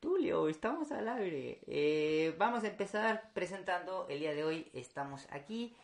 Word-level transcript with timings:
Tulio, 0.00 0.48
estamos 0.48 0.90
al 0.90 1.08
aire. 1.08 1.60
Eh, 1.66 2.34
vamos 2.38 2.64
a 2.64 2.68
empezar 2.68 3.30
presentando 3.34 4.06
el 4.08 4.20
día 4.20 4.32
de 4.32 4.42
hoy. 4.42 4.70
Estamos 4.72 5.26
aquí, 5.30 5.76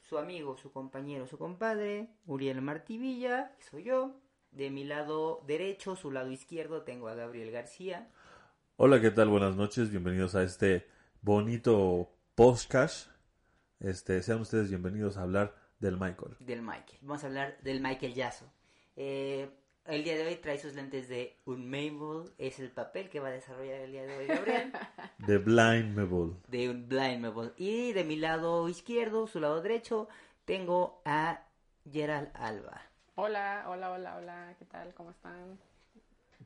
su 0.00 0.16
amigo, 0.16 0.56
su 0.56 0.72
compañero, 0.72 1.26
su 1.26 1.36
compadre, 1.36 2.08
Uriel 2.26 2.62
Martivilla, 2.62 3.54
que 3.58 3.64
soy 3.64 3.84
yo. 3.84 4.18
De 4.50 4.70
mi 4.70 4.84
lado 4.84 5.44
derecho, 5.46 5.94
su 5.94 6.10
lado 6.10 6.30
izquierdo, 6.30 6.82
tengo 6.84 7.08
a 7.08 7.14
Gabriel 7.14 7.50
García. 7.50 8.08
Hola, 8.76 8.98
¿qué 8.98 9.10
tal? 9.10 9.28
Buenas 9.28 9.56
noches. 9.56 9.90
Bienvenidos 9.90 10.34
a 10.36 10.42
este 10.42 10.86
bonito 11.20 12.10
podcast. 12.34 13.10
Este, 13.78 14.22
sean 14.22 14.40
ustedes 14.40 14.70
bienvenidos 14.70 15.18
a 15.18 15.22
hablar 15.22 15.54
del 15.80 15.98
Michael. 15.98 16.36
Del 16.40 16.62
Michael. 16.62 16.98
Vamos 17.02 17.24
a 17.24 17.26
hablar 17.26 17.58
del 17.60 17.82
Michael 17.82 18.14
Yasso. 18.14 18.50
Eh, 19.00 19.48
el 19.86 20.02
día 20.02 20.16
de 20.16 20.26
hoy 20.26 20.34
trae 20.34 20.58
sus 20.58 20.74
lentes 20.74 21.08
de 21.08 21.36
un 21.44 21.70
Mabel. 21.70 22.32
Es 22.36 22.58
el 22.58 22.68
papel 22.72 23.08
que 23.08 23.20
va 23.20 23.28
a 23.28 23.30
desarrollar 23.30 23.80
el 23.82 23.92
día 23.92 24.02
de 24.04 24.16
hoy 24.16 24.26
Gabriel. 24.26 24.72
The 25.26 25.38
Blind 25.38 25.96
Mabel. 25.96 26.34
de 26.48 26.68
un. 26.68 27.52
Y 27.56 27.92
de 27.92 28.02
mi 28.02 28.16
lado 28.16 28.68
izquierdo, 28.68 29.28
su 29.28 29.38
lado 29.38 29.62
derecho, 29.62 30.08
tengo 30.44 31.00
a 31.04 31.44
Gerald 31.88 32.30
Alba. 32.34 32.82
Hola, 33.14 33.66
hola, 33.68 33.92
hola, 33.92 34.16
hola, 34.16 34.56
¿qué 34.58 34.64
tal? 34.64 34.92
¿Cómo 34.94 35.12
están? 35.12 35.60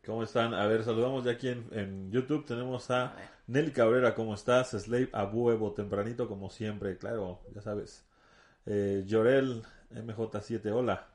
¿Cómo 0.04 0.22
están? 0.22 0.52
A 0.52 0.66
ver, 0.66 0.84
saludamos 0.84 1.24
de 1.24 1.30
aquí 1.30 1.48
en, 1.48 1.66
en 1.72 2.12
YouTube. 2.12 2.44
Tenemos 2.44 2.90
a 2.90 3.16
Nelly 3.46 3.72
Cabrera, 3.72 4.14
¿cómo 4.14 4.34
estás? 4.34 4.72
Slave 4.72 5.08
a 5.14 5.24
huevo, 5.24 5.72
tempranito 5.72 6.28
como 6.28 6.50
siempre, 6.50 6.98
claro, 6.98 7.40
ya 7.54 7.62
sabes. 7.62 8.04
Eh, 8.66 9.04
Llorel 9.06 9.62
MJ7, 9.90 10.70
hola. 10.70 11.11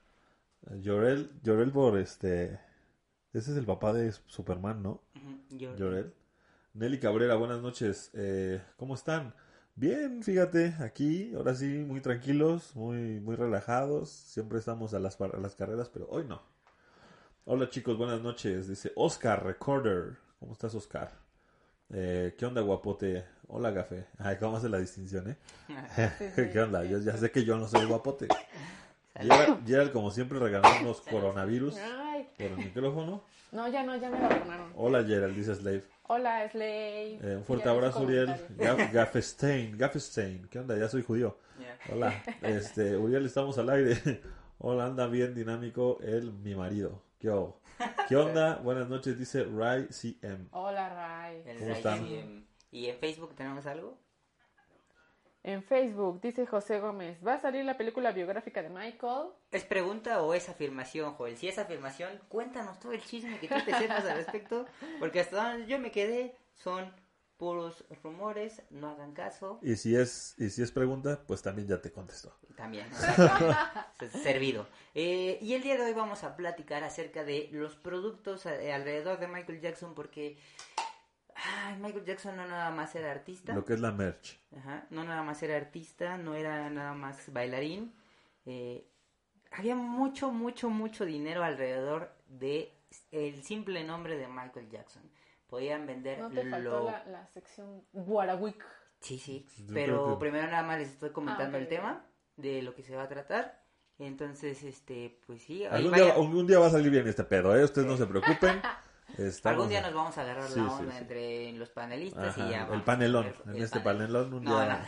Llorel, 0.75 1.31
Llorel 1.43 1.71
por 1.71 1.97
este... 1.97 2.59
Ese 3.33 3.51
es 3.51 3.57
el 3.57 3.65
papá 3.65 3.93
de 3.93 4.11
Superman, 4.25 4.81
¿no? 4.81 5.03
Llorel. 5.49 6.13
Nelly 6.73 6.99
Cabrera, 6.99 7.35
buenas 7.35 7.61
noches. 7.61 8.11
Eh, 8.13 8.61
¿Cómo 8.77 8.95
están? 8.95 9.33
Bien, 9.75 10.23
fíjate, 10.23 10.75
aquí, 10.79 11.33
ahora 11.35 11.53
sí, 11.53 11.65
muy 11.65 12.01
tranquilos, 12.01 12.75
muy, 12.75 13.19
muy 13.19 13.35
relajados. 13.35 14.09
Siempre 14.09 14.57
estamos 14.57 14.93
a 14.93 14.99
las, 14.99 15.19
a 15.21 15.37
las 15.37 15.55
carreras, 15.55 15.89
pero 15.89 16.07
hoy 16.09 16.25
no. 16.25 16.41
Hola 17.45 17.69
chicos, 17.69 17.97
buenas 17.97 18.21
noches. 18.21 18.67
Dice 18.67 18.91
Oscar 18.95 19.45
Recorder. 19.45 20.17
¿Cómo 20.39 20.53
estás, 20.53 20.73
Oscar? 20.73 21.11
Eh, 21.91 22.35
¿Qué 22.37 22.45
onda, 22.45 22.61
guapote? 22.61 23.23
Hola, 23.47 23.71
Gafe. 23.71 24.05
Ay, 24.17 24.37
¿cómo 24.39 24.57
hace 24.57 24.67
la 24.67 24.79
distinción, 24.79 25.29
eh? 25.29 25.37
¿Qué 26.53 26.59
onda? 26.59 26.83
Yo 26.83 26.99
ya 26.99 27.15
sé 27.15 27.31
que 27.31 27.45
yo 27.45 27.57
no 27.57 27.67
soy 27.67 27.85
guapote. 27.85 28.27
Gerald, 29.19 29.67
Gerald, 29.67 29.91
como 29.91 30.11
siempre, 30.11 30.39
regalándonos 30.39 31.01
coronavirus 31.09 31.75
Ay, 31.77 32.27
por 32.37 32.45
el 32.47 32.57
micrófono. 32.57 33.23
no, 33.51 33.67
ya 33.69 33.83
no, 33.83 33.95
ya 33.97 34.09
me 34.09 34.19
lo 34.19 34.29
vacunaron. 34.29 34.71
Hola, 34.75 35.03
Gerald, 35.03 35.35
dice 35.35 35.55
Slave. 35.55 35.83
Hola, 36.09 36.49
Slave. 36.49 37.19
Eh, 37.21 37.35
un 37.37 37.43
fuerte 37.43 37.67
abrazo, 37.69 38.01
Uriel. 38.01 38.29
Gaf- 38.57 38.91
Gaffestein, 38.91 39.77
Gaffestein. 39.77 40.47
¿Qué 40.49 40.59
onda? 40.59 40.77
Ya 40.77 40.87
soy 40.87 41.03
judío. 41.03 41.37
Hola. 41.91 42.13
Este, 42.41 42.95
Uriel, 42.95 43.25
estamos 43.25 43.57
al 43.57 43.69
aire. 43.69 44.21
Hola, 44.59 44.85
anda 44.85 45.07
bien 45.07 45.35
dinámico 45.35 45.99
el 46.01 46.31
mi 46.31 46.55
marido. 46.55 47.01
¿Qué, 47.19 47.27
hago? 47.29 47.59
¿Qué 48.07 48.15
onda? 48.15 48.55
Buenas 48.63 48.87
noches, 48.89 49.17
dice 49.19 49.43
Rai 49.43 49.87
CM. 49.91 50.47
Hola, 50.51 50.89
Ray. 50.89 51.43
¿Cómo 51.57 51.67
Ray 51.69 51.77
están? 51.77 52.07
CM. 52.07 52.43
¿Y 52.71 52.85
en 52.87 52.97
Facebook 52.97 53.35
tenemos 53.35 53.65
algo? 53.65 53.97
En 55.47 55.63
Facebook 55.63 56.19
dice 56.19 56.45
José 56.45 56.81
Gómez, 56.81 57.25
¿va 57.25 57.35
a 57.35 57.39
salir 57.39 57.63
la 57.63 57.77
película 57.77 58.11
biográfica 58.11 58.61
de 58.61 58.67
Michael? 58.67 59.29
¿Es 59.49 59.63
pregunta 59.63 60.21
o 60.21 60.33
es 60.33 60.49
afirmación, 60.49 61.13
Joel? 61.13 61.37
Si 61.37 61.47
es 61.47 61.57
afirmación, 61.57 62.19
cuéntanos 62.27 62.77
todo 62.81 62.91
el 62.91 63.01
chisme 63.01 63.39
que 63.39 63.47
tú 63.47 63.55
te 63.63 63.73
sepas 63.73 64.03
al 64.03 64.17
respecto. 64.17 64.65
Porque 64.99 65.21
hasta 65.21 65.51
donde 65.51 65.65
yo 65.65 65.79
me 65.79 65.89
quedé 65.89 66.35
son 66.53 66.91
puros 67.37 67.85
rumores, 68.03 68.61
no 68.71 68.89
hagan 68.89 69.13
caso. 69.13 69.59
Y 69.61 69.77
si 69.77 69.95
es 69.95 70.35
y 70.37 70.49
si 70.49 70.63
es 70.63 70.71
pregunta, 70.73 71.23
pues 71.25 71.41
también 71.41 71.69
ya 71.69 71.81
te 71.81 71.93
contestó. 71.93 72.35
También, 72.57 72.89
servido. 74.21 74.67
Eh, 74.95 75.39
y 75.41 75.53
el 75.53 75.61
día 75.61 75.77
de 75.77 75.83
hoy 75.83 75.93
vamos 75.93 76.25
a 76.25 76.35
platicar 76.35 76.83
acerca 76.83 77.23
de 77.23 77.47
los 77.53 77.77
productos 77.77 78.45
eh, 78.47 78.73
alrededor 78.73 79.17
de 79.17 79.29
Michael 79.29 79.61
Jackson 79.61 79.95
porque 79.95 80.37
ay, 81.65 81.77
Michael 81.79 82.05
Jackson 82.05 82.35
no 82.35 82.47
nada 82.47 82.71
más 82.71 82.95
era 82.95 83.11
artista. 83.11 83.53
Lo 83.53 83.63
que 83.65 83.73
es 83.73 83.79
la 83.79 83.91
merch. 83.91 84.39
Ajá, 84.57 84.85
no 84.89 85.03
nada 85.03 85.23
más 85.23 85.41
era 85.43 85.55
artista, 85.55 86.17
no 86.17 86.35
era 86.35 86.69
nada 86.69 86.93
más 86.93 87.31
bailarín. 87.31 87.93
eh, 88.45 88.85
había 89.51 89.75
mucho, 89.75 90.31
mucho, 90.31 90.69
mucho 90.69 91.05
dinero 91.05 91.43
alrededor 91.43 92.11
de 92.27 92.73
el 93.11 93.41
simple 93.43 93.83
nombre 93.83 94.17
de 94.17 94.27
Michael 94.27 94.69
Jackson. 94.69 95.03
Podían 95.47 95.85
vender 95.87 96.19
¿No 96.19 96.29
te 96.29 96.43
lo... 96.43 96.51
faltó 96.51 96.83
la, 96.91 97.05
la 97.05 97.27
sección 97.27 97.81
Guarawick? 97.93 98.65
Sí, 98.99 99.17
sí, 99.17 99.45
pero 99.73 100.13
que- 100.15 100.19
primero 100.19 100.47
nada 100.47 100.63
más 100.63 100.79
les 100.79 100.89
estoy 100.89 101.11
comentando 101.11 101.57
Ah, 101.57 101.61
el 101.61 101.67
tema 101.69 102.05
de 102.35 102.61
lo 102.61 102.73
que 102.75 102.83
se 102.83 102.95
va 102.95 103.03
a 103.03 103.07
tratar. 103.07 103.63
Entonces, 103.99 104.61
este, 104.63 105.19
pues 105.25 105.41
sí, 105.43 105.63
Algún 105.65 105.91
vaya- 105.91 106.03
día, 106.05 106.13
algún 106.15 106.45
día 106.47 106.59
va 106.59 106.67
a 106.67 106.71
salir 106.71 106.91
bien 106.91 107.07
este 107.07 107.23
pedo, 107.23 107.55
¿eh? 107.57 107.63
Ustedes 107.63 107.87
no 107.87 107.95
se 107.97 108.05
preocupen. 108.05 108.61
Estamos- 109.17 109.55
algún 109.55 109.69
día 109.69 109.81
nos 109.81 109.93
vamos 109.93 110.17
a 110.17 110.21
agarrar 110.21 110.47
Sí, 110.49 110.59
la 110.59 110.71
onda 110.71 110.91
sí. 110.93 110.97
entre 110.99 111.51
los 111.53 111.69
panelistas 111.69 112.37
y 112.37 112.49
ya. 112.49 112.63
el 112.63 112.69
vamos 112.69 112.83
panelón. 112.83 113.23
ver 113.25 113.35
En 113.45 113.55
el 113.55 113.63
este 113.63 113.79
panel. 113.79 113.97
panelón 114.07 114.33
un 114.33 114.43
No, 114.43 114.59
día, 114.59 114.85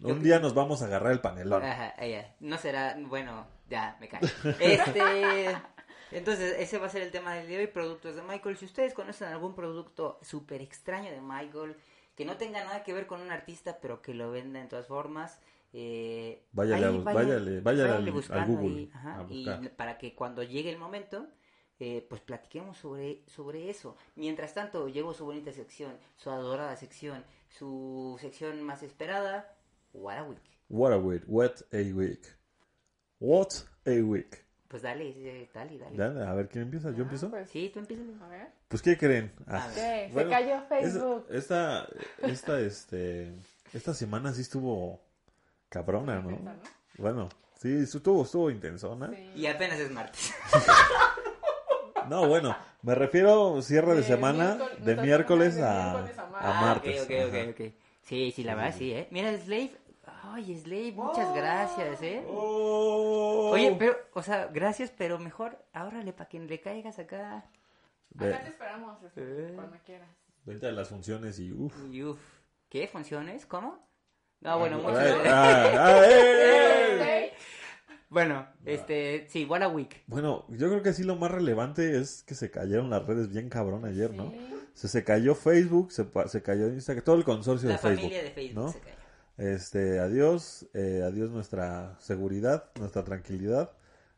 no. 0.00 0.10
un 0.12 0.22
día 0.22 0.38
nos 0.40 0.54
vamos 0.54 0.82
a 0.82 0.86
agarrar 0.86 1.12
el 1.12 1.20
panelón. 1.20 1.62
Ajá, 1.62 1.94
ya. 2.04 2.34
No 2.40 2.58
será, 2.58 2.96
bueno, 3.00 3.46
ya, 3.68 3.96
me 4.00 4.08
cae. 4.08 4.20
Este, 4.60 5.56
entonces, 6.12 6.56
ese 6.58 6.78
va 6.78 6.86
a 6.86 6.90
ser 6.90 7.02
el 7.02 7.10
tema 7.10 7.34
del 7.34 7.46
día 7.46 7.58
de 7.58 7.64
hoy, 7.64 7.70
productos 7.70 8.16
de 8.16 8.22
Michael. 8.22 8.56
Si 8.56 8.64
ustedes 8.64 8.94
conocen 8.94 9.28
algún 9.28 9.54
producto 9.54 10.18
súper 10.22 10.60
extraño 10.62 11.10
de 11.10 11.20
Michael, 11.20 11.76
que 12.16 12.24
no 12.24 12.36
tenga 12.36 12.62
nada 12.64 12.82
que 12.82 12.92
ver 12.92 13.06
con 13.06 13.20
un 13.20 13.30
artista, 13.30 13.78
pero 13.80 14.02
que 14.02 14.12
lo 14.14 14.30
venda 14.30 14.60
en 14.60 14.68
todas 14.68 14.86
formas, 14.86 15.40
eh, 15.72 16.44
Váyale 16.52 16.84
ahí 16.84 16.92
a 16.92 16.96
bus- 16.96 17.04
váyale- 17.04 17.60
váyale 17.60 17.90
al- 17.90 17.96
al 18.30 18.46
Google 18.46 18.76
ahí, 18.76 18.90
ajá, 18.92 19.20
a 19.20 19.26
y 19.30 19.68
para 19.76 19.96
que 19.96 20.14
cuando 20.14 20.42
llegue 20.42 20.68
el 20.68 20.76
momento, 20.78 21.26
eh, 21.84 22.06
pues 22.08 22.20
platiquemos 22.20 22.78
sobre, 22.78 23.22
sobre 23.26 23.68
eso. 23.68 23.96
Mientras 24.14 24.54
tanto, 24.54 24.86
llegó 24.88 25.14
su 25.14 25.24
bonita 25.24 25.52
sección, 25.52 25.96
su 26.16 26.30
adorada 26.30 26.76
sección, 26.76 27.24
su 27.48 28.16
sección 28.20 28.62
más 28.62 28.82
esperada, 28.84 29.52
What 29.92 30.16
a 30.18 30.22
Week. 30.24 30.38
What 30.68 30.92
a 30.92 30.98
week. 30.98 31.22
What 31.26 31.52
a 31.72 31.78
week. 31.94 32.24
What 33.18 33.48
a 33.86 33.90
week. 34.02 34.44
Pues 34.68 34.82
dale, 34.82 35.08
eh, 35.08 35.50
dale, 35.52 35.76
dale. 35.76 35.96
Dale, 35.96 36.24
a 36.24 36.32
ver, 36.34 36.48
¿quién 36.48 36.64
empieza? 36.64 36.90
¿Yo 36.92 36.98
Ah, 36.98 37.02
empiezo? 37.02 37.28
Pues, 37.30 37.50
Sí, 37.50 37.70
tú 37.74 37.80
empiezas. 37.80 38.06
a 38.22 38.28
ver. 38.28 38.48
Pues, 38.68 38.80
¿qué 38.80 38.96
creen? 38.96 39.32
Ah, 39.46 39.64
A 39.68 39.74
¿Qué? 39.74 40.08
bueno, 40.12 40.30
Se 40.30 40.34
cayó 40.36 40.62
Facebook. 40.68 41.26
es- 41.28 41.36
esta, 41.36 41.88
esta, 42.22 42.60
este, 42.60 43.32
esta 43.74 43.92
semana 43.92 44.32
sí 44.32 44.40
estuvo 44.42 45.02
cabrona, 45.68 46.20
¿no? 46.22 46.30
Intensa, 46.30 46.54
¿no? 46.54 46.62
Bueno, 46.96 47.28
sí, 47.60 47.70
estuvo, 47.82 48.22
estuvo 48.22 48.50
intensona. 48.50 49.10
Sí. 49.10 49.32
Y 49.42 49.46
apenas 49.46 49.78
es 49.78 49.90
martes. 49.90 50.32
No, 52.12 52.28
bueno, 52.28 52.54
me 52.82 52.94
refiero 52.94 53.62
cierre 53.62 53.94
de 53.94 54.02
semana, 54.02 54.58
de 54.80 54.96
miércoles 54.96 55.58
a, 55.58 56.04
martes. 56.60 57.00
Ah, 57.00 57.04
ok, 57.04 57.10
ok, 57.28 57.58
ok. 57.60 57.72
Sí, 58.02 58.30
sí, 58.36 58.44
la 58.44 58.54
verdad 58.54 58.74
sí, 58.76 58.92
¿eh? 58.92 59.08
Mira, 59.10 59.34
Slave. 59.38 59.72
Ay, 60.24 60.54
Slave, 60.58 60.92
muchas 60.92 61.34
gracias, 61.34 62.02
¿eh? 62.02 62.22
Oh. 62.28 63.48
Oye, 63.54 63.74
pero, 63.78 63.96
o 64.12 64.22
sea, 64.22 64.46
gracias, 64.52 64.92
pero 64.96 65.18
mejor, 65.18 65.56
ahórrale 65.72 66.12
para 66.12 66.28
que 66.28 66.38
le 66.38 66.60
caigas 66.60 66.98
acá. 66.98 67.46
Ve- 68.10 68.34
Acá 68.34 68.42
te 68.44 68.50
esperamos 68.50 69.02
este, 69.04 69.20
Eh. 69.22 69.52
cuando 69.54 69.78
quieras. 69.86 70.08
Vente 70.44 70.66
a 70.66 70.72
las 70.72 70.88
funciones 70.88 71.38
y 71.38 71.50
uff. 71.50 71.74
Y 71.90 72.02
uf. 72.04 72.20
¿Qué? 72.68 72.88
¿Funciones? 72.88 73.46
¿Cómo? 73.46 73.78
No, 74.40 74.58
bueno, 74.58 74.78
muchas 74.80 74.98
Ay, 74.98 75.12
gracias. 75.14 75.32
ah, 75.32 75.72
ah, 75.78 76.04
eh, 76.06 76.98
eh. 77.26 77.32
Bueno, 78.12 78.46
este, 78.66 79.26
sí, 79.30 79.46
what 79.46 79.62
a 79.62 79.68
week. 79.68 80.02
Bueno, 80.06 80.44
yo 80.50 80.68
creo 80.68 80.82
que 80.82 80.92
sí 80.92 81.02
lo 81.02 81.16
más 81.16 81.30
relevante 81.30 81.98
es 81.98 82.22
que 82.24 82.34
se 82.34 82.50
cayeron 82.50 82.90
las 82.90 83.06
redes 83.06 83.30
bien 83.30 83.48
cabrón 83.48 83.86
ayer, 83.86 84.12
¿no? 84.12 84.30
Sí. 84.30 84.54
Se, 84.74 84.88
se 84.88 85.02
cayó 85.02 85.34
Facebook, 85.34 85.92
se, 85.92 86.06
se 86.26 86.42
cayó 86.42 86.68
Instagram, 86.68 87.04
todo 87.04 87.16
el 87.16 87.24
consorcio 87.24 87.68
La 87.70 87.76
de 87.76 87.78
Facebook. 87.78 88.00
familia 88.02 88.22
de 88.22 88.30
Facebook 88.30 88.64
¿no? 88.64 88.72
se 88.72 88.80
cayó. 88.80 88.96
Este, 89.38 89.98
adiós, 89.98 90.66
eh, 90.74 91.02
adiós 91.04 91.30
nuestra 91.30 91.96
seguridad, 92.00 92.70
nuestra 92.78 93.02
tranquilidad 93.02 93.70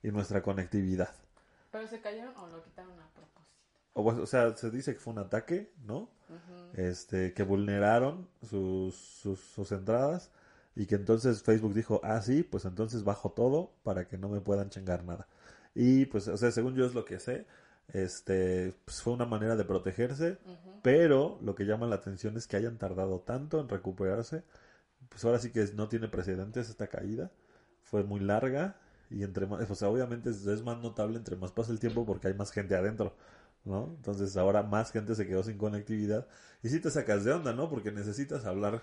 y 0.02 0.08
nuestra 0.10 0.42
conectividad. 0.42 1.14
¿Pero 1.70 1.86
se 1.86 2.00
cayeron 2.00 2.36
o 2.36 2.48
lo 2.48 2.62
quitaron 2.64 2.92
a 2.98 3.08
propósito? 3.14 3.40
O, 3.92 4.02
pues, 4.02 4.18
o 4.18 4.26
sea, 4.26 4.56
se 4.56 4.70
dice 4.72 4.94
que 4.94 4.98
fue 5.00 5.12
un 5.12 5.20
ataque, 5.20 5.70
¿no? 5.84 6.10
Este, 6.74 7.32
que 7.32 7.44
vulneraron 7.44 8.28
sus, 8.42 8.96
sus, 8.96 9.38
sus 9.38 9.70
entradas 9.70 10.32
y 10.76 10.86
que 10.86 10.96
entonces 10.96 11.42
Facebook 11.42 11.74
dijo, 11.74 12.00
ah, 12.04 12.20
sí, 12.22 12.42
pues 12.42 12.64
entonces 12.64 13.04
bajo 13.04 13.30
todo 13.32 13.72
para 13.82 14.06
que 14.08 14.18
no 14.18 14.28
me 14.28 14.40
puedan 14.40 14.70
chingar 14.70 15.04
nada. 15.04 15.28
Y 15.74 16.06
pues, 16.06 16.28
o 16.28 16.36
sea, 16.36 16.50
según 16.50 16.74
yo 16.74 16.86
es 16.86 16.94
lo 16.94 17.04
que 17.04 17.18
sé, 17.18 17.46
este, 17.92 18.74
pues 18.84 19.02
fue 19.02 19.12
una 19.12 19.26
manera 19.26 19.56
de 19.56 19.64
protegerse, 19.64 20.38
pero 20.82 21.38
lo 21.42 21.54
que 21.54 21.64
llama 21.64 21.86
la 21.86 21.96
atención 21.96 22.36
es 22.36 22.46
que 22.46 22.56
hayan 22.56 22.78
tardado 22.78 23.20
tanto 23.20 23.60
en 23.60 23.68
recuperarse. 23.68 24.42
Pues 25.08 25.24
ahora 25.24 25.38
sí 25.38 25.50
que 25.50 25.64
no 25.74 25.88
tiene 25.88 26.08
precedentes 26.08 26.70
esta 26.70 26.88
caída, 26.88 27.30
fue 27.82 28.04
muy 28.04 28.20
larga 28.20 28.76
y 29.10 29.22
entre 29.22 29.46
más, 29.46 29.70
o 29.70 29.74
sea, 29.74 29.88
obviamente 29.88 30.30
es, 30.30 30.46
es 30.46 30.62
más 30.62 30.78
notable 30.78 31.18
entre 31.18 31.36
más 31.36 31.52
pasa 31.52 31.72
el 31.72 31.78
tiempo 31.80 32.06
porque 32.06 32.28
hay 32.28 32.34
más 32.34 32.50
gente 32.52 32.74
adentro. 32.76 33.14
¿no? 33.64 33.94
Entonces 33.96 34.36
ahora 34.36 34.62
más 34.62 34.92
gente 34.92 35.14
se 35.14 35.26
quedó 35.26 35.42
sin 35.42 35.58
conectividad 35.58 36.26
y 36.62 36.68
si 36.68 36.80
te 36.80 36.90
sacas 36.90 37.24
de 37.24 37.32
onda, 37.32 37.52
¿no? 37.52 37.70
Porque 37.70 37.92
necesitas 37.92 38.44
hablar 38.44 38.82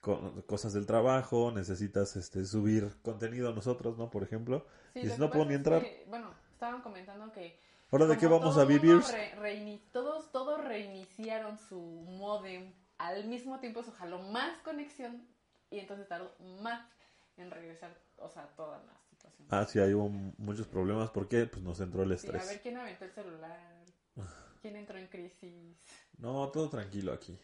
cosas 0.00 0.72
del 0.72 0.86
trabajo, 0.86 1.52
necesitas 1.52 2.16
este 2.16 2.44
subir 2.44 2.90
contenido 3.02 3.50
a 3.50 3.54
nosotros, 3.54 3.98
¿no? 3.98 4.10
Por 4.10 4.22
ejemplo, 4.22 4.66
Sí, 4.94 5.00
y 5.00 5.08
que 5.08 5.18
no 5.18 5.30
puedo 5.30 5.44
ni 5.44 5.52
es 5.52 5.58
entrar, 5.58 5.82
que, 5.82 6.04
bueno, 6.08 6.32
estaban 6.52 6.80
comentando 6.82 7.30
que... 7.32 7.58
¿ahora 7.90 8.06
de 8.06 8.16
qué 8.16 8.26
vamos 8.26 8.56
a 8.56 8.64
vivir? 8.64 9.00
re- 9.10 9.34
reini- 9.36 9.82
todos, 9.92 10.30
todos 10.32 10.64
reiniciaron 10.64 11.58
su 11.58 11.78
modem 11.80 12.72
al 12.98 13.26
mismo 13.26 13.58
tiempo, 13.60 13.80
eso 13.80 13.92
jaló 13.92 14.20
más 14.22 14.58
conexión 14.62 15.26
y 15.70 15.78
entonces 15.78 16.08
tardó 16.08 16.34
más 16.62 16.86
en 17.36 17.50
regresar, 17.50 17.96
o 18.16 18.28
sea, 18.28 18.46
toda 18.56 18.78
la 18.78 18.92
situación. 19.10 19.48
Ah, 19.50 19.64
sí, 19.66 19.78
ahí 19.80 19.92
hubo 19.94 20.08
muchos 20.38 20.66
problemas, 20.66 21.10
¿por 21.10 21.28
qué? 21.28 21.46
Pues 21.46 21.62
nos 21.62 21.80
entró 21.80 22.02
el 22.02 22.16
Sí, 22.18 22.28
a 22.28 22.32
ver 22.32 22.40
estrés. 22.40 22.60
quién 22.62 22.76
aventó 22.76 23.04
el 23.04 23.10
celular, 23.12 23.84
quién 24.62 24.76
entró 24.76 24.98
en 24.98 25.06
crisis. 25.08 25.76
No, 26.18 26.48
todo 26.50 26.68
tranquilo 26.68 27.12
aquí. 27.12 27.38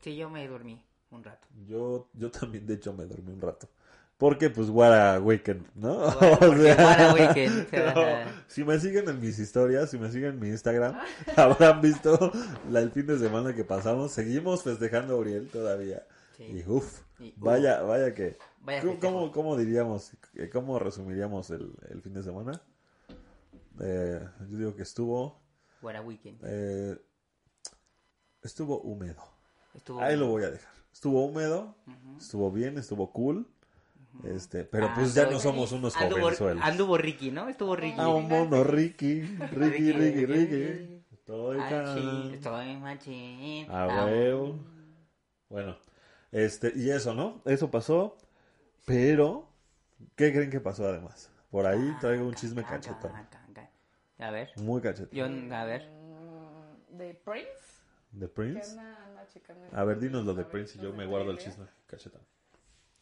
Sí, 0.00 0.16
yo 0.16 0.28
me 0.30 0.46
dormí 0.46 0.82
un 1.10 1.24
rato. 1.24 1.46
Yo, 1.66 2.08
yo 2.14 2.30
también, 2.30 2.66
de 2.66 2.74
hecho, 2.74 2.92
me 2.92 3.04
dormí 3.04 3.32
un 3.32 3.40
rato. 3.40 3.68
Porque, 4.16 4.50
pues, 4.50 4.68
what 4.68 4.92
a 4.92 5.20
weekend, 5.20 5.64
¿no? 5.76 6.12
Porque 6.40 6.72
O 6.72 6.74
sea, 6.74 6.86
what 6.86 7.00
a 7.00 7.14
weekend, 7.14 7.72
no, 7.94 8.32
si 8.48 8.64
me 8.64 8.78
siguen 8.80 9.08
en 9.08 9.20
mis 9.20 9.38
historias, 9.38 9.90
si 9.90 9.98
me 9.98 10.10
siguen 10.10 10.30
en 10.30 10.40
mi 10.40 10.48
Instagram, 10.48 10.98
habrán 11.36 11.80
visto 11.80 12.32
la, 12.68 12.80
el 12.80 12.90
fin 12.90 13.06
de 13.06 13.18
semana 13.18 13.54
que 13.54 13.64
pasamos. 13.64 14.10
Seguimos 14.12 14.62
festejando 14.64 15.14
a 15.14 15.18
Uriel 15.18 15.48
todavía. 15.48 16.04
Sí. 16.36 16.44
Y 16.44 16.64
uff, 16.68 17.00
vaya, 17.36 17.82
vaya 17.82 18.12
que... 18.14 18.36
Vaya 18.60 18.80
¿Cómo, 18.82 18.98
cómo, 19.00 19.32
cómo 19.32 19.56
diríamos, 19.56 20.12
eh, 20.34 20.50
cómo 20.50 20.78
resumiríamos 20.78 21.50
el, 21.50 21.72
el 21.90 22.02
fin 22.02 22.14
de 22.14 22.22
semana? 22.22 22.60
Eh, 23.80 24.20
yo 24.50 24.58
digo 24.58 24.74
que 24.76 24.82
estuvo... 24.82 25.40
What 25.80 25.94
a 25.94 26.00
weekend. 26.02 26.40
eh, 26.44 26.98
estuvo 28.42 28.80
húmedo. 28.80 29.22
Estuvo 29.74 30.00
Ahí 30.00 30.16
lo 30.16 30.26
voy 30.26 30.42
a 30.42 30.50
dejar. 30.50 30.72
Estuvo 30.92 31.24
húmedo, 31.26 31.74
estuvo 32.18 32.50
bien, 32.50 32.78
estuvo 32.78 33.12
cool. 33.12 33.46
Este, 34.24 34.64
pero 34.64 34.86
Ah, 34.86 34.94
pues 34.96 35.14
ya 35.14 35.30
no 35.30 35.38
somos 35.38 35.70
unos 35.70 35.94
jovenzuelos. 35.94 36.64
anduvo 36.64 36.96
Ricky, 36.98 37.30
¿no? 37.30 37.48
Estuvo 37.48 37.76
Ricky. 37.76 37.96
Vámonos, 37.96 38.66
Ricky, 38.66 39.20
Ricky, 39.22 39.92
Ricky, 39.92 40.26
Ricky. 40.26 41.04
Estoy 41.12 41.58
Machín, 41.58 41.78
can- 41.78 42.34
Estoy 42.34 42.76
machín. 42.76 43.70
A 43.70 43.84
Ah, 43.84 44.06
huevo. 44.06 44.58
Bueno, 45.48 45.76
este, 46.32 46.72
y 46.74 46.90
eso, 46.90 47.14
¿no? 47.14 47.42
Eso 47.44 47.70
pasó, 47.70 48.16
pero, 48.84 49.48
¿qué 50.16 50.32
creen 50.32 50.50
que 50.50 50.60
pasó 50.60 50.86
además? 50.88 51.30
Por 51.50 51.66
ahí 51.66 51.96
traigo 52.00 52.26
un 52.26 52.34
chisme 52.34 52.62
can, 52.62 52.80
cachetón, 52.80 53.12
can, 53.12 53.26
can, 53.30 53.54
can. 53.54 54.26
A 54.26 54.30
ver. 54.30 54.50
muy 54.56 54.80
cachetón. 54.82 55.10
Yo, 55.12 55.24
a 55.54 55.64
ver. 55.64 55.88
Mm, 55.90 56.96
¿De 56.98 57.14
Prince? 57.14 57.48
¿De 58.12 58.26
¿Qué 58.26 58.32
Prince? 58.32 58.76
Checando 59.38 59.68
A 59.72 59.84
ver, 59.84 59.98
dinos 59.98 60.24
lo 60.24 60.34
de 60.34 60.44
Prince 60.44 60.78
y 60.78 60.82
yo 60.82 60.92
me 60.92 61.06
guardo 61.06 61.30
el 61.30 61.38
chisme 61.38 61.66
cachetón. 61.86 62.22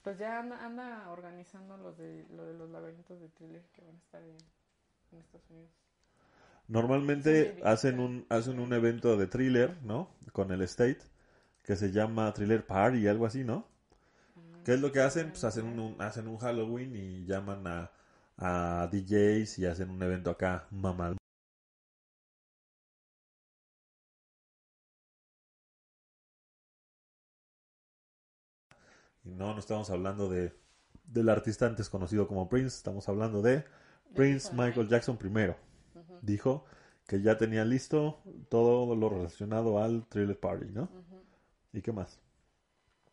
Pues 0.03 0.19
ya 0.19 0.39
anda, 0.39 0.65
anda 0.65 1.11
organizando 1.11 1.93
de, 1.93 2.27
lo 2.31 2.47
de 2.47 2.55
los 2.55 2.71
laberintos 2.71 3.21
de 3.21 3.29
thriller 3.29 3.63
que 3.73 3.83
van 3.83 3.97
a 3.97 3.99
estar 3.99 4.23
en, 4.23 4.37
en 5.13 5.19
Estados 5.19 5.51
Unidos. 5.51 5.71
Normalmente 6.69 7.61
hacen 7.65 8.01
un, 8.01 8.27
hacen 8.29 8.59
un 8.59 8.73
evento 8.73 9.17
de 9.17 9.27
thriller, 9.27 9.77
¿no? 9.83 10.11
Con 10.33 10.51
el 10.51 10.63
State, 10.63 11.01
que 11.63 11.77
se 11.77 11.93
llama 11.93 12.33
Thriller 12.33 12.67
Party, 12.67 13.07
algo 13.07 13.27
así, 13.27 13.45
¿no? 13.45 13.67
¿Qué 14.65 14.75
es 14.75 14.81
lo 14.81 14.91
que 14.91 15.01
hacen? 15.01 15.31
Pues 15.31 15.45
hacen 15.45 15.79
un, 15.79 16.01
hacen 16.01 16.27
un 16.27 16.39
Halloween 16.39 16.95
y 16.97 17.25
llaman 17.25 17.67
a, 17.67 17.91
a 18.37 18.89
DJs 18.91 19.61
y 19.61 19.67
hacen 19.67 19.91
un 19.91 20.03
evento 20.03 20.31
acá, 20.31 20.67
mamal. 20.71 21.16
Y 29.27 29.35
no, 29.35 29.53
no 29.53 29.59
estamos 29.59 29.91
hablando 29.91 30.29
de 30.29 30.53
del 31.05 31.29
artista 31.29 31.67
antes 31.67 31.89
conocido 31.89 32.27
como 32.27 32.49
Prince, 32.49 32.77
estamos 32.77 33.09
hablando 33.09 33.43
de 33.43 33.65
Prince 34.15 34.53
Michael. 34.53 34.89
Jackson 34.89 35.17
primero. 35.17 35.57
Dijo 36.23 36.65
que 37.07 37.23
ya 37.23 37.37
tenía 37.39 37.65
listo 37.65 38.21
todo 38.49 38.95
lo 38.97 39.09
relacionado 39.09 39.83
al 39.83 40.07
Thriller 40.07 40.39
Party, 40.39 40.67
¿no? 40.67 40.89
¿Y 41.73 41.83
qué 41.83 41.93
más? 41.93 42.19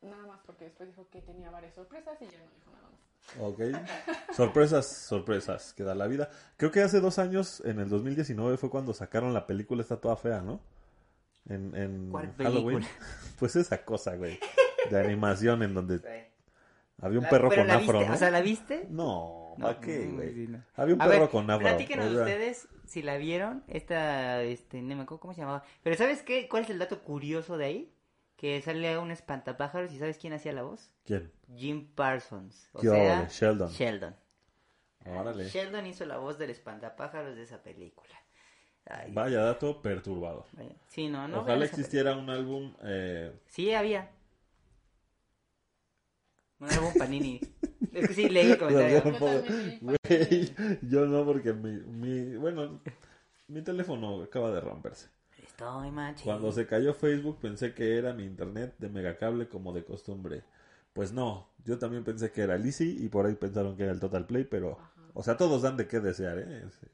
Nada 0.01 0.25
más 0.25 0.39
porque 0.45 0.65
después 0.65 0.89
dijo 0.89 1.07
que 1.10 1.21
tenía 1.21 1.50
varias 1.51 1.75
sorpresas 1.75 2.19
y 2.21 2.25
ya 2.25 2.38
no 2.39 2.45
dijo 2.56 2.71
nada 2.71 2.89
más. 2.89 3.04
Ok. 3.39 4.33
Sorpresas, 4.36 4.86
sorpresas, 4.86 5.74
que 5.74 5.83
da 5.83 5.95
la 5.95 6.07
vida. 6.07 6.30
Creo 6.57 6.71
que 6.71 6.81
hace 6.81 7.00
dos 7.00 7.19
años, 7.19 7.62
en 7.63 7.80
el 7.80 7.88
2019, 7.88 8.57
fue 8.57 8.69
cuando 8.69 8.94
sacaron 8.94 9.33
la 9.33 9.48
película 9.48 9.81
Está 9.81 10.01
toda 10.01 10.18
fea, 10.18 10.42
¿no? 10.42 10.60
En, 11.48 11.75
en 11.75 12.10
¿Cuál 12.10 12.33
Halloween. 12.38 12.80
película? 12.80 13.07
Pues 13.39 13.56
esa 13.56 13.83
cosa, 13.86 14.15
güey. 14.15 14.39
De 14.89 15.00
animación 15.00 15.63
en 15.63 15.74
donde 15.74 16.31
había 17.01 17.18
un 17.19 17.24
La- 17.25 17.30
perro 17.30 17.50
con 17.50 17.69
afro, 17.71 18.00
viste, 18.00 18.07
¿no? 18.07 18.13
O 18.13 18.18
sea, 18.18 18.31
¿la 18.31 18.41
viste? 18.41 18.88
No, 18.89 19.56
No, 19.57 19.65
¿para 19.68 19.80
qué, 19.80 20.07
güey? 20.07 20.33
sí, 20.33 20.47
no. 20.47 20.63
Había 20.75 20.95
un 20.95 21.01
A 21.01 21.06
perro 21.06 21.19
ver, 21.21 21.30
con 21.30 21.50
afro. 21.50 21.68
platíquenos 21.68 22.06
o 22.07 22.09
sea, 22.13 22.19
ustedes 22.24 22.68
si 22.85 23.01
la 23.01 23.18
vieron. 23.18 23.63
Esta, 23.68 24.41
este, 24.44 24.81
no 24.81 24.95
me 24.95 25.03
acuerdo 25.03 25.19
cómo 25.21 25.33
se 25.33 25.41
llamaba. 25.41 25.63
Pero 25.83 25.95
¿sabes 25.95 26.21
qué? 26.24 26.47
¿Cuál 26.47 26.63
es 26.63 26.69
el 26.69 26.80
dato 26.80 27.01
curioso 27.01 27.57
de 27.57 27.65
ahí? 27.65 27.94
Que 28.38 28.62
sale 28.62 28.97
un 28.97 29.12
espantapájaros 29.12 29.91
y 29.94 30.00
¿sabes 30.00 30.18
quién 30.18 30.33
hacía 30.33 30.51
la 30.53 30.63
voz? 30.63 30.91
¿Quién? 31.06 31.31
Jim 31.56 31.88
Parsons. 31.95 32.69
O 32.74 32.81
¿Qué 32.81 32.89
sea, 32.89 33.19
ole? 33.21 33.29
Sheldon. 33.29 33.69
Sheldon. 33.69 34.15
Órale. 35.06 35.45
Sheldon 35.50 35.86
hizo 35.86 36.06
la 36.06 36.18
voz 36.18 36.38
del 36.38 36.50
espantapájaros 36.50 37.36
de 37.36 37.44
esa 37.44 37.62
película. 37.62 38.13
Ay, 38.86 39.12
Vaya 39.13 39.39
dato 39.44 39.81
perturbador. 39.81 40.46
vaya. 40.53 40.75
Sí, 40.88 41.08
no, 41.08 41.27
no. 41.27 41.39
Ojalá 41.41 41.63
existiera 41.65 42.17
un 42.17 42.29
álbum 42.29 42.74
eh. 42.84 43.34
Sí, 43.48 43.74
había. 43.74 44.10
Un 46.63 46.70
álbum 46.70 46.93
Panini. 46.98 47.41
es 47.91 48.08
que 48.08 48.13
sí, 48.13 48.29
leí 48.29 48.51
el 48.51 48.58
comentario. 48.58 49.03
Yo 49.82 49.98
Yo 50.82 51.05
no 51.05 51.25
porque 51.25 51.51
mi, 51.51 51.72
mi, 51.72 52.38
bueno, 52.38 52.79
mi 53.48 53.62
teléfono 53.62 54.24
acaba 54.24 54.51
de 54.51 54.62
romperse. 54.62 55.10
Estoy 55.43 55.91
macho. 55.91 56.24
Cuando 56.24 56.51
se 56.51 56.65
cayó 56.65 56.93
Facebook 56.93 57.39
pensé 57.41 57.74
que 57.74 57.98
era 57.98 58.13
mi 58.13 58.24
internet 58.24 58.75
de 58.77 58.89
megacable 58.89 59.50
como 59.50 59.74
de 59.74 59.84
costumbre. 59.84 60.43
Pues 60.93 61.12
no, 61.12 61.50
yo 61.65 61.77
también 61.79 62.03
pensé 62.03 62.32
que 62.32 62.43
era 62.43 62.55
Easy 62.55 62.98
y 63.03 63.10
por 63.10 63.25
ahí 63.25 63.34
pensaron 63.36 63.75
que 63.75 63.84
era 63.84 63.91
el 63.91 64.00
Total 64.00 64.25
Play, 64.25 64.46
pero, 64.46 64.77
o 65.13 65.24
sea, 65.24 65.36
todos 65.36 65.63
dan 65.63 65.75
de 65.75 65.88
qué 65.88 66.00
desear, 66.00 66.39
¿eh? 66.39 66.63
Sí. 66.79 66.88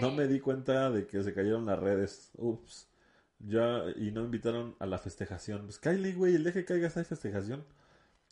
No 0.00 0.12
me 0.12 0.26
di 0.28 0.38
cuenta 0.40 0.90
de 0.90 1.06
que 1.06 1.22
se 1.22 1.34
cayeron 1.34 1.66
las 1.66 1.78
redes. 1.78 2.30
Ups. 2.36 2.88
Ya, 3.38 3.84
y 3.96 4.12
no 4.12 4.24
invitaron 4.24 4.76
a 4.78 4.86
la 4.86 4.98
festejación. 4.98 5.64
Pues 5.64 5.78
Kylie, 5.78 6.14
güey, 6.14 6.34
el 6.34 6.44
día 6.44 6.52
que 6.52 6.64
caiga 6.64 6.88
esta 6.88 7.04
festejación. 7.04 7.64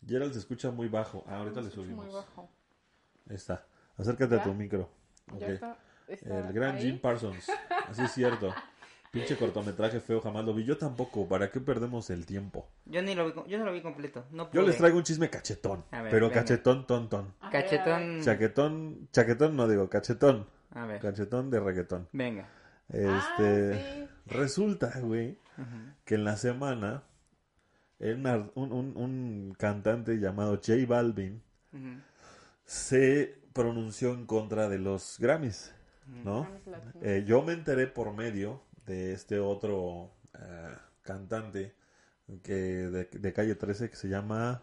Gerald 0.05 0.33
se 0.33 0.39
escucha 0.39 0.71
muy 0.71 0.87
bajo. 0.87 1.23
Ah, 1.27 1.37
ahorita 1.37 1.61
le 1.61 1.69
subimos. 1.71 2.05
Muy 2.05 2.13
bajo. 2.13 2.49
Ahí 3.29 3.35
está. 3.35 3.65
Acércate 3.97 4.35
a 4.35 4.43
tu 4.43 4.53
micro. 4.53 4.89
Ya 5.27 5.33
Ok. 5.47 5.53
está, 5.53 5.77
está 6.07 6.39
El 6.47 6.53
gran 6.53 6.75
ahí. 6.75 6.81
Jim 6.83 6.99
Parsons. 6.99 7.47
Así 7.87 8.01
es 8.03 8.11
cierto. 8.11 8.53
Pinche 9.11 9.37
cortometraje 9.37 10.01
feo, 10.01 10.19
jamás 10.19 10.43
lo 10.43 10.53
vi. 10.53 10.65
Yo 10.65 10.77
tampoco. 10.77 11.25
¿Para 11.27 11.49
qué 11.49 11.61
perdemos 11.61 12.09
el 12.09 12.25
tiempo? 12.25 12.67
Yo, 12.85 13.01
ni 13.01 13.15
lo 13.15 13.27
vi, 13.27 13.49
yo 13.49 13.57
no 13.57 13.63
lo 13.63 13.71
vi 13.71 13.81
completo. 13.81 14.25
No 14.31 14.43
Yo 14.45 14.51
pude. 14.51 14.67
les 14.67 14.77
traigo 14.77 14.97
un 14.97 15.03
chisme 15.03 15.29
cachetón. 15.29 15.85
Ver, 15.89 16.07
pero 16.11 16.27
venga. 16.27 16.41
cachetón, 16.41 16.85
ton, 16.85 17.07
ton. 17.07 17.33
A. 17.39 17.49
Cachetón. 17.49 18.21
Chaquetón, 18.21 19.07
chaquetón 19.13 19.55
no 19.55 19.69
digo, 19.69 19.89
cachetón. 19.89 20.47
A 20.71 20.85
ver. 20.85 20.99
Cachetón 20.99 21.49
de 21.49 21.61
reggaetón. 21.61 22.09
Venga. 22.11 22.49
Este. 22.89 23.73
Ah, 23.73 23.89
sí. 23.93 24.07
Resulta, 24.25 24.91
güey, 24.99 25.39
que 26.03 26.15
en 26.15 26.25
la 26.25 26.35
semana 26.35 27.03
un, 27.99 28.51
un, 28.55 28.93
un- 28.97 29.55
cantante 29.57 30.17
llamado 30.19 30.55
J 30.55 30.73
Balvin 30.87 31.41
se 32.65 33.37
pronunció 33.53 34.13
en 34.13 34.25
contra 34.25 34.67
de 34.69 34.79
los 34.79 35.17
Grammys, 35.19 35.73
¿no? 36.23 36.47
Latinos. 36.65 36.95
Eh, 37.01 37.23
yo 37.27 37.41
me 37.41 37.53
enteré 37.53 37.87
por 37.87 38.13
medio 38.13 38.61
de 38.85 39.13
este 39.13 39.39
otro 39.39 40.11
eh, 40.33 40.73
cantante 41.01 41.73
que 42.43 42.53
de, 42.53 43.05
de 43.05 43.33
calle 43.33 43.55
13 43.55 43.89
que 43.89 43.95
se 43.95 44.09
llama 44.09 44.61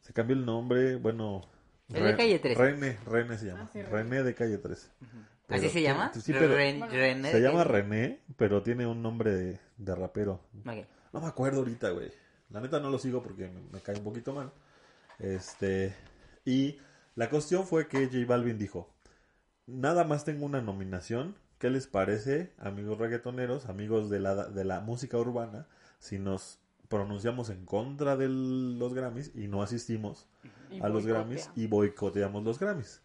se 0.00 0.12
cambió 0.12 0.36
el 0.36 0.44
nombre 0.46 0.94
bueno 0.96 1.40
Es 1.92 2.02
de 2.02 2.16
Calle 2.16 2.38
13. 2.38 2.60
René 2.62 2.98
René 3.04 3.36
se 3.38 3.46
llama 3.46 3.62
Ah, 3.64 3.70
sí, 3.72 3.82
René. 3.82 3.90
René 3.90 4.22
de 4.22 4.34
calle 4.34 4.58
13 4.58 4.88
Pero 5.00 5.58
¿Así 5.58 5.66
se 5.66 5.72
tiene- 5.72 5.88
llama? 5.88 6.12
sí, 6.14 6.32
pero- 6.32 6.54
Ren- 6.56 6.78
Bueno, 6.78 6.94
René- 6.94 7.30
se 7.32 7.40
llama 7.40 7.64
René, 7.64 8.20
pero 8.36 8.62
tiene 8.62 8.86
un 8.86 9.02
nombre 9.02 9.32
de, 9.34 9.60
de 9.76 9.94
rapero. 9.94 10.40
No 11.12 11.20
me 11.20 11.26
acuerdo 11.26 11.58
ahorita, 11.58 11.90
güey. 11.90 12.10
La 12.52 12.60
neta 12.60 12.80
no 12.80 12.90
lo 12.90 12.98
sigo 12.98 13.22
porque 13.22 13.48
me, 13.48 13.60
me 13.72 13.80
cae 13.80 13.96
un 13.96 14.04
poquito 14.04 14.32
mal. 14.32 14.52
Este. 15.18 15.94
Y 16.44 16.78
la 17.14 17.30
cuestión 17.30 17.66
fue 17.66 17.88
que 17.88 18.06
J 18.06 18.18
Balvin 18.26 18.58
dijo: 18.58 18.88
Nada 19.66 20.04
más 20.04 20.24
tengo 20.24 20.44
una 20.44 20.60
nominación. 20.60 21.36
¿Qué 21.58 21.70
les 21.70 21.86
parece, 21.86 22.52
amigos 22.58 22.98
reggaetoneros, 22.98 23.66
amigos 23.66 24.10
de 24.10 24.18
la, 24.18 24.48
de 24.48 24.64
la 24.64 24.80
música 24.80 25.16
urbana, 25.16 25.68
si 26.00 26.18
nos 26.18 26.58
pronunciamos 26.88 27.50
en 27.50 27.64
contra 27.64 28.16
de 28.16 28.28
los 28.28 28.92
Grammys 28.94 29.30
y 29.36 29.46
no 29.46 29.62
asistimos 29.62 30.26
Y 30.72 30.80
a 30.80 30.88
los. 30.88 31.06
Grammys 31.06 31.50
y 31.54 31.68
boicoteamos 31.68 32.42
los 32.42 32.58
Grammys? 32.58 33.00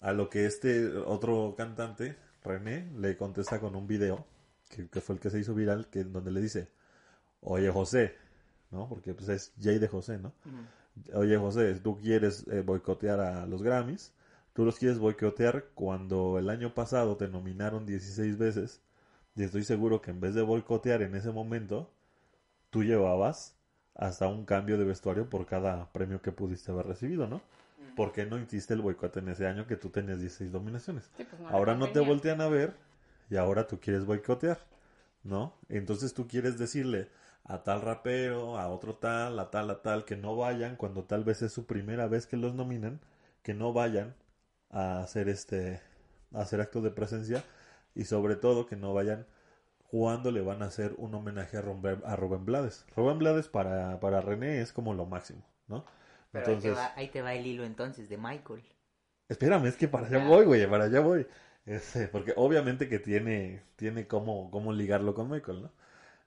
A 0.00 0.12
lo 0.12 0.28
que 0.28 0.44
este 0.44 0.94
otro 0.94 1.54
cantante, 1.56 2.16
René, 2.44 2.92
le 2.98 3.16
contesta 3.16 3.60
con 3.60 3.74
un 3.74 3.86
video, 3.86 4.26
que, 4.68 4.88
que 4.88 5.00
fue 5.00 5.14
el 5.14 5.20
que 5.20 5.30
se 5.30 5.38
hizo 5.38 5.54
viral, 5.54 5.88
que 5.88 6.04
donde 6.04 6.30
le 6.30 6.42
dice, 6.42 6.68
oye 7.40 7.70
José, 7.70 8.14
¿no? 8.70 8.88
Porque 8.88 9.14
pues 9.14 9.28
es 9.28 9.52
Jay 9.60 9.78
de 9.78 9.88
José, 9.88 10.18
¿no? 10.18 10.32
Oye 11.14 11.36
José, 11.36 11.74
tú 11.74 11.98
quieres 11.98 12.46
eh, 12.48 12.62
boicotear 12.62 13.20
a 13.20 13.46
los 13.46 13.62
Grammys, 13.62 14.12
tú 14.54 14.64
los 14.64 14.78
quieres 14.78 14.98
boicotear 14.98 15.66
cuando 15.74 16.38
el 16.38 16.48
año 16.48 16.72
pasado 16.74 17.16
te 17.16 17.28
nominaron 17.28 17.84
16 17.84 18.38
veces 18.38 18.80
y 19.36 19.42
estoy 19.42 19.64
seguro 19.64 20.00
que 20.00 20.10
en 20.10 20.20
vez 20.20 20.34
de 20.34 20.42
boicotear 20.42 21.02
en 21.02 21.14
ese 21.14 21.30
momento, 21.30 21.90
tú 22.70 22.82
llevabas 22.82 23.54
hasta 23.94 24.28
un 24.28 24.44
cambio 24.46 24.78
de 24.78 24.84
vestuario 24.84 25.28
por 25.28 25.46
cada 25.46 25.92
premio 25.92 26.22
que 26.22 26.32
pudiste 26.32 26.72
haber 26.72 26.86
recibido, 26.86 27.26
¿no? 27.26 27.42
¿Por 27.94 28.12
qué 28.12 28.26
no 28.26 28.38
hiciste 28.38 28.74
el 28.74 28.82
boicot 28.82 29.16
en 29.18 29.28
ese 29.28 29.46
año 29.46 29.66
que 29.66 29.76
tú 29.76 29.90
tenías 29.90 30.20
16 30.20 30.50
nominaciones? 30.52 31.10
Sí, 31.16 31.24
pues 31.24 31.40
no 31.40 31.48
ahora 31.48 31.74
no 31.74 31.90
te 31.90 32.00
voltean 32.00 32.40
a 32.40 32.48
ver 32.48 32.74
y 33.30 33.36
ahora 33.36 33.66
tú 33.66 33.78
quieres 33.80 34.04
boicotear, 34.04 34.58
¿no? 35.22 35.54
Entonces 35.68 36.14
tú 36.14 36.26
quieres 36.26 36.58
decirle 36.58 37.08
a 37.46 37.62
tal 37.62 37.80
rapero, 37.82 38.58
a 38.58 38.68
otro 38.68 38.96
tal, 38.96 39.38
a 39.38 39.50
tal, 39.50 39.70
a 39.70 39.82
tal, 39.82 40.04
que 40.04 40.16
no 40.16 40.36
vayan 40.36 40.76
cuando 40.76 41.04
tal 41.04 41.24
vez 41.24 41.42
es 41.42 41.52
su 41.52 41.66
primera 41.66 42.08
vez 42.08 42.26
que 42.26 42.36
los 42.36 42.54
nominan, 42.54 43.00
que 43.42 43.54
no 43.54 43.72
vayan 43.72 44.14
a 44.70 45.00
hacer 45.00 45.28
este, 45.28 45.80
a 46.34 46.42
hacer 46.42 46.60
actos 46.60 46.82
de 46.82 46.90
presencia 46.90 47.44
y 47.94 48.04
sobre 48.04 48.36
todo 48.36 48.66
que 48.66 48.76
no 48.76 48.92
vayan 48.94 49.26
cuando 49.90 50.32
le 50.32 50.40
van 50.40 50.62
a 50.62 50.66
hacer 50.66 50.94
un 50.98 51.14
homenaje 51.14 51.56
a 51.56 51.60
Rubén, 51.60 52.02
a 52.04 52.16
Rubén 52.16 52.44
Blades. 52.44 52.84
Rubén 52.96 53.18
Blades 53.18 53.48
para, 53.48 54.00
para 54.00 54.20
René 54.20 54.60
es 54.60 54.72
como 54.72 54.94
lo 54.94 55.06
máximo, 55.06 55.42
¿no? 55.68 55.84
Pero 56.32 56.48
ahí, 56.48 56.56
te 56.58 56.70
va, 56.72 56.92
ahí 56.96 57.08
te 57.08 57.22
va 57.22 57.34
el 57.34 57.46
hilo 57.46 57.64
entonces 57.64 58.08
de 58.08 58.18
Michael. 58.18 58.64
Espérame, 59.28 59.66
es 59.66 59.76
que 59.76 59.88
para 59.88 60.08
allá 60.08 60.26
voy, 60.26 60.44
güey, 60.44 60.68
para 60.68 60.84
allá 60.84 61.00
voy. 61.00 61.26
Este, 61.64 62.08
porque 62.08 62.32
obviamente 62.36 62.88
que 62.88 62.98
tiene, 62.98 63.62
tiene 63.76 64.06
cómo, 64.06 64.50
cómo 64.50 64.72
ligarlo 64.72 65.14
con 65.14 65.30
Michael, 65.30 65.62
¿no? 65.62 65.72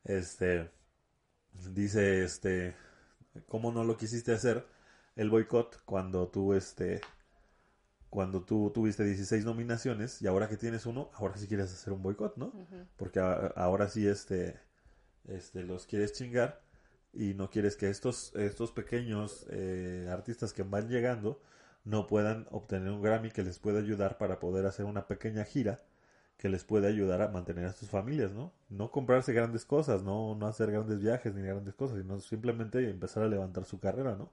Este, 0.06 0.70
dice, 1.74 2.24
este, 2.24 2.75
¿cómo 3.48 3.72
no 3.72 3.84
lo 3.84 3.98
quisiste 3.98 4.34
hacer 4.34 4.65
el 5.15 5.29
boicot 5.29 5.84
cuando 5.86 6.27
tú, 6.29 6.53
este, 6.53 7.01
cuando 8.10 8.41
tú 8.44 8.72
tuviste 8.74 9.03
16 9.03 9.46
nominaciones 9.46 10.22
y 10.22 10.27
ahora 10.27 10.50
que 10.50 10.58
tienes 10.58 10.86
uno, 10.86 11.10
ahora 11.13 11.38
sí 11.38 11.48
quieres 11.48 11.72
hacer 11.72 11.94
un 11.94 12.01
boicot, 12.01 12.38
¿no? 12.38 12.53
Porque 12.98 13.20
a- 13.20 13.53
ahora 13.56 13.88
sí, 13.88 14.08
este, 14.08 14.60
este, 15.27 15.63
los 15.63 15.86
quieres 15.88 16.13
chingar 16.13 16.62
y 17.13 17.34
no 17.36 17.50
quieres 17.51 17.77
que 17.77 17.89
estos, 17.89 18.36
estos 18.36 18.72
pequeños 18.72 19.46
eh, 19.51 20.08
artistas 20.12 20.53
que 20.53 20.63
van 20.63 20.89
llegando 20.89 21.41
no 21.86 22.08
puedan 22.08 22.48
obtener 22.51 22.91
un 22.91 23.01
Grammy 23.01 23.32
que 23.32 23.44
les 23.44 23.60
pueda 23.60 23.79
ayudar 23.79 24.18
para 24.18 24.39
poder 24.39 24.65
hacer 24.68 24.86
una 24.86 25.08
pequeña 25.08 25.46
gira 25.46 25.79
que 26.39 26.50
les 26.50 26.63
pueda 26.63 26.88
ayudar 26.88 27.22
a 27.22 27.27
mantener 27.27 27.65
a 27.65 27.74
sus 27.74 27.89
familias, 27.89 28.31
¿no? 28.31 28.53
No 28.69 28.91
comprarse 28.91 29.34
grandes 29.34 29.65
cosas, 29.65 30.03
no, 30.03 30.36
no 30.36 30.48
hacer 30.48 30.72
grandes 30.72 31.00
viajes 31.01 31.36
ni 31.36 31.41
grandes 31.43 31.75
cosas, 31.75 32.00
sino 32.00 32.19
simplemente 32.22 32.89
empezar 32.89 33.24
a 33.24 33.27
levantar 33.27 33.65
su 33.65 33.79
carrera, 33.79 34.15
¿no? 34.15 34.31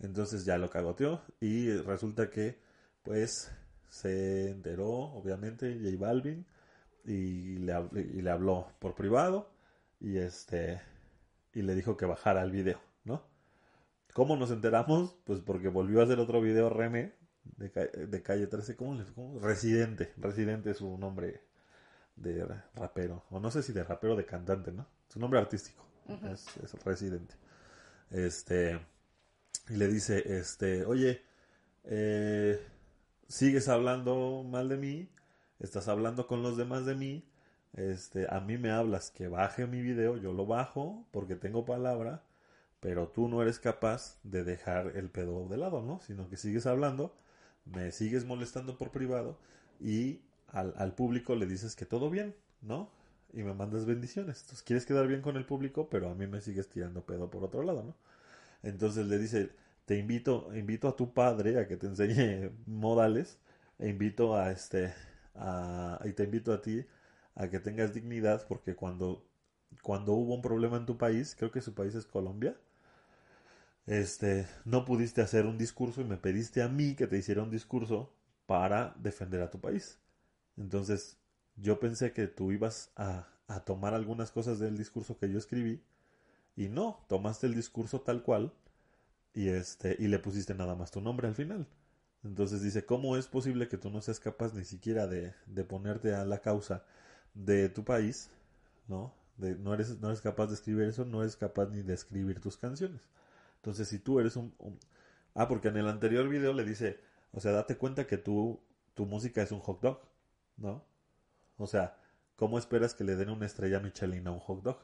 Entonces 0.00 0.44
ya 0.44 0.58
lo 0.58 0.68
cagoteó 0.68 1.22
y 1.40 1.72
resulta 1.78 2.28
que 2.28 2.60
pues 3.02 3.50
se 3.88 4.50
enteró 4.50 4.90
obviamente 4.90 5.78
J 5.82 5.96
Balvin 5.98 6.44
y 7.06 7.56
le, 7.58 7.72
hab- 7.74 7.96
y 7.96 8.20
le 8.20 8.30
habló 8.30 8.68
por 8.78 8.94
privado 8.94 9.50
y 10.00 10.18
este 10.18 10.80
y 11.54 11.62
le 11.62 11.74
dijo 11.74 11.96
que 11.96 12.04
bajara 12.04 12.42
el 12.42 12.50
video, 12.50 12.80
¿no? 13.04 13.22
¿Cómo 14.12 14.36
nos 14.36 14.50
enteramos? 14.50 15.16
Pues 15.24 15.40
porque 15.40 15.68
volvió 15.68 16.00
a 16.00 16.04
hacer 16.04 16.18
otro 16.18 16.42
video 16.42 16.68
René 16.68 17.14
de, 17.56 17.70
ca- 17.70 17.86
de 17.86 18.22
calle 18.22 18.46
13, 18.46 18.76
¿cómo 18.76 18.94
le 18.94 19.04
cómo? 19.14 19.38
Residente, 19.40 20.12
Residente 20.18 20.70
es 20.70 20.78
su 20.78 20.98
nombre 20.98 21.40
de 22.16 22.44
ra- 22.44 22.70
rapero, 22.76 23.24
o 23.30 23.40
no 23.40 23.50
sé 23.50 23.62
si 23.62 23.72
de 23.72 23.84
rapero 23.84 24.14
o 24.14 24.16
de 24.16 24.26
cantante, 24.26 24.72
¿no? 24.72 24.86
Su 25.08 25.20
nombre 25.20 25.40
artístico 25.40 25.84
es, 26.32 26.46
es 26.62 26.74
Residente. 26.84 27.34
Este 28.10 28.80
y 29.68 29.76
le 29.76 29.88
dice, 29.88 30.38
este, 30.38 30.84
oye, 30.84 31.22
eh, 31.84 32.60
sigues 33.28 33.68
hablando 33.68 34.44
mal 34.44 34.68
de 34.68 34.76
mí, 34.76 35.10
estás 35.60 35.88
hablando 35.88 36.26
con 36.26 36.42
los 36.42 36.56
demás 36.56 36.86
de 36.86 36.94
mí, 36.94 37.28
este, 37.74 38.26
a 38.34 38.40
mí 38.40 38.58
me 38.58 38.70
hablas 38.70 39.10
que 39.10 39.28
baje 39.28 39.66
mi 39.66 39.82
video, 39.82 40.16
yo 40.16 40.32
lo 40.32 40.46
bajo 40.46 41.06
porque 41.12 41.36
tengo 41.36 41.64
palabra, 41.64 42.22
pero 42.80 43.08
tú 43.08 43.28
no 43.28 43.42
eres 43.42 43.58
capaz 43.58 44.18
de 44.24 44.44
dejar 44.44 44.92
el 44.96 45.10
pedo 45.10 45.48
de 45.48 45.56
lado, 45.58 45.82
¿no? 45.82 46.00
Sino 46.00 46.28
que 46.28 46.36
sigues 46.36 46.66
hablando, 46.66 47.16
me 47.66 47.90
sigues 47.92 48.24
molestando 48.24 48.76
por 48.78 48.90
privado 48.90 49.38
y 49.80 50.20
al, 50.48 50.74
al 50.76 50.94
público 50.94 51.34
le 51.34 51.46
dices 51.46 51.76
que 51.76 51.86
todo 51.86 52.10
bien, 52.10 52.34
¿no? 52.62 52.90
Y 53.32 53.42
me 53.42 53.54
mandas 53.54 53.86
bendiciones. 53.86 54.40
Entonces 54.42 54.62
quieres 54.62 54.86
quedar 54.86 55.06
bien 55.08 55.22
con 55.22 55.36
el 55.36 55.46
público, 55.46 55.88
pero 55.90 56.10
a 56.10 56.14
mí 56.14 56.26
me 56.26 56.40
sigues 56.40 56.68
tirando 56.68 57.04
pedo 57.04 57.30
por 57.30 57.44
otro 57.44 57.62
lado, 57.62 57.82
¿no? 57.84 57.94
Entonces 58.62 59.06
le 59.06 59.18
dice, 59.18 59.50
te 59.86 59.98
invito, 59.98 60.50
invito 60.56 60.88
a 60.88 60.96
tu 60.96 61.12
padre 61.12 61.58
a 61.60 61.68
que 61.68 61.76
te 61.76 61.86
enseñe 61.86 62.50
modales, 62.66 63.38
e 63.78 63.88
invito 63.88 64.36
a 64.36 64.50
este, 64.52 64.94
a, 65.34 66.00
y 66.04 66.12
te 66.12 66.24
invito 66.24 66.52
a 66.52 66.62
ti 66.62 66.84
a 67.34 67.48
que 67.50 67.60
tengas 67.60 67.94
dignidad, 67.94 68.46
porque 68.48 68.74
cuando, 68.76 69.24
cuando 69.82 70.12
hubo 70.14 70.34
un 70.34 70.42
problema 70.42 70.76
en 70.76 70.86
tu 70.86 70.96
país, 70.98 71.34
creo 71.36 71.50
que 71.50 71.60
su 71.60 71.74
país 71.74 71.94
es 71.94 72.06
Colombia, 72.06 72.56
este, 73.86 74.46
no 74.64 74.84
pudiste 74.84 75.20
hacer 75.20 75.46
un 75.46 75.58
discurso 75.58 76.00
y 76.00 76.04
me 76.04 76.16
pediste 76.16 76.62
a 76.62 76.68
mí 76.68 76.94
que 76.94 77.06
te 77.06 77.18
hiciera 77.18 77.42
un 77.42 77.50
discurso 77.50 78.12
para 78.46 78.94
defender 78.98 79.42
a 79.42 79.50
tu 79.50 79.60
país. 79.60 79.98
Entonces, 80.56 81.18
yo 81.56 81.80
pensé 81.80 82.12
que 82.12 82.26
tú 82.26 82.52
ibas 82.52 82.92
a, 82.96 83.28
a 83.48 83.60
tomar 83.64 83.94
algunas 83.94 84.30
cosas 84.30 84.58
del 84.58 84.76
discurso 84.76 85.18
que 85.18 85.30
yo 85.30 85.38
escribí 85.38 85.82
y 86.56 86.68
no, 86.68 87.04
tomaste 87.08 87.46
el 87.46 87.54
discurso 87.54 88.00
tal 88.00 88.22
cual 88.22 88.52
y 89.34 89.48
este 89.48 89.96
y 89.98 90.08
le 90.08 90.18
pusiste 90.18 90.54
nada 90.54 90.74
más 90.74 90.90
tu 90.90 91.00
nombre 91.00 91.28
al 91.28 91.34
final. 91.34 91.66
Entonces 92.24 92.62
dice, 92.62 92.86
¿cómo 92.86 93.16
es 93.16 93.26
posible 93.26 93.68
que 93.68 93.76
tú 93.78 93.90
no 93.90 94.00
seas 94.00 94.20
capaz 94.20 94.54
ni 94.54 94.64
siquiera 94.64 95.06
de, 95.06 95.34
de 95.46 95.64
ponerte 95.64 96.14
a 96.14 96.24
la 96.24 96.40
causa 96.40 96.84
de 97.34 97.68
tu 97.68 97.84
país? 97.84 98.30
¿No? 98.88 99.14
De, 99.36 99.56
no, 99.56 99.74
eres, 99.74 100.00
no 100.00 100.08
eres 100.08 100.20
capaz 100.20 100.46
de 100.46 100.54
escribir 100.54 100.88
eso, 100.88 101.04
no 101.04 101.22
eres 101.22 101.36
capaz 101.36 101.66
ni 101.66 101.82
de 101.82 101.94
escribir 101.94 102.40
tus 102.40 102.56
canciones. 102.56 103.02
Entonces, 103.64 103.88
si 103.88 103.98
tú 103.98 104.20
eres 104.20 104.36
un, 104.36 104.54
un- 104.58 104.78
Ah, 105.34 105.48
porque 105.48 105.68
en 105.68 105.76
el 105.78 105.88
anterior 105.88 106.28
video 106.28 106.52
le 106.52 106.64
dice, 106.64 107.00
o 107.32 107.40
sea, 107.40 107.50
date 107.52 107.76
cuenta 107.78 108.06
que 108.06 108.18
tú, 108.18 108.60
tu 108.92 109.06
música 109.06 109.40
es 109.42 109.50
un 109.52 109.58
hot 109.60 109.80
dog, 109.80 110.00
¿no? 110.58 110.84
O 111.56 111.66
sea, 111.66 111.96
¿cómo 112.36 112.58
esperas 112.58 112.94
que 112.94 113.02
le 113.04 113.16
den 113.16 113.30
una 113.30 113.46
estrella 113.46 113.80
Michelin 113.80 114.26
a 114.28 114.32
un 114.32 114.38
hot 114.38 114.62
dog? 114.62 114.78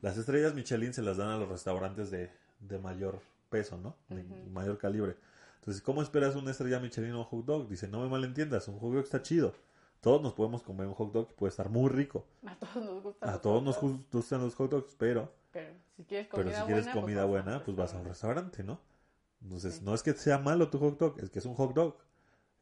Las 0.00 0.16
estrellas 0.16 0.54
Michelin 0.54 0.94
se 0.94 1.02
las 1.02 1.18
dan 1.18 1.28
a 1.28 1.36
los 1.36 1.48
restaurantes 1.48 2.10
de, 2.10 2.30
de 2.60 2.78
mayor 2.78 3.20
peso, 3.50 3.76
¿no? 3.76 3.94
De 4.08 4.22
mayor 4.50 4.78
calibre. 4.78 5.16
Entonces, 5.60 5.80
¿cómo 5.82 6.02
esperas 6.02 6.34
una 6.34 6.50
estrella 6.50 6.80
Michelin 6.80 7.12
a 7.12 7.18
un 7.18 7.24
hot 7.24 7.44
dog? 7.44 7.68
Dice, 7.68 7.86
no 7.86 8.00
me 8.00 8.08
malentiendas, 8.08 8.66
un 8.68 8.78
hot 8.78 8.94
dog 8.94 9.04
está 9.04 9.20
chido. 9.22 9.54
Todos 10.00 10.22
nos 10.22 10.32
podemos 10.32 10.62
comer 10.62 10.86
un 10.88 10.94
hot 10.94 11.12
dog 11.12 11.28
y 11.30 11.34
puede 11.34 11.50
estar 11.50 11.68
muy 11.68 11.88
rico. 11.90 12.26
A 12.46 12.56
todos 12.58 12.84
nos 12.84 13.02
gustan. 13.02 13.28
A 13.28 13.32
los 13.34 13.42
todos 13.42 13.76
hot 13.76 13.82
nos 13.90 14.10
gustan 14.10 14.40
los 14.40 14.54
hot 14.56 14.70
dogs, 14.70 14.94
pero 14.98 15.32
Pero 15.54 15.72
si 15.96 16.04
quieres 16.04 16.28
comida 16.28 16.44
pero 16.44 16.58
si 16.60 16.64
quieres 16.66 16.84
buena, 16.86 17.00
comida 17.00 17.22
pues 17.22 17.32
vas 17.32 17.44
a 17.44 17.44
buena, 17.44 17.58
un 17.58 17.64
pues 17.64 17.76
vas 17.78 17.94
a 17.94 17.98
un 17.98 18.04
restaurante. 18.06 18.62
¿no? 18.64 18.80
Entonces, 19.42 19.76
Sí. 19.76 19.80
no 19.84 19.94
es 19.94 20.02
que 20.02 20.12
sea 20.14 20.38
malo 20.38 20.70
tu 20.70 20.78
hot 20.78 20.98
dog, 20.98 21.20
es 21.20 21.30
que 21.30 21.38
es 21.38 21.46
un 21.46 21.54
hot 21.54 21.74
dog. 21.74 21.96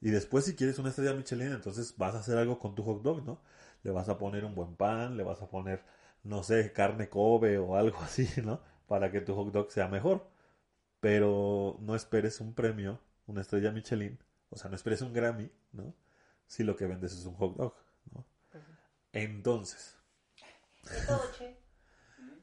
Y 0.01 0.11
después, 0.11 0.45
si 0.45 0.57
quieres 0.57 0.79
una 0.79 0.91
estrella 0.91 1.15
Michelin, 1.15 1.53
entonces 1.53 1.97
vas 1.97 2.15
a 2.15 2.21
hacer 2.21 2.39
algo 2.39 2.59
con 2.59 2.75
tu 2.75 2.83
hot 2.85 3.03
dog, 3.03 3.25
¿no? 3.25 3.41
Le 3.85 3.91
vas 3.93 4.09
a 4.09 4.19
poner 4.19 4.45
un 4.45 4.55
buen 4.55 4.77
pan, 4.77 5.17
le 5.17 5.23
vas 5.25 5.43
a 5.43 5.49
poner, 5.51 5.85
no 6.25 6.43
sé, 6.45 6.73
carne 6.73 7.09
Kobe 7.09 7.59
o 7.59 7.77
algo 7.77 7.99
así, 8.03 8.29
¿no? 8.45 8.61
Para 8.89 9.11
que 9.13 9.21
tu 9.23 9.35
hot 9.35 9.53
dog 9.53 9.73
sea 9.73 9.89
mejor. 9.89 10.29
Pero 11.01 11.79
no 11.81 11.95
esperes 11.97 12.41
un 12.41 12.55
premio, 12.55 13.01
una 13.27 13.41
estrella 13.43 13.73
Michelin, 13.73 14.19
o 14.51 14.57
sea, 14.57 14.71
no 14.71 14.77
esperes 14.77 15.03
un 15.03 15.13
Grammy, 15.13 15.51
¿no? 15.73 15.95
Si 16.47 16.65
lo 16.65 16.77
que 16.77 16.87
vendes 16.87 17.13
es 17.13 17.27
un 17.27 17.35
hot 17.37 17.57
dog, 17.57 17.75
¿no? 18.13 18.25
Pues. 18.53 18.65
Entonces, 19.13 19.99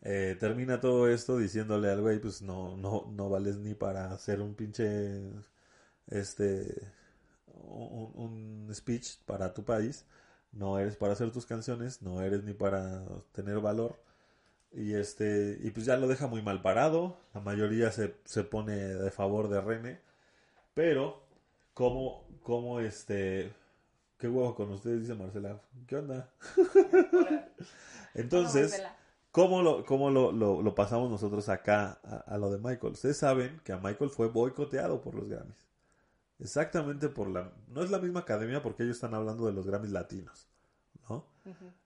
eh, 0.02 0.38
termina 0.40 0.80
todo 0.80 1.10
esto 1.10 1.38
diciéndole 1.38 1.90
al 1.90 2.02
güey, 2.02 2.20
pues 2.20 2.42
no, 2.42 2.78
no, 2.78 3.12
no 3.12 3.30
vales 3.30 3.58
ni 3.58 3.74
para 3.76 4.12
hacer 4.12 4.42
un 4.42 4.56
pinche, 4.56 5.22
este, 6.08 6.92
un, 7.48 8.12
un 8.68 8.76
speech 8.76 9.18
para 9.26 9.54
tu 9.54 9.64
país, 9.66 10.06
no 10.52 10.80
eres 10.80 10.96
para 10.98 11.14
hacer 11.14 11.32
tus 11.32 11.46
canciones, 11.46 12.02
no 12.02 12.22
eres 12.22 12.44
ni 12.44 12.54
para 12.54 13.04
tener 13.34 13.60
valor. 13.60 14.00
Y 14.72 14.94
este, 14.94 15.58
y 15.62 15.72
pues 15.72 15.86
ya 15.86 15.98
lo 15.98 16.08
deja 16.08 16.28
muy 16.28 16.42
mal 16.42 16.62
parado. 16.62 17.18
La 17.34 17.42
mayoría 17.42 17.92
se, 17.92 18.16
se 18.26 18.44
pone 18.44 18.76
de 18.76 19.12
favor 19.12 19.50
de 19.50 19.62
René. 19.62 20.00
Pero, 20.74 21.24
como, 21.74 22.28
como 22.44 22.80
este, 22.80 23.54
qué 24.18 24.28
huevo 24.28 24.56
con 24.56 24.72
ustedes, 24.72 25.02
dice 25.02 25.16
Marcela. 25.16 25.62
¿Qué 25.88 25.98
onda? 25.98 26.32
Entonces. 28.14 28.82
¿Cómo, 29.32 29.62
lo, 29.62 29.86
cómo 29.86 30.10
lo, 30.10 30.32
lo- 30.32 30.62
lo 30.62 30.76
pasamos 30.76 31.10
nosotros 31.10 31.50
acá 31.50 32.00
a, 32.04 32.18
a 32.36 32.38
lo 32.38 32.52
de 32.52 32.58
Michael? 32.60 32.94
Ustedes 32.94 33.18
saben 33.18 33.60
que 33.64 33.72
a 33.74 33.78
Michael 33.78 34.10
fue 34.10 34.28
boicoteado 34.28 35.02
por 35.02 35.16
los 35.16 35.30
Grammys. 35.30 35.68
Exactamente 36.40 37.10
por 37.10 37.30
la... 37.30 37.52
No 37.70 37.84
es 37.84 37.92
la 37.92 38.00
misma 38.00 38.22
academia 38.22 38.64
porque 38.64 38.84
ellos 38.84 38.98
están 38.98 39.14
hablando 39.14 39.46
de 39.46 39.54
los 39.54 39.68
Grammys 39.68 39.92
latinos, 39.92 40.48
¿no? 41.10 41.26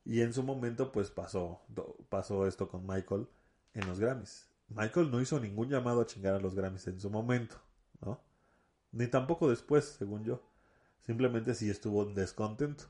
Y 0.05 0.21
en 0.21 0.33
su 0.33 0.43
momento 0.43 0.91
pues 0.91 1.11
pasó, 1.11 1.61
pasó 2.09 2.47
esto 2.47 2.67
con 2.69 2.85
Michael 2.87 3.27
en 3.73 3.87
los 3.87 3.99
Grammys. 3.99 4.49
Michael 4.69 5.11
no 5.11 5.21
hizo 5.21 5.39
ningún 5.39 5.69
llamado 5.69 6.01
a 6.01 6.05
chingar 6.07 6.35
a 6.35 6.39
los 6.39 6.55
Grammys 6.55 6.87
en 6.87 6.99
su 6.99 7.09
momento, 7.09 7.57
¿no? 8.01 8.21
Ni 8.91 9.07
tampoco 9.07 9.49
después, 9.49 9.85
según 9.85 10.23
yo. 10.23 10.41
Simplemente 11.01 11.55
sí 11.55 11.69
estuvo 11.69 12.05
descontento, 12.05 12.85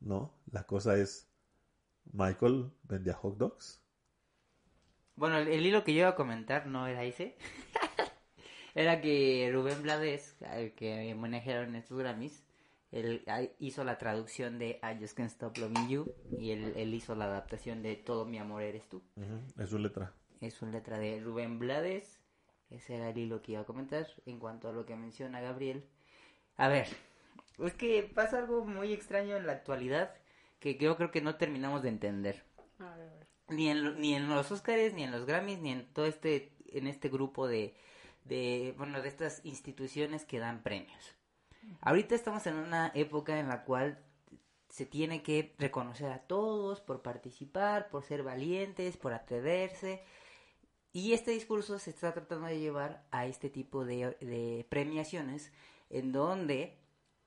¿no? 0.00 0.32
La 0.52 0.64
cosa 0.64 0.96
es, 0.96 1.28
Michael 2.12 2.70
vendía 2.84 3.14
hot 3.14 3.36
dogs. 3.36 3.82
Bueno, 5.16 5.38
el, 5.38 5.48
el 5.48 5.64
hilo 5.64 5.84
que 5.84 5.94
yo 5.94 6.00
iba 6.00 6.08
a 6.10 6.16
comentar 6.16 6.66
no 6.66 6.86
era 6.86 7.04
ese. 7.04 7.36
era 8.74 9.00
que 9.00 9.50
Rubén 9.52 9.82
Blades, 9.82 10.36
al 10.42 10.72
que 10.72 11.12
homenajearon 11.14 11.76
estos 11.76 11.98
Grammys, 11.98 12.44
él 12.94 13.24
hizo 13.58 13.82
la 13.82 13.98
traducción 13.98 14.58
de 14.60 14.80
I 14.82 15.00
Just 15.00 15.16
Can't 15.16 15.30
Stop 15.30 15.58
Loving 15.58 15.88
You 15.88 16.14
y 16.38 16.52
él, 16.52 16.74
él 16.76 16.94
hizo 16.94 17.16
la 17.16 17.24
adaptación 17.24 17.82
de 17.82 17.96
Todo 17.96 18.24
mi 18.24 18.38
amor 18.38 18.62
eres 18.62 18.88
tú. 18.88 19.02
Es 19.58 19.70
su 19.70 19.78
letra. 19.78 20.12
Es 20.40 20.62
una 20.62 20.72
letra 20.72 20.98
de 20.98 21.20
Rubén 21.20 21.58
Blades. 21.58 22.20
Ese 22.70 22.94
era 22.94 23.10
el 23.10 23.18
hilo 23.18 23.42
que 23.42 23.52
iba 23.52 23.62
a 23.62 23.66
comentar 23.66 24.06
en 24.26 24.38
cuanto 24.38 24.68
a 24.68 24.72
lo 24.72 24.86
que 24.86 24.94
menciona 24.94 25.40
Gabriel. 25.40 25.84
A 26.56 26.68
ver, 26.68 26.86
es 27.58 27.74
que 27.74 28.08
pasa 28.14 28.38
algo 28.38 28.64
muy 28.64 28.92
extraño 28.92 29.36
en 29.36 29.46
la 29.46 29.54
actualidad 29.54 30.14
que 30.72 30.84
yo 30.84 30.96
creo 30.96 31.10
que 31.10 31.20
no 31.20 31.36
terminamos 31.36 31.82
de 31.82 31.90
entender 31.90 32.42
A 32.78 32.96
ver, 32.96 33.08
a 33.08 33.14
ver. 33.14 33.26
ni 33.48 33.68
en, 33.68 34.00
ni 34.00 34.14
en 34.14 34.28
los 34.28 34.50
Oscars, 34.50 34.94
ni 34.94 35.02
en 35.04 35.10
los 35.12 35.26
Grammys, 35.26 35.60
ni 35.60 35.72
en 35.72 35.92
todo 35.92 36.06
este, 36.06 36.56
en 36.68 36.86
este 36.86 37.08
grupo 37.10 37.46
de, 37.46 37.74
de, 38.24 38.74
bueno, 38.78 39.02
de 39.02 39.08
estas 39.08 39.44
instituciones 39.44 40.24
que 40.24 40.38
dan 40.38 40.62
premios. 40.62 41.14
Ahorita 41.80 42.14
estamos 42.14 42.46
en 42.46 42.56
una 42.56 42.90
época 42.94 43.38
en 43.38 43.48
la 43.48 43.64
cual 43.64 43.98
se 44.68 44.86
tiene 44.86 45.22
que 45.22 45.54
reconocer 45.58 46.10
a 46.10 46.26
todos 46.26 46.80
por 46.80 47.02
participar, 47.02 47.88
por 47.90 48.02
ser 48.02 48.22
valientes, 48.22 48.96
por 48.96 49.12
atreverse. 49.12 50.02
Y 50.92 51.12
este 51.12 51.32
discurso 51.32 51.78
se 51.78 51.90
está 51.90 52.12
tratando 52.12 52.46
de 52.46 52.58
llevar 52.58 53.06
a 53.10 53.26
este 53.26 53.50
tipo 53.50 53.84
de, 53.84 54.16
de 54.20 54.66
premiaciones 54.68 55.52
en 55.90 56.12
donde 56.12 56.78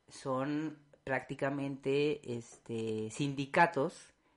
son 0.07 0.79
prácticamente 1.07 2.19
este 2.37 3.09
sindicatos 3.11 3.93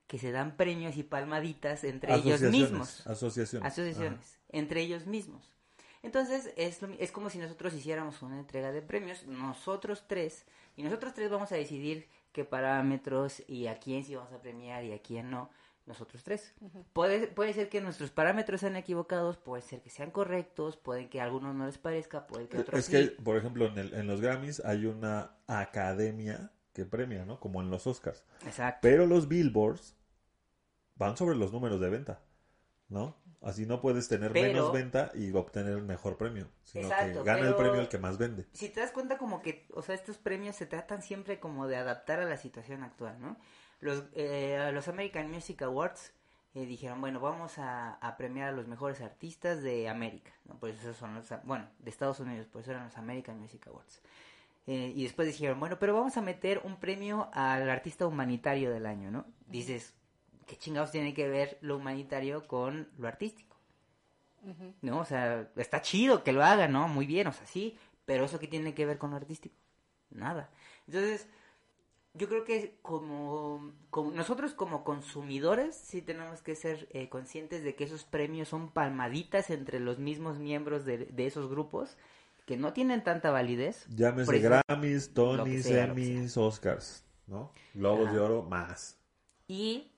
que 0.06 0.18
se 0.18 0.30
dan 0.32 0.56
premios 0.56 0.96
y 0.96 1.02
palmaditas 1.02 1.84
entre 1.84 2.14
ellos 2.14 2.40
mismos 2.42 3.06
Asociaciones. 3.06 3.72
asociaciones 3.72 4.38
entre 4.50 4.80
ellos 4.82 5.06
mismos. 5.06 5.50
Entonces 6.02 6.52
es, 6.56 6.80
lo 6.80 6.88
mi- 6.88 6.96
es 7.00 7.12
como 7.12 7.28
si 7.28 7.38
nosotros 7.38 7.74
hiciéramos 7.74 8.22
una 8.22 8.38
entrega 8.38 8.72
de 8.72 8.82
premios, 8.82 9.26
nosotros 9.26 10.04
tres, 10.08 10.46
y 10.76 10.82
nosotros 10.82 11.12
tres 11.14 11.30
vamos 11.30 11.52
a 11.52 11.56
decidir 11.56 12.08
qué 12.32 12.44
parámetros 12.44 13.42
y 13.48 13.66
a 13.66 13.78
quién 13.78 14.04
sí 14.04 14.14
vamos 14.14 14.32
a 14.32 14.40
premiar 14.40 14.84
y 14.84 14.92
a 14.92 15.02
quién 15.02 15.30
no, 15.30 15.50
nosotros 15.86 16.22
tres. 16.24 16.54
puede, 16.92 17.26
puede 17.28 17.52
ser 17.52 17.68
que 17.68 17.80
nuestros 17.80 18.10
parámetros 18.10 18.60
sean 18.62 18.76
equivocados, 18.76 19.36
puede 19.36 19.62
ser 19.62 19.80
que 19.82 19.90
sean 19.90 20.10
correctos, 20.10 20.76
puede 20.76 21.08
que 21.08 21.20
a 21.20 21.24
algunos 21.24 21.54
no 21.54 21.66
les 21.66 21.78
parezca, 21.78 22.26
puede 22.26 22.48
que 22.48 22.56
a 22.56 22.60
otros 22.60 22.78
Es 22.80 22.86
sí. 22.86 22.92
que, 22.92 23.22
por 23.22 23.36
ejemplo, 23.36 23.66
en, 23.66 23.78
el- 23.78 23.94
en 23.94 24.06
los 24.06 24.20
Grammys 24.20 24.60
hay 24.64 24.86
una 24.86 25.32
academia 25.46 26.50
que 26.72 26.84
premia, 26.84 27.24
¿no? 27.24 27.40
Como 27.40 27.60
en 27.60 27.70
los 27.70 27.86
Oscars. 27.86 28.24
Exacto. 28.44 28.80
Pero 28.82 29.06
los 29.06 29.28
Billboards 29.28 29.96
van 30.96 31.16
sobre 31.16 31.36
los 31.36 31.52
números 31.52 31.80
de 31.80 31.90
venta, 31.90 32.20
¿no? 32.88 33.16
Así 33.42 33.64
no 33.64 33.80
puedes 33.80 34.06
tener 34.08 34.32
Pero- 34.32 34.48
menos 34.48 34.72
venta 34.72 35.10
y 35.14 35.32
obtener 35.32 35.72
el 35.72 35.82
mejor 35.82 36.18
premio, 36.18 36.46
sino 36.62 36.84
Exacto, 36.88 37.22
que 37.22 37.26
gana 37.26 37.48
el 37.48 37.54
premio 37.56 37.80
el 37.80 37.88
que 37.88 37.98
más 37.98 38.18
vende. 38.18 38.46
si 38.52 38.68
te 38.68 38.80
das 38.80 38.92
cuenta 38.92 39.16
como 39.16 39.40
que, 39.40 39.66
o 39.72 39.80
sea, 39.82 39.94
estos 39.94 40.18
premios 40.18 40.56
se 40.56 40.66
tratan 40.66 41.02
siempre 41.02 41.40
como 41.40 41.66
de 41.66 41.76
adaptar 41.76 42.20
a 42.20 42.26
la 42.26 42.36
situación 42.36 42.82
actual, 42.84 43.18
¿no? 43.20 43.36
Los, 43.80 44.04
eh, 44.12 44.70
los 44.74 44.88
American 44.88 45.30
Music 45.30 45.62
Awards 45.62 46.12
eh, 46.52 46.66
dijeron, 46.66 47.00
bueno, 47.00 47.18
vamos 47.18 47.58
a, 47.58 47.94
a 47.94 48.16
premiar 48.18 48.48
a 48.48 48.52
los 48.52 48.66
mejores 48.68 49.00
artistas 49.00 49.62
de 49.62 49.88
América, 49.88 50.32
¿no? 50.44 50.58
Pues 50.58 50.78
esos 50.80 50.96
son 50.98 51.14
los, 51.14 51.32
bueno, 51.44 51.66
de 51.78 51.88
Estados 51.88 52.20
Unidos, 52.20 52.46
pues 52.52 52.68
eran 52.68 52.84
los 52.84 52.98
American 52.98 53.38
Music 53.40 53.66
Awards. 53.68 54.02
Eh, 54.70 54.92
y 54.96 55.02
después 55.04 55.26
dijeron, 55.28 55.58
bueno, 55.60 55.78
pero 55.80 55.94
vamos 55.94 56.16
a 56.16 56.22
meter 56.22 56.60
un 56.64 56.76
premio 56.84 57.28
al 57.32 57.68
artista 57.70 58.06
humanitario 58.06 58.70
del 58.70 58.86
año, 58.86 59.10
¿no? 59.10 59.26
Dices, 59.46 59.94
¿qué 60.46 60.56
chingados 60.56 60.92
tiene 60.92 61.14
que 61.14 61.28
ver 61.28 61.58
lo 61.60 61.76
humanitario 61.78 62.46
con 62.46 62.88
lo 62.98 63.08
artístico? 63.08 63.56
¿no? 64.82 65.00
O 65.00 65.04
sea, 65.04 65.50
está 65.56 65.82
chido 65.82 66.24
que 66.24 66.32
lo 66.32 66.42
hagan, 66.44 66.72
¿no? 66.72 66.88
Muy 66.88 67.06
bien, 67.06 67.26
o 67.26 67.32
sea, 67.32 67.46
sí, 67.46 67.78
pero 68.04 68.24
eso 68.24 68.38
qué 68.38 68.48
tiene 68.48 68.74
que 68.74 68.86
ver 68.86 68.98
con 68.98 69.10
lo 69.10 69.16
artístico? 69.16 69.54
Nada. 70.10 70.50
Entonces, 70.86 71.28
yo 72.14 72.28
creo 72.28 72.44
que 72.44 72.78
como, 72.82 73.72
como- 73.90 74.12
nosotros 74.12 74.54
como 74.54 74.84
consumidores 74.84 75.76
sí 75.76 76.02
tenemos 76.02 76.42
que 76.42 76.56
ser 76.56 76.88
eh, 76.92 77.08
conscientes 77.08 77.64
de 77.64 77.76
que 77.76 77.84
esos 77.84 78.04
premios 78.04 78.48
son 78.48 78.70
palmaditas 78.70 79.50
entre 79.50 79.80
los 79.80 79.98
mismos 79.98 80.38
miembros 80.38 80.84
de, 80.84 80.98
de 81.06 81.26
esos 81.26 81.48
grupos 81.50 81.96
que 82.50 82.56
no 82.56 82.72
tienen 82.72 83.04
tanta 83.04 83.30
validez. 83.30 83.86
Llámese 83.94 84.40
Grammys, 84.40 85.14
Tonys, 85.14 85.66
Emmys, 85.66 86.36
Oscars, 86.36 87.04
¿no? 87.28 87.52
Globos 87.74 88.08
Ajá. 88.08 88.14
de 88.16 88.20
Oro, 88.20 88.42
más. 88.42 88.98
Y 89.46 89.92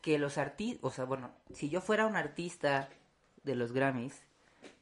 que 0.00 0.20
los 0.20 0.38
artistas, 0.38 0.78
o 0.84 0.92
sea, 0.92 1.06
bueno, 1.06 1.32
si 1.52 1.68
yo 1.68 1.80
fuera 1.80 2.06
un 2.06 2.14
artista 2.14 2.88
de 3.42 3.56
los 3.56 3.72
Grammys, 3.72 4.14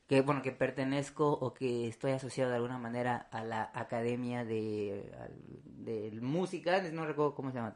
que 0.08 0.20
bueno, 0.20 0.42
que 0.42 0.52
pertenezco 0.52 1.32
o 1.32 1.54
que 1.54 1.88
estoy 1.88 2.12
asociado 2.12 2.50
de 2.50 2.56
alguna 2.56 2.76
manera 2.76 3.28
a 3.30 3.42
la 3.44 3.70
academia 3.72 4.44
de, 4.44 5.10
de 5.64 6.10
música, 6.20 6.82
no 6.92 7.06
recuerdo 7.06 7.34
cómo 7.34 7.50
se 7.50 7.56
llama. 7.56 7.72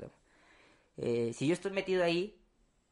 Eh, 0.98 1.32
si 1.32 1.46
yo 1.46 1.54
estoy 1.54 1.72
metido 1.72 2.04
ahí, 2.04 2.38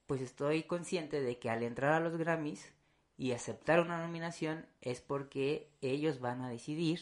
pues 0.06 0.22
estoy 0.22 0.62
consciente 0.62 1.20
de 1.20 1.38
que 1.38 1.50
al 1.50 1.62
entrar 1.62 1.92
a 1.92 2.00
los 2.00 2.16
Grammys 2.16 2.72
y 3.18 3.32
aceptar 3.32 3.80
una 3.80 4.00
nominación 4.00 4.66
es 4.80 5.00
porque 5.00 5.70
ellos 5.80 6.20
van 6.20 6.42
a 6.42 6.48
decidir 6.50 7.00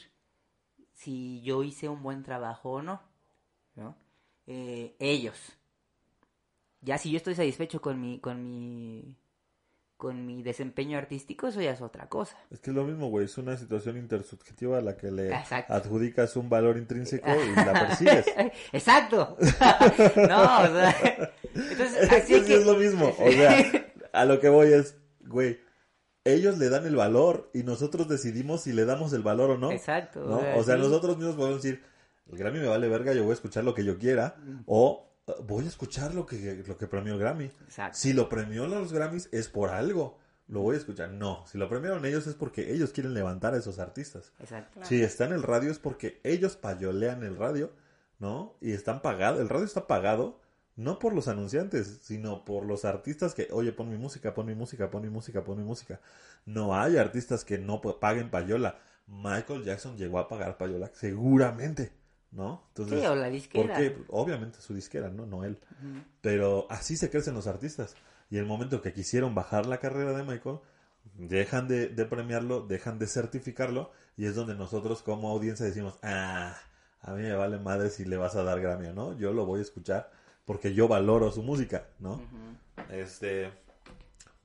si 0.93 1.43
yo 1.43 1.63
hice 1.65 1.89
un 1.89 2.03
buen 2.03 2.23
trabajo 2.23 2.71
o 2.73 2.83
no, 2.83 3.03
¿no? 3.75 3.97
Eh, 4.47 4.95
ellos. 5.01 5.37
Ya 6.83 6.99
si 6.99 7.11
yo 7.11 7.17
estoy 7.17 7.35
satisfecho 7.35 7.81
con 7.81 8.01
mi, 8.01 8.21
con 8.21 8.43
mi, 8.45 9.17
con 9.97 10.27
mi 10.27 10.43
desempeño 10.43 10.99
artístico, 10.99 11.49
eso 11.49 11.61
ya 11.63 11.71
es 11.73 11.81
otra 11.81 12.09
cosa. 12.09 12.37
Es 12.51 12.61
que 12.61 12.71
es 12.71 12.77
lo 12.77 12.85
mismo, 12.85 13.09
güey. 13.09 13.25
Es 13.25 13.39
una 13.39 13.57
situación 13.57 13.97
intersubjetiva 13.97 14.79
a 14.79 14.83
la 14.83 14.97
que 14.97 15.11
le 15.11 15.35
Exacto. 15.35 15.73
adjudicas 15.73 16.37
un 16.37 16.49
valor 16.51 16.77
intrínseco 16.77 17.29
y 17.29 17.55
la 17.57 17.73
persigues. 17.89 18.27
Exacto. 18.73 19.37
no, 20.29 20.61
o 20.63 20.67
sea, 20.67 21.33
entonces, 21.55 21.97
Es 22.03 22.13
así 22.13 22.35
que 22.35 22.41
sí 22.41 22.47
que- 22.47 22.55
es 22.57 22.67
lo 22.67 22.77
mismo. 22.77 23.13
O 23.19 23.31
sea, 23.33 23.65
a 24.13 24.25
lo 24.27 24.39
que 24.39 24.49
voy 24.51 24.73
es, 24.75 24.97
güey, 25.23 25.59
ellos 26.25 26.59
le 26.59 26.71
dan 26.71 26.87
el 26.87 26.97
valor 26.97 27.51
y 27.53 27.63
nosotros 27.63 28.09
decidimos 28.09 28.63
si 28.63 28.73
le 28.73 28.85
damos 28.85 29.13
el 29.13 29.23
valor 29.23 29.51
o 29.51 29.59
no. 29.59 29.71
Exacto. 29.71 30.25
¿no? 30.25 30.37
O 30.59 30.65
sea, 30.65 30.77
sí. 30.77 30.83
nosotros 30.83 31.17
mismos 31.19 31.37
podemos 31.37 31.63
decir, 31.63 31.83
el 32.31 32.39
Grammy 32.39 32.59
me 32.59 32.67
vale 32.67 32.89
verga, 32.89 33.13
yo 33.13 33.23
voy 33.23 33.33
a 33.33 33.35
escuchar 33.35 33.65
lo 33.65 33.75
que 33.75 33.85
yo 33.85 33.99
quiera. 33.99 34.37
O 34.67 35.07
eh, 35.27 35.33
voy 35.47 35.65
a 35.67 35.69
escuchar 35.69 36.15
lo 36.15 36.25
que, 36.25 36.65
lo 36.67 36.77
que 36.77 36.87
premió 36.87 37.15
el 37.15 37.21
Grammy. 37.21 37.45
Exacto. 37.45 37.99
Si 37.99 38.13
lo 38.13 38.29
premió 38.29 38.67
los 38.67 38.93
Grammys 38.93 39.29
es 39.33 39.49
por 39.49 39.71
algo. 39.71 40.19
Lo 40.47 40.61
voy 40.61 40.75
a 40.75 40.79
escuchar. 40.79 41.11
No, 41.11 41.45
si 41.47 41.57
lo 41.57 41.69
premiaron 41.69 42.05
ellos 42.05 42.27
es 42.27 42.35
porque 42.35 42.73
ellos 42.73 42.91
quieren 42.91 43.15
levantar 43.15 43.55
a 43.55 43.59
esos 43.59 43.79
artistas. 43.79 44.33
Exacto. 44.41 44.81
Si 44.85 45.03
está 45.03 45.25
en 45.25 45.33
el 45.33 45.43
radio 45.43 45.71
es 45.71 45.79
porque 45.79 46.21
ellos 46.23 46.57
payolean 46.57 47.23
el 47.23 47.37
radio, 47.37 47.73
¿no? 48.19 48.55
Y 48.61 48.73
están 48.73 49.01
pagados, 49.01 49.41
el 49.41 49.49
radio 49.49 49.65
está 49.65 49.87
pagado 49.87 50.41
no 50.77 50.99
por 50.99 51.15
los 51.15 51.29
anunciantes, 51.29 52.01
sino 52.03 52.45
por 52.45 52.65
los 52.67 52.85
artistas 52.85 53.35
que, 53.35 53.49
oye, 53.53 53.73
pon 53.73 53.89
mi 53.91 53.99
música, 53.99 54.35
pon 54.35 54.47
mi 54.47 54.55
música, 54.55 54.91
pon 54.91 55.03
mi 55.03 55.11
música, 55.11 55.45
pon 55.45 55.59
mi 55.59 55.65
música. 55.65 56.01
No 56.47 56.75
hay 56.77 56.97
artistas 56.97 57.45
que 57.45 57.59
no 57.59 57.81
pa- 57.81 58.01
paguen 58.01 58.31
payola. 58.31 58.79
Michael 59.07 59.65
Jackson 59.65 59.97
llegó 59.97 60.19
a 60.19 60.29
pagar 60.29 60.57
payola, 60.57 60.91
seguramente, 60.95 61.93
¿no? 62.33 62.65
Entonces, 62.69 63.01
Sí, 63.01 63.05
o 63.07 63.15
la 63.17 63.29
¿por 63.53 63.71
disquera. 63.71 63.73
qué? 63.73 64.05
Obviamente 64.09 64.61
su 64.61 64.75
disquera, 64.75 65.11
¿no? 65.11 65.27
No 65.27 65.45
él. 65.45 65.59
Pero 66.21 66.67
así 66.71 66.97
se 66.97 67.11
crecen 67.11 67.35
los 67.35 67.47
artistas. 67.47 67.97
Y 68.31 68.39
el 68.39 68.47
momento 68.47 68.83
que 68.83 68.93
quisieron 68.93 69.35
bajar 69.35 69.67
la 69.67 69.79
carrera 69.79 70.13
de 70.15 70.25
Michael, 70.25 70.59
dejan 71.19 71.69
de, 71.69 71.89
de 71.89 72.05
premiarlo, 72.07 72.63
dejan 72.67 72.99
de 72.99 73.07
certificarlo, 73.07 73.91
y 74.17 74.27
es 74.27 74.35
donde 74.35 74.55
nosotros 74.55 75.03
como 75.03 75.31
audiencia 75.31 75.67
decimos, 75.67 75.99
ah, 76.03 76.57
a 77.01 77.13
mí 77.13 77.23
me 77.23 77.35
vale 77.35 77.59
madre 77.59 77.91
si 77.91 78.05
le 78.05 78.17
vas 78.17 78.35
a 78.37 78.43
dar 78.43 78.61
Grammy 78.61 78.89
o 78.89 78.95
no, 78.95 79.17
yo 79.19 79.33
lo 79.33 79.45
voy 79.47 79.61
a 79.61 79.63
escuchar 79.63 80.11
porque 80.45 80.75
yo 80.75 80.89
valoro 80.89 81.31
su 81.31 81.43
música, 81.43 81.87
¿no? 81.99 82.21
Este, 82.91 83.51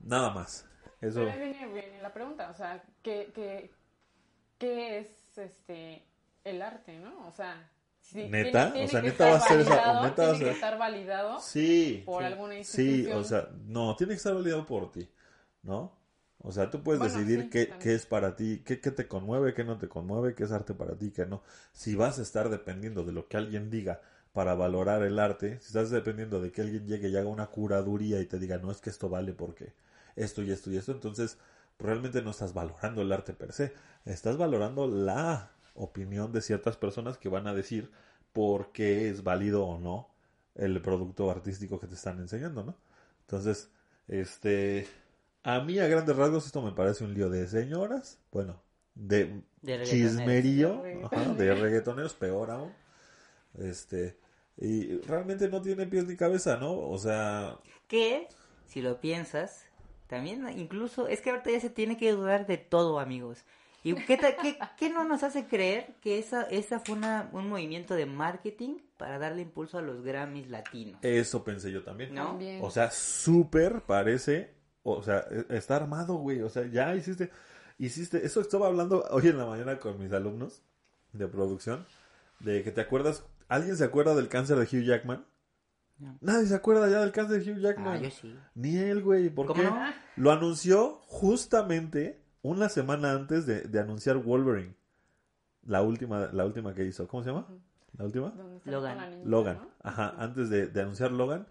nada 0.00 0.30
más. 0.30 0.66
Eso, 1.00 1.20
Pero 1.20 1.30
ahí 1.30 1.38
viene, 1.38 1.66
viene 1.72 2.02
la 2.02 2.12
pregunta, 2.12 2.50
o 2.50 2.54
sea, 2.54 2.82
¿qué, 3.02 3.30
qué, 3.34 3.70
qué 4.58 4.98
es 4.98 5.38
este 5.38 6.04
el 6.44 6.62
arte, 6.62 6.98
no? 6.98 7.26
O 7.26 7.32
sea, 7.32 7.70
si- 8.00 8.28
¿Neta? 8.28 8.70
tiene- 8.72 8.84
O 8.84 8.88
sea, 8.88 9.00
tiene 9.00 9.12
¿neta 9.12 9.24
va 9.26 9.36
a 9.36 9.40
ser 9.40 9.60
esa- 9.60 9.74
validado, 9.76 10.02
neta 10.08 10.22
va 10.24 10.28
a 10.30 10.34
tiene 10.34 10.38
que 10.38 10.44
ser- 10.44 10.54
estar 10.54 10.78
validado. 10.78 11.38
sí, 11.40 12.02
por 12.04 12.22
sí, 12.22 12.24
alguna 12.24 12.54
sí, 12.62 13.00
institución. 13.02 13.18
o 13.18 13.24
sea, 13.24 13.48
no, 13.66 13.96
tiene 13.96 14.12
que 14.12 14.16
estar 14.18 14.34
validado 14.34 14.66
por 14.66 14.90
ti, 14.92 15.08
¿no? 15.62 15.92
O 16.42 16.52
sea, 16.52 16.70
tú 16.70 16.82
puedes 16.82 17.00
Bueno, 17.00 17.14
decidir 17.14 17.44
sí, 17.44 17.50
qué, 17.50 17.76
qué 17.78 17.94
es 17.94 18.06
para 18.06 18.34
ti, 18.36 18.62
qué, 18.64 18.80
qué 18.80 18.90
te 18.90 19.06
conmueve, 19.06 19.52
qué 19.54 19.62
no 19.64 19.76
te 19.78 19.88
conmueve, 19.88 20.34
qué 20.34 20.44
es 20.44 20.52
arte 20.52 20.72
para 20.74 20.96
ti, 20.96 21.10
qué 21.12 21.26
no. 21.26 21.42
Si 21.72 21.94
vas 21.96 22.18
a 22.18 22.22
estar 22.22 22.48
dependiendo 22.48 23.04
de 23.04 23.12
lo 23.12 23.28
que 23.28 23.36
alguien 23.36 23.70
diga 23.70 24.00
para 24.32 24.54
valorar 24.54 25.02
el 25.02 25.18
arte, 25.18 25.58
si 25.60 25.66
estás 25.66 25.90
dependiendo 25.90 26.40
de 26.40 26.52
que 26.52 26.62
alguien 26.62 26.86
llegue 26.86 27.08
y 27.08 27.16
haga 27.16 27.28
una 27.28 27.46
curaduría 27.48 28.20
y 28.20 28.26
te 28.26 28.38
diga, 28.38 28.58
no 28.58 28.70
es 28.70 28.80
que 28.80 28.90
esto 28.90 29.08
vale 29.08 29.32
porque 29.32 29.72
esto 30.16 30.42
y 30.42 30.50
esto 30.50 30.70
y 30.70 30.76
esto, 30.76 30.92
entonces 30.92 31.38
realmente 31.78 32.22
no 32.22 32.30
estás 32.30 32.54
valorando 32.54 33.02
el 33.02 33.12
arte 33.12 33.32
per 33.32 33.52
se, 33.52 33.72
estás 34.04 34.36
valorando 34.36 34.86
la 34.86 35.50
opinión 35.74 36.32
de 36.32 36.42
ciertas 36.42 36.76
personas 36.76 37.18
que 37.18 37.28
van 37.28 37.46
a 37.46 37.54
decir 37.54 37.90
por 38.32 38.72
qué 38.72 39.08
es 39.08 39.24
válido 39.24 39.64
o 39.64 39.78
no 39.78 40.08
el 40.54 40.80
producto 40.82 41.30
artístico 41.30 41.80
que 41.80 41.86
te 41.86 41.94
están 41.94 42.18
enseñando, 42.20 42.64
¿no? 42.64 42.76
Entonces, 43.22 43.70
este, 44.08 44.86
a 45.42 45.60
mí 45.60 45.78
a 45.78 45.86
grandes 45.86 46.16
rasgos 46.16 46.46
esto 46.46 46.62
me 46.62 46.72
parece 46.72 47.04
un 47.04 47.14
lío 47.14 47.30
de 47.30 47.48
señoras, 47.48 48.18
bueno, 48.30 48.60
de, 48.94 49.42
chismerío, 49.84 50.82
De 50.82 51.04
ajá, 51.04 51.32
de 51.34 51.54
reggaetoneros, 51.54 52.14
peor 52.14 52.50
aún. 52.50 52.72
Este, 53.58 54.16
y 54.56 54.98
realmente 55.02 55.48
no 55.48 55.60
tiene 55.62 55.86
pies 55.86 56.06
ni 56.06 56.16
cabeza, 56.16 56.56
¿no? 56.56 56.78
O 56.78 56.98
sea, 56.98 57.58
Que, 57.88 58.28
si 58.66 58.80
lo 58.82 59.00
piensas, 59.00 59.66
también 60.06 60.46
incluso, 60.58 61.08
es 61.08 61.20
que 61.20 61.30
ahorita 61.30 61.50
ya 61.50 61.60
se 61.60 61.70
tiene 61.70 61.96
que 61.96 62.12
dudar 62.12 62.46
de 62.46 62.58
todo, 62.58 62.98
amigos. 63.00 63.44
¿Y 63.82 63.94
qué, 63.94 64.18
ta- 64.18 64.36
qué, 64.36 64.58
qué 64.76 64.90
no 64.90 65.04
nos 65.04 65.22
hace 65.22 65.46
creer 65.46 65.94
que 66.02 66.18
esa, 66.18 66.42
esa 66.42 66.80
fue 66.80 66.96
una, 66.96 67.30
un 67.32 67.48
movimiento 67.48 67.94
de 67.94 68.04
marketing 68.04 68.76
para 68.98 69.18
darle 69.18 69.40
impulso 69.42 69.78
a 69.78 69.82
los 69.82 70.02
Grammys 70.02 70.50
latinos? 70.50 70.98
eso 71.02 71.42
pensé 71.42 71.72
yo 71.72 71.82
también. 71.82 72.14
¿No? 72.14 72.26
También. 72.26 72.60
O 72.62 72.70
sea, 72.70 72.90
súper 72.90 73.80
parece, 73.82 74.54
o 74.82 75.02
sea, 75.02 75.24
e- 75.30 75.56
está 75.56 75.76
armado, 75.76 76.16
güey. 76.16 76.42
O 76.42 76.50
sea, 76.50 76.66
ya 76.66 76.94
hiciste, 76.94 77.30
hiciste, 77.78 78.26
eso 78.26 78.42
estaba 78.42 78.66
hablando 78.66 79.02
hoy 79.10 79.28
en 79.28 79.38
la 79.38 79.46
mañana 79.46 79.78
con 79.78 79.98
mis 79.98 80.12
alumnos 80.12 80.60
de 81.14 81.26
producción, 81.26 81.86
de 82.40 82.62
que 82.62 82.72
te 82.72 82.82
acuerdas, 82.82 83.24
¿alguien 83.50 83.76
se 83.76 83.84
acuerda 83.84 84.14
del 84.14 84.28
cáncer 84.28 84.56
de 84.58 84.64
Hugh 84.64 84.84
Jackman? 84.84 85.26
No. 85.98 86.16
Nadie 86.22 86.46
se 86.46 86.54
acuerda 86.54 86.88
ya 86.88 87.00
del 87.00 87.12
cáncer 87.12 87.42
de 87.44 87.52
Hugh 87.52 87.58
Jackman. 87.60 87.88
Ah, 87.88 87.98
yo 87.98 88.10
sí. 88.10 88.34
Ni 88.54 88.76
él, 88.78 89.02
güey. 89.02 89.28
¿Por 89.28 89.46
¿Cómo 89.46 89.60
qué? 89.62 89.68
no? 89.68 89.78
Lo 90.16 90.30
anunció 90.32 91.00
justamente 91.06 92.22
una 92.42 92.68
semana 92.70 93.12
antes 93.12 93.44
de, 93.44 93.62
de 93.62 93.80
anunciar 93.80 94.16
Wolverine. 94.16 94.74
La 95.66 95.82
última, 95.82 96.30
la 96.32 96.46
última 96.46 96.72
que 96.72 96.84
hizo. 96.86 97.06
¿Cómo 97.06 97.22
se 97.22 97.28
llama? 97.30 97.46
¿La 97.98 98.04
última? 98.06 98.30
¿Dónde 98.30 98.56
está 98.56 98.70
Logan. 98.70 99.20
Logan. 99.24 99.56
no? 99.58 99.68
Ajá, 99.82 100.14
antes 100.18 100.48
de, 100.48 100.68
de 100.68 100.80
anunciar 100.80 101.12
Logan. 101.12 101.46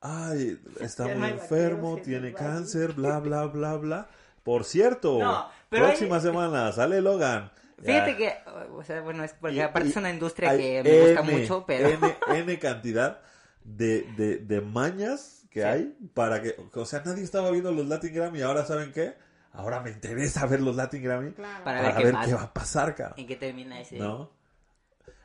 Ay, 0.00 0.60
está 0.80 1.06
muy 1.16 1.28
enfermo, 1.30 1.98
tiene 2.04 2.34
cáncer, 2.34 2.92
bla, 2.92 3.20
bla, 3.20 3.46
bla, 3.46 3.76
bla. 3.76 4.08
Por 4.42 4.64
cierto, 4.64 5.18
No, 5.18 5.46
pero 5.70 5.86
próxima 5.86 6.16
hay- 6.16 6.20
semana 6.22 6.70
sale 6.72 7.00
Logan. 7.00 7.50
Fíjate 7.84 8.16
que, 8.16 8.32
o 8.72 8.82
sea, 8.82 9.00
bueno, 9.02 9.24
es 9.24 9.32
porque 9.34 9.56
Y- 9.56 9.60
aparte 9.60 9.88
y 9.88 9.90
es 9.90 9.96
una 9.96 10.10
industria 10.10 10.56
que 10.56 10.82
me 10.82 11.00
gusta 11.06 11.22
mucho, 11.22 11.64
pero... 11.66 11.88
N, 11.88 12.16
N 12.34 12.58
cantidad 12.58 13.20
de, 13.62 14.02
de, 14.16 14.38
de 14.38 14.60
mañas 14.60 15.46
que 15.50 15.60
Sí. 15.60 15.66
hay 15.66 15.96
para 16.14 16.42
que... 16.42 16.56
O 16.74 16.84
sea, 16.86 17.02
nadie 17.04 17.22
estaba 17.22 17.50
viendo 17.50 17.70
los 17.72 17.86
Latin 17.86 18.12
Grammy. 18.14 18.42
Ahora, 18.42 18.64
¿saben 18.64 18.92
qué? 18.92 19.14
Ahora 19.52 19.80
me 19.80 19.90
interesa 19.90 20.46
ver 20.46 20.60
los 20.60 20.74
Latin 20.74 21.02
Grammy 21.02 21.32
Claro. 21.32 21.62
Para 21.64 21.80
para, 21.82 21.88
ver 21.90 21.96
qué 21.98 22.04
ver 22.06 22.14
pasa. 22.14 22.26
qué 22.28 22.34
va 22.34 22.42
a 22.42 22.52
pasar, 22.52 22.94
cabrón. 22.94 23.14
¿En 23.20 23.26
qué 23.26 23.36
termina 23.36 23.80
ese, 23.80 23.98
¿No? 23.98 24.30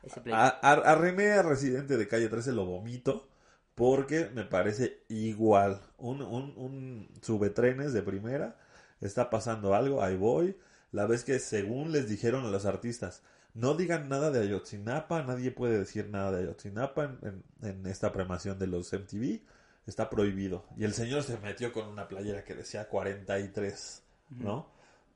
ese 0.04 0.20
pleito? 0.20 0.36
A, 0.38 0.48
a, 0.48 0.72
a 0.72 0.94
René, 0.94 1.32
a 1.32 1.42
Residente 1.42 1.96
de 1.96 2.06
Calle 2.06 2.28
13, 2.28 2.52
lo 2.52 2.64
vomito 2.64 3.28
porque 3.74 4.30
me 4.34 4.44
parece 4.44 5.02
igual. 5.08 5.80
Un, 5.96 6.22
un, 6.22 6.52
un 6.56 7.08
subetrenes 7.22 7.92
de 7.92 8.02
primera, 8.02 8.56
está 9.00 9.30
pasando 9.30 9.74
algo, 9.74 10.02
ahí 10.02 10.16
voy. 10.16 10.56
La 10.92 11.06
vez 11.06 11.24
que 11.24 11.38
según 11.38 11.92
les 11.92 12.08
dijeron 12.08 12.44
a 12.44 12.50
los 12.50 12.66
artistas, 12.66 13.22
no 13.54 13.74
digan 13.74 14.08
nada 14.08 14.30
de 14.30 14.40
Ayotzinapa, 14.40 15.22
nadie 15.22 15.50
puede 15.50 15.78
decir 15.78 16.08
nada 16.08 16.30
de 16.32 16.42
Ayotzinapa 16.44 17.04
en, 17.04 17.18
en- 17.62 17.68
en 17.68 17.86
esta 17.86 18.12
premación 18.12 18.58
de 18.58 18.66
los 18.66 18.92
MTV, 18.92 19.40
está 19.86 20.08
prohibido. 20.10 20.64
Y 20.76 20.84
el 20.84 20.94
señor 20.94 21.22
se 21.22 21.38
metió 21.38 21.72
con 21.72 21.88
una 21.88 22.06
playera 22.08 22.44
que 22.44 22.54
decía 22.54 22.88
43, 22.88 24.02
¿no? 24.30 24.66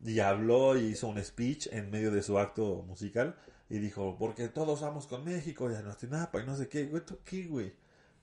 Y 0.05 0.21
habló 0.21 0.77
y 0.77 0.87
hizo 0.87 1.09
un 1.09 1.23
speech 1.23 1.69
en 1.73 1.91
medio 1.91 2.11
de 2.11 2.23
su 2.23 2.39
acto 2.39 2.83
musical 2.87 3.37
y 3.71 3.79
dijo, 3.79 4.17
porque 4.19 4.49
todos 4.49 4.81
vamos 4.83 5.07
con 5.07 5.25
México 5.25 5.71
y 5.71 5.75
Ayotzinapa 5.75 6.41
y 6.41 6.47
no 6.47 6.57
sé 6.57 6.69
qué, 6.69 6.85
güey, 6.87 7.05
¿tú 7.05 7.19
qué, 7.25 7.47
güey? 7.47 7.73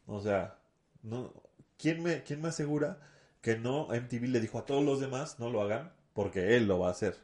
O 0.08 0.22
sea, 0.22 0.58
no, 1.04 1.34
¿quién 1.78 2.04
me, 2.04 2.24
quién 2.24 2.42
me 2.42 2.50
asegura 2.50 3.00
que 3.42 3.58
no 3.58 3.88
MTV 3.94 4.28
le 4.28 4.40
dijo 4.42 4.60
a 4.60 4.66
todos 4.66 4.84
los 4.84 5.00
demás 5.00 5.40
no 5.40 5.50
lo 5.50 5.62
hagan? 5.62 5.94
Porque 6.14 6.58
él 6.58 6.68
lo 6.68 6.78
va 6.80 6.90
a 6.90 6.92
hacer, 6.92 7.18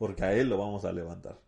porque 0.00 0.24
a 0.24 0.32
él 0.32 0.48
lo 0.48 0.56
vamos 0.56 0.86
a 0.86 0.92
levantar. 0.92 1.38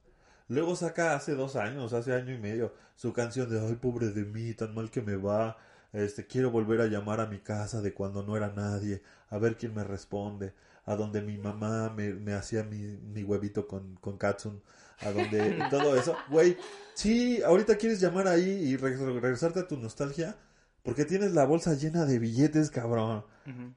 Luego 0.48 0.76
saca 0.76 1.14
hace 1.14 1.34
dos 1.34 1.56
años, 1.56 1.94
hace 1.94 2.12
año 2.12 2.34
y 2.34 2.38
medio, 2.38 2.74
su 2.96 3.14
canción 3.14 3.48
de 3.48 3.58
Ay, 3.58 3.76
pobre 3.76 4.10
de 4.10 4.26
mí, 4.26 4.52
tan 4.52 4.74
mal 4.74 4.90
que 4.90 5.00
me 5.00 5.16
va. 5.16 5.56
Este, 5.94 6.26
quiero 6.26 6.50
volver 6.50 6.82
a 6.82 6.86
llamar 6.86 7.20
a 7.20 7.26
mi 7.26 7.38
casa 7.38 7.80
de 7.80 7.94
cuando 7.94 8.22
no 8.22 8.36
era 8.36 8.52
nadie, 8.52 9.02
a 9.30 9.38
ver 9.38 9.56
quién 9.56 9.74
me 9.74 9.84
responde, 9.84 10.52
a 10.84 10.96
donde 10.96 11.22
mi 11.22 11.38
mamá 11.38 11.88
me, 11.96 12.12
me 12.12 12.34
hacía 12.34 12.62
mi, 12.62 12.76
mi 13.14 13.22
huevito 13.22 13.66
con, 13.66 13.94
con 13.96 14.18
Katsun, 14.18 14.60
a 15.00 15.10
donde 15.12 15.58
todo 15.70 15.96
eso. 15.96 16.14
Güey, 16.28 16.58
sí, 16.92 17.42
ahorita 17.42 17.76
quieres 17.76 18.00
llamar 18.00 18.28
ahí 18.28 18.50
y 18.50 18.76
re- 18.76 18.96
regresarte 18.96 19.60
a 19.60 19.68
tu 19.68 19.78
nostalgia, 19.78 20.36
porque 20.82 21.06
tienes 21.06 21.32
la 21.32 21.46
bolsa 21.46 21.72
llena 21.74 22.04
de 22.04 22.18
billetes, 22.18 22.70
cabrón. 22.70 23.24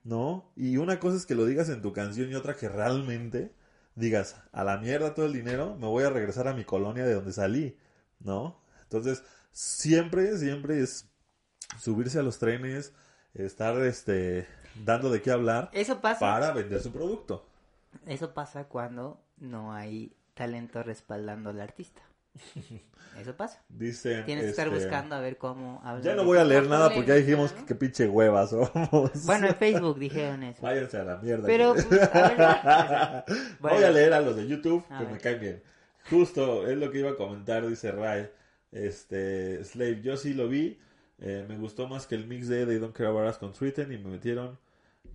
¿no? 0.03 0.51
Y 0.57 0.75
una 0.77 0.99
cosa 0.99 1.15
es 1.17 1.25
que 1.25 1.35
lo 1.35 1.45
digas 1.45 1.69
en 1.69 1.81
tu 1.81 1.93
canción 1.93 2.29
y 2.29 2.35
otra 2.35 2.55
que 2.55 2.67
realmente 2.69 3.51
digas, 3.95 4.41
a 4.51 4.63
la 4.63 4.77
mierda 4.77 5.13
todo 5.13 5.25
el 5.25 5.33
dinero, 5.33 5.75
me 5.77 5.87
voy 5.87 6.03
a 6.03 6.09
regresar 6.09 6.47
a 6.47 6.53
mi 6.53 6.63
colonia 6.65 7.05
de 7.05 7.13
donde 7.13 7.31
salí, 7.33 7.77
¿no? 8.19 8.59
Entonces, 8.83 9.23
siempre, 9.51 10.37
siempre 10.37 10.81
es 10.81 11.09
subirse 11.79 12.19
a 12.19 12.23
los 12.23 12.37
trenes, 12.39 12.93
estar, 13.33 13.81
este, 13.81 14.47
dando 14.83 15.09
de 15.09 15.21
qué 15.21 15.31
hablar 15.31 15.69
Eso 15.73 16.01
pasa. 16.01 16.19
para 16.19 16.51
vender 16.51 16.81
su 16.81 16.91
producto. 16.91 17.45
Eso 18.05 18.33
pasa 18.33 18.65
cuando 18.65 19.21
no 19.37 19.73
hay 19.73 20.15
talento 20.33 20.83
respaldando 20.83 21.49
al 21.49 21.61
artista. 21.61 22.01
Eso 23.19 23.35
pasa. 23.37 23.63
Dicen, 23.69 24.25
Tienes 24.25 24.43
que 24.43 24.49
estar 24.49 24.67
este, 24.67 24.79
buscando 24.79 25.15
a 25.15 25.21
ver 25.21 25.37
cómo 25.37 25.79
hablar. 25.85 26.03
Ya 26.03 26.15
no 26.15 26.25
voy 26.25 26.37
a 26.37 26.43
leer 26.43 26.67
nada 26.67 26.93
porque 26.93 27.07
ya 27.07 27.15
dijimos 27.15 27.53
¿no? 27.53 27.59
que, 27.59 27.65
que 27.65 27.75
pinche 27.75 28.07
huevas 28.09 28.49
somos. 28.49 29.25
Bueno, 29.25 29.47
en 29.47 29.55
Facebook 29.55 29.97
dijeron 29.99 30.43
eso. 30.43 30.61
Váyanse 30.61 30.97
a 30.97 31.03
la 31.05 31.17
mierda. 31.17 31.45
Pero, 31.47 31.73
pues, 31.73 31.85
a 32.13 32.27
ver, 32.29 33.25
bueno. 33.59 33.75
Voy 33.77 33.83
a 33.83 33.91
leer 33.91 34.13
a 34.13 34.19
los 34.19 34.35
de 34.35 34.47
YouTube 34.47 34.83
A 34.89 34.97
que 34.97 35.03
ver. 35.05 35.13
me 35.13 35.19
caen 35.19 35.39
bien. 35.39 35.63
Justo 36.09 36.67
es 36.67 36.77
lo 36.77 36.91
que 36.91 36.99
iba 36.99 37.11
a 37.11 37.15
comentar, 37.15 37.65
dice 37.65 37.91
Ray. 37.91 38.29
Este, 38.71 39.63
Slave, 39.63 40.01
yo 40.01 40.17
sí 40.17 40.33
lo 40.33 40.49
vi. 40.49 40.77
eh, 41.19 41.45
me 41.47 41.57
gustó 41.57 41.87
más 41.87 42.07
que 42.07 42.15
el 42.15 42.27
mix 42.27 42.49
de 42.49 42.65
They 42.65 42.79
Don't 42.79 42.93
Care 42.93 43.09
About 43.09 43.29
Us 43.29 43.37
con 43.37 43.55
Sweeten 43.55 43.93
y 43.93 43.97
me 43.97 44.09
metieron 44.11 44.59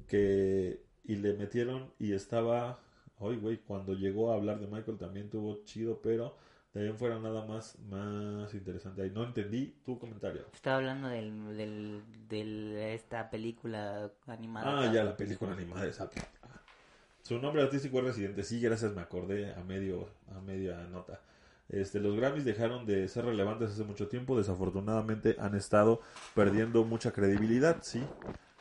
que. 0.06 0.83
Y 1.04 1.16
le 1.16 1.35
metieron 1.35 1.92
y 1.98 2.12
estaba. 2.14 2.80
Hoy, 3.18 3.37
güey, 3.37 3.59
cuando 3.59 3.92
llegó 3.92 4.33
a 4.33 4.37
hablar 4.37 4.59
de 4.61 4.66
Michael 4.66 4.96
también 4.96 5.28
tuvo 5.28 5.62
chido, 5.64 6.00
pero 6.02 6.35
de 6.72 6.83
ahí 6.83 6.88
en 6.88 6.96
fuera 6.96 7.18
nada 7.18 7.44
más, 7.44 7.76
más 7.88 8.54
interesante. 8.54 9.02
Ahí 9.02 9.11
no 9.11 9.24
entendí 9.24 9.74
tu 9.85 9.98
comentario. 9.98 10.46
Estaba 10.52 10.76
hablando 10.76 11.09
del, 11.09 11.56
del, 12.28 12.74
de 12.74 12.94
esta 12.94 13.28
película 13.28 14.11
animada. 14.26 14.80
Ah, 14.80 14.92
ya, 14.92 15.02
la 15.02 15.16
película 15.16 15.52
animada 15.52 15.87
esa. 15.87 16.09
Ah. 16.42 16.61
Su 17.22 17.38
nombre 17.40 17.62
artístico 17.62 17.98
es 17.98 18.04
Residente. 18.04 18.44
Sí, 18.44 18.61
gracias, 18.61 18.94
me 18.94 19.02
acordé 19.02 19.52
a 19.54 19.64
medio, 19.64 20.09
a 20.35 20.40
media 20.40 20.76
nota. 20.85 21.20
Este, 21.68 22.00
los 22.00 22.16
Grammys 22.16 22.44
dejaron 22.44 22.87
de 22.87 23.06
ser 23.09 23.24
relevantes 23.24 23.70
hace 23.70 23.85
mucho 23.85 24.06
tiempo. 24.09 24.38
Desafortunadamente 24.38 25.37
han 25.38 25.56
estado 25.56 26.00
perdiendo 26.35 26.85
mucha 26.85 27.12
credibilidad, 27.12 27.78
sí. 27.83 28.02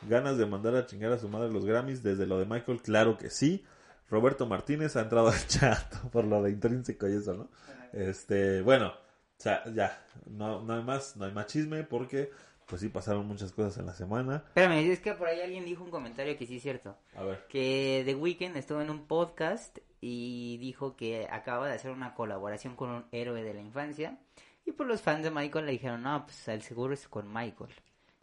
Ganas 0.08 0.36
de 0.36 0.46
mandar 0.46 0.74
a 0.74 0.86
chingar 0.86 1.12
a 1.12 1.18
su 1.18 1.28
madre 1.28 1.52
los 1.52 1.64
Grammys 1.64 2.02
desde 2.02 2.26
lo 2.26 2.38
de 2.38 2.46
Michael, 2.46 2.82
claro 2.82 3.16
que 3.18 3.30
sí. 3.30 3.64
Roberto 4.08 4.46
Martínez 4.46 4.96
ha 4.96 5.02
entrado 5.02 5.28
al 5.28 5.46
chat 5.46 5.96
por 6.10 6.24
lo 6.24 6.42
de 6.42 6.50
intrínseco 6.50 7.08
y 7.08 7.14
eso, 7.14 7.34
¿no? 7.34 7.48
Este, 7.92 8.62
bueno, 8.62 8.88
o 8.88 9.42
sea, 9.42 9.64
ya, 9.72 10.04
no, 10.26 10.62
no 10.62 10.74
hay 10.74 10.82
más, 10.82 11.16
no 11.16 11.24
hay 11.24 11.32
más 11.32 11.46
chisme 11.46 11.82
porque, 11.82 12.30
pues 12.66 12.82
sí, 12.82 12.88
pasaron 12.88 13.26
muchas 13.26 13.52
cosas 13.52 13.78
en 13.78 13.86
la 13.86 13.94
semana. 13.94 14.44
Espérame, 14.48 14.90
es 14.90 15.00
que 15.00 15.14
por 15.14 15.28
ahí 15.28 15.40
alguien 15.40 15.64
dijo 15.64 15.82
un 15.82 15.90
comentario 15.90 16.36
que 16.36 16.46
sí 16.46 16.56
es 16.56 16.62
cierto. 16.62 16.96
A 17.14 17.24
ver. 17.24 17.46
Que 17.48 18.02
The 18.04 18.14
Weeknd 18.14 18.56
estuvo 18.56 18.80
en 18.80 18.90
un 18.90 19.06
podcast 19.06 19.78
y 20.00 20.58
dijo 20.58 20.96
que 20.96 21.26
acaba 21.30 21.68
de 21.68 21.74
hacer 21.74 21.90
una 21.90 22.14
colaboración 22.14 22.76
con 22.76 22.90
un 22.90 23.04
héroe 23.12 23.42
de 23.42 23.54
la 23.54 23.60
infancia 23.60 24.18
Y 24.64 24.72
por 24.72 24.86
los 24.86 25.02
fans 25.02 25.22
de 25.22 25.30
Michael 25.30 25.66
le 25.66 25.72
dijeron, 25.72 26.02
no, 26.02 26.24
pues 26.24 26.48
el 26.48 26.62
seguro 26.62 26.94
es 26.94 27.08
con 27.08 27.32
Michael. 27.32 27.70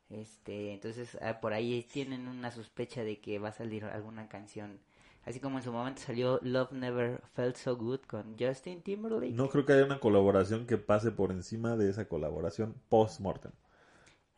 Este, 0.09 0.73
entonces 0.73 1.17
ah, 1.21 1.39
por 1.41 1.53
ahí 1.53 1.83
tienen 1.83 2.27
una 2.27 2.51
sospecha 2.51 3.03
de 3.03 3.19
que 3.19 3.39
va 3.39 3.49
a 3.49 3.53
salir 3.53 3.85
alguna 3.85 4.29
canción. 4.29 4.79
Así 5.27 5.39
como 5.41 5.57
en 5.57 5.63
su 5.63 5.71
momento 5.73 6.01
salió 6.01 6.39
Love 6.41 6.71
Never 6.71 7.21
Felt 7.33 7.57
So 7.57 7.75
Good 7.75 7.99
con 8.07 8.35
Justin 8.39 8.81
Timberlake. 8.81 9.33
No 9.33 9.49
creo 9.49 9.65
que 9.65 9.73
haya 9.73 9.85
una 9.85 9.99
colaboración 9.99 10.65
que 10.65 10.77
pase 10.77 11.11
por 11.11 11.31
encima 11.31 11.75
de 11.75 11.89
esa 11.89 12.07
colaboración 12.07 12.75
post-mortem. 12.87 13.51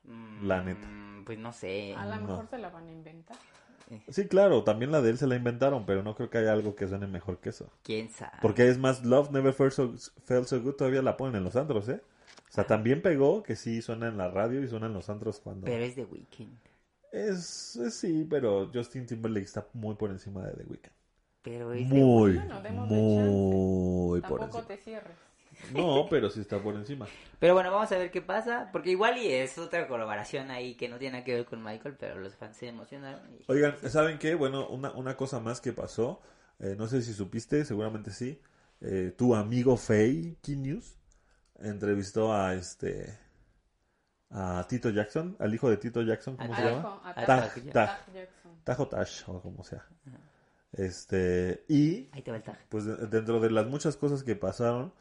Mm, 0.06 0.47
la 0.47 0.63
neta. 0.63 0.88
Pues 1.25 1.38
no 1.38 1.54
sé. 1.54 1.93
A 1.95 2.06
lo 2.08 2.15
No. 2.15 2.28
mejor 2.28 2.47
se 2.47 2.58
la 2.58 2.69
van 2.69 2.88
a 2.88 2.91
inventar. 2.91 3.38
Sí, 4.08 4.28
claro, 4.28 4.63
también 4.63 4.91
la 4.91 5.02
de 5.02 5.10
él 5.12 5.17
se 5.17 5.25
la 5.28 5.36
inventaron, 5.36 5.86
pero 5.86 6.04
no 6.04 6.15
creo 6.15 6.30
que 6.30 6.38
haya 6.39 6.54
algo 6.54 6.75
que 6.75 6.88
suene 6.88 7.08
mejor 7.08 7.39
que 7.39 7.49
eso. 7.49 7.71
¿Quién 7.84 8.10
sabe? 8.10 8.38
Porque 8.41 8.67
es 8.67 8.78
más, 8.78 9.04
Love 9.04 9.32
Never 9.32 9.54
Felt 9.54 9.73
So, 9.73 9.93
Felt 10.25 10.45
So 10.47 10.62
Good 10.62 10.73
todavía 10.75 11.02
la 11.02 11.17
ponen 11.17 11.36
en 11.38 11.43
los 11.43 11.56
antros, 11.56 11.89
¿eh? 11.89 12.02
O 12.49 12.52
sea, 12.52 12.65
también 12.65 13.02
pegó 13.02 13.41
que 13.43 13.56
sí 13.56 13.82
suena 13.82 14.08
en 14.08 14.17
la 14.17 14.30
radio 14.30 14.62
y 14.63 14.67
suena 14.67 14.88
en 14.88 14.93
los 14.93 15.10
antros 15.10 15.39
cuando... 15.39 15.65
Pero 15.65 15.84
es 15.84 15.95
de 15.95 16.06
Weeknd. 16.06 16.56
Es, 17.11 17.75
es 17.75 17.95
sí, 17.95 18.25
pero 18.29 18.69
Justin 18.73 19.05
Timberlake 19.05 19.45
está 19.45 19.67
muy 19.73 19.95
por 19.95 20.11
encima 20.11 20.45
de 20.45 20.53
The 20.53 20.63
Weeknd. 20.63 20.93
Pero 21.41 21.73
es 21.73 21.89
de 21.89 21.95
Muy, 21.95 22.33
Bueno, 22.33 22.61
muy 24.09 24.21
por 24.21 24.41
Tampoco 24.41 24.57
encima. 24.57 24.67
te 24.67 24.77
cierres. 24.77 25.17
No, 25.73 26.07
pero 26.09 26.29
sí 26.29 26.39
está 26.41 26.61
por 26.61 26.75
encima. 26.75 27.07
Pero 27.39 27.53
bueno, 27.53 27.71
vamos 27.71 27.91
a 27.91 27.97
ver 27.97 28.11
qué 28.11 28.21
pasa, 28.21 28.69
porque 28.71 28.91
igual 28.91 29.17
y 29.17 29.27
es 29.31 29.57
otra 29.57 29.87
colaboración 29.87 30.51
ahí 30.51 30.75
que 30.75 30.89
no 30.89 30.97
tiene 30.97 31.13
nada 31.13 31.23
que 31.25 31.33
ver 31.35 31.45
con 31.45 31.63
Michael, 31.63 31.95
pero 31.99 32.19
los 32.19 32.35
fans 32.35 32.57
se 32.57 32.67
emocionaron. 32.67 33.21
y- 33.33 33.45
Oigan, 33.47 33.75
¿saben 33.89 34.19
qué? 34.19 34.35
Bueno, 34.35 34.67
una, 34.69 34.91
una 34.91 35.17
cosa 35.17 35.39
más 35.39 35.59
que 35.61 35.73
pasó, 35.73 36.21
eh, 36.59 36.75
no 36.77 36.87
sé 36.87 37.01
si 37.01 37.13
supiste, 37.13 37.65
seguramente 37.65 38.11
sí, 38.11 38.39
eh, 38.81 39.13
tu 39.17 39.35
amigo 39.35 39.75
Faye 39.77 40.37
News 40.47 40.95
entrevistó 41.59 42.33
a 42.33 42.53
este 42.55 43.17
a 44.31 44.65
Tito 44.67 44.89
Jackson, 44.89 45.35
al 45.39 45.53
hijo 45.53 45.69
de 45.69 45.77
Tito 45.77 46.01
Jackson, 46.01 46.35
¿cómo 46.37 46.55
se 46.55 46.61
llama? 46.63 46.81
Tajo, 48.63 48.87
Tash, 48.87 49.23
o 49.27 49.41
como 49.41 49.63
sea. 49.63 49.85
Este, 50.73 51.65
y 51.67 52.09
Ahí 52.11 52.21
te 52.21 52.31
va 52.31 52.37
el 52.37 52.43
tag. 52.43 52.57
pues 52.69 52.85
de- 52.85 53.07
dentro 53.07 53.39
de 53.39 53.49
las 53.49 53.65
muchas 53.65 53.97
cosas 53.97 54.23
que 54.23 54.35
pasaron, 54.35 54.93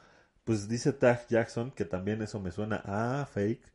pues 0.45 0.69
dice 0.69 0.93
Taj 0.95 1.27
Jackson, 1.29 1.71
que 1.73 1.85
también 1.85 2.23
eso 2.23 2.41
me 2.41 2.51
suena 2.51 2.81
a 2.87 3.27
fake, 3.27 3.71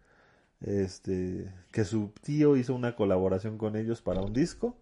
este, 0.62 1.54
que 1.72 1.86
su 1.86 2.12
tío 2.22 2.56
hizo 2.56 2.74
una 2.74 2.96
colaboración 2.96 3.58
con 3.60 3.76
ellos 3.76 4.02
para 4.02 4.22
un 4.22 4.34
disco 4.34 4.76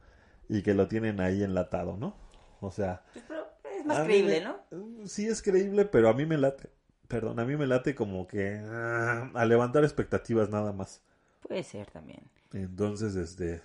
y 0.47 0.61
que 0.61 0.73
lo 0.73 0.87
tienen 0.87 1.19
ahí 1.19 1.43
enlatado, 1.43 1.97
¿no? 1.97 2.15
O 2.61 2.71
sea, 2.71 3.03
Pues, 3.13 3.25
pero 3.27 3.45
es 3.77 3.85
más 3.85 3.99
creíble, 4.05 4.39
me- 4.39 4.45
¿no? 4.45 5.07
Sí 5.07 5.27
es 5.27 5.41
creíble, 5.41 5.83
pero 5.85 6.07
a 6.09 6.13
mí 6.13 6.25
me 6.25 6.37
late, 6.37 6.69
perdón, 7.11 7.39
a 7.39 7.45
mí 7.45 7.55
me 7.55 7.67
late 7.67 7.93
como 7.95 8.27
que 8.27 8.59
ah, 8.63 9.29
a 9.33 9.45
levantar 9.45 9.83
expectativas 9.83 10.49
nada 10.49 10.71
más. 10.73 11.01
Puede 11.47 11.63
ser 11.63 11.89
también. 11.91 12.21
Entonces, 12.53 13.15
este, 13.15 13.61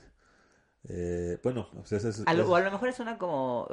eh, 0.88 1.38
bueno, 1.42 1.68
pues 1.72 1.92
es, 1.92 2.22
A 2.26 2.34
lo, 2.34 2.42
es- 2.44 2.48
o 2.48 2.56
a 2.56 2.60
lo 2.60 2.70
mejor 2.70 2.92
suena 2.92 3.18
como, 3.18 3.68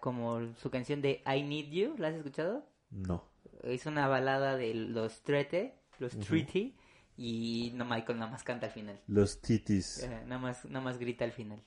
como 0.00 0.54
su 0.56 0.70
canción 0.70 1.00
de 1.02 1.22
I 1.26 1.42
Need 1.42 1.70
You, 1.70 1.94
¿la 1.98 2.08
has 2.08 2.14
escuchado? 2.14 2.64
no. 2.90 3.24
Es 3.62 3.84
una 3.86 4.08
balada 4.08 4.56
de 4.56 4.74
los 4.74 5.22
Trete, 5.22 5.74
los 5.98 6.18
Treaty, 6.18 6.74
y 7.16 7.72
no 7.74 7.84
Michael 7.84 8.18
nada 8.18 8.30
más 8.30 8.42
canta 8.42 8.66
al 8.66 8.72
final. 8.72 8.98
Los 9.06 9.40
titis, 9.42 10.02
Eh, 10.02 10.22
nada 10.26 10.40
más, 10.40 10.64
nada 10.64 10.80
más 10.84 10.98
grita 10.98 11.24
al 11.24 11.32
final. 11.32 11.60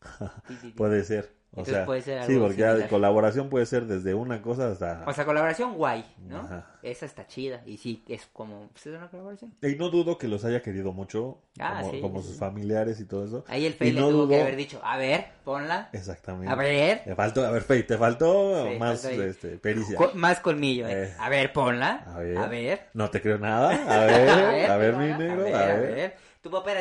Puede 0.76 1.04
ser. 1.04 1.36
O 1.50 1.60
Entonces 1.60 1.74
sea, 1.76 1.86
puede 1.86 2.02
ser 2.02 2.22
sí, 2.24 2.36
porque 2.38 2.56
ya 2.56 2.68
similar. 2.72 2.90
colaboración 2.90 3.48
puede 3.48 3.64
ser 3.64 3.86
desde 3.86 4.12
una 4.12 4.42
cosa 4.42 4.70
hasta... 4.70 5.02
O 5.06 5.12
sea, 5.14 5.24
colaboración 5.24 5.74
guay, 5.76 6.04
¿no? 6.18 6.40
Ajá. 6.40 6.66
Esa 6.82 7.06
está 7.06 7.26
chida. 7.26 7.62
Y 7.64 7.78
sí, 7.78 8.04
es 8.06 8.28
como... 8.34 8.68
pues, 8.68 8.86
es 8.86 8.94
una 8.94 9.08
colaboración. 9.08 9.54
Y 9.62 9.74
no 9.76 9.88
dudo 9.88 10.18
que 10.18 10.28
los 10.28 10.44
haya 10.44 10.60
querido 10.60 10.92
mucho, 10.92 11.38
Ah, 11.58 11.78
como, 11.80 11.90
sí, 11.92 12.00
como 12.02 12.20
sí. 12.20 12.28
sus 12.28 12.36
familiares 12.36 13.00
y 13.00 13.06
todo 13.06 13.24
eso. 13.24 13.44
Ahí 13.48 13.64
el 13.64 13.72
Fey 13.72 13.92
le 13.92 14.00
no 14.02 14.10
tuvo 14.10 14.28
que 14.28 14.42
haber 14.42 14.56
dicho, 14.56 14.78
a 14.84 14.98
ver, 14.98 15.24
ponla. 15.42 15.88
Exactamente. 15.94 16.52
A 16.52 16.54
ver. 16.54 17.02
Te 17.04 17.14
faltó, 17.14 17.46
a 17.46 17.50
ver, 17.50 17.62
Fey, 17.62 17.82
te 17.82 17.96
faltó 17.96 18.68
Sí, 18.70 18.78
más 18.78 19.00
faltó 19.02 19.22
este, 19.22 19.48
pericia. 19.56 19.96
Co- 19.96 20.12
más 20.14 20.40
colmillo, 20.40 20.86
¿eh? 20.86 21.04
Eh. 21.04 21.14
A 21.18 21.30
ver, 21.30 21.50
ponla. 21.54 22.04
A 22.14 22.18
ver. 22.18 22.36
A 22.36 22.46
ver. 22.46 22.88
No 22.92 23.08
te 23.10 23.22
creo 23.22 23.38
nada. 23.38 23.70
A 23.70 24.04
ver, 24.06 24.70
a 24.70 24.76
ver, 24.76 24.96
mi 24.96 25.10
a 25.12 25.18
negro, 25.18 25.44
ver, 25.44 25.54
a 25.54 25.62
a 25.62 25.66
ver. 25.78 25.94
ver. 25.94 26.16
Tu 26.42 26.50
papá 26.50 26.72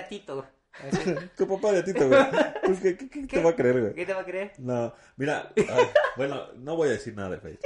Tu 1.38 1.48
papá 1.48 1.72
de 1.72 1.84
Tito, 1.84 2.08
güey. 2.08 2.22
Pues, 2.66 2.80
¿qué, 2.82 2.98
qué- 2.98 3.10
qué 3.10 3.28
te 3.28 3.44
va 3.44 3.52
a 3.52 3.56
creer, 3.56 3.82
güey? 3.82 3.94
¿Qué 3.94 4.06
te 4.06 4.14
va 4.14 4.22
a 4.22 4.26
creer? 4.26 4.54
No, 4.60 4.94
mira, 5.16 5.52
ay, 5.58 5.86
bueno, 6.18 6.52
no 6.58 6.76
voy 6.76 6.90
a 6.90 6.92
decir 6.92 7.16
nada 7.16 7.30
de 7.32 7.38
Fate. 7.38 7.60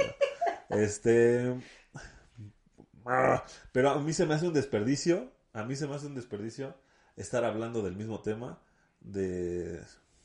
¿no? 0.70 0.76
Este. 0.76 1.54
ah, 3.06 3.44
Pero 3.72 3.90
a 3.90 3.98
mí 4.00 4.12
se 4.12 4.26
me 4.26 4.34
hace 4.34 4.46
un 4.46 4.54
desperdicio. 4.54 5.30
A 5.52 5.64
mí 5.64 5.76
se 5.76 5.86
me 5.86 5.94
hace 5.94 6.06
un 6.06 6.14
desperdicio 6.14 6.74
estar 7.16 7.44
hablando 7.44 7.82
del 7.82 7.96
mismo 7.96 8.20
tema. 8.20 8.60
De. 9.00 9.80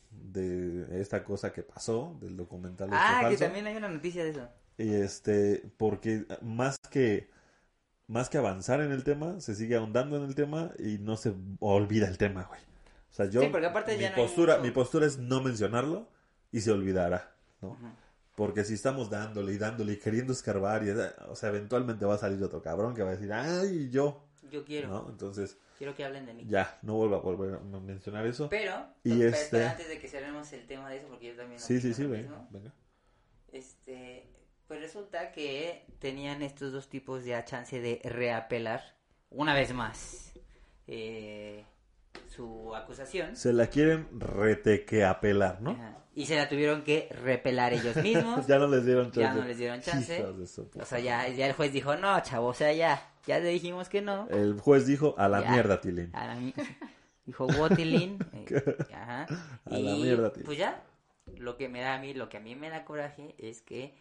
De 0.09 1.01
esta 1.01 1.23
cosa 1.23 1.51
que 1.51 1.63
pasó, 1.63 2.17
del 2.21 2.37
documental. 2.37 2.87
este 2.87 2.97
Ah, 2.99 3.27
que 3.29 3.37
también 3.37 3.67
hay 3.67 3.75
una 3.75 3.89
noticia 3.89 4.23
de 4.23 4.29
eso. 4.31 4.47
Y 4.77 4.93
este, 4.93 5.63
porque 5.77 6.25
más 6.41 6.77
que. 6.89 7.29
Más 8.09 8.29
que 8.29 8.37
avanzar 8.37 8.79
en 8.79 8.93
el 8.93 9.03
tema, 9.03 9.41
se 9.41 9.53
sigue 9.53 9.75
ahondando 9.75 10.15
en 10.15 10.23
el 10.23 10.33
tema 10.33 10.71
y 10.79 10.97
no 10.97 11.17
se 11.17 11.33
olvida 11.59 12.07
el 12.07 12.17
tema, 12.17 12.43
güey. 12.45 12.61
Sea, 13.17 13.25
yo. 13.25 13.41
Sí, 13.41 13.47
mi 13.49 13.97
ya 13.99 14.09
no 14.11 14.15
postura, 14.15 14.57
mi 14.59 14.69
postura 14.69 15.07
es 15.07 15.17
no 15.17 15.41
mencionarlo 15.41 16.07
y 16.51 16.61
se 16.61 16.71
olvidará, 16.71 17.33
¿no? 17.61 17.75
Porque 18.35 18.63
si 18.63 18.75
estamos 18.75 19.09
dándole 19.09 19.53
y 19.53 19.57
dándole 19.57 19.93
y 19.93 19.97
queriendo 19.97 20.31
escarbar, 20.33 20.83
y, 20.83 20.91
o 20.91 21.35
sea, 21.35 21.49
eventualmente 21.49 22.05
va 22.05 22.13
a 22.13 22.17
salir 22.19 22.43
otro 22.43 22.61
cabrón 22.61 22.93
que 22.93 23.01
va 23.01 23.09
a 23.09 23.13
decir, 23.13 23.33
ay, 23.33 23.89
yo, 23.89 24.23
Yo 24.51 24.63
quiero. 24.63 24.89
¿no? 24.89 25.09
Entonces, 25.09 25.57
Quiero 25.79 25.95
que 25.95 26.05
hablen 26.05 26.27
de 26.27 26.35
mí. 26.35 26.45
ya, 26.47 26.77
no 26.83 26.93
vuelvo 26.93 27.15
a 27.15 27.19
volver 27.21 27.55
a 27.55 27.59
mencionar 27.79 28.27
eso. 28.27 28.49
Pero, 28.49 28.73
Y 29.03 29.23
este- 29.23 29.27
espera, 29.29 29.71
antes 29.71 29.87
de 29.89 29.99
que 29.99 30.07
cerremos 30.07 30.53
el 30.53 30.67
tema 30.67 30.87
de 30.89 30.97
eso, 30.97 31.07
porque 31.07 31.29
yo 31.29 31.35
también 31.35 31.59
Sí, 31.59 31.81
sí, 31.81 31.95
sí, 31.95 32.03
mismo. 32.03 32.47
Venga. 32.51 32.71
Este, 33.51 34.27
pues 34.67 34.79
resulta 34.79 35.31
que 35.31 35.85
tenían 35.97 36.43
estos 36.43 36.71
dos 36.71 36.87
tipos 36.87 37.25
ya 37.25 37.43
chance 37.45 37.79
de 37.81 37.99
reapelar 38.03 38.95
una 39.31 39.55
vez 39.55 39.73
más 39.73 40.33
eh, 40.85 41.65
su 42.27 42.75
acusación. 42.75 43.35
Se 43.35 43.53
la 43.53 43.67
quieren 43.67 44.07
retequeapelar, 44.19 45.61
¿no? 45.61 45.71
Ajá. 45.71 45.97
Y 46.15 46.25
se 46.25 46.35
la 46.35 46.49
tuvieron 46.49 46.81
que 46.83 47.09
repelar 47.21 47.73
ellos 47.73 47.95
mismos. 47.97 48.45
ya 48.47 48.57
no 48.57 48.67
les 48.67 48.85
dieron 48.85 49.05
chance. 49.11 49.21
Ya 49.21 49.33
no 49.33 49.43
les 49.45 49.57
dieron 49.57 49.81
chance. 49.81 50.25
O 50.79 50.85
sea, 50.85 50.99
ya, 50.99 51.27
ya 51.29 51.45
el 51.45 51.53
juez 51.53 51.71
dijo, 51.71 51.95
no, 51.95 52.19
chavo, 52.21 52.47
o 52.47 52.53
sea, 52.55 52.73
ya, 52.73 53.01
ya 53.27 53.39
le 53.39 53.49
dijimos 53.49 53.87
que 53.87 54.01
no. 54.01 54.27
El 54.29 54.59
juez 54.59 54.87
dijo, 54.87 55.13
a 55.17 55.27
la 55.29 55.43
Ya. 55.43 55.51
mierda, 55.51 55.79
Tilín. 55.79 56.09
A 56.15 56.25
la 56.27 56.35
mi- 56.35 56.53
dijo 57.25 57.45
Wotilin. 57.45 58.17
eh, 58.33 58.45
ajá. 58.93 59.27
A 59.65 59.69
la 59.77 59.79
Y, 59.91 60.01
mierda, 60.01 60.33
tío. 60.33 60.43
Pues 60.43 60.57
ya, 60.57 60.83
lo 61.37 61.55
que 61.55 61.69
me 61.69 61.81
da 61.81 61.93
a 61.95 61.99
mí, 61.99 62.13
lo 62.15 62.29
que 62.29 62.37
a 62.37 62.39
mí 62.39 62.55
me 62.55 62.69
da 62.71 62.83
coraje 62.83 63.35
es 63.37 63.61
que 63.61 63.95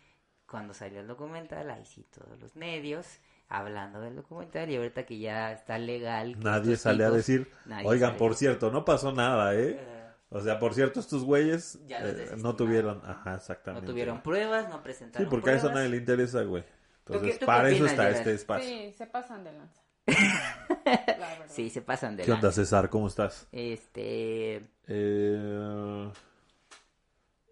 cuando 0.47 0.73
salió 0.73 1.01
el 1.01 1.07
documental, 1.09 1.71
ahí 1.71 1.85
sí 1.85 2.07
todos 2.11 2.41
los 2.41 2.57
medios 2.57 3.07
hablando 3.49 4.01
del 4.01 4.17
documental 4.17 4.69
y 4.71 4.77
ahorita 4.77 5.05
que 5.07 5.19
ya 5.19 5.53
está 5.53 5.79
legal. 5.79 6.39
Nadie 6.41 6.77
sale 6.77 7.05
a 7.05 7.09
tipos- 7.09 7.17
decir, 7.17 7.51
nadie 7.65 7.87
oigan, 7.89 8.17
por 8.17 8.35
cierto, 8.35 8.71
no 8.71 8.85
pasó 8.85 9.13
nada, 9.13 9.55
¿eh? 9.55 9.79
Eh, 9.81 10.03
O 10.31 10.41
sea, 10.41 10.59
por 10.59 10.75
cierto, 10.75 10.99
estos 11.01 11.23
güeyes 11.25 11.79
eh, 11.89 12.33
no 12.39 12.57
tuvieron, 12.57 13.01
ajá, 13.05 13.31
no 13.31 13.37
exactamente. 13.37 13.87
tuvieron 13.87 14.23
pruebas, 14.23 14.69
no 14.69 14.77
Sí, 14.77 14.81
presentaron 14.83 15.29
porque 15.31 15.51
a 15.51 15.53
eso 15.55 15.61
pruebas. 15.69 15.77
nadie 15.77 15.89
le 15.91 15.97
interesa, 15.99 16.43
güey. 16.43 16.65
Entonces, 17.07 17.35
tú 17.35 17.39
qué 17.41 17.47
para 17.47 17.71
eso 17.71 17.87
está 17.87 18.11
este 18.11 18.33
espacio. 18.33 18.69
Sí, 18.69 18.93
se 18.99 19.07
pasan 19.07 19.45
de 19.45 19.53
lanza. 19.53 19.81
La. 20.07 21.37
Sí, 21.49 21.71
se 21.71 21.81
pasan 21.83 22.17
de 22.17 22.25
¿Qué 22.25 22.33
onda, 22.33 22.49
lanza. 22.49 22.61
César? 22.63 22.91
¿Cómo 22.91 23.07
estás? 23.07 23.47
Este... 23.53 24.63
Eh, 24.89 26.11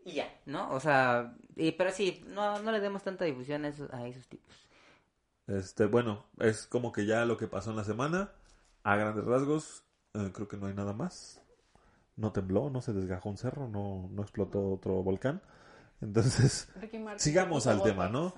Y 0.05 0.13
ya, 0.13 0.29
¿no? 0.47 0.71
O 0.73 0.81
sea, 0.81 1.33
y- 1.57 1.73
pero 1.73 1.91
sí, 1.93 2.25
no, 2.29 2.59
no 2.61 2.73
le 2.73 2.81
demos 2.81 3.03
tanta 3.03 3.25
difusión 3.25 3.65
a 3.65 3.69
esos, 3.69 3.91
a 3.93 4.07
esos 4.07 4.27
tipos. 4.27 4.53
Este, 5.47 5.87
bueno, 5.87 6.25
es 6.39 6.67
como 6.67 6.93
que 6.93 7.07
ya 7.07 7.25
lo 7.25 7.37
que 7.37 7.47
pasó 7.49 7.71
en 7.71 7.77
la 7.77 7.85
semana, 7.85 8.33
a 8.83 8.97
grandes 8.97 9.25
rasgos, 9.25 9.85
eh, 10.15 10.31
creo 10.33 10.49
que 10.49 10.57
no 10.57 10.67
hay 10.67 10.75
nada 10.75 10.93
más. 10.93 11.41
No 12.17 12.33
tembló, 12.33 12.71
no 12.71 12.81
se 12.81 12.93
desgajó 12.93 13.29
un 13.29 13.37
cerro, 13.39 13.69
no, 13.69 14.09
no 14.13 14.23
explotó 14.23 14.71
otro 14.73 15.03
volcán. 15.03 15.43
Entonces, 16.01 16.69
sigamos 17.17 17.67
al 17.67 17.83
tema. 17.83 18.09
¿no? 18.09 18.35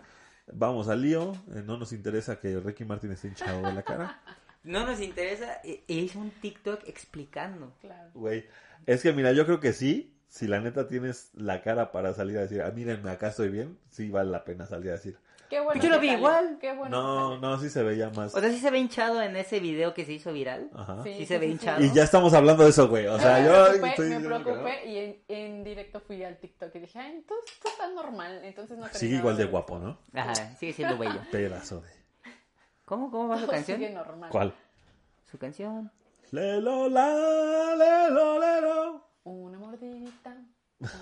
Vamos 0.53 0.88
al 0.88 1.03
lío. 1.03 1.33
eh, 1.55 1.62
no 1.64 1.77
nos 1.77 1.92
interesa 1.92 2.38
que 2.40 2.59
Ricky 2.61 2.85
Martin 2.85 3.12
esté 3.12 3.29
hinchado 3.29 3.62
de 3.62 3.73
la 3.73 3.83
cara. 3.83 4.21
No 4.66 4.85
nos 4.85 5.01
interesa, 5.01 5.61
e- 5.62 5.85
hizo 5.87 6.19
un 6.19 6.33
TikTok 6.33 6.88
explicando. 6.88 7.73
Claro. 7.81 8.11
Güey, 8.14 8.47
es 8.85 9.01
que 9.01 9.12
mira, 9.12 9.31
yo 9.31 9.47
creo 9.47 9.61
que 9.61 9.73
sí. 9.73 10.12
Si 10.27 10.49
la 10.49 10.59
neta 10.59 10.88
tienes 10.88 11.31
la 11.35 11.62
cara 11.62 11.92
para 11.92 12.12
salir 12.14 12.37
a 12.38 12.40
decir, 12.40 12.62
ah, 12.62 12.73
mírenme, 12.73 13.11
acá 13.11 13.29
estoy 13.29 13.49
bien, 13.49 13.79
sí 13.90 14.11
vale 14.11 14.33
la 14.33 14.42
pena 14.45 14.66
salir 14.66 14.90
a 14.90 14.95
decir. 14.95 15.21
Qué 15.48 15.61
bueno. 15.61 15.80
Yo 15.80 15.88
lo 15.88 16.00
vi 16.00 16.11
igual. 16.11 16.59
Qué 16.61 16.72
bueno. 16.72 17.02
No, 17.02 17.38
no, 17.38 17.59
sí 17.61 17.70
se 17.70 17.82
veía 17.82 18.11
más. 18.11 18.35
O 18.35 18.40
sea, 18.40 18.50
sí 18.50 18.59
se 18.59 18.70
ve 18.70 18.78
hinchado 18.78 19.22
en 19.22 19.37
ese 19.37 19.61
video 19.61 19.94
que 19.94 20.04
se 20.04 20.12
hizo 20.12 20.32
viral. 20.32 20.70
Ajá. 20.74 21.02
Sí 21.02 21.26
se 21.26 21.38
ve 21.38 21.46
hinchado. 21.48 21.85
Y 21.85 21.92
ya 21.92 22.04
estamos 22.04 22.35
hablando 22.35 22.64
de 22.64 22.70
eso, 22.70 22.88
güey. 22.88 23.06
O 23.06 23.18
sea, 23.18 23.38
me 23.38 23.46
yo 23.46 23.52
preocupé, 23.52 23.88
estoy 23.88 24.09
me 24.09 24.20
preocupé 24.20 24.87
y 24.87 24.98
en, 24.98 25.22
en 25.28 25.64
directo 25.64 26.00
fui 26.00 26.22
al 26.24 26.38
TikTok 26.38 26.74
y 26.74 26.78
dije, 26.80 26.98
ay, 26.98 27.12
entonces 27.16 27.52
esto 27.52 27.68
está 27.68 27.88
normal, 27.88 28.40
entonces 28.44 28.78
no 28.78 28.87
Sigue 28.88 29.16
igual 29.16 29.37
de 29.37 29.44
ver 29.44 29.50
guapo. 29.52 29.78
¿no? 29.78 29.98
Ajá, 30.14 30.35
sigue 30.56 30.72
siendo 30.72 30.98
bello. 30.98 31.20
Pedazo 31.30 31.80
de. 31.80 31.90
¿Cómo, 32.85 33.11
cómo 33.11 33.28
va 33.28 33.38
su 33.40 33.46
canción? 33.48 33.78
sigue 33.78 33.90
normal. 33.90 34.30
¿Cuál? 34.30 34.54
Su 35.30 35.38
canción. 35.38 35.90
Lelo, 36.30 36.88
la, 36.88 37.74
lelo, 37.76 38.40
lelo. 38.40 39.06
Una 39.24 39.59
mordidita. 39.59 40.37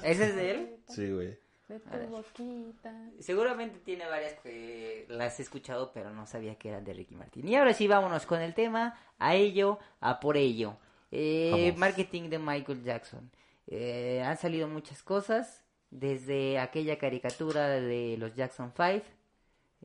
¿Ese 0.02 0.28
es 0.28 0.36
de 0.36 0.50
él? 0.50 0.76
Sí, 0.88 1.10
güey. 1.12 1.38
De 1.68 1.80
tu 1.80 1.98
boquita. 2.08 2.92
Seguramente 3.20 3.78
tiene 3.78 4.06
varias 4.06 4.34
que 4.40 5.06
las 5.08 5.38
he 5.38 5.42
escuchado, 5.42 5.92
pero 5.92 6.10
no 6.10 6.26
sabía 6.26 6.56
que 6.56 6.68
eran 6.68 6.84
de 6.84 6.92
Ricky 6.92 7.14
Martin. 7.14 7.48
Y 7.48 7.56
ahora 7.56 7.72
sí, 7.72 7.88
vámonos 7.88 8.26
con 8.26 8.40
el 8.42 8.52
tema, 8.54 8.98
a 9.18 9.34
ello, 9.34 9.78
a 10.00 10.20
por 10.20 10.36
ello. 10.36 10.76
Eh, 11.10 11.72
marketing 11.78 12.28
de 12.28 12.38
Michael 12.38 12.82
Jackson. 12.82 13.30
Eh, 13.66 14.22
han 14.22 14.36
salido 14.36 14.68
muchas 14.68 15.02
cosas, 15.02 15.62
desde 15.90 16.58
aquella 16.58 16.98
caricatura 16.98 17.68
de 17.68 18.16
los 18.18 18.34
Jackson 18.34 18.72
5, 18.76 19.04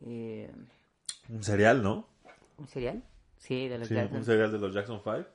eh, 0.05 0.51
Un 1.29 1.43
cereal, 1.43 1.81
¿no? 1.81 2.05
un 2.57 2.67
serial, 2.67 3.01
sí, 3.37 3.69
de 3.69 3.77
los 3.77 3.87
Sí, 3.87 3.93
Jackson, 3.95 4.17
un 4.17 4.25
cereal 4.25 4.51
de 4.51 4.57
los 4.59 4.73
Jackson 4.73 4.99
5. 5.01 5.25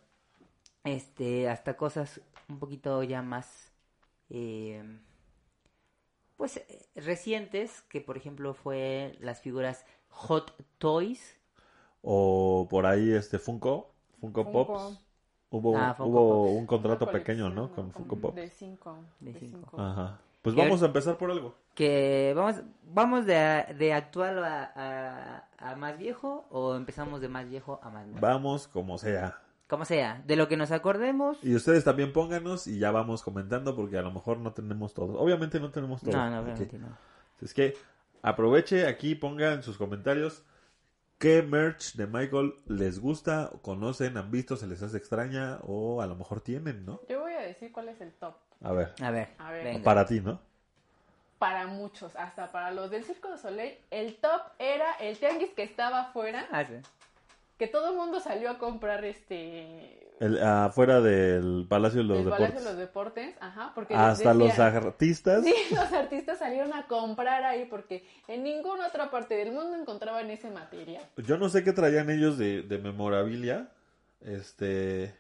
este, 0.85 1.49
hasta 1.49 1.75
cosas 1.79 2.21
un 2.51 2.59
poquito 2.59 3.03
ya 3.03 3.23
más, 3.23 3.73
eh, 4.29 4.83
pues, 6.37 6.57
eh, 6.59 6.87
recientes, 6.97 7.83
que 7.89 8.01
por 8.01 8.17
ejemplo 8.17 8.55
fue 8.55 9.17
las 9.21 9.41
figuras 9.41 9.85
Hot 10.11 10.53
Toys, 10.79 11.37
O 12.03 12.67
por 12.69 12.85
ahí 12.87 13.13
este 13.13 13.39
Funko, 13.39 13.91
Funko, 14.21 14.45
Funko. 14.45 14.67
Pops. 14.67 15.01
Hubo, 15.51 15.77
Ah, 15.79 15.95
Funko 15.95 16.11
hubo 16.11 16.45
Pops. 16.47 16.57
un 16.59 16.67
contrato 16.67 17.11
pequeño, 17.11 17.49
¿no? 17.51 17.73
Con 17.73 17.93
Funko 17.93 18.17
Pops. 18.17 18.35
De 18.37 18.51
cinco. 18.51 18.99
De 19.21 19.33
De 19.33 19.39
cinco. 19.41 19.71
cinco. 19.71 19.81
Ajá. 19.83 20.19
Pues 20.43 20.55
Y 20.55 20.61
a 20.61 20.65
vamos 20.65 20.81
ver- 20.81 20.87
a 20.87 20.89
empezar 20.89 21.17
por 21.17 21.31
algo. 21.31 21.55
que 21.75 22.33
vamos, 22.37 22.57
vamos 22.93 23.25
de, 23.25 23.65
de 23.79 23.93
actual 23.95 24.45
a, 24.45 24.71
a- 24.77 25.49
a 25.73 25.77
más 25.77 25.97
viejo 25.97 26.45
o 26.51 26.75
empezamos 26.75 27.21
de 27.23 27.29
más 27.29 27.49
viejo 27.49 27.81
a 27.83 27.89
más 27.89 28.05
nuevo. 28.07 28.21
Vamos 28.21 28.69
como 28.69 28.99
sea. 28.99 29.39
Como 29.67 29.85
sea, 29.87 30.23
de 30.27 30.37
lo 30.37 30.47
que 30.47 30.57
nos 30.57 30.71
acordemos. 30.73 31.39
Y 31.43 31.55
ustedes 31.55 31.85
también 31.85 32.13
pónganos 32.13 32.67
y 32.67 32.79
ya 32.79 32.91
vamos 32.91 33.23
comentando 33.23 33.75
porque 33.75 33.97
a 33.99 34.03
lo 34.03 34.11
mejor 34.13 34.39
no 34.39 34.53
tenemos 34.53 34.93
todo. 34.93 35.19
Obviamente 35.19 35.59
no 35.59 35.71
tenemos 35.71 36.03
todo. 36.03 36.13
No, 36.17 36.31
no, 36.31 36.41
obviamente 36.41 36.79
no. 36.79 36.97
Es 37.41 37.55
que 37.55 37.75
aproveche 38.23 38.87
aquí, 38.87 39.15
ponga 39.15 39.53
en 39.55 39.63
sus 39.63 39.79
comentarios 39.79 40.43
qué 41.19 41.43
merch 41.43 41.95
de 41.95 42.07
Michael 42.07 42.55
les 42.67 42.99
gusta, 42.99 43.51
conocen, 43.63 44.17
han 44.19 44.31
visto, 44.31 44.57
se 44.57 44.67
les 44.67 44.83
hace 44.83 44.99
extraña 44.99 45.59
o 45.63 46.03
a 46.03 46.07
lo 46.07 46.15
mejor 46.17 46.43
tienen, 46.43 46.85
¿no? 46.85 47.01
Yo 47.09 47.21
voy 47.21 47.33
a 47.33 47.41
decir 47.41 47.73
cuál 47.73 47.89
es 47.89 48.01
el 48.03 48.13
top. 48.13 48.35
A 48.63 48.73
ver, 48.73 48.93
A 49.01 49.11
ver, 49.11 49.29
A 49.39 49.51
ver. 49.51 49.65
venga. 49.65 49.85
para 49.85 50.05
ti, 50.05 50.21
¿no? 50.21 50.41
Para 51.39 51.67
muchos, 51.67 52.15
hasta 52.17 52.51
para 52.53 52.71
los 52.71 52.91
del 52.91 53.05
Circo 53.05 53.31
de 53.31 53.39
Soleil, 53.39 53.75
el 53.91 54.17
top 54.17 54.41
era 54.59 54.93
el 55.01 55.19
tianguis 55.19 55.51
que 55.51 55.63
estaba 55.63 56.03
afuera, 56.03 56.47
Ah, 56.51 56.65
sí. 56.65 56.75
Que 57.57 57.67
todo 57.69 57.91
el 57.91 57.97
mundo 57.97 58.21
salió 58.21 58.51
a 58.51 58.59
comprar 58.59 59.05
este 59.05 60.17
El, 60.21 60.43
afuera 60.43 61.01
del 61.01 61.67
Palacio 61.69 62.03
de 62.03 62.09
los 62.09 62.19
el 62.19 62.25
Palacio 62.25 62.47
Deportes. 62.47 62.65
de 62.65 62.71
los 62.71 62.79
Deportes, 62.79 63.37
ajá, 63.41 63.73
porque 63.75 63.95
Hasta 63.95 64.35
los 64.35 64.59
artistas. 64.59 65.45
Sí, 65.45 65.55
los 65.75 65.93
artistas 65.93 66.39
salieron 66.39 66.73
a 66.73 66.87
comprar 66.87 67.45
ahí 67.45 67.67
porque 67.67 68.05
en 68.29 68.43
ninguna 68.43 68.89
otra 68.89 69.11
parte 69.11 69.35
del 69.35 69.53
mundo 69.53 69.77
encontraban 69.77 70.31
ese 70.31 70.51
material. 70.51 71.03
Yo 71.17 71.37
no 71.39 71.49
sé 71.49 71.63
qué 71.65 71.73
traían 71.73 72.11
ellos 72.11 72.39
de, 72.39 72.63
de 72.63 72.79
memorabilia. 72.79 73.69
Este. 74.21 75.15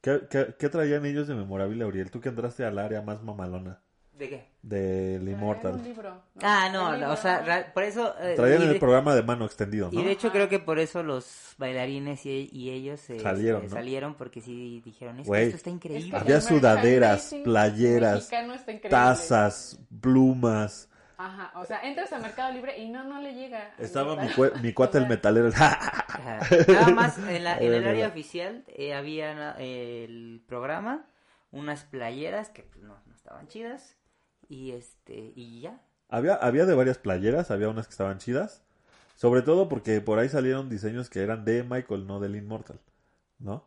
¿qué, 0.00 0.20
qué, 0.30 0.54
qué 0.58 0.68
traían 0.68 1.04
ellos 1.04 1.28
de 1.28 1.34
memorabilia, 1.34 1.86
Uriel? 1.86 2.10
Tú 2.10 2.20
que 2.20 2.28
entraste 2.28 2.64
al 2.64 2.78
área 2.78 3.02
más 3.02 3.22
mamalona 3.22 3.80
¿De 4.16 4.28
qué? 4.30 4.48
del 4.62 5.28
Immortal. 5.28 5.82
libro, 5.84 6.10
¿no? 6.34 6.40
Ah, 6.42 6.68
no, 6.72 6.94
El 6.94 7.04
o 7.04 7.16
sea, 7.16 7.70
por 7.74 7.82
eso... 7.84 8.14
eh, 8.20 8.32
Traían 8.34 8.62
y, 8.62 8.66
de, 8.66 8.72
el 8.72 8.78
programa 8.80 9.14
de 9.14 9.22
mano 9.22 9.44
extendido, 9.44 9.90
y 9.92 9.96
¿no? 9.96 10.02
de 10.02 10.10
hecho 10.12 10.28
Ajá. 10.28 10.34
creo 10.34 10.48
que 10.48 10.58
por 10.58 10.78
eso 10.78 11.02
los 11.02 11.54
bailarines 11.58 12.24
y, 12.26 12.48
y 12.50 12.70
ellos 12.70 13.08
eh, 13.10 13.20
Salieron, 13.20 13.60
se- 13.62 13.68
¿no? 13.68 13.74
salieron 13.74 14.14
porque 14.14 14.40
sí 14.40 14.80
dijeron, 14.84 15.18
es 15.20 15.24
que 15.24 15.28
Güey. 15.28 15.44
esto 15.44 15.56
está 15.58 15.70
Es 15.70 15.74
increíble. 15.76 16.10
que 16.10 16.16
Había 16.16 16.36
el 16.36 16.42
sudaderas, 16.42 17.34
playeras. 17.44 18.30
Tazas, 18.90 19.78
plumas. 20.00 20.88
Ajá, 21.18 21.52
o 21.58 21.64
sea, 21.64 21.80
entras 21.82 22.12
a 22.12 22.18
Mercado 22.18 22.52
Libre 22.52 22.76
y 22.78 22.88
no, 22.90 23.04
no 23.04 23.20
le 23.22 23.34
llega. 23.34 23.74
Estaba 23.78 24.16
mi, 24.22 24.28
cue- 24.28 24.60
mi 24.60 24.72
cuate 24.72 24.98
O 24.98 25.00
el 25.02 25.06
sea, 25.06 25.14
metalero. 25.16 25.48
Ajá. 25.54 26.40
Nada 26.68 26.88
más 26.88 27.18
en, 27.18 27.44
la- 27.44 27.58
en 27.58 27.72
el 27.72 27.86
área 27.86 28.08
oficial 28.08 28.64
eh, 28.68 28.94
había 28.94 29.34
na- 29.34 29.56
el 29.58 30.42
programa, 30.46 31.06
unas 31.52 31.84
playeras 31.84 32.50
que 32.50 32.64
pues, 32.64 32.82
no, 32.84 32.96
no 33.06 33.14
estaban 33.14 33.46
chidas 33.48 33.96
y 34.48 34.72
este 34.72 35.32
y 35.34 35.60
ya. 35.62 35.80
había, 36.08 36.34
había 36.34 36.66
de 36.66 36.74
varias 36.74 36.98
playeras, 36.98 37.50
había 37.50 37.68
unas 37.68 37.86
que 37.86 37.92
estaban 37.92 38.18
chidas. 38.18 38.62
Sobre 39.14 39.40
todo 39.42 39.68
porque 39.68 40.00
por 40.02 40.18
ahí 40.18 40.28
salieron 40.28 40.68
diseños 40.68 41.08
que 41.08 41.22
eran 41.22 41.44
de 41.46 41.62
Michael, 41.62 42.06
no 42.06 42.20
del 42.20 42.36
Inmortal. 42.36 42.78
¿No? 43.38 43.64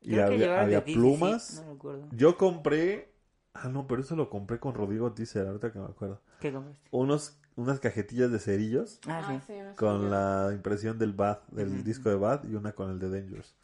Y 0.00 0.12
Creo 0.12 0.26
había, 0.56 0.84
plumas. 0.84 1.62
no 1.64 1.72
recuerdo. 1.72 2.08
Yo 2.12 2.36
compré. 2.38 3.10
Ah, 3.52 3.68
no, 3.68 3.86
pero 3.88 4.00
eso 4.00 4.14
lo 4.14 4.30
compré 4.30 4.60
con 4.60 4.74
Rodrigo 4.74 5.12
Teaser, 5.12 5.46
ahorita 5.46 5.72
que 5.72 5.78
me 5.80 5.86
acuerdo. 5.86 6.20
¿Qué 6.38 6.52
compraste? 6.52 6.88
Unos, 6.92 7.36
unas 7.56 7.80
cajetillas 7.80 8.30
de 8.30 8.38
cerillos 8.38 9.00
Ah, 9.08 9.22
Ah, 9.24 9.40
sí. 9.44 9.52
con 9.76 10.08
la 10.10 10.50
impresión 10.54 10.98
del 10.98 11.12
Bad, 11.12 11.40
del 11.48 11.82
disco 11.82 12.08
de 12.08 12.14
Bad 12.14 12.44
y 12.48 12.54
una 12.54 12.72
con 12.72 12.90
el 12.90 12.98
de 13.00 13.10
Dangerous. 13.10 13.54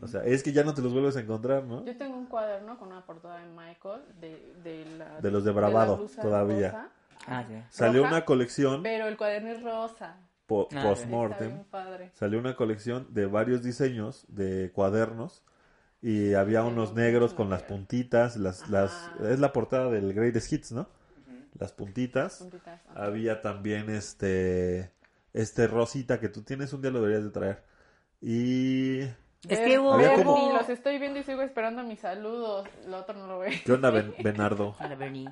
O 0.00 0.06
sea, 0.08 0.24
es 0.24 0.42
que 0.42 0.52
ya 0.52 0.64
no 0.64 0.72
te 0.74 0.80
los 0.82 0.92
vuelves 0.92 1.16
a 1.16 1.20
encontrar, 1.20 1.64
¿no? 1.64 1.84
Yo 1.84 1.96
tengo 1.96 2.16
un 2.16 2.26
cuaderno 2.26 2.78
con 2.78 2.88
una 2.88 3.04
portada 3.04 3.40
de 3.40 3.46
Michael 3.52 4.02
de, 4.20 4.54
de, 4.62 4.84
la, 4.96 5.20
De 5.20 5.30
los 5.30 5.44
de 5.44 5.52
Bravado, 5.52 6.06
todavía. 6.20 6.70
rosa, 6.70 6.90
Ah. 7.26 7.44
Salió 7.68 8.00
roja, 8.02 8.14
una 8.14 8.24
colección 8.24 8.82
pero 8.82 9.06
el 9.06 9.18
cuaderno 9.18 9.50
es 9.50 9.62
rosa. 9.62 10.16
po- 10.46 10.68
Ah, 10.74 10.82
post-mortem. 10.82 11.64
Salió 12.14 12.38
una 12.38 12.56
colección 12.56 13.06
de 13.10 13.26
varios 13.26 13.62
diseños 13.62 14.24
de 14.28 14.72
cuadernos 14.72 15.44
y 16.00 16.32
había 16.32 16.62
unos 16.62 16.94
no, 16.94 17.00
negros 17.02 17.34
con 17.34 17.50
las 17.50 17.62
puntitas, 17.62 18.38
las, 18.38 18.70
las, 18.70 18.90
Ajá. 18.90 19.28
es 19.30 19.38
la 19.38 19.52
portada 19.52 19.90
del 19.90 20.14
Greatest 20.14 20.50
Hits, 20.50 20.72
¿no? 20.72 20.88
Las 21.58 21.72
puntitas. 21.72 22.48
Había 22.94 23.42
también 23.42 23.90
este, 23.90 24.90
este 25.34 25.66
rosita 25.66 26.18
que 26.20 26.30
tú 26.30 26.42
tienes, 26.42 26.72
un 26.72 26.80
día 26.80 26.90
lo 26.90 27.02
deberías 27.02 27.24
de 27.24 27.30
traer. 27.30 27.62
Y... 28.22 29.00
Es 29.48 29.58
que 29.60 29.78
hubo- 29.78 29.96
Bernie, 29.96 30.24
como- 30.24 30.52
los 30.52 30.68
estoy 30.68 30.98
viendo 30.98 31.18
y 31.18 31.22
sigo 31.22 31.42
esperando 31.42 31.82
mis 31.82 32.00
saludos. 32.00 32.68
Lo 32.86 32.98
otro 32.98 33.14
no 33.16 33.26
lo 33.26 33.38
veo. 33.38 33.52
¿Qué 33.64 33.72
onda, 33.72 33.90
Ben- 33.90 34.14
Benardo? 34.22 34.74
Hola, 34.80 34.94
Bernie. 34.96 35.30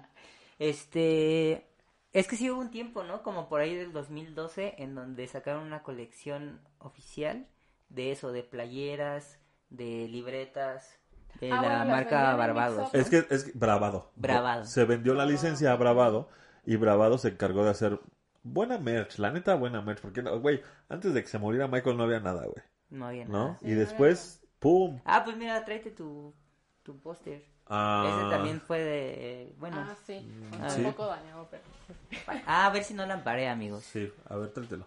Este. 0.58 1.66
Es 2.12 2.26
que 2.26 2.36
sí 2.36 2.50
hubo 2.50 2.60
un 2.60 2.70
tiempo, 2.70 3.04
¿no? 3.04 3.22
Como 3.22 3.48
por 3.48 3.60
ahí 3.60 3.74
del 3.76 3.92
2012, 3.92 4.76
en 4.78 4.94
donde 4.94 5.26
sacaron 5.26 5.64
una 5.64 5.82
colección 5.82 6.60
oficial 6.78 7.46
de 7.90 8.12
eso, 8.12 8.32
de 8.32 8.42
playeras, 8.42 9.38
de 9.68 10.08
libretas, 10.08 10.98
de 11.40 11.52
Ah, 11.52 11.60
la 11.60 11.68
bueno, 11.78 11.84
marca 11.90 12.34
Barbados. 12.34 12.88
Es 12.94 13.10
que 13.10 13.26
es 13.28 13.44
que- 13.44 13.52
Bravado. 13.54 14.10
Bravado. 14.16 14.64
Se 14.64 14.84
vendió 14.84 15.12
la 15.14 15.26
licencia 15.26 15.70
a 15.72 15.76
Bravado 15.76 16.30
y 16.64 16.76
Bravado 16.76 17.18
se 17.18 17.28
encargó 17.28 17.62
de 17.64 17.70
hacer 17.70 18.00
buena 18.42 18.78
merch, 18.78 19.18
la 19.18 19.30
neta 19.30 19.54
buena 19.54 19.82
merch, 19.82 20.00
porque 20.00 20.22
no, 20.22 20.40
güey, 20.40 20.62
antes 20.88 21.12
de 21.12 21.20
que 21.22 21.28
se 21.28 21.38
muriera 21.38 21.68
Michael 21.68 21.96
no 21.98 22.04
había 22.04 22.20
nada, 22.20 22.44
güey, 22.46 22.64
No 22.90 23.06
había 23.06 23.24
¿no? 23.26 23.32
nada. 23.32 23.58
y 23.62 23.72
después, 23.72 24.40
pum. 24.58 25.00
Ah, 25.04 25.22
pues 25.24 25.36
mira, 25.36 25.64
tráete 25.64 25.90
tu, 25.90 26.34
tu 26.82 26.98
póster. 26.98 27.44
Ah, 27.66 28.18
Ese 28.20 28.30
también 28.30 28.60
fue 28.60 28.80
de. 28.80 29.54
Bueno. 29.58 29.76
Ah, 29.78 29.94
sí. 30.06 30.26
Ah, 30.60 30.64
Un 30.64 30.70
sí. 30.70 30.82
poco 30.82 31.06
dañado, 31.06 31.48
pero. 31.50 31.62
Ah, 32.46 32.66
a 32.66 32.70
ver 32.70 32.82
si 32.84 32.94
no 32.94 33.04
la 33.06 33.14
amparé, 33.14 33.48
amigos. 33.48 33.84
Sí, 33.84 34.10
a 34.28 34.36
ver, 34.36 34.50
tráetelo. 34.52 34.86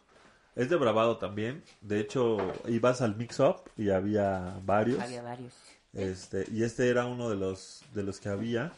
Es 0.56 0.70
de 0.70 0.76
Bravado 0.76 1.18
también. 1.18 1.64
De 1.82 2.00
hecho, 2.00 2.38
ibas 2.68 3.02
al 3.02 3.16
Mix 3.16 3.40
Up 3.40 3.62
y 3.78 3.90
había 3.92 4.60
varios. 4.64 5.00
Había 5.00 5.22
varios. 5.22 5.54
Este, 5.94 6.46
y 6.52 6.64
este 6.64 6.90
era 6.90 7.06
uno 7.06 7.30
de 7.30 7.36
los 7.36 7.84
de 7.94 8.04
los 8.04 8.20
que 8.20 8.30
había. 8.30 8.72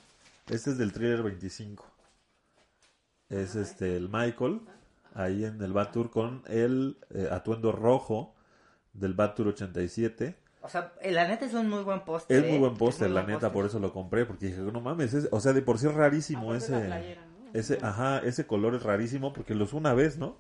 Este 0.49 0.71
es 0.71 0.77
del 0.77 0.91
thriller 0.91 1.23
25. 1.23 1.86
Es 3.29 3.55
este 3.55 3.95
el 3.95 4.09
Michael 4.09 4.62
ahí 5.15 5.45
en 5.45 5.62
el 5.62 5.73
Bad 5.73 5.91
Tour 5.91 6.12
con 6.12 6.43
el 6.48 6.98
eh, 7.12 7.29
atuendo 7.31 7.71
rojo 7.71 8.33
del 8.94 9.13
Bad 9.13 9.33
Tour 9.35 9.50
87. 9.50 10.35
O 10.62 10.69
sea, 10.69 10.94
eh, 11.02 11.12
la 11.12 11.27
neta 11.27 11.46
es 11.46 11.54
un 11.54 11.69
muy 11.69 11.83
buen 11.83 12.02
póster. 12.06 12.37
Es 12.44 12.50
muy 12.50 12.60
buen 12.60 12.75
póster, 12.75 13.10
la 13.10 13.21
buen 13.23 13.33
neta, 13.35 13.52
por 13.52 13.65
eso 13.65 13.79
lo 13.79 13.91
compré, 13.91 14.25
porque 14.25 14.46
dije, 14.48 14.60
no 14.60 14.79
mames, 14.79 15.13
es- 15.13 15.27
o 15.31 15.39
sea, 15.41 15.52
de 15.54 15.62
por 15.62 15.77
sí 15.77 15.87
es 15.87 15.94
rarísimo 15.94 16.56
ese 16.56 16.79
playera, 16.79 17.21
¿no? 17.25 17.50
ese 17.60 17.79
ajá, 17.81 18.19
ese 18.19 18.48
color 18.48 18.75
es 18.75 18.83
rarísimo 18.83 19.33
porque 19.33 19.56
lo 19.56 19.65
usó 19.65 19.75
una 19.77 19.94
vez, 19.94 20.17
¿no? 20.17 20.37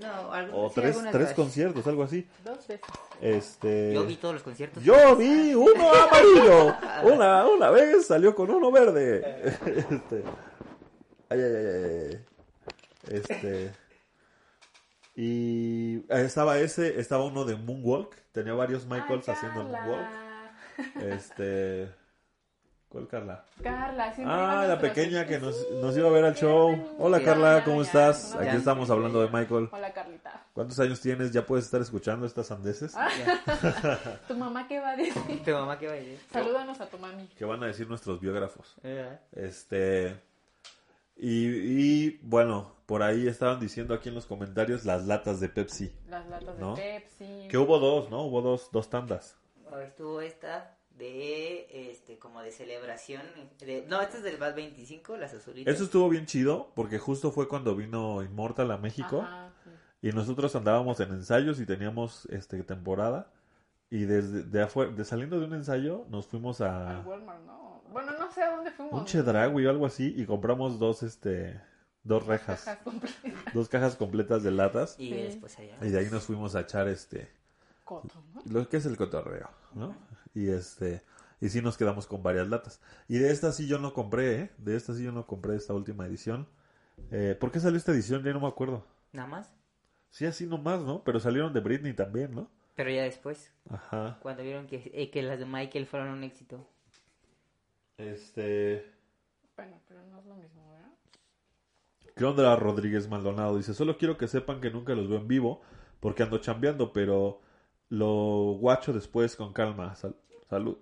No, 0.00 0.32
algo- 0.32 0.66
O 0.66 0.68
sí, 0.68 0.74
tres 0.76 0.98
tres 1.10 1.32
conciertos, 1.32 1.86
algo 1.86 2.02
así. 2.04 2.28
Dos 2.44 2.58
veces. 2.68 2.80
Este 3.20 3.94
Yo 3.94 4.04
vi 4.06 4.16
todos 4.16 4.34
los 4.34 4.42
conciertos. 4.44 4.82
Yo 4.84 5.16
vi 5.16 5.54
uno 5.54 5.92
amarillo. 5.94 6.76
Una, 7.14 7.46
una 7.46 7.70
vez 7.70 8.06
salió 8.06 8.34
con 8.34 8.50
uno 8.50 8.70
verde. 8.70 9.22
Este. 9.90 10.22
Ay, 11.30 11.40
ay, 11.40 11.54
ay, 11.56 12.10
ay. 12.10 12.20
Este. 13.08 13.72
Y 15.20 16.04
estaba 16.10 16.58
ese, 16.58 17.00
estaba 17.00 17.24
uno 17.24 17.44
de 17.44 17.56
Moonwalk. 17.56 18.14
Tenía 18.30 18.52
varios 18.54 18.86
Michaels 18.86 19.28
Ay, 19.28 19.34
haciendo 19.34 19.68
Carla. 19.68 19.80
Moonwalk. 19.84 21.02
Este. 21.12 21.92
¿Cuál 22.88 23.08
Carla? 23.08 23.44
Carla, 23.62 24.14
siempre 24.14 24.32
iba 24.34 24.62
Ah, 24.62 24.66
la 24.66 24.78
pequeña 24.80 25.26
que 25.26 25.40
nos, 25.40 25.56
Sí, 25.56 25.66
nos 25.82 25.96
iba 25.96 26.08
a 26.08 26.12
ver 26.12 26.24
al 26.24 26.34
show. 26.36 26.94
Hola 27.00 27.20
Carla, 27.20 27.62
¿cómo 27.64 27.82
ya. 27.82 27.86
estás? 27.88 28.34
Aquí 28.36 28.44
ya. 28.46 28.54
estamos 28.54 28.88
hablando 28.90 29.20
de 29.20 29.26
Michael. 29.26 29.68
Hola, 29.72 29.92
Carlita. 29.92 30.46
¿Cuántos 30.54 30.78
años 30.78 31.00
tienes? 31.00 31.32
¿Ya 31.32 31.44
puedes 31.44 31.64
estar 31.64 31.80
escuchando 31.82 32.24
estas 32.24 32.46
sandeces? 32.46 32.94
Ah. 32.96 33.08
¿Tu 34.28 34.34
mamá 34.36 34.68
qué 34.68 34.78
va 34.78 34.90
a 34.90 34.96
decir? 34.96 35.42
Tu 35.44 35.50
mamá 35.50 35.78
que 35.80 35.86
va 35.88 35.92
a 35.94 35.96
decir. 35.96 36.18
Salúdanos 36.32 36.80
a 36.80 36.86
tu 36.86 36.96
mami. 36.96 37.26
¿Qué 37.36 37.44
van 37.44 37.60
a 37.64 37.66
decir 37.66 37.88
nuestros 37.88 38.20
biógrafos? 38.20 38.76
Eh, 38.84 39.18
Este. 39.32 40.27
Y, 41.18 41.46
y, 41.46 42.20
bueno, 42.22 42.72
por 42.86 43.02
ahí 43.02 43.26
estaban 43.26 43.58
diciendo 43.60 43.92
aquí 43.92 44.08
en 44.08 44.14
los 44.14 44.26
comentarios 44.26 44.84
las 44.84 45.06
latas 45.06 45.40
de 45.40 45.48
Pepsi. 45.48 45.92
Las 46.08 46.26
latas 46.28 46.56
¿No? 46.58 46.76
de 46.76 46.82
Pepsi. 47.00 47.48
Que 47.48 47.58
hubo 47.58 47.78
dos, 47.78 48.08
¿no? 48.08 48.22
Hubo 48.24 48.40
dos, 48.40 48.70
dos 48.72 48.88
tandas. 48.88 49.36
Estuvo 49.84 50.20
esta 50.20 50.76
de, 50.96 51.90
este, 51.90 52.18
como 52.18 52.40
de 52.42 52.50
celebración. 52.52 53.22
de- 53.60 53.84
no, 53.88 54.00
esta 54.00 54.18
es 54.18 54.22
del 54.22 54.36
BAT 54.36 54.54
25, 54.56 55.16
las 55.16 55.34
azulitas. 55.34 55.74
Eso 55.74 55.84
estuvo 55.84 56.08
bien 56.08 56.26
chido 56.26 56.70
porque 56.74 56.98
justo 56.98 57.30
fue 57.30 57.48
cuando 57.48 57.74
vino 57.76 58.22
Immortal 58.22 58.70
a 58.70 58.78
México 58.78 59.20
Ajá, 59.22 59.50
sí. 59.64 60.08
y 60.08 60.12
nosotros 60.12 60.54
andábamos 60.56 60.98
en 61.00 61.10
ensayos 61.10 61.60
y 61.60 61.66
teníamos 61.66 62.26
este 62.26 62.62
temporada 62.62 63.30
y 63.90 64.00
desde 64.04 64.42
de 64.44 64.62
afuera, 64.62 64.90
de 64.92 65.04
saliendo 65.04 65.38
de 65.38 65.46
un 65.46 65.54
ensayo 65.54 66.04
nos 66.10 66.26
fuimos 66.26 66.60
Al 66.60 66.70
a 66.96 67.00
Walmart, 67.06 67.44
¿no? 67.44 67.67
Bueno, 67.92 68.12
no 68.18 68.30
sé 68.32 68.42
a 68.42 68.54
dónde 68.54 68.70
fuimos. 68.70 68.92
un 69.00 69.04
Chedraui 69.06 69.66
o 69.66 69.70
algo 69.70 69.86
así 69.86 70.14
y 70.16 70.24
compramos 70.26 70.78
dos 70.78 71.02
este 71.02 71.60
dos 72.04 72.26
rejas, 72.26 72.64
Cajas 72.64 72.82
completas. 72.84 73.54
dos 73.54 73.68
cajas 73.68 73.96
completas 73.96 74.42
de 74.42 74.50
latas 74.50 74.94
Y 74.98 75.08
Sí. 75.10 75.14
después 75.14 75.58
allá. 75.58 75.76
y 75.82 75.90
de 75.90 75.98
ahí 75.98 76.08
nos 76.10 76.24
fuimos 76.24 76.54
a 76.54 76.60
echar 76.60 76.88
este 76.88 77.28
Coto, 77.84 78.22
¿no? 78.34 78.42
lo 78.46 78.68
que 78.68 78.76
es 78.78 78.86
el 78.86 78.96
cotorreo, 78.96 79.48
¿no? 79.74 79.94
Y 80.34 80.48
este, 80.48 81.02
y 81.40 81.48
sí 81.48 81.60
nos 81.62 81.76
quedamos 81.78 82.06
con 82.06 82.22
varias 82.22 82.46
latas. 82.48 82.80
Y 83.08 83.18
de 83.18 83.30
esta 83.32 83.50
sí 83.52 83.66
yo 83.66 83.78
no 83.78 83.94
compré, 83.94 84.40
¿eh? 84.40 84.50
De 84.58 84.76
esta 84.76 84.92
sí 84.94 85.02
yo 85.04 85.12
no 85.12 85.26
compré 85.26 85.56
esta 85.56 85.72
última 85.74 86.06
edición. 86.06 86.46
Eh, 87.10 87.36
¿Por 87.38 87.50
qué 87.50 87.60
salió 87.60 87.78
esta 87.78 87.92
edición? 87.92 88.22
Ya 88.22 88.32
no 88.32 88.40
me 88.40 88.46
acuerdo. 88.48 88.84
Nada 89.12 89.26
más. 89.28 89.50
Sí, 90.10 90.26
así 90.26 90.46
nomás, 90.46 90.80
¿no? 90.82 91.02
Pero 91.04 91.18
salieron 91.20 91.52
de 91.54 91.60
Britney 91.60 91.94
también, 91.94 92.34
¿no? 92.34 92.50
Pero 92.74 92.90
ya 92.90 93.02
después, 93.02 93.52
Ajá. 93.70 94.18
cuando 94.20 94.42
vieron 94.42 94.66
que, 94.66 94.90
eh, 94.94 95.10
que 95.10 95.22
las 95.22 95.38
de 95.38 95.46
Michael 95.46 95.86
fueron 95.86 96.08
un 96.10 96.24
éxito. 96.24 96.68
Este... 97.98 98.90
Bueno, 99.56 99.80
pero 99.88 100.02
no 100.06 100.20
es 100.20 100.26
lo 100.26 100.36
mismo, 100.36 100.70
¿verdad? 100.70 100.90
¿Qué 102.16 102.24
onda 102.24 102.54
Rodríguez 102.56 103.08
Maldonado? 103.08 103.56
Dice, 103.56 103.74
solo 103.74 103.98
quiero 103.98 104.16
que 104.16 104.28
sepan 104.28 104.60
que 104.60 104.70
nunca 104.70 104.94
los 104.94 105.08
veo 105.08 105.18
en 105.18 105.28
vivo 105.28 105.60
porque 106.00 106.22
ando 106.22 106.38
chambeando, 106.38 106.92
pero 106.92 107.40
lo 107.88 108.56
guacho 108.58 108.92
después 108.92 109.34
con 109.36 109.52
calma. 109.52 109.94
Sal- 109.96 110.16
salud. 110.48 110.78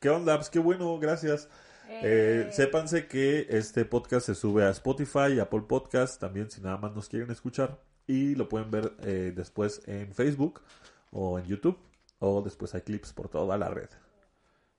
¿Qué 0.00 0.08
onda? 0.08 0.36
Pues 0.36 0.50
qué 0.50 0.58
bueno, 0.58 0.98
gracias. 0.98 1.48
Eh, 1.88 2.48
sépanse 2.50 3.06
que 3.06 3.46
este 3.50 3.84
podcast 3.84 4.26
se 4.26 4.34
sube 4.34 4.64
a 4.64 4.70
Spotify, 4.70 5.38
Apple 5.40 5.62
Podcast, 5.68 6.18
también 6.18 6.50
si 6.50 6.60
nada 6.62 6.78
más 6.78 6.94
nos 6.94 7.08
quieren 7.08 7.30
escuchar. 7.30 7.78
Y 8.06 8.34
lo 8.34 8.48
pueden 8.48 8.70
ver 8.70 8.92
eh, 9.02 9.32
después 9.34 9.82
en 9.86 10.14
Facebook 10.14 10.62
o 11.10 11.38
en 11.38 11.44
YouTube. 11.44 11.78
O 12.20 12.40
después 12.40 12.74
hay 12.74 12.80
clips 12.80 13.12
por 13.12 13.28
toda 13.28 13.58
la 13.58 13.68
red, 13.68 13.88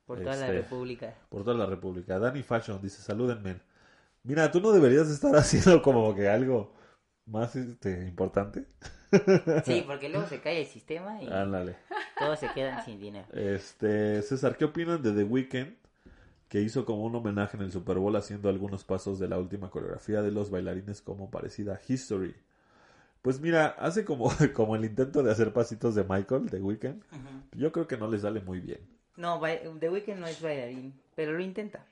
Por 0.06 0.22
toda 0.22 0.36
la 0.36 0.48
Este, 0.48 0.58
República. 0.62 1.16
por 1.30 1.44
toda 1.44 1.58
la 1.58 1.66
República. 1.66 2.20
Danny 2.20 2.44
Fashion 2.44 2.82
dice, 2.82 3.02
salúdenme. 3.02 3.60
Mira, 4.24 4.52
tú 4.52 4.62
no 4.62 4.72
deberías 4.72 5.10
estar 5.10 5.36
haciendo 5.36 5.82
como 5.82 6.14
que 6.16 6.30
algo 6.30 6.74
más 7.26 7.56
este, 7.56 8.08
importante. 8.08 8.66
Sí, 9.66 9.84
porque 9.88 10.10
luego 10.10 10.28
se 10.28 10.42
cae 10.42 10.62
el 10.62 10.68
sistema 10.68 11.22
y 11.22 11.28
Ándale. 11.28 11.78
todos 12.20 12.40
se 12.40 12.50
quedan 12.54 12.84
sin 12.86 13.00
dinero. 13.00 13.26
Este, 13.34 14.22
César, 14.22 14.58
¿qué 14.58 14.66
opinan 14.66 15.02
de 15.02 15.12
The 15.14 15.24
Weeknd? 15.24 15.76
Que 16.50 16.62
hizo 16.62 16.86
como 16.86 17.04
un 17.06 17.16
homenaje 17.16 17.58
en 17.58 17.64
el 17.64 17.72
Super 17.72 17.98
Bowl 17.98 18.16
haciendo 18.16 18.50
algunos 18.50 18.84
pasos 18.84 19.20
de 19.20 19.28
la 19.28 19.40
última 19.40 19.70
coreografía 19.72 20.22
de 20.22 20.32
los 20.32 20.52
bailarines 20.52 21.02
como 21.02 21.32
parecida 21.32 21.76
a 21.76 21.82
History. 21.88 22.36
Pues 23.22 23.40
mira, 23.42 23.68
hace 23.80 24.06
como, 24.06 24.30
como 24.54 24.76
el 24.76 24.86
intento 24.86 25.24
de 25.24 25.32
hacer 25.32 25.54
pasitos 25.54 25.96
de 25.96 26.04
Michael, 26.04 26.50
The 26.52 26.62
Weeknd. 26.62 27.02
Yo 27.54 27.72
creo 27.72 27.88
que 27.88 27.98
no 27.98 28.08
le 28.10 28.20
sale 28.20 28.42
muy 28.42 28.60
bien. 28.60 28.80
No, 29.18 29.40
ba- 29.40 29.58
The 29.80 29.90
Weeknd 29.90 30.20
no 30.20 30.28
es 30.28 30.42
bailarín, 30.42 30.94
pero 31.16 31.34
lo 31.34 31.42
intenta. 31.42 31.86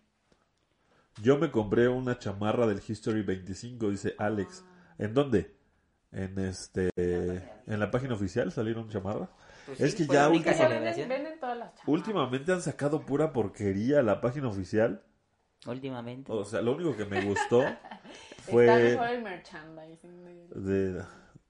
Yo 1.21 1.37
me 1.37 1.51
compré 1.51 1.87
una 1.87 2.17
chamarra 2.17 2.65
del 2.67 2.81
History 2.85 3.21
25, 3.21 3.89
dice 3.91 4.15
Alex. 4.17 4.63
¿En 4.97 5.13
dónde? 5.13 5.55
En 6.11 6.37
este, 6.39 6.89
en 6.95 7.79
la 7.79 7.89
página 7.91 8.13
oficial 8.15 8.51
salieron 8.51 8.89
chamarras. 8.89 9.29
Pues 9.65 9.79
Es 9.79 9.91
sí, 9.91 9.97
que 10.05 10.13
ya 10.13 10.23
la 10.23 10.29
única 10.29 10.51
última- 10.51 10.67
celebración. 10.67 11.09
Venden, 11.09 11.23
venden 11.23 11.39
todas 11.39 11.57
las 11.57 11.67
chamarras. 11.69 11.87
Últimamente 11.87 12.51
han 12.51 12.61
sacado 12.61 13.05
pura 13.05 13.31
porquería 13.31 14.01
la 14.03 14.21
página 14.21 14.47
oficial. 14.49 15.01
Últimamente. 15.65 16.31
O 16.31 16.43
sea, 16.43 16.61
lo 16.61 16.73
único 16.75 16.95
que 16.97 17.05
me 17.05 17.23
gustó 17.23 17.61
Está 17.63 17.99
fue 18.51 18.65
mejor 18.67 19.07
el 19.09 19.23
merchandising. 19.23 20.23
de- 20.55 20.91
de 20.93 21.03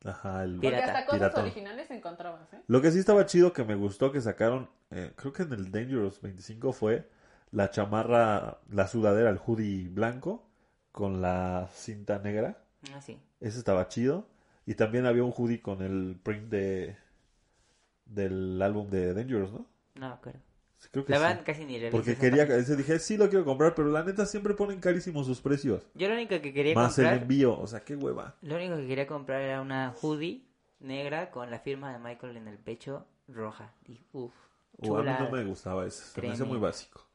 ajá, 0.04 0.44
el 0.44 0.56
Porque 0.60 0.76
hasta 0.78 1.06
cosas 1.06 1.20
Piratón. 1.20 1.42
originales 1.44 1.92
encontrabas, 1.92 2.54
¿eh? 2.54 2.62
Lo 2.68 2.82
que 2.82 2.92
sí 2.92 3.00
estaba 3.00 3.26
chido 3.26 3.54
que 3.54 3.64
me 3.64 3.76
gustó 3.76 4.12
que 4.12 4.22
sacaron, 4.22 4.70
eh, 4.92 5.14
creo 5.16 5.34
que 5.34 5.44
en 5.44 5.54
el 5.54 5.72
Dangerous 5.72 6.22
25 6.22 6.74
fue 6.74 7.10
la 7.52 7.70
chamarra, 7.72 8.60
la 8.70 8.88
sudadera, 8.88 9.30
el 9.30 9.38
hoodie 9.46 9.90
blanco 9.90 10.48
con 10.92 11.22
la 11.22 11.70
cinta 11.74 12.20
negra. 12.20 12.58
Ah, 12.94 13.02
sí. 13.02 13.20
Ese 13.40 13.58
estaba 13.60 13.88
chido. 13.88 14.28
Y 14.66 14.76
también 14.76 15.06
había 15.06 15.24
un 15.24 15.34
hoodie 15.36 15.62
con 15.62 15.82
el 15.82 16.18
print 16.24 16.50
de 16.50 16.98
del 18.06 18.62
álbum 18.62 18.90
de 18.90 19.14
Dangerous, 19.14 19.52
¿no? 19.52 19.66
No, 19.96 20.20
claro. 20.22 20.40
Sí, 20.84 20.90
Creo 20.92 21.06
que 21.06 21.12
La 21.14 21.18
sí. 21.18 21.24
verdad 21.24 21.44
casi 21.46 21.64
ni 21.66 21.80
le 21.80 21.90
Porque 21.92 22.18
quería, 22.18 22.44
ese 22.44 22.76
dije, 22.76 23.00
sí 23.00 23.16
lo 23.16 23.30
quiero 23.30 23.46
comprar, 23.46 23.74
pero 23.74 23.88
la 23.90 24.04
neta 24.04 24.26
siempre 24.26 24.54
ponen 24.54 24.82
carísimos 24.82 25.26
sus 25.26 25.40
precios. 25.40 25.82
Yo 25.94 26.10
lo 26.10 26.14
único 26.16 26.42
que 26.42 26.54
quería 26.54 26.76
Más 26.76 26.98
el 27.00 27.06
comprar, 27.06 27.22
envío, 27.22 27.58
o 27.58 27.66
sea, 27.68 27.86
qué 27.86 27.96
hueva. 27.96 28.36
lo 28.42 28.56
único 28.56 28.76
que 28.76 28.88
quería 28.88 29.08
comprar 29.08 29.42
era 29.42 29.62
una 29.62 29.94
hoodie 30.02 30.44
negra 30.82 31.32
con 31.32 31.50
la 31.50 31.60
firma 31.60 31.94
de 31.94 32.00
Michael 32.00 32.36
en 32.36 32.50
el 32.50 32.58
pecho 32.58 33.06
roja. 33.30 33.72
Y, 33.88 34.02
uf, 34.12 34.34
O 34.80 34.98
a 34.98 35.04
mí 35.04 35.10
no 35.18 35.30
me 35.32 35.46
gustaba 35.46 35.86
eso, 35.86 36.04
se 36.04 36.22
me 36.22 36.28
Créeme. 36.28 36.46
muy 36.46 36.58
básico. 36.60 37.08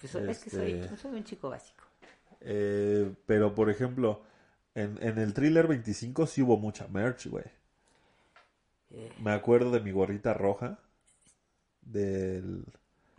Pues, 0.00 0.14
Es 0.16 0.38
que 0.40 0.50
soy, 0.50 0.72
Este- 0.72 0.96
soy 0.96 1.12
un 1.12 1.24
chico 1.24 1.50
básico. 1.50 1.84
Eh, 2.40 3.14
pero, 3.26 3.54
por 3.54 3.70
ejemplo, 3.70 4.22
en, 4.74 4.98
en 5.02 5.18
el 5.18 5.34
thriller 5.34 5.68
25 5.68 6.26
sí 6.26 6.42
hubo 6.42 6.56
mucha 6.56 6.88
merch, 6.88 7.26
güey. 7.28 7.44
Eh, 8.90 9.12
Me 9.22 9.30
acuerdo 9.32 9.70
de 9.70 9.80
mi 9.80 9.92
gorrita 9.92 10.34
roja. 10.34 10.80
Del. 11.82 12.64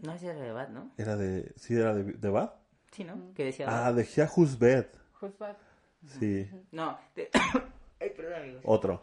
No 0.02 0.14
era 0.14 0.34
de 0.40 0.52
Bad, 0.52 0.70
¿no? 0.70 0.92
Era 0.98 1.16
de. 1.16 1.52
¿Sí 1.56 1.76
era 1.76 1.94
de, 1.94 2.04
de 2.04 2.30
Bad? 2.30 2.52
Sí, 2.92 3.04
¿no? 3.04 3.34
Que 3.36 3.46
decía 3.46 3.66
Ah, 3.68 3.92
Bad. 3.92 3.96
de 3.96 4.04
Bed. 4.60 4.86
Who's 5.22 5.38
bad? 5.38 5.56
Sí, 6.20 6.50
No, 6.72 6.98
de... 7.16 7.30
Ay, 8.00 8.10
perdón, 8.16 8.34
amigos. 8.42 8.62
otro. 8.66 9.02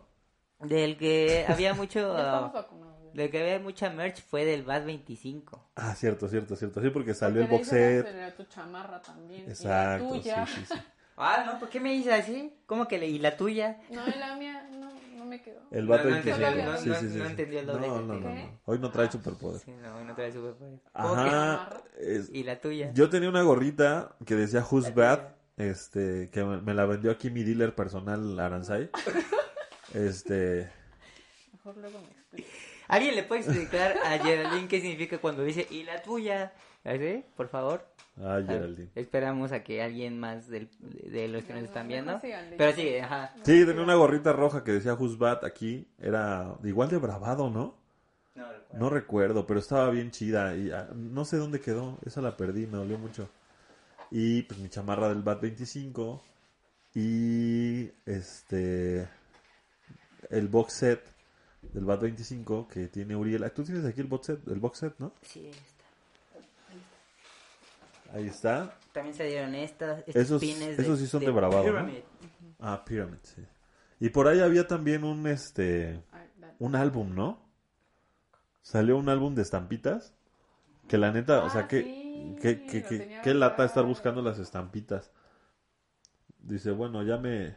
Del 0.61 0.97
que 0.97 1.45
había 1.47 1.75
mucho... 1.75 2.01
Ya 2.17 2.21
estamos 2.23 2.53
vacunados. 2.55 2.99
güey. 3.03 3.13
del 3.15 3.31
que 3.31 3.41
había 3.43 3.59
mucha 3.61 3.91
merch 3.91 4.23
fue 4.23 4.45
del 4.47 4.63
Bad 4.63 4.87
25. 4.87 5.71
Ah, 5.77 5.95
cierto, 5.95 6.27
cierto, 6.29 6.57
cierto. 6.57 6.81
Sí, 6.81 6.89
porque 6.91 7.13
salió 7.13 7.43
el 7.43 7.49
Porque 7.49 7.59
box 7.65 7.69
set. 7.69 8.07
hace 8.07 8.33
tu 8.33 8.45
chamarra 8.45 9.03
también. 9.03 9.43
y 9.43 9.45
la 9.47 9.51
Exacto, 9.53 10.15
sí, 10.15 10.21
tuya. 10.21 10.47
sí, 10.47 10.65
sí. 10.67 10.75
Ah, 11.19 11.45
no, 11.47 11.59
¿por 11.59 11.69
qué 11.69 11.81
me 11.81 11.93
dices 11.93 12.13
así? 12.15 12.55
¿Cómo 12.67 12.89
que 12.89 12.99
le... 12.99 13.07
y 13.09 13.19
la 13.19 13.37
tuya? 13.37 13.79
No, 13.91 14.07
y 14.09 14.19
la 14.19 14.37
mía 14.37 14.67
no 14.73 14.91
me 15.37 15.43
quedó. 15.43 15.61
El 15.71 15.85
No, 15.87 15.91
Bat 15.93 16.05
no 16.05 16.11
25. 16.11 16.37
entendió, 16.37 16.65
no, 16.73 16.79
sí, 16.79 16.89
no, 16.89 16.95
sí, 16.95 17.01
sí, 17.11 17.19
no 17.19 17.25
sí. 17.25 17.31
entendió 17.31 17.61
el 17.61 17.67
doble 17.67 17.87
No, 17.89 18.01
no, 18.01 18.15
no, 18.15 18.31
no. 18.35 18.61
Hoy 18.65 18.79
no 18.79 18.91
trae 18.91 19.11
superpoder. 19.11 19.61
Sí, 19.61 19.71
no, 19.83 20.05
no 20.05 20.15
trae 20.15 20.33
superpoder. 20.33 20.79
¿Cómo 20.93 21.15
que- 21.15 21.21
Ajá. 21.21 21.71
es- 21.99 22.31
Y 22.33 22.43
la 22.45 22.61
tuya. 22.61 22.91
Yo 22.95 23.09
tenía 23.11 23.29
una 23.29 23.43
gorrita 23.43 24.17
que 24.25 24.35
decía 24.35 24.65
Who's 24.69 24.95
Bad, 24.95 25.21
este, 25.57 26.29
que 26.31 26.45
me 26.45 26.61
me 26.61 26.75
la 26.75 26.85
vendió 26.87 27.11
aquí 27.11 27.31
mi 27.31 27.43
dealer 27.45 27.75
personal 27.75 28.39
Aranzai. 28.39 28.91
Este, 29.95 30.71
Mejor 31.53 31.77
luego 31.79 32.01
me 32.01 32.09
explico. 32.11 32.49
¿Alguien 32.89 33.15
le 33.17 33.23
puede 33.23 33.41
explicar 33.43 33.97
a 34.05 34.19
Geraldine 34.19 34.69
qué 34.69 34.81
significa 34.81 35.19
cuando 35.19 35.43
dice 35.45 35.67
y 35.71 35.85
la 35.85 36.03
tuya? 36.03 36.53
¿Así? 36.85 37.25
Por 37.37 37.49
favor. 37.49 37.85
Ay, 38.23 38.45
Geraldine. 38.47 38.91
Esperamos 38.95 39.53
a 39.53 39.63
que 39.63 39.83
alguien 39.83 40.19
más 40.19 40.49
del- 40.49 40.69
de 40.81 41.29
los 41.29 41.45
que 41.45 41.53
nos 41.55 41.63
están 41.65 41.89
viendo. 41.89 42.19
Pero 42.57 42.73
sí, 42.73 42.97
ajá. 42.97 43.33
Sí, 43.45 43.65
tenía 43.67 43.83
una 43.83 43.95
gorrita 43.95 44.33
roja 44.33 44.65
que 44.65 44.73
decía 44.73 44.95
Who's 44.95 45.19
Bad 45.19 45.45
aquí, 45.45 45.87
era 45.99 46.57
igual 46.65 46.89
de 46.89 46.99
bravado, 46.99 47.51
¿no? 47.51 47.75
No, 48.35 48.45
No 48.79 48.91
recuerdo, 48.91 49.47
pero 49.47 49.61
estaba 49.61 49.89
bien 49.91 50.11
chida 50.11 50.55
y 50.57 50.71
ah, 50.71 50.89
no 50.95 51.25
sé 51.25 51.39
dónde 51.39 51.61
quedó, 51.61 51.99
esa 52.05 52.21
la 52.21 52.37
perdí, 52.37 52.67
me 52.67 52.77
dolió 52.77 52.99
mucho. 52.99 53.29
Y 54.11 54.43
pues 54.43 54.61
mi 54.61 54.69
chamarra 54.69 55.09
del 55.09 55.23
Bat 55.23 55.41
25 55.41 56.23
y 56.95 57.91
este 58.05 59.09
el 60.31 60.49
box 60.49 60.73
set 60.73 61.03
del 61.73 61.85
Bat 61.85 62.03
25 62.03 62.69
que 62.69 62.89
tiene 62.89 63.17
Uriel. 63.17 63.45
Ah, 63.45 63.51
Tú 63.51 63.65
tienes 63.65 63.85
aquí 63.85 64.01
el 64.01 64.07
box 64.07 64.27
set, 64.27 64.49
el 64.49 64.61
box 64.61 64.79
set, 64.79 64.95
¿no? 64.99 65.13
Sí, 65.23 65.49
está. 65.49 65.76
Ahí 68.13 68.27
está. 68.29 68.79
También 68.93 69.15
se 69.15 69.25
dieron 69.25 69.55
estas. 69.55 69.99
Estos 70.07 70.15
Esos- 70.17 70.41
pines 70.41 70.79
esos 70.79 70.99
sí 70.99 71.07
son 71.07 71.25
de 71.25 71.31
bravado, 71.31 71.71
¿no? 71.73 71.91
Ah, 72.61 72.85
Pyramid, 72.85 73.19
sí. 73.23 73.43
Y 74.01 74.11
por 74.11 74.29
ahí 74.29 74.41
había 74.41 74.67
también 74.67 75.05
un 75.05 75.27
este 75.27 76.03
dale. 76.41 76.55
un 76.59 76.75
álbum, 76.77 77.15
¿no? 77.15 77.45
Salió 78.63 78.97
un 78.97 79.09
álbum 79.09 79.35
de 79.35 79.43
estampitas 79.43 80.15
que 80.89 80.99
la 80.99 81.13
neta, 81.13 81.45
o 81.45 81.51
sea 81.51 81.63
Ah, 81.63 81.69
que 81.69 81.83
sí. 81.83 81.93
Sí. 82.17 82.37
¿Qué, 82.41 82.65
qué, 82.67 82.81
lo 82.81 82.89
qué- 82.89 82.99
tenía 82.99 83.23
qué 83.23 83.35
lata 83.35 83.65
estar 83.65 83.85
buscando 83.85 84.23
las 84.23 84.39
estampitas? 84.39 85.11
Dice, 86.39 86.71
bueno, 86.71 87.03
ya 87.03 87.17
me, 87.19 87.55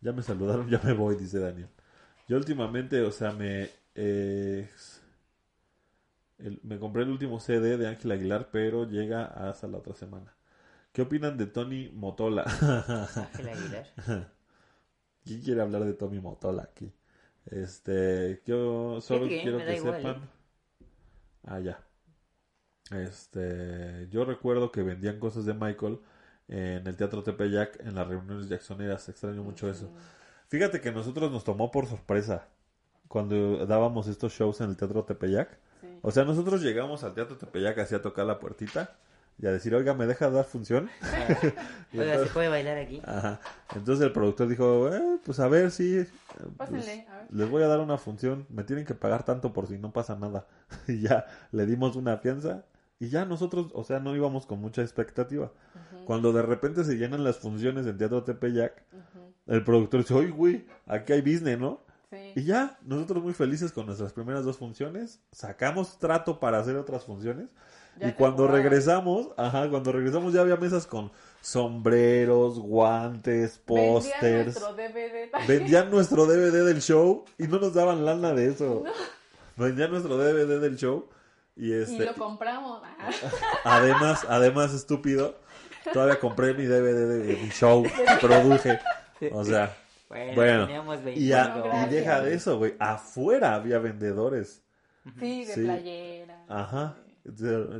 ya 0.00 0.12
me 0.12 0.22
saludaron, 0.22 0.68
ya 0.70 0.80
me 0.82 0.92
voy, 0.92 1.16
dice 1.16 1.38
Daniel. 1.38 1.68
Yo 2.28 2.36
últimamente, 2.36 3.00
o 3.02 3.10
sea, 3.12 3.30
me, 3.32 3.70
eh, 3.94 4.68
el- 6.38 6.60
me 6.62 6.78
compré 6.78 7.02
el 7.02 7.10
último 7.10 7.40
CD 7.40 7.76
de 7.76 7.88
Ángel 7.88 8.12
Aguilar, 8.12 8.50
pero 8.52 8.88
llega 8.88 9.24
hasta 9.26 9.66
la 9.68 9.78
otra 9.78 9.94
semana. 9.94 10.34
¿Qué 10.92 11.02
opinan 11.02 11.36
de 11.38 11.46
Tony 11.46 11.90
Motola? 11.94 12.44
Ángel 12.44 13.48
Aguilar. 13.48 13.86
¿Quién 15.24 15.42
quiere 15.42 15.60
hablar 15.60 15.84
de 15.84 15.92
Tommy 15.94 16.20
Motola 16.20 16.62
aquí? 16.62 16.92
Este, 17.46 18.42
yo 18.46 19.00
solo 19.00 19.28
quiero 19.28 19.58
que 19.58 19.76
igual, 19.76 19.96
sepan. 20.00 20.16
¿eh? 20.16 20.28
Ah, 21.44 21.60
ya. 21.60 21.78
Este, 22.90 24.08
yo 24.10 24.24
recuerdo 24.24 24.70
que 24.70 24.82
vendían 24.82 25.18
cosas 25.18 25.44
de 25.44 25.54
Michael 25.54 25.98
en 26.48 26.86
el 26.86 26.96
Teatro 26.96 27.22
Tepeyac 27.22 27.80
en 27.80 27.94
las 27.96 28.06
reuniones 28.06 28.48
jacksoneras. 28.48 29.08
Extraño 29.08 29.42
mucho 29.42 29.68
eso. 29.68 29.90
Fíjate 30.48 30.80
que 30.80 30.92
nosotros 30.92 31.32
nos 31.32 31.42
tomó 31.44 31.70
por 31.70 31.86
sorpresa 31.86 32.48
cuando 33.08 33.66
dábamos 33.66 34.08
estos 34.08 34.32
shows 34.32 34.60
en 34.60 34.70
el 34.70 34.76
Teatro 34.76 35.04
Tepeyac. 35.04 35.58
Sí. 36.06 36.10
O 36.10 36.12
sea, 36.12 36.24
nosotros 36.24 36.62
llegamos 36.62 37.04
al 37.04 37.14
Teatro 37.14 37.36
Tepeyac 37.36 37.78
así 37.78 37.94
a 37.94 38.02
tocar 38.02 38.26
la 38.26 38.38
puertita 38.38 38.96
y 39.38 39.46
a 39.46 39.52
decir, 39.52 39.74
oiga, 39.74 39.92
¿me 39.92 40.06
deja 40.06 40.30
dar 40.30 40.44
función? 40.44 40.88
Y 41.92 41.98
Oiga, 41.98 42.18
¿se 42.18 42.26
puede 42.26 42.48
bailar 42.48 42.78
aquí? 42.78 43.02
Ajá. 43.04 43.40
Entonces 43.74 44.04
el 44.06 44.12
productor 44.12 44.48
dijo, 44.48 44.88
eh, 44.94 45.18
pues 45.24 45.40
a 45.40 45.48
ver 45.48 45.70
si... 45.70 45.98
eh, 45.98 46.08
pues, 46.56 46.86
les 47.30 47.50
voy 47.50 47.62
a 47.62 47.66
dar 47.66 47.80
una 47.80 47.98
función, 47.98 48.46
me 48.48 48.64
tienen 48.64 48.86
que 48.86 48.94
pagar 48.94 49.24
tanto 49.24 49.52
por 49.52 49.66
si 49.66 49.78
no 49.78 49.92
pasa 49.92 50.16
nada. 50.16 50.46
y 50.88 51.00
ya 51.00 51.26
le 51.52 51.66
dimos 51.66 51.96
una 51.96 52.16
fianza 52.18 52.64
y 52.98 53.08
ya 53.08 53.24
nosotros, 53.26 53.68
o 53.74 53.84
sea, 53.84 54.00
no 54.00 54.16
íbamos 54.16 54.46
con 54.46 54.60
mucha 54.60 54.82
expectativa. 54.82 55.52
Cuando 56.06 56.32
de 56.32 56.42
repente 56.42 56.84
se 56.84 56.96
llenan 56.96 57.24
las 57.24 57.38
funciones 57.38 57.86
en 57.86 57.98
Teatro 57.98 58.22
Tepeyac, 58.22 58.82
el 59.46 59.64
productor 59.64 60.00
dice, 60.00 60.14
oye, 60.14 60.30
güey, 60.30 60.66
aquí 60.86 61.12
hay 61.12 61.20
business, 61.20 61.58
¿no? 61.58 61.80
Y 62.34 62.44
ya, 62.44 62.78
nosotros 62.82 63.22
muy 63.22 63.32
felices 63.32 63.72
con 63.72 63.86
nuestras 63.86 64.12
primeras 64.12 64.44
dos 64.44 64.56
funciones, 64.58 65.20
sacamos 65.32 65.98
trato 65.98 66.38
para 66.38 66.58
hacer 66.58 66.76
otras 66.76 67.04
funciones. 67.04 67.48
Ya 67.98 68.08
y 68.08 68.12
cuando 68.12 68.46
regresamos, 68.46 69.30
ajá, 69.36 69.68
cuando 69.70 69.90
regresamos 69.90 70.32
ya 70.32 70.42
había 70.42 70.56
mesas 70.56 70.86
con 70.86 71.10
sombreros, 71.40 72.58
guantes, 72.58 73.60
Vendían 73.66 73.92
pósters. 73.94 74.44
nuestro 74.44 74.74
DVD. 74.74 75.46
Vendían 75.48 75.90
nuestro 75.90 76.26
DVD 76.26 76.64
del 76.66 76.80
show 76.82 77.24
y 77.38 77.48
no 77.48 77.58
nos 77.58 77.74
daban 77.74 78.04
lana 78.04 78.34
de 78.34 78.48
eso. 78.48 78.84
Vendían 79.56 79.90
nuestro 79.90 80.16
DVD 80.18 80.60
del 80.60 80.76
show 80.76 81.08
y 81.56 81.70
Y 81.70 81.72
este 81.72 82.04
lo 82.04 82.14
compramos. 82.14 82.82
Además, 83.64 84.26
además 84.28 84.74
estúpido, 84.74 85.40
todavía 85.92 86.20
compré 86.20 86.52
mi 86.52 86.66
DVD 86.66 87.08
de 87.08 87.36
mi 87.42 87.48
show 87.48 87.82
produje. 88.20 88.78
O 89.32 89.42
sea, 89.44 89.74
Bueno, 90.08 90.32
bueno, 90.34 90.66
teníamos 90.66 90.96
y, 91.16 91.32
a- 91.32 91.48
25. 91.48 91.70
y 91.86 91.90
deja 91.94 92.20
de 92.20 92.34
eso, 92.34 92.58
güey, 92.58 92.74
afuera 92.78 93.54
había 93.56 93.78
vendedores. 93.78 94.62
Sí, 95.18 95.44
de 95.44 95.54
Sí. 95.54 95.60
playera. 95.64 96.44
Ajá. 96.48 96.96
Se, 97.24 97.32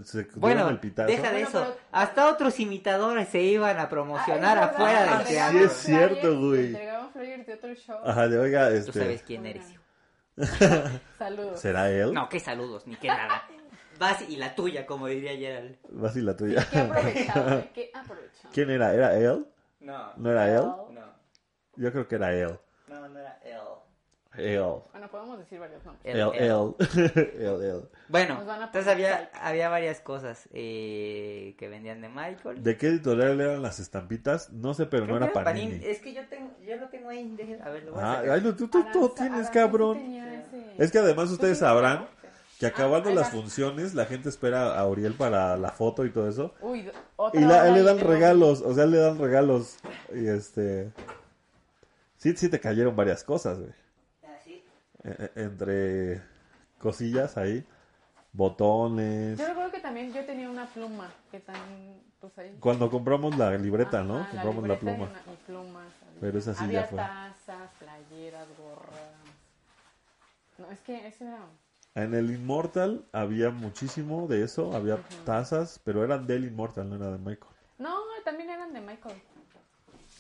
se 0.05 0.19
dieron 0.25 0.41
Bueno, 0.41 0.69
el 0.71 0.81
pitazo. 0.81 1.07
deja 1.09 1.23
de 1.31 1.43
Bueno, 1.45 1.49
eso. 1.49 1.61
pero- 1.61 1.77
Hasta 1.93 2.29
otros 2.31 2.59
imitadores 2.59 3.29
se 3.29 3.41
iban 3.43 3.79
a 3.79 3.89
promocionar 3.89 4.59
Ah, 4.59 4.65
afuera 4.65 5.03
del 5.05 5.13
entregamos 5.21 5.27
Sí, 5.29 5.35
teatro. 5.35 5.59
es 5.67 5.73
cierto, 5.73 6.41
güey. 6.41 6.67
Entregamos 6.67 7.13
flyers 7.13 7.47
de 7.47 7.55
otro 7.55 7.75
show. 7.75 7.99
Ajá, 8.05 8.27
de 8.29 8.39
oiga, 8.39 8.69
Tú 8.85 8.93
sabes 8.93 9.09
este, 9.11 9.25
quién 9.25 9.47
eres. 9.47 9.65
Saludos. 11.19 11.61
¿será 11.61 11.91
él? 11.91 12.13
No, 12.13 12.29
qué 12.29 12.41
saludos, 12.41 12.87
ni 12.87 12.97
qué 12.97 13.09
nada. 13.09 13.43
Vas 13.99 14.21
y 14.29 14.37
la 14.37 14.55
tuya, 14.55 14.85
como 14.85 15.07
diría 15.07 15.35
Gerald. 15.37 15.77
Vas 15.91 16.17
y 16.17 16.21
la 16.21 16.37
tuya. 16.37 16.67
Qué 16.71 16.79
aprovechado, 16.79 17.65
qué 17.75 17.91
aprovechado. 17.95 18.51
¿Quién 18.53 18.71
era? 18.71 18.93
¿Era 18.95 19.17
él? 19.17 19.47
No, 19.81 20.13
¿No 20.17 20.31
era 20.31 20.49
él? 20.51 20.63
no, 20.63 21.16
Yo 21.77 21.93
creo 21.93 22.09
que 22.09 22.15
era 22.17 22.33
él. 22.33 22.59
no, 22.89 23.09
no 23.09 23.19
era 23.19 23.39
él. 23.45 23.57
Él. 24.39 24.61
Bueno, 24.93 25.09
podemos 25.11 25.39
decir 25.39 25.59
varios 25.59 25.83
nombres. 25.83 26.05
Él, 26.05 26.21
Él, 26.21 26.31
él. 26.35 26.75
Él, 27.39 27.63
él. 27.63 27.83
Bueno, 28.09 28.41
entonces 28.43 28.87
había, 28.87 29.31
había 29.41 29.71
varias 29.71 30.01
cosas 30.01 30.47
eh, 30.53 31.55
que 31.59 31.69
vendían 31.71 32.03
de 32.03 32.11
Michael. 32.11 32.63
¿De 32.63 32.77
qué 32.77 32.89
editorial 32.89 33.41
eran 33.41 33.63
las 33.63 33.79
estampitas? 33.81 34.51
No 34.53 34.75
sé, 34.75 34.85
pero 34.85 35.05
Creo 35.05 35.19
no 35.19 35.25
era 35.25 35.33
que 35.33 35.41
Panini. 35.41 35.81
Es 35.83 36.01
que 36.01 36.13
yo 36.13 36.21
tengo, 36.29 36.51
yo 36.67 36.77
lo 36.77 36.87
tengo 36.91 37.09
ahí. 37.09 37.35
A 37.65 37.71
ver, 37.71 37.85
lo 37.85 37.93
voy 37.93 38.03
a 38.03 38.13
Ah, 38.13 38.17
sacar. 38.17 38.31
ay, 38.33 38.41
no, 38.43 38.55
tú, 38.55 38.69
tú, 38.69 38.83
tú 38.93 38.99
Aranza- 39.07 39.15
tienes, 39.15 39.33
Aranza 39.33 39.53
cabrón. 39.53 39.95
sí 39.97 40.03
tenía 40.03 40.35
ese- 40.35 40.75
Es 40.85 40.93
que 40.93 40.99
además 40.99 41.31
ustedes 41.31 41.59
sabrán 41.59 42.07
que 42.61 42.67
acabando 42.67 43.09
ahí 43.09 43.15
las 43.15 43.31
funciones, 43.31 43.95
la 43.95 44.05
gente 44.05 44.29
espera 44.29 44.79
a 44.79 44.87
Uriel 44.87 45.15
para 45.15 45.57
la 45.57 45.71
foto 45.71 46.05
y 46.05 46.11
todo 46.11 46.29
eso. 46.29 46.53
Uy, 46.61 46.91
otra 47.17 47.41
Y 47.41 47.43
la- 47.45 47.63
hora 47.63 47.71
le 47.71 47.83
dan 47.83 48.01
regalos, 48.01 48.61
o 48.61 48.75
sea, 48.75 48.85
le 48.85 48.99
dan 48.99 49.19
regalos. 49.19 49.79
Y 50.15 50.27
este. 50.29 50.91
Sí, 52.19 52.37
sí 52.37 52.49
te 52.49 52.61
cayeron 52.61 52.97
varias 52.97 53.23
cosas, 53.25 53.59
güey. 53.59 53.73
Así. 54.39 54.65
E- 55.05 55.31
e- 55.37 55.43
entre 55.43 56.23
cosillas 56.79 57.37
ahí, 57.37 57.65
botones. 58.33 59.39
Yo 59.39 59.47
recuerdo 59.47 59.71
que 59.73 59.81
también 59.81 60.13
yo 60.13 60.25
tenía 60.25 60.49
una 60.51 60.67
pluma 60.67 61.13
que 61.31 61.41
también, 61.41 62.03
pues 62.21 62.37
ahí. 62.39 62.57
Cuando 62.61 62.91
compramos 62.91 63.37
la 63.37 63.51
libreta, 63.57 64.03
¿no? 64.03 64.19
Ajá, 64.21 64.31
compramos 64.31 64.67
la, 64.67 64.75
libreta 64.75 64.93
y 64.93 64.95
pluma. 64.97 65.11
una- 65.11 65.33
y 65.33 65.37
plumas. 65.47 65.87
Pero 66.21 66.39
esa 66.39 66.55
sí 66.55 66.65
Había 66.65 66.83
ya 66.83 66.87
fue. 66.87 66.99
tazas, 66.99 67.71
playeras, 67.79 68.47
gorras. 68.59 69.01
No, 70.59 70.71
es 70.71 70.81
que 70.81 71.07
eso 71.07 71.25
era. 71.25 71.45
En 71.95 72.15
el 72.15 72.31
Immortal 72.31 73.05
había 73.13 73.51
muchísimo 73.51 74.27
de 74.27 74.43
eso, 74.43 74.75
había 74.75 74.99
tazas, 75.25 75.81
pero 75.85 76.05
eran 76.05 76.27
del 76.27 76.45
Immortal, 76.45 76.89
no 76.89 76.97
era 76.97 77.11
de 77.11 77.19
Michael. 77.19 77.53
No, 77.79 77.97
también 78.25 78.51
eran 78.51 78.73
de 78.73 78.81
Michael. 78.81 79.15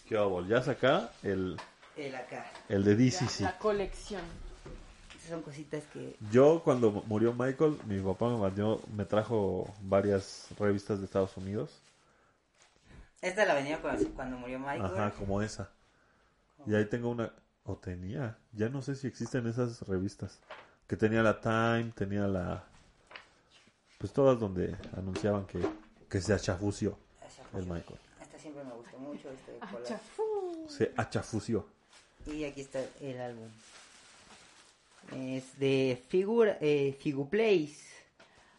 ¿Qué 0.08 0.16
hago? 0.16 0.46
Ya 0.46 0.62
saca 0.62 1.10
el, 1.22 1.56
El 1.96 2.14
acá. 2.14 2.50
el 2.68 2.84
de 2.84 2.90
Ya, 3.10 3.18
DCC. 3.20 3.40
La 3.42 3.58
colección. 3.58 4.22
Son 5.28 5.42
cositas 5.42 5.82
que. 5.92 6.16
Yo 6.30 6.62
cuando 6.62 6.90
mu- 6.92 7.02
murió 7.06 7.32
Michael, 7.32 7.78
mi 7.86 8.00
papá 8.00 8.28
me 8.28 8.36
mandó, 8.38 8.80
me 8.94 9.04
trajo 9.04 9.74
varias 9.82 10.46
revistas 10.58 10.98
de 11.00 11.06
Estados 11.06 11.36
Unidos. 11.36 11.80
Esta 13.22 13.44
la 13.44 13.54
venía 13.54 13.80
cuando, 13.80 14.08
cuando 14.10 14.36
murió 14.36 14.58
Michael. 14.60 14.82
Ajá, 14.84 15.10
como 15.12 15.42
esa. 15.42 15.70
Y 16.66 16.74
ahí 16.74 16.84
tengo 16.84 17.08
una, 17.10 17.32
o 17.64 17.76
tenía, 17.76 18.36
ya 18.52 18.68
no 18.68 18.82
sé 18.82 18.94
si 18.94 19.06
existen 19.08 19.46
esas 19.48 19.82
revistas. 19.88 20.38
Que 20.86 20.96
tenía 20.96 21.22
la 21.22 21.40
Time, 21.40 21.92
tenía 21.96 22.28
la, 22.28 22.64
pues 23.98 24.12
todas 24.12 24.38
donde 24.38 24.76
anunciaban 24.96 25.46
que, 25.46 25.58
que 26.08 26.20
se 26.20 26.32
achafució 26.34 26.96
el 27.54 27.62
Michael. 27.66 27.98
Esta 28.20 28.38
siempre 28.38 28.62
me 28.62 28.72
gustó 28.74 28.96
mucho. 28.98 29.28
Este 29.30 29.52
de 29.52 29.58
Ah, 29.60 29.70
color. 29.72 30.70
Se 30.70 30.92
achafució. 30.96 31.66
Y 32.26 32.44
aquí 32.44 32.60
está 32.60 32.80
el 33.00 33.20
álbum. 33.20 33.48
Es 35.12 35.58
de 35.58 36.02
Figura, 36.08 36.58
eh, 36.60 36.96
Figuplace. 37.00 37.86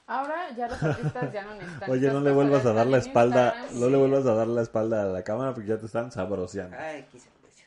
Ahora 0.06 0.56
ya 0.56 0.70
los 0.70 0.82
artistas 0.82 1.34
ya 1.34 1.44
no 1.44 1.56
necesitan. 1.56 1.90
Oye, 1.92 2.08
no 2.08 2.22
le 2.22 2.32
vuelvas 2.32 2.66
a 2.66 2.72
dar 2.72 2.88
la 2.88 2.98
en 2.98 3.04
espalda, 3.04 3.48
Instagram, 3.48 3.80
no 3.82 3.90
le 3.90 3.98
vuelvas 3.98 4.26
a 4.26 4.34
dar 4.34 4.48
la 4.48 4.62
espalda 4.62 5.04
a 5.04 5.06
la 5.06 5.24
cámara 5.24 5.54
porque 5.54 5.68
ya 5.68 5.80
te 5.80 5.86
están 5.86 6.12
sabroseando. 6.12 6.78
Ay, 6.80 7.02
aquí 7.02 7.20
se 7.20 7.28
aprecia. 7.30 7.66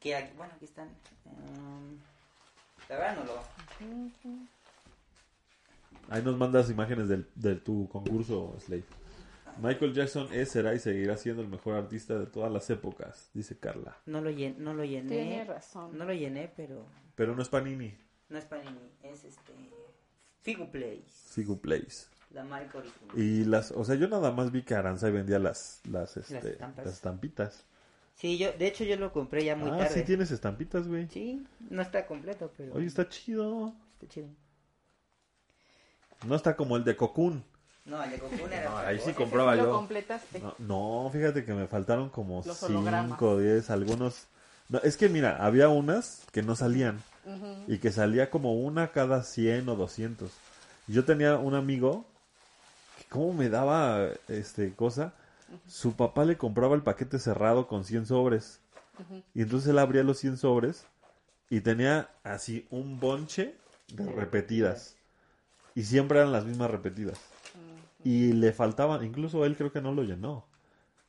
que 0.00 0.16
aquí, 0.16 0.32
bueno, 0.36 0.52
aquí 0.56 0.64
están. 0.64 0.88
Um, 1.24 1.98
la 2.88 2.96
verdad 2.96 3.16
no 3.18 3.24
lo. 3.24 3.42
Ahí 6.10 6.22
nos 6.22 6.36
mandas 6.36 6.68
imágenes 6.68 7.08
del, 7.08 7.28
de 7.36 7.54
tu 7.54 7.88
concurso, 7.88 8.56
Slade. 8.58 8.84
Michael 9.60 9.94
Jackson 9.94 10.28
es, 10.32 10.50
será 10.50 10.74
y 10.74 10.78
seguirá 10.78 11.16
siendo 11.16 11.42
el 11.42 11.48
mejor 11.48 11.74
artista 11.74 12.18
de 12.18 12.26
todas 12.26 12.52
las 12.52 12.68
épocas, 12.70 13.30
dice 13.34 13.58
Carla. 13.58 13.96
No 14.06 14.20
lo, 14.20 14.30
llen, 14.30 14.56
no 14.58 14.74
lo 14.74 14.84
llené. 14.84 15.08
Tiene 15.08 15.44
razón. 15.44 15.96
No 15.96 16.04
lo 16.04 16.12
llené, 16.12 16.52
pero 16.56 16.86
Pero 17.14 17.34
no 17.34 17.42
es 17.42 17.48
Panini, 17.48 17.96
no 18.28 18.38
es 18.38 18.44
Panini. 18.44 18.90
Es 19.02 19.24
este. 19.24 19.52
Figu 20.42 20.70
Place. 21.60 22.06
La 22.32 22.44
marca 22.44 22.78
original. 22.78 23.16
Y 23.18 23.44
las, 23.44 23.70
o 23.70 23.84
sea, 23.84 23.94
yo 23.94 24.08
nada 24.08 24.32
más 24.32 24.50
vi 24.50 24.62
que 24.62 24.74
Aranza 24.74 25.08
vendía 25.08 25.38
las, 25.38 25.80
las, 25.88 26.16
este, 26.16 26.34
las, 26.34 26.44
estampas. 26.44 26.86
estampitas. 26.86 27.64
Sí, 28.14 28.38
yo, 28.38 28.52
de 28.52 28.66
hecho 28.66 28.84
yo 28.84 28.96
lo 28.96 29.12
compré 29.12 29.44
ya 29.44 29.56
muy 29.56 29.70
ah, 29.70 29.78
tarde. 29.78 29.94
sí 29.94 30.02
tienes 30.02 30.30
estampitas, 30.30 30.86
güey. 30.86 31.08
Sí, 31.08 31.46
no 31.70 31.80
está 31.80 32.06
completo, 32.06 32.52
pero 32.56 32.74
Oye, 32.74 32.86
está 32.86 33.08
chido. 33.08 33.72
está 33.94 34.08
chido. 34.08 34.28
No 36.26 36.34
está 36.34 36.56
como 36.56 36.76
el 36.76 36.84
de 36.84 36.96
Cocoon. 36.96 37.44
No, 37.84 38.02
el 38.02 38.10
de 38.12 38.18
Cocoon 38.18 38.52
era 38.52 38.70
No, 38.70 38.78
ahí 38.78 38.98
sí 38.98 39.12
compraba 39.12 39.54
Lo 39.56 39.64
yo. 39.64 39.70
completaste. 39.72 40.40
No, 40.40 40.54
no, 40.58 41.10
fíjate 41.12 41.44
que 41.44 41.52
me 41.52 41.66
faltaron 41.66 42.08
como 42.08 42.42
Los 42.44 42.62
hologramas. 42.62 43.18
5, 43.18 43.38
10, 43.38 43.70
algunos. 43.70 44.26
No, 44.70 44.78
es 44.78 44.96
que 44.96 45.08
mira, 45.08 45.44
había 45.44 45.68
unas 45.68 46.22
que 46.32 46.42
no 46.42 46.56
salían 46.56 47.02
y 47.66 47.78
que 47.78 47.92
salía 47.92 48.30
como 48.30 48.54
una 48.54 48.92
cada 48.92 49.22
100 49.22 49.68
o 49.68 49.76
200. 49.76 50.30
Y 50.88 50.92
Yo 50.92 51.04
tenía 51.04 51.36
un 51.36 51.54
amigo 51.54 52.06
que 52.98 53.04
como 53.08 53.34
me 53.34 53.48
daba 53.50 54.08
este 54.28 54.74
cosa, 54.74 55.12
su 55.68 55.94
papá 55.94 56.24
le 56.24 56.36
compraba 56.38 56.74
el 56.74 56.82
paquete 56.82 57.18
cerrado 57.18 57.66
con 57.66 57.84
100 57.84 58.06
sobres. 58.06 58.60
Y 59.34 59.42
entonces 59.42 59.70
él 59.70 59.78
abría 59.78 60.02
los 60.02 60.18
100 60.18 60.38
sobres 60.38 60.86
y 61.50 61.60
tenía 61.60 62.08
así 62.22 62.66
un 62.70 62.98
bonche 62.98 63.54
de 63.88 64.10
repetidas. 64.10 64.94
Y 65.74 65.82
siempre 65.84 66.18
eran 66.20 66.32
las 66.32 66.44
mismas 66.44 66.70
repetidas. 66.70 67.18
Y 68.04 68.32
le 68.32 68.52
faltaban, 68.52 69.02
incluso 69.04 69.44
él 69.44 69.56
creo 69.56 69.72
que 69.72 69.80
no 69.80 69.92
lo 69.92 70.02
llenó. 70.02 70.46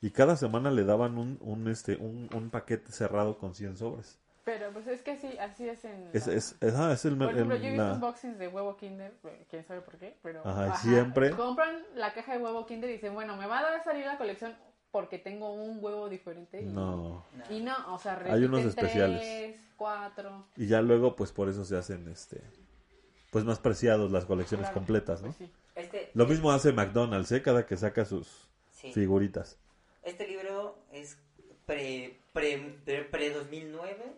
Y 0.01 0.11
cada 0.11 0.35
semana 0.35 0.71
le 0.71 0.83
daban 0.83 1.17
un, 1.17 1.37
un, 1.41 1.67
este, 1.67 1.95
un, 1.97 2.29
un 2.33 2.49
paquete 2.49 2.91
cerrado 2.91 3.37
con 3.37 3.53
100 3.55 3.77
sobres. 3.77 4.19
Pero 4.43 4.71
pues 4.71 4.85
es 4.87 5.01
que 5.01 5.11
así, 5.11 5.37
así 5.39 5.67
es 5.67 5.83
en... 5.85 6.09
Es, 6.13 6.27
la- 6.27 6.33
es, 6.33 6.55
es, 6.61 6.75
ah, 6.75 6.93
es 6.93 7.03
el, 7.05 7.17
Por 7.17 7.31
ejemplo, 7.31 7.55
yo 7.55 7.65
he 7.65 7.71
visto 7.71 7.83
la- 7.83 7.93
unboxings 7.93 8.37
de 8.37 8.47
huevo 8.47 8.77
Kinder, 8.77 9.13
eh, 9.23 9.45
quién 9.49 9.65
sabe 9.65 9.81
por 9.81 9.97
qué, 9.97 10.17
pero... 10.21 10.41
Ajá, 10.45 10.77
siempre- 10.77 11.31
Compran 11.31 11.77
la 11.95 12.13
caja 12.13 12.33
de 12.37 12.43
huevo 12.43 12.65
Kinder 12.67 12.89
y 12.89 12.93
dicen, 12.93 13.15
bueno, 13.15 13.35
me 13.37 13.47
va 13.47 13.59
a 13.59 13.63
dar 13.63 13.73
a 13.73 13.83
salir 13.83 14.05
la 14.05 14.17
colección 14.17 14.55
porque 14.91 15.17
tengo 15.17 15.51
un 15.53 15.83
huevo 15.83 16.07
diferente. 16.07 16.61
Y 16.61 16.65
No. 16.65 17.25
Y 17.49 17.61
no, 17.61 17.73
o 17.93 17.97
sea, 17.97 18.21
Hay 18.29 18.43
unos 18.43 18.63
especiales. 18.63 19.19
Tres, 19.19 19.61
cuatro... 19.75 20.45
Y 20.55 20.67
ya 20.67 20.81
luego, 20.83 21.15
pues 21.15 21.31
por 21.31 21.49
eso 21.49 21.65
se 21.65 21.75
hacen, 21.75 22.07
este, 22.07 22.39
pues 23.31 23.43
más 23.43 23.57
preciados 23.57 24.11
las 24.11 24.25
colecciones 24.25 24.67
claro, 24.67 24.75
completas, 24.75 25.21
¿no? 25.23 25.29
pues 25.29 25.37
sí. 25.37 25.51
Este, 25.75 26.09
Lo 26.13 26.25
mismo 26.25 26.51
hace 26.51 26.71
McDonald's, 26.71 27.31
¿eh? 27.31 27.41
Cada 27.41 27.65
que 27.65 27.75
saca 27.77 28.05
sus 28.05 28.47
sí. 28.71 28.91
figuritas. 28.93 29.57
Este 30.03 30.27
libro 30.27 30.77
es 30.91 31.17
pre, 31.65 32.17
pre, 32.33 32.77
pre, 32.85 33.03
pre 33.03 33.29
2009 33.31 34.13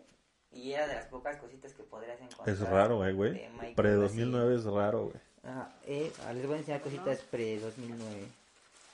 y 0.52 0.72
era 0.72 0.86
de 0.86 0.94
las 0.94 1.06
pocas 1.06 1.36
cositas 1.38 1.72
que 1.72 1.82
podrías 1.82 2.20
encontrar. 2.20 2.48
Es 2.48 2.60
raro, 2.60 3.04
eh, 3.06 3.12
güey. 3.12 3.32
Michael 3.54 3.74
Pre 3.74 3.90
así. 3.90 3.98
2009 4.00 4.54
es 4.56 4.64
raro, 4.64 5.04
güey. 5.06 5.16
Ajá, 5.44 5.72
eh, 5.86 6.12
ah, 6.26 6.32
les 6.32 6.46
voy 6.46 6.56
a 6.56 6.58
enseñar 6.58 6.80
cositas 6.80 7.18
pre 7.30 7.58
2009. 7.58 8.28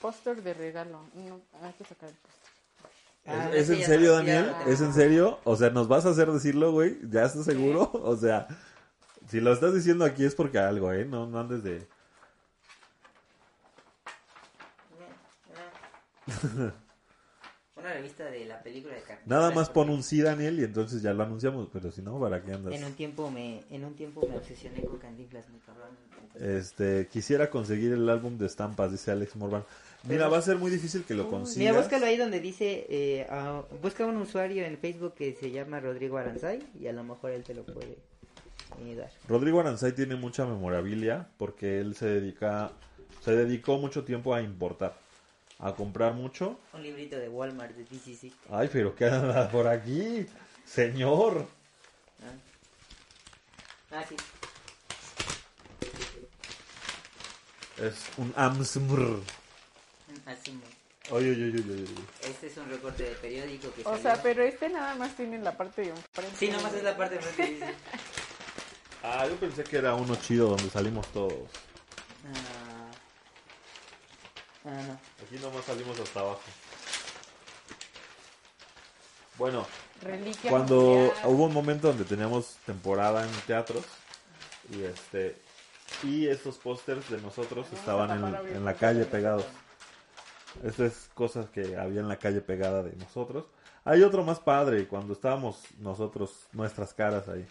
Póster 0.01 0.43
de 0.43 0.55
regalo. 0.55 1.01
No, 1.15 1.41
hay 1.63 1.73
que 1.73 1.85
sacar 1.85 2.09
el 2.09 2.15
póster. 2.17 2.45
Ah, 3.27 3.51
¿Es, 3.55 3.71
en 3.71 3.83
serio, 3.83 4.11
no- 4.11 4.17
Daniel? 4.17 4.53
no- 4.67 4.71
¿Es 4.73 4.81
en 4.81 4.93
serio? 4.93 5.39
O 5.45 5.57
sea, 5.57 5.71
¿nos 5.71 5.89
vas 5.89 6.05
a 6.07 6.11
hacer 6.11 6.31
decirlo, 6.31 6.73
güey? 6.73 6.99
¿Ya 7.11 7.25
estás 7.25 7.45
seguro? 7.45 7.91
O 8.05 8.17
sea, 8.17 8.47
si 9.29 9.41
lo 9.41 9.53
estás 9.53 9.75
diciendo 9.75 10.05
aquí 10.05 10.25
es 10.25 10.35
porque 10.35 10.59
algo, 10.59 10.93
¿eh? 10.93 11.05
No, 11.05 11.27
no 11.27 11.41
andes 11.41 11.63
de... 11.65 11.87
Una 17.77 17.93
revista 17.93 18.25
de 18.27 18.45
la 18.45 18.63
película 18.63 18.95
de 18.95 19.01
Carnitas. 19.01 19.27
Nada 19.27 19.51
más 19.51 19.69
pon 19.69 19.91
un 19.91 20.03
sí, 20.05 20.23
Daniel, 20.23 20.61
y 20.61 20.65
entonces 20.65 21.03
ya 21.03 21.13
lo 21.13 21.25
anunciamos. 21.25 21.69
Pero 21.73 21.91
si 21.91 22.03
no, 22.03 22.19
¿para 22.21 22.41
qué 22.43 22.53
andas? 22.53 22.73
En 22.73 22.85
un 22.85 22.93
tiempo 22.93 23.31
me, 23.33 23.63
en 23.69 23.85
un 23.85 23.95
tiempo 23.95 24.25
me 24.31 24.37
obsesioné 24.37 24.83
con 24.85 24.99
Cantinflas, 24.99 25.49
muy 25.51 25.59
cabrón. 25.61 25.89
entonces- 26.23 26.67
Este, 26.67 27.09
quisiera 27.09 27.51
conseguir 27.51 27.93
el 27.93 28.09
álbum 28.09 28.39
de 28.39 28.47
estampas, 28.47 28.93
dice 28.93 29.11
Alex 29.11 29.35
Morvan. 29.37 29.65
Mira, 30.05 30.21
Pero- 30.25 30.31
va 30.31 30.39
a 30.39 30.43
ser 30.43 30.57
muy 30.57 30.71
difícil 30.71 31.03
que 31.05 31.15
lo 31.15 31.25
Mira, 31.25 31.37
consigas. 31.37 31.77
búscalo 31.77 32.07
ahí 32.07 32.17
donde 32.17 32.41
dice, 32.41 32.87
eh, 32.89 33.27
ah, 33.29 33.63
busca 33.83 34.07
un 34.07 34.19
usuario 34.19 34.65
en 34.65 34.79
Facebook 34.79 35.15
que 35.15 35.35
se 35.35 35.51
llama 35.51 35.81
Rodrigo 35.81 36.17
Aranzay 36.17 36.61
y 36.79 36.87
a 36.87 36.93
lo 36.93 37.03
mejor 37.03 37.33
él 37.33 37.43
te 37.43 37.55
lo 37.55 37.65
puede 37.65 37.99
eh, 38.83 38.95
dar. 38.95 39.11
Rodrigo 39.29 39.61
Aranzay 39.61 39.93
tiene 39.93 40.15
mucha 40.15 40.47
memorabilia 40.47 41.29
porque 41.39 41.81
él 41.81 41.95
se 41.97 42.07
dedica, 42.07 42.71
se 43.23 43.35
dedicó 43.35 43.79
mucho 43.79 44.05
tiempo 44.05 44.33
a 44.35 44.43
importar, 44.43 44.95
a 45.59 45.73
comprar 45.75 46.13
mucho. 46.15 46.59
Un 46.73 46.83
librito 46.83 47.17
de 47.17 47.29
Walmart 47.29 47.75
de 47.75 47.85
DCC. 47.85 48.33
Ay, 48.51 48.69
pero 48.73 48.95
¿qué 48.95 49.07
anda 49.07 49.49
por 49.51 49.67
aquí? 49.69 50.27
Señor. 50.65 51.47
Ah, 53.91 54.03
sí. 54.09 54.17
Es 57.79 57.95
un 58.17 58.33
AMSMR. 58.37 59.21
Oye, 61.11 61.31
oye, 61.33 61.45
oye, 61.45 61.61
oye, 61.61 61.73
oye. 61.83 61.87
Este 62.23 62.47
es 62.47 62.57
un 62.57 62.69
recorte 62.71 63.03
de 63.03 63.11
periódico 63.17 63.71
que 63.75 63.83
O 63.83 63.85
salió. 63.85 64.03
sea, 64.03 64.23
pero 64.23 64.43
este 64.43 64.69
nada 64.71 64.95
más 64.95 65.15
tiene 65.17 65.39
la 65.39 65.57
parte 65.57 65.83
de 65.83 65.91
enfrente. 65.91 66.37
Sí, 66.39 66.49
nomás 66.49 66.73
es 66.75 66.83
la 66.83 66.97
parte 66.97 67.17
de 67.17 67.21
frente, 67.23 67.59
sí, 67.59 67.65
sí. 67.67 67.99
Ah, 69.03 69.27
yo 69.29 69.37
pensé 69.37 69.65
que 69.65 69.77
era 69.77 69.95
uno 69.95 70.17
chido 70.17 70.49
donde 70.49 70.71
salimos 70.71 71.07
todos. 71.13 71.35
Ah, 72.27 72.64
ah, 74.65 74.83
no. 74.87 74.99
Aquí 75.25 75.39
nomás 75.43 75.65
salimos 75.65 75.99
hasta 75.99 76.21
abajo. 76.21 76.41
Bueno, 79.39 79.67
Reliquia 80.03 80.51
cuando 80.51 81.13
hubo 81.25 81.47
un 81.47 81.53
momento 81.53 81.89
donde 81.89 82.05
teníamos 82.05 82.57
temporada 82.65 83.25
en 83.25 83.31
teatros 83.47 83.85
y 84.71 84.83
este 84.83 85.37
y 86.03 86.29
estos 86.29 86.59
pósters 86.59 87.09
de 87.11 87.21
nosotros 87.21 87.67
Vamos 87.67 87.73
a 87.73 87.81
estaban 87.81 88.47
en, 88.47 88.57
en 88.57 88.65
la 88.65 88.75
calle 88.75 89.05
pegados. 89.05 89.47
Estas 90.63 90.93
es 90.93 91.11
cosas 91.15 91.49
que 91.51 91.77
había 91.77 92.01
en 92.01 92.09
la 92.09 92.17
calle 92.17 92.41
pegada 92.41 92.83
de 92.83 92.95
nosotros. 92.97 93.47
Hay 93.85 94.03
otro 94.03 94.25
más 94.25 94.41
padre 94.41 94.87
cuando 94.87 95.13
estábamos 95.13 95.63
nosotros, 95.79 96.47
nuestras 96.53 96.95
caras 96.95 97.29
ahí. 97.29 97.47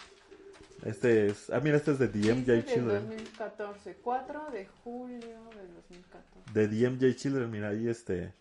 Este 0.86 1.28
es. 1.28 1.50
Ah, 1.50 1.60
mira, 1.62 1.78
este 1.78 1.92
es 1.92 2.00
de 2.00 2.08
DMJ 2.08 2.50
este 2.50 2.74
Children. 2.74 3.10
Del 3.10 3.18
2014, 3.18 3.98
4 4.02 4.52
de 4.52 4.68
julio 4.84 5.20
del 5.56 5.74
2014. 5.76 6.52
De 6.54 6.68
DMJ 6.68 7.16
Children, 7.16 7.50
mira, 7.52 7.70
ahí 7.70 7.88
este. 7.88 8.34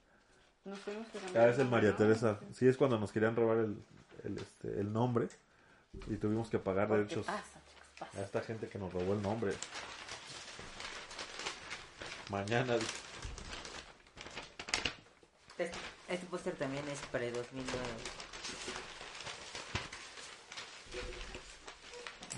Nos 0.64 0.78
fuimos 0.80 1.06
Ah, 1.34 1.48
es 1.48 1.58
el 1.58 1.68
María 1.68 1.96
Teresa. 1.96 2.38
Sí, 2.52 2.66
es 2.66 2.76
cuando 2.76 2.98
nos 2.98 3.12
querían 3.12 3.36
robar 3.36 3.58
el, 3.58 3.76
el, 4.24 4.38
este, 4.38 4.80
el 4.80 4.92
nombre 4.92 5.28
y 6.08 6.16
tuvimos 6.16 6.48
que 6.50 6.58
pagar 6.58 6.88
Porque 6.88 7.02
derechos 7.04 7.26
pasa, 7.26 7.42
chicos, 7.68 7.98
pasa. 7.98 8.18
a 8.18 8.22
esta 8.24 8.40
gente 8.40 8.68
que 8.68 8.78
nos 8.78 8.92
robó 8.92 9.12
el 9.14 9.22
nombre. 9.22 9.52
Mañana. 12.30 12.76
Este, 15.58 15.70
este 16.08 16.26
póster 16.26 16.54
también 16.54 16.84
es 16.88 17.00
pre-2009. 17.10 18.21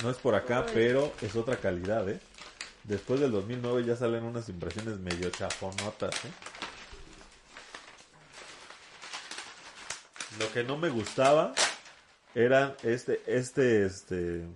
No 0.04 0.10
es 0.10 0.18
por 0.18 0.34
acá, 0.34 0.66
pero 0.74 1.14
es 1.22 1.34
otra 1.34 1.56
calidad, 1.56 2.06
¿eh? 2.10 2.20
Después 2.82 3.20
del 3.20 3.32
2009 3.32 3.86
ya 3.86 3.96
salen 3.96 4.24
unas 4.24 4.50
impresiones 4.50 4.98
medio 4.98 5.30
chafonotas, 5.30 6.14
¿eh? 6.26 6.32
Lo 10.38 10.52
que 10.52 10.62
no 10.62 10.76
me 10.76 10.90
gustaba 10.90 11.54
era 12.34 12.76
este, 12.82 13.22
este, 13.26 13.86
este, 13.86 14.46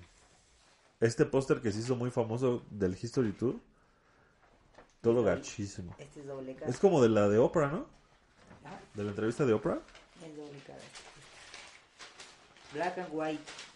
este 1.00 1.24
póster 1.24 1.62
que 1.62 1.72
se 1.72 1.78
hizo 1.78 1.96
muy 1.96 2.10
famoso 2.10 2.62
del 2.68 2.92
History 3.00 3.32
Tour. 3.32 3.54
Todo 5.00 5.24
gachísimo. 5.24 5.96
Este 5.98 6.20
es 6.20 6.26
doble 6.26 6.56
cara. 6.56 6.70
Es 6.70 6.78
como 6.78 7.00
de 7.00 7.08
la 7.08 7.26
de 7.26 7.38
Oprah, 7.38 7.70
¿no? 7.70 7.86
De 8.92 9.02
la 9.02 9.08
entrevista 9.08 9.46
de 9.46 9.54
Oprah. 9.54 9.80
es 10.26 10.36
doble 10.36 10.58
cara. 10.66 10.78
Black 12.74 12.98
and 12.98 13.08
white. 13.12 13.67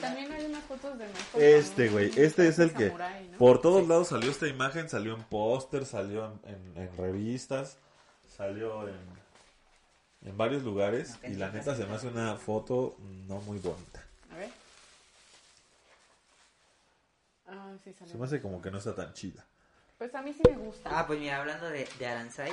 También 0.00 0.32
hay 0.32 0.46
unas 0.46 0.64
fotos 0.64 0.98
de 0.98 1.06
Michael 1.06 1.42
Este, 1.44 1.88
güey, 1.90 2.10
este 2.16 2.48
es 2.48 2.58
el 2.58 2.72
que 2.72 2.92
por 3.38 3.60
todos 3.60 3.86
lados 3.86 4.08
salió 4.08 4.30
esta 4.30 4.46
imagen, 4.48 4.88
salió 4.88 5.14
en 5.14 5.22
póster, 5.24 5.84
salió 5.84 6.26
en, 6.44 6.54
en- 6.54 6.82
en 6.82 6.96
revistas, 6.96 7.76
salió 8.36 8.88
en, 8.88 8.96
en 10.22 10.36
varios 10.38 10.62
lugares 10.62 11.18
y 11.24 11.34
la 11.34 11.50
neta 11.50 11.74
se 11.76 11.84
me 11.86 11.94
hace 11.94 12.08
una 12.08 12.36
foto 12.36 12.96
no 13.28 13.40
muy 13.42 13.58
bonita. 13.58 14.02
A 14.32 14.36
ver. 14.36 14.50
Ah, 17.46 17.72
sí, 17.84 17.92
salió. 17.92 18.12
Se 18.12 18.18
me 18.18 18.24
hace 18.24 18.40
como 18.40 18.62
que 18.62 18.70
no 18.70 18.78
está 18.78 18.94
tan 18.94 19.12
chida. 19.12 19.44
Pues 19.98 20.14
a 20.14 20.22
mí 20.22 20.32
sí 20.32 20.40
me 20.48 20.56
gusta. 20.56 20.98
Ah, 20.98 21.06
pues 21.06 21.18
mira, 21.20 21.38
hablando 21.40 21.68
de, 21.68 21.88
de 21.98 22.06
Aranzai, 22.06 22.52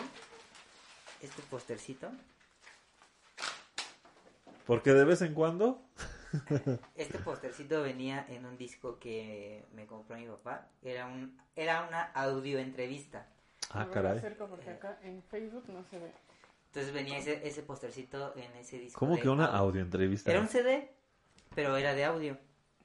este 1.21 1.41
postercito, 1.43 2.09
Porque 4.65 4.91
de 4.93 5.05
vez 5.05 5.21
en 5.21 5.33
cuando, 5.33 5.81
este 6.95 7.19
postercito 7.19 7.81
venía 7.81 8.25
en 8.29 8.45
un 8.45 8.57
disco 8.57 8.99
que 8.99 9.65
me 9.73 9.85
compró 9.85 10.17
mi 10.17 10.27
papá. 10.27 10.67
Era 10.81 11.07
un, 11.07 11.37
era 11.55 11.87
una 11.87 12.03
audio 12.13 12.59
entrevista. 12.59 13.27
ah 13.71 13.87
caray, 13.91 14.17
acerco 14.17 14.47
porque 14.47 14.69
acá 14.69 14.99
en 15.03 15.21
Facebook 15.23 15.65
no 15.67 15.83
se 15.83 15.99
ve. 15.99 16.11
Entonces 16.67 16.93
venía 16.93 17.17
ese, 17.17 17.45
ese 17.45 17.63
postercito 17.63 18.33
en 18.37 18.55
ese 18.55 18.79
disco. 18.79 18.99
¿cómo 18.99 19.19
que 19.19 19.27
una 19.27 19.45
audio. 19.45 19.81
entrevista? 19.81 20.31
Era 20.31 20.39
un 20.39 20.47
CD, 20.47 20.89
pero 21.53 21.75
era 21.75 21.93
de 21.93 22.05
audio. 22.05 22.37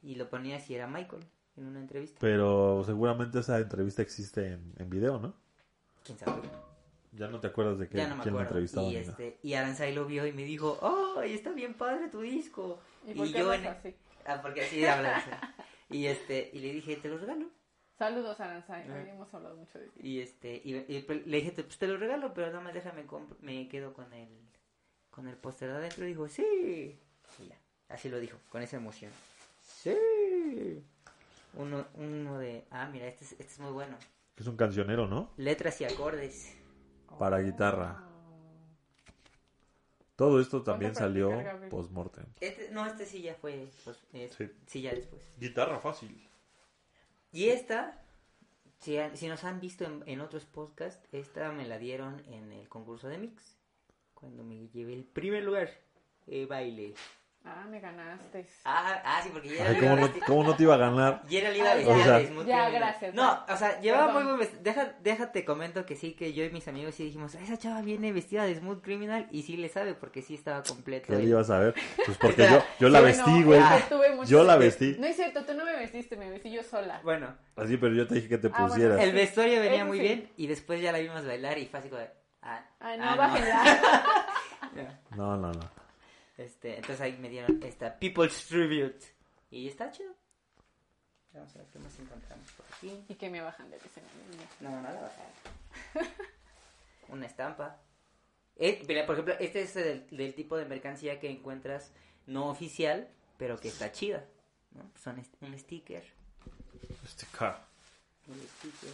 Y 0.03 0.17
lo 0.17 0.29
ponías 0.29 0.69
y 0.71 0.75
era 0.75 0.87
Michael 0.87 1.23
en 1.57 1.67
una 1.67 1.81
entrevista. 1.81 2.19
Pero 2.21 2.83
seguramente 2.85 3.39
esa 3.41 3.59
entrevista 3.59 4.03
existe 4.03 4.53
en, 4.53 4.75
en 4.77 4.91
video, 4.91 5.19
¿no? 5.19 5.35
¿Quién 6.05 6.19
sabe? 6.19 6.43
Ya 7.13 7.29
no 7.29 7.41
te 7.41 7.47
acuerdas 7.47 7.79
de 7.79 7.89
que, 7.89 7.97
ya 7.97 8.09
no 8.09 8.17
me 8.17 8.23
quién 8.23 8.35
lo 8.35 8.41
acuerdo. 8.41 8.59
entrevistaba. 8.59 8.87
Y, 8.89 8.97
este, 8.97 9.39
y 9.43 9.55
Aranzai 9.55 9.95
lo 9.95 10.05
vio 10.05 10.27
y 10.27 10.33
me 10.33 10.45
dijo, 10.45 10.79
¡Oh, 10.83 11.23
está 11.23 11.53
bien 11.53 11.75
padre 11.75 12.09
tu 12.09 12.21
disco! 12.21 12.79
¿Y 13.07 13.15
por 13.15 13.27
qué 13.33 13.39
yo 13.39 13.53
en- 13.55 13.67
así? 13.67 13.95
Ah, 14.27 14.41
porque 14.43 14.63
así 14.63 14.85
habla. 14.85 15.23
Y, 15.89 16.07
este, 16.07 16.51
y 16.53 16.59
le 16.59 16.73
dije, 16.73 16.97
te 16.97 17.09
lo 17.09 17.17
regalo. 17.17 17.49
Saludos, 17.97 18.41
Aranzai. 18.41 18.83
Ajá. 18.83 18.95
Hoy 19.03 19.09
hemos 19.09 19.33
hablado 19.33 19.55
mucho 19.57 19.79
de 19.79 19.87
ti. 19.87 20.01
Y 20.03 20.21
este 20.21 20.61
y, 20.65 20.75
y 20.89 21.01
pues 21.03 21.25
le 21.27 21.37
dije, 21.37 21.53
pues 21.53 21.79
te 21.79 21.87
lo 21.87 21.97
regalo, 21.97 22.35
pero 22.35 22.49
nada 22.49 22.61
más 22.61 22.75
déjame, 22.75 23.05
me 23.41 23.69
quedo 23.69 23.95
con 23.95 24.13
el 24.13 24.29
con 25.11 25.29
el 25.29 25.37
póster 25.37 25.71
de 25.71 25.77
adentro. 25.77 26.05
Y 26.05 26.09
dijo, 26.09 26.27
sí. 26.29 26.99
Y 27.39 27.47
ya, 27.49 27.57
así 27.89 28.09
lo 28.09 28.19
dijo, 28.19 28.37
con 28.49 28.63
esa 28.63 28.77
emoción. 28.79 29.13
Sí. 29.63 30.85
Uno, 31.55 31.87
uno 31.95 32.39
de, 32.39 32.67
ah, 32.73 32.89
mira, 32.93 33.07
este 33.07 33.25
es, 33.25 33.33
este 33.33 33.45
es 33.45 33.59
muy 33.61 33.71
bueno. 33.73 33.97
Es 34.37 34.47
un 34.49 34.57
cancionero, 34.57 35.07
¿no? 35.07 35.31
Letras 35.37 35.81
y 35.81 35.85
acordes. 35.85 36.55
Para 37.19 37.39
guitarra. 37.39 38.03
Todo 40.17 40.41
esto 40.41 40.63
también 40.63 40.95
salió 40.95 41.31
post-mortem. 41.69 42.25
Este, 42.41 42.71
no, 42.71 42.87
este 42.87 43.05
sí 43.05 43.21
ya 43.23 43.35
fue, 43.35 43.69
pues, 43.85 43.99
Sí. 44.37 44.49
sí. 44.67 44.83
ya 44.83 44.93
después. 44.95 45.23
Guitarra 45.39 45.79
fácil. 45.79 46.27
Y 47.33 47.49
esta, 47.49 48.03
Si, 48.81 48.97
si 49.15 49.29
nos 49.29 49.45
han 49.45 49.61
visto 49.61 49.85
en, 49.85 50.03
en 50.07 50.21
otros 50.21 50.45
podcasts, 50.47 51.07
esta 51.13 51.51
me 51.53 51.67
la 51.67 51.79
dieron 51.79 52.23
en 52.29 52.53
el 52.53 52.69
concurso 52.69 53.09
de 53.09 53.19
Mix. 53.19 53.57
Cuando 54.15 54.43
me 54.45 54.69
llevé 54.69 54.95
el 54.95 55.05
primer 55.05 55.45
lugar. 55.45 55.71
Eh, 56.27 56.47
baile. 56.47 56.95
Ah, 57.49 57.65
me 57.71 57.79
ganaste. 57.79 58.45
Ah, 58.65 59.01
ah, 59.05 59.21
sí, 59.23 59.31
porque 59.33 59.55
ya 59.57 59.69
Ay, 59.69 59.77
¿cómo, 59.79 59.95
no, 59.97 60.09
¿Cómo 60.27 60.43
no 60.43 60.57
te 60.57 60.65
iba 60.65 60.75
a 60.75 60.79
ganar? 60.79 61.23
Y 61.29 61.37
era 61.37 61.57
iba 61.57 61.71
Ay, 61.71 61.85
vestida 61.85 62.21
ya. 62.21 62.29
O 62.41 62.45
sea- 62.45 62.71
gracias, 62.71 63.15
No, 63.15 63.45
o 63.49 63.57
sea, 63.57 63.81
llevaba 63.81 64.13
muy 64.13 64.25
buen 64.25 64.39
vestido. 64.39 64.63
Deja, 64.65 64.93
déjate 65.01 65.45
comento 65.45 65.87
que 65.87 65.95
sí, 65.95 66.15
que 66.15 66.33
yo 66.33 66.43
y 66.43 66.51
mis 66.51 66.67
amigos 66.67 66.97
sí 66.97 67.05
dijimos, 67.05 67.37
"Ah, 67.37 67.43
esa 67.45 67.57
chava 67.57 67.83
viene 67.83 68.13
vestida 68.13 68.45
de 68.45 68.57
Smooth 68.57 68.83
Criminal 68.83 69.29
y 69.31 69.43
sí 69.43 69.57
le 69.57 69.69
sabe 69.69 69.95
porque 69.95 70.23
sí 70.23 70.35
estaba 70.35 70.65
completo. 70.65 71.07
¿Qué 71.07 71.17
le 71.19 71.25
ibas 71.25 71.49
a 71.51 71.61
ver? 71.61 71.75
Pues 72.05 72.19
porque 72.19 72.49
yo, 72.51 72.63
yo 72.81 72.89
la 72.89 72.99
Sí, 72.99 73.05
vestí, 73.05 73.31
no, 73.41 73.47
güey. 73.47 73.61
Yo 74.27 74.43
la 74.43 74.57
vestí. 74.57 74.97
No 74.99 75.07
es 75.07 75.15
cierto, 75.15 75.45
tú 75.45 75.55
no 75.55 75.65
me 75.65 75.77
vestiste, 75.77 76.17
me 76.17 76.29
vestí 76.29 76.51
yo 76.51 76.65
sola. 76.65 77.01
Bueno, 77.05 77.37
Así, 77.55 77.77
pero 77.77 77.95
yo 77.95 78.07
te 78.09 78.17
dije 78.17 78.29
que 78.29 78.39
te 78.39 78.49
Ah, 78.49 78.51
bueno, 78.59 78.69
pusieras. 78.75 79.01
el 79.01 79.13
vestuario 79.13 79.61
venía 79.61 79.79
Eso 79.79 79.87
muy 79.87 79.99
sí. 79.99 80.03
bien 80.05 80.33
y 80.37 80.47
después 80.49 80.81
ya 80.83 80.91
la 80.93 80.99
vimos 80.99 81.25
bailar 81.25 81.57
y 81.59 81.67
fue 81.67 81.79
así 81.81 81.89
como 81.89 82.01
de, 82.01 82.11
ah, 82.43 82.61
Ay, 82.81 82.99
no, 82.99 83.05
ah, 83.05 83.15
bájenla. 83.17 83.63
Ya. 84.75 85.01
No, 85.17 85.37
no, 85.37 85.53
no. 85.53 85.86
Este, 86.37 86.75
entonces 86.77 87.01
ahí 87.01 87.17
me 87.19 87.29
dieron 87.31 87.63
esta 87.63 87.99
People's 87.99 88.47
Tribute. 88.47 89.01
Y 89.51 89.69
está 89.69 89.91
chido. 89.91 90.13
Vamos 91.33 91.55
a 91.55 91.59
ver 91.59 91.67
qué 91.73 91.79
más 91.79 91.99
encontramos 91.99 92.51
por 92.53 92.67
aquí. 92.67 93.05
y 93.09 93.15
que 93.15 93.31
me 93.31 93.41
bajan 93.41 93.71
de 93.71 93.79
diseño. 93.79 94.07
No, 94.61 94.71
no 94.71 94.83
la 94.83 95.01
bajar. 95.01 95.33
Una 97.09 97.27
estampa. 97.27 97.79
Eh, 98.57 98.83
mira, 98.89 99.05
por 99.07 99.15
ejemplo, 99.17 99.35
este 99.39 99.63
es 99.63 99.75
del, 99.75 100.07
del 100.11 100.35
tipo 100.35 100.57
de 100.57 100.65
mercancía 100.65 101.21
que 101.21 101.31
encuentras 101.31 101.93
no 102.27 102.49
oficial, 102.49 103.09
pero 103.39 103.59
que 103.59 103.69
está 103.69 103.93
chida. 103.93 104.25
¿no? 104.73 104.91
Son 105.03 105.19
est- 105.19 105.35
un 105.43 105.59
sticker. 105.59 106.05
Este 107.05 107.27
car. 107.37 107.63
Un 108.27 108.35
sticker. 108.59 108.91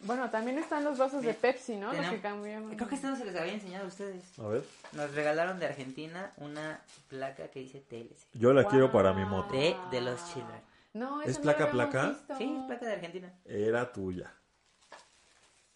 Bueno, 0.00 0.30
también 0.30 0.58
están 0.58 0.82
los 0.84 0.96
vasos 0.96 1.22
de 1.22 1.34
Pepsi, 1.34 1.76
¿no? 1.76 1.92
Los 1.92 2.06
que 2.06 2.20
cambiaron. 2.20 2.74
Creo 2.74 2.88
que 2.88 2.94
esto 2.94 3.08
no 3.08 3.16
se 3.16 3.24
les 3.26 3.36
había 3.36 3.52
enseñado 3.52 3.84
a 3.84 3.88
ustedes. 3.88 4.24
A 4.38 4.46
ver. 4.46 4.64
Nos 4.92 5.14
regalaron 5.14 5.58
de 5.58 5.66
Argentina 5.66 6.32
una 6.38 6.80
placa 7.08 7.48
que 7.48 7.60
dice 7.60 7.80
TLC. 7.80 8.16
Yo 8.32 8.52
la 8.54 8.62
Wow. 8.62 8.70
quiero 8.70 8.92
para 8.92 9.12
mi 9.12 9.24
moto. 9.26 9.52
De, 9.54 9.76
de 9.90 10.00
los 10.00 10.24
Children. 10.32 10.60
No, 10.94 11.20
¿Es 11.22 11.28
esa 11.28 11.38
no 11.38 11.42
placa, 11.44 11.64
habíamos 11.64 11.90
placa? 11.92 12.08
visto. 12.08 12.36
Sí, 12.38 12.56
es 12.58 12.66
placa 12.66 12.86
de 12.86 12.92
Argentina. 12.94 13.32
Era 13.44 13.92
tuya. 13.92 14.32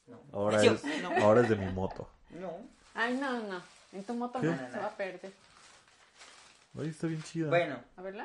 No. 0.06 0.20
Ahora 0.32 0.62
es, 0.64 0.84
no. 1.02 1.10
ahora 1.24 1.40
es 1.42 1.48
de 1.50 1.56
mi 1.56 1.70
moto. 1.72 2.08
No. 2.30 2.50
Ay, 2.94 3.14
no, 3.18 3.40
no. 3.42 3.62
En 3.92 4.04
tu 4.04 4.14
moto 4.14 4.40
¿Qué? 4.40 4.46
no 4.48 4.56
se 4.56 4.78
va 4.78 4.86
a 4.86 4.96
perder. 4.96 5.32
Oye, 6.76 6.90
está 6.90 7.06
bien 7.06 7.22
chida. 7.22 7.48
Bueno, 7.48 7.78
A 7.96 8.02
verla. 8.02 8.24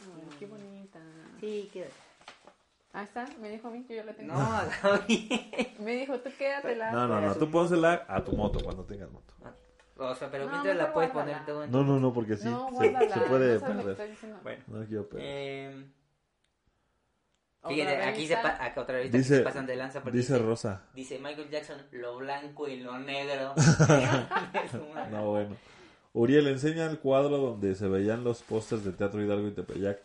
Ay, 0.00 0.36
qué 0.38 0.46
bonita. 0.46 0.98
sí, 1.40 1.70
quédate. 1.72 1.92
Ahí 2.94 3.04
está, 3.04 3.26
me 3.40 3.50
dijo 3.50 3.66
a 3.68 3.70
mí, 3.72 3.84
yo 3.88 3.96
ya 3.96 4.04
la 4.04 4.12
tengo. 4.14 4.32
No. 4.34 4.60
Me 5.80 5.96
dijo, 5.96 6.18
tú 6.20 6.30
quédatela. 6.38 6.92
No, 6.92 7.08
no, 7.08 7.20
no. 7.20 7.34
Tú 7.34 7.50
pónsela 7.50 8.06
a 8.08 8.22
tu 8.24 8.32
moto 8.36 8.60
cuando 8.62 8.84
tengas 8.84 9.10
moto. 9.10 9.34
O 9.96 10.14
sea, 10.14 10.30
pero 10.30 10.44
No, 10.46 10.50
mientras 10.52 10.76
la 10.76 10.92
puedes 10.92 11.12
guárdala. 11.12 11.44
poner 11.44 11.68
No, 11.70 11.84
no, 11.84 11.98
no, 12.00 12.12
porque 12.14 12.36
sí. 12.36 12.48
no, 12.48 12.68
se, 12.68 12.74
puede 12.74 12.92
no 12.92 12.98
que 12.98 13.06
perder. 13.20 13.60
Bueno, 14.42 14.62
No 14.68 14.86
quiero 14.86 15.08
perder. 15.08 15.26
eh, 15.28 15.84
fíjate, 17.68 18.02
aquí 18.04 18.26
se, 18.26 18.36
pa- 18.36 18.64
acá 18.64 18.80
otra 18.80 18.96
vez 18.96 19.08
aquí 19.08 19.18
Dice, 19.18 19.36
se 19.38 19.42
pasan 19.42 19.66
de 19.66 19.76
lanza 19.76 20.00
porque 20.02 20.18
dice 20.18 20.32
dice, 20.34 20.44
Rosa. 20.44 20.82
dice 20.94 21.18
Michael 21.18 21.48
Jackson 21.48 21.78
lo 21.92 22.16
blanco 22.18 22.68
y 22.68 22.80
lo 22.80 22.98
negro. 22.98 23.54
No, 25.10 25.30
bueno. 25.30 25.56
Uriel, 26.12 26.46
enseña 26.48 26.86
el 26.86 26.98
cuadro 27.00 27.38
donde 27.38 27.74
se 27.74 27.88
veían 27.88 28.22
los 28.22 28.42
pósters 28.42 28.84
de 28.84 28.92
Teatro 28.92 29.20
Hidalgo 29.22 29.48
y 29.48 29.52
Tepeyac 29.52 29.98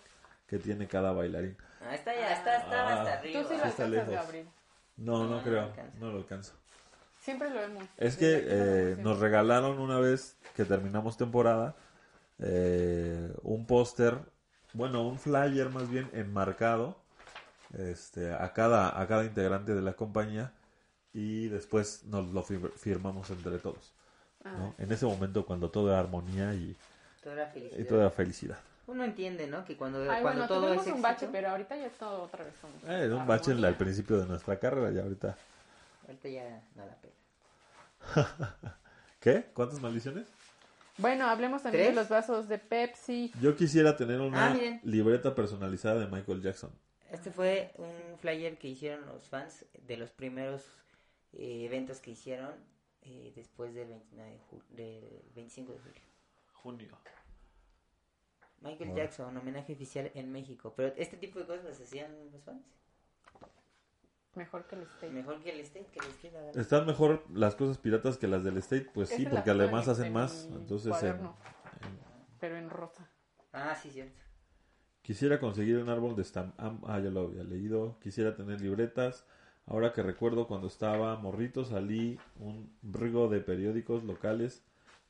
que 0.47 0.57
tiene 0.57 0.87
cada 0.87 1.11
bailarín. 1.11 1.55
Ah, 1.89 1.95
está 1.95 2.13
ya, 2.13 2.33
está, 2.33 2.57
está 2.57 2.87
Ah. 2.87 2.93
hasta 3.01 3.13
arriba. 3.19 3.41
Tú 3.41 3.47
sí 3.47 3.57
lo 3.57 3.63
está 3.65 3.83
alcanzas, 3.85 3.89
lejos. 3.89 4.13
Gabriel. 4.13 4.47
No, 4.97 5.17
No, 5.17 5.23
no, 5.29 5.35
no 5.37 5.43
creo. 5.43 5.73
No 5.99 6.11
lo 6.11 6.17
alcanzo. 6.17 6.53
Siempre 7.19 7.49
lo 7.49 7.55
vemos. 7.59 7.83
Es 7.97 8.15
que 8.17 8.43
eh, 8.47 8.95
nos 8.99 9.19
regalaron 9.19 9.79
una 9.79 9.99
vez 9.99 10.37
que 10.55 10.65
terminamos 10.65 11.17
temporada 11.17 11.75
eh, 12.39 13.33
un 13.43 13.65
póster, 13.65 14.17
bueno, 14.73 15.05
un 15.07 15.19
flyer 15.19 15.69
más 15.69 15.89
bien 15.89 16.09
enmarcado 16.13 16.97
este, 17.77 18.33
a, 18.33 18.53
cada, 18.53 18.99
a 18.99 19.07
cada 19.07 19.25
integrante 19.25 19.73
de 19.75 19.81
la 19.81 19.93
compañía 19.93 20.53
y 21.13 21.47
después 21.49 22.03
nos 22.05 22.27
lo 22.29 22.43
fir- 22.43 22.71
firmamos 22.73 23.29
entre 23.31 23.59
todos. 23.59 23.93
¿no? 24.45 24.73
En 24.77 24.91
ese 24.91 25.05
momento 25.05 25.45
cuando 25.45 25.69
todo 25.69 25.89
era 25.89 25.99
armonía 25.99 26.53
y, 26.53 26.75
Toda 27.21 27.35
la 27.35 27.51
y 27.55 27.83
toda 27.83 28.01
era 28.03 28.09
felicidad. 28.11 28.57
Uno 28.89 29.03
entiende, 29.03 29.47
¿no? 29.47 29.63
Que 29.65 29.77
cuando, 29.77 29.99
Ay, 30.01 30.21
cuando 30.21 30.21
bueno, 30.23 30.47
todo 30.47 30.73
es 30.73 30.87
un 30.87 31.01
bache, 31.01 31.25
éxito- 31.25 31.31
pero 31.31 31.49
ahorita 31.49 31.75
ya 31.77 31.89
todo 31.89 32.23
otra 32.23 32.43
vez 32.43 32.53
somos. 32.59 32.75
Eh, 32.87 33.13
un 33.13 33.27
bache 33.27 33.51
al 33.51 33.75
principio 33.77 34.17
de 34.17 34.25
nuestra 34.25 34.57
carrera 34.59 34.91
y 34.91 34.97
ahorita... 34.99 35.35
Ahorita 36.07 36.29
ya 36.29 36.61
no 36.75 36.85
la 36.85 36.95
pena. 36.95 37.13
¿Qué? 39.19 39.45
¿Cuántas 39.53 39.79
maldiciones? 39.81 40.27
Bueno, 40.97 41.27
hablemos 41.27 41.61
también 41.63 41.85
¿Tres? 41.85 41.95
de 41.95 42.01
los 42.01 42.09
vasos 42.09 42.47
de 42.49 42.57
Pepsi. 42.57 43.31
Yo 43.41 43.55
quisiera 43.55 43.95
tener 43.95 44.19
una 44.19 44.51
Ah, 44.51 44.57
libreta 44.83 45.35
personalizada 45.35 45.99
de 45.99 46.07
Michael 46.07 46.41
Jackson. 46.41 46.71
Este 47.11 47.31
fue 47.31 47.71
un 47.77 48.17
flyer 48.19 48.57
que 48.57 48.67
hicieron 48.69 49.05
los 49.05 49.27
fans 49.27 49.65
de 49.87 49.97
los 49.97 50.11
primeros 50.11 50.63
eh, 51.33 51.65
eventos 51.65 51.99
que 51.99 52.11
hicieron 52.11 52.51
eh, 53.03 53.31
después 53.35 53.73
del 53.73 53.87
29 53.87 54.39
de 54.71 54.83
del 54.83 55.21
25 55.35 55.73
de 55.73 55.79
julio. 55.79 56.01
Junio. 56.53 56.97
Michael 58.62 58.89
Bueno. 58.89 58.95
Jackson, 58.95 59.38
homenaje 59.38 59.74
oficial 59.74 60.12
en 60.14 60.32
México. 60.32 60.74
Pero 60.76 60.93
este 60.97 61.18
tipo 61.18 61.39
de 61.39 61.45
cosas 61.45 61.64
las 61.66 61.82
hacían 61.82 62.12
los 62.32 62.43
fans. 62.43 62.64
Mejor 64.36 64.68
que 64.68 64.76
el 64.76 64.86
steak. 64.88 65.12
Mejor 65.12 65.41
que 65.41 65.49
el 65.51 65.60
State, 65.62 65.88
que 65.91 65.99
el 65.99 66.05
State. 66.12 66.60
¿Están 66.60 66.86
mejor 66.86 67.26
las 67.34 67.55
cosas 67.55 67.78
piratas 67.78 68.18
que 68.18 68.28
las 68.28 68.43
del 68.43 68.57
State? 68.57 68.89
Pues 68.93 69.10
sí, 69.10 69.26
porque 69.26 69.49
además 69.49 69.86
en- 69.88 69.91
hacen 69.91 70.05
en 70.07 70.14
más. 70.14 70.45
Entonces, 70.51 70.86
en- 70.88 70.91
cuaderno. 70.91 71.36
en- 71.82 71.99
Pero 72.39 72.57
en 72.57 72.70
rosa. 72.70 73.10
Ah, 73.51 73.76
sí, 73.76 73.89
cierto. 73.89 74.22
quisiera 75.01 75.39
conseguir 75.39 75.78
un 75.78 75.89
árbol 75.89 76.16
de 76.16 76.24
stamp. 76.24 76.53
Ah, 76.60 76.99
ya 76.99 77.10
lo 77.10 77.22
había 77.22 77.43
leído. 77.43 77.97
Quisiera 77.99 78.36
tener 78.36 78.62
libretas. 78.62 79.26
Ahora 79.66 79.91
que 79.91 80.03
recuerdo 80.03 80.47
cuando 80.47 80.68
estaba 80.68 81.16
morrito 81.16 81.66
salí 81.66 82.20
un 82.39 82.72
rigo 82.84 83.28
de 83.28 83.39
periódicos 83.39 84.03
locales 84.03 84.64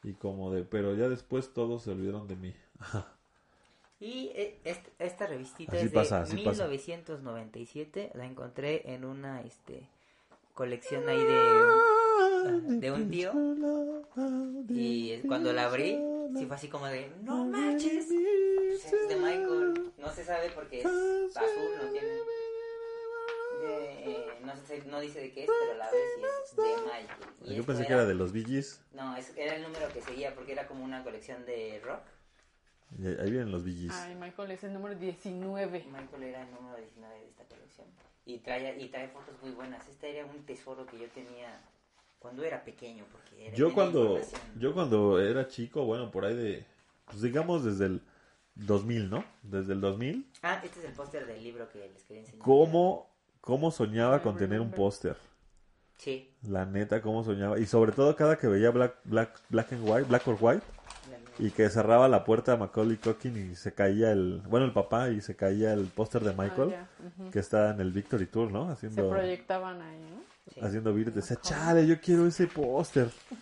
y 0.04 0.14
como 0.14 0.52
de... 0.54 0.64
Pero 0.64 0.96
ya 0.96 1.10
después 1.10 1.54
todos 1.54 1.84
se 1.84 1.92
olvidaron 1.92 2.28
de 2.30 2.36
mí. 2.38 2.56
Y 4.02 4.32
eh, 4.34 4.60
est- 4.64 4.88
esta 4.98 5.28
revistita 5.28 5.76
Así 5.76 5.88
es 5.88 5.92
pasa, 5.92 6.18
de 6.18 6.24
así 6.24 6.38
pasa. 6.38 6.68
1997. 6.68 8.12
La 8.14 8.26
encontré 8.26 8.94
en 8.94 9.04
una 9.06 9.42
este 9.42 9.88
colección 10.54 11.08
ahí 11.10 11.24
de, 11.24 12.78
de 12.80 12.92
un 12.92 13.10
tío. 13.10 13.32
Y 14.70 15.20
cuando 15.28 15.52
la 15.54 15.66
abrí, 15.66 15.98
sí 16.38 16.46
fue 16.46 16.56
así 16.56 16.68
como 16.70 16.86
de, 16.88 17.12
no 17.24 17.46
manches. 17.46 18.08
Pues 18.08 18.86
es 18.94 19.10
de 19.10 19.16
Michael. 19.16 19.92
No 19.98 20.12
se 20.14 20.24
sabe 20.24 20.50
porque 20.56 20.80
es 20.80 20.86
azul, 20.86 21.72
no 21.84 21.92
tiene... 21.92 22.08
de- 22.08 22.20
eh, 24.12 24.26
no, 24.44 24.56
sé, 24.56 24.82
no 24.86 25.00
dice 25.02 25.20
de 25.20 25.32
qué 25.34 25.44
es, 25.44 25.50
pero 25.66 25.78
la 25.78 25.86
y 25.86 26.24
es 26.24 26.56
de 26.56 26.64
Michael. 26.84 27.08
Y 27.46 27.56
Yo 27.56 27.64
pensé 27.66 27.86
que 27.86 27.94
era 27.94 28.06
de 28.06 28.14
los 28.16 28.32
Bee 28.32 28.46
Gees. 28.46 28.82
No, 28.94 29.16
es- 29.18 29.34
era 29.38 29.56
el 29.56 29.64
número 29.64 29.90
que 29.94 30.02
seguía 30.02 30.34
porque 30.36 30.54
era 30.54 30.68
como 30.68 30.84
una 30.86 31.04
colección 31.04 31.46
de 31.46 31.82
rock. 31.84 32.02
Y 32.98 33.06
ahí 33.08 33.32
vienen 33.32 33.52
los 33.52 33.64
Gees. 33.64 33.92
Ay, 33.92 34.16
Michael 34.16 34.52
es 34.52 34.64
el 34.64 34.74
número 34.74 34.96
19. 34.96 35.86
Michael 35.92 36.24
era 36.24 36.42
el 36.42 36.52
número 36.54 36.78
19 36.78 37.20
de 37.20 37.28
esta 37.28 37.44
colección. 37.46 37.88
Y 38.26 38.40
trae, 38.40 38.80
y 38.80 38.90
trae 38.90 39.08
fotos 39.10 39.36
muy 39.42 39.52
buenas. 39.52 39.88
Este 39.88 40.18
era 40.18 40.26
un 40.26 40.44
tesoro 40.46 40.86
que 40.86 41.00
yo 41.00 41.08
tenía 41.10 41.62
cuando 42.20 42.44
era 42.44 42.64
pequeño. 42.64 43.06
Porque 43.12 43.48
era, 43.48 43.56
Yo 43.56 43.74
cuando, 43.74 44.20
yo 44.58 44.74
cuando 44.74 45.20
era 45.22 45.48
chico, 45.48 45.86
bueno, 45.86 46.12
por 46.12 46.26
ahí 46.26 46.36
de, 46.36 46.66
pues 47.06 47.22
digamos 47.22 47.64
desde 47.64 47.86
el 47.86 48.02
2000, 48.56 49.10
¿no? 49.10 49.24
Desde 49.44 49.74
el 49.74 49.82
2000, 49.82 50.32
Ah, 50.42 50.62
este 50.64 50.80
es 50.80 50.86
el 50.86 50.94
póster 50.94 51.26
del 51.26 51.44
libro 51.44 51.70
que 51.70 51.80
les 51.80 52.04
quería 52.04 52.22
enseñar. 52.24 52.44
¿cómo, 52.44 53.10
cómo 53.42 53.72
soñaba 53.72 54.22
con 54.22 54.36
I 54.36 54.40
tener 54.40 54.60
un 54.62 54.72
póster? 54.72 55.16
Sí. 55.98 56.34
La 56.44 56.66
neta, 56.66 57.02
cómo 57.02 57.24
soñaba. 57.24 57.60
Y 57.60 57.66
sobre 57.66 57.92
todo 57.92 58.16
cada 58.16 58.38
que 58.38 58.48
veía 58.48 58.72
Black, 58.72 58.96
Black, 59.04 59.40
Black 59.50 59.74
and 59.74 59.88
White, 59.88 60.08
Black 60.08 60.28
or 60.28 60.38
White, 60.40 60.66
y 61.40 61.52
que 61.52 61.70
cerraba 61.70 62.08
la 62.08 62.24
puerta 62.26 62.54
a 62.54 62.58
Macaulay 62.58 62.98
Culkin 62.98 63.52
y 63.52 63.56
se 63.56 63.74
caía 63.74 64.12
el, 64.12 64.42
bueno, 64.48 64.66
el 64.66 64.74
papá 64.74 65.10
y 65.10 65.22
se 65.22 65.36
caía 65.36 65.74
el 65.74 65.86
póster 65.88 66.24
de 66.24 66.34
Michael, 66.34 66.76
Ah, 66.76 66.88
que 67.32 67.40
está 67.40 67.72
en 67.72 67.80
el 67.82 67.92
Victory 67.92 68.26
Tour, 68.28 68.52
¿no? 68.52 68.66
Se 68.68 68.74
Haciendo, 68.88 69.10
proyectaban 69.10 69.82
ahí, 69.82 70.00
¿no? 70.00 70.22
sí, 70.54 70.60
haciendo 70.62 70.94
beat. 70.94 71.08
Decía, 71.14 71.38
chale, 71.42 71.88
yo 71.88 72.00
quiero 72.02 72.28
ese 72.28 72.48
póster. 72.48 73.10
sí, 73.10 73.36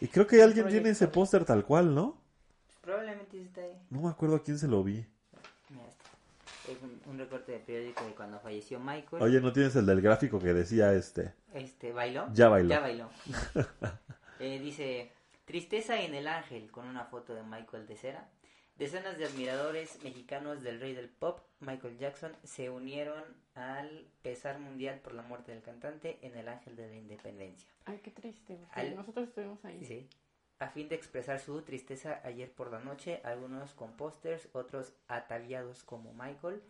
Y 0.00 0.08
creo 0.08 0.26
que 0.26 0.42
alguien 0.42 0.66
tiene 0.68 0.90
ese 0.90 1.06
póster 1.08 1.44
tal 1.44 1.64
cual, 1.64 1.94
¿no? 1.94 2.18
Probablemente 2.82 3.40
está 3.42 3.60
ahí. 3.62 3.72
No 3.90 4.02
me 4.02 4.10
acuerdo 4.10 4.36
a 4.36 4.42
quién 4.42 4.58
se 4.58 4.68
lo 4.68 4.82
vi. 4.84 5.04
Mira 5.70 5.84
este. 5.88 6.72
Es 6.72 6.82
un, 6.82 7.00
un 7.12 7.18
recorte 7.18 7.52
de 7.52 7.58
periódico 7.60 8.04
de 8.04 8.12
cuando 8.14 8.38
falleció 8.40 8.78
Michael. 8.80 9.22
Oye, 9.22 9.40
¿no 9.40 9.52
tienes 9.52 9.74
el 9.76 9.86
del 9.86 10.00
gráfico 10.00 10.38
que 10.40 10.52
decía 10.52 10.92
este? 10.94 11.32
Este, 11.52 11.92
¿bailó? 11.92 12.26
Ya 12.32 12.48
bailó. 12.48 12.68
Ya 12.70 12.80
bailó. 12.80 13.08
Eh, 14.38 14.58
dice, 14.60 15.10
tristeza 15.46 16.02
en 16.02 16.14
el 16.14 16.28
ángel, 16.28 16.70
con 16.70 16.86
una 16.86 17.04
foto 17.06 17.34
de 17.34 17.42
Michael 17.42 17.86
de 17.86 17.96
cera. 17.96 18.28
Decenas 18.76 19.16
de 19.16 19.24
admiradores 19.24 20.02
mexicanos 20.02 20.62
del 20.62 20.80
rey 20.80 20.92
del 20.92 21.08
pop, 21.08 21.40
Michael 21.60 21.96
Jackson, 21.96 22.36
se 22.44 22.68
unieron 22.68 23.24
al 23.54 24.06
pesar 24.20 24.58
mundial 24.58 24.98
por 25.00 25.14
la 25.14 25.22
muerte 25.22 25.52
del 25.52 25.62
cantante 25.62 26.18
en 26.20 26.36
el 26.36 26.46
Ángel 26.46 26.76
de 26.76 26.88
la 26.88 26.94
Independencia. 26.96 27.66
Ay, 27.86 28.00
qué 28.04 28.10
triste. 28.10 28.56
porque 28.56 28.80
Al- 28.80 28.94
Nosotros 28.96 29.28
estuvimos 29.28 29.64
ahí. 29.64 29.82
Sí. 29.82 30.06
A 30.58 30.68
fin 30.68 30.88
de 30.90 30.94
expresar 30.94 31.40
su 31.40 31.62
tristeza 31.62 32.20
ayer 32.24 32.50
por 32.52 32.70
la 32.70 32.80
noche, 32.80 33.20
algunos 33.24 33.72
con 33.72 33.96
pósters, 33.96 34.48
otros 34.52 34.92
ataviados 35.08 35.82
como 35.82 36.12
Michael 36.12 36.62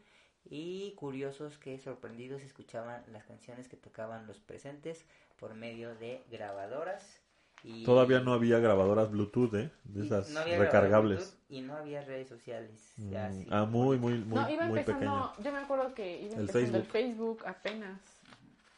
y 0.44 0.92
curiosos 0.94 1.58
que 1.58 1.76
sorprendidos 1.80 2.42
escuchaban 2.42 3.02
las 3.12 3.24
canciones 3.24 3.66
que 3.66 3.76
tocaban 3.76 4.28
los 4.28 4.38
presentes 4.38 5.04
por 5.40 5.54
medio 5.54 5.94
de 5.96 6.22
grabadoras. 6.30 7.20
Y 7.68 7.82
Todavía 7.84 8.20
no 8.20 8.32
había 8.32 8.60
grabadoras 8.60 9.10
Bluetooth, 9.10 9.52
¿eh? 9.54 9.70
De 9.82 10.06
esas 10.06 10.30
no 10.30 10.44
recargables. 10.44 11.36
Y 11.48 11.62
no 11.62 11.74
había 11.76 12.00
redes 12.04 12.28
sociales. 12.28 12.92
Mm, 12.96 13.16
así. 13.16 13.46
ah, 13.50 13.64
muy, 13.64 13.98
muy, 13.98 14.14
muy, 14.18 14.38
no, 14.38 14.48
iba 14.48 14.66
muy 14.66 14.78
empezando, 14.78 15.32
pequeño. 15.32 15.44
yo 15.44 15.52
me 15.52 15.58
acuerdo 15.58 15.92
que 15.92 16.22
iba 16.22 16.34
El 16.34 16.40
empezando 16.42 16.78
el 16.78 16.84
Facebook. 16.84 16.92
Facebook 16.92 17.42
apenas 17.46 18.00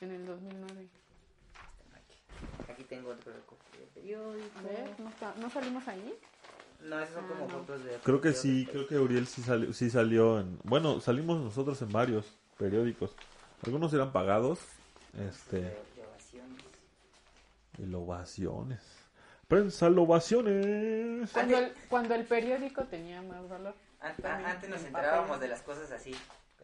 en 0.00 0.10
el 0.12 0.24
2009. 0.24 0.88
Aquí 2.70 2.84
tengo 2.84 3.10
otro 3.10 3.30
de 3.32 3.38
periódico. 3.94 4.58
A 4.58 4.62
ver, 4.62 4.90
¿no, 4.98 5.08
está- 5.10 5.34
¿no 5.38 5.50
salimos 5.50 5.86
ahí? 5.88 6.14
No, 6.82 6.98
esos 7.00 7.14
son 7.14 7.24
Ah, 7.24 7.28
como 7.28 7.46
no. 7.46 7.58
fotos 7.58 7.84
de... 7.84 7.90
Creo 8.04 8.20
que 8.22 8.32
sí, 8.32 8.66
creo 8.70 8.86
que 8.86 8.98
Uriel 8.98 9.26
sí 9.26 9.42
salió, 9.42 9.72
sí 9.74 9.90
salió 9.90 10.40
en... 10.40 10.58
Bueno, 10.64 11.00
salimos 11.00 11.40
nosotros 11.42 11.82
en 11.82 11.90
varios 11.90 12.24
periódicos. 12.56 13.10
Algunos 13.66 13.92
eran 13.92 14.12
pagados. 14.12 14.60
Este... 15.12 15.60
países 15.60 15.96
de- 15.96 16.00
de 16.02 16.06
ovaciones. 16.08 16.64
Y 17.78 17.94
ovaciones. 17.94 18.80
Prensa 19.46 19.86
ovaciones. 19.88 21.30
Cuando 21.32 21.58
el, 21.58 21.72
cuando 21.88 22.14
el 22.14 22.24
periódico 22.24 22.84
tenía 22.84 23.22
más 23.22 23.48
valor. 23.48 23.74
An- 24.00 24.12
a- 24.12 24.14
También 24.16 24.50
Antes 24.50 24.70
nos 24.70 24.80
en 24.80 24.86
enterábamos 24.88 25.40
de 25.40 25.48
las 25.48 25.62
cosas 25.62 25.90
así, 25.90 26.14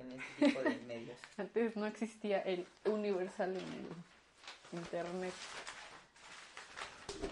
en 0.01 0.13
este 0.13 0.47
tipo 0.47 0.63
de 0.63 0.77
medios. 0.87 1.17
Antes 1.39 1.77
no 1.77 1.87
existía 1.87 2.41
el 2.43 2.67
universal 2.85 3.51
en 3.51 3.57
el 3.57 4.79
internet. 4.79 5.33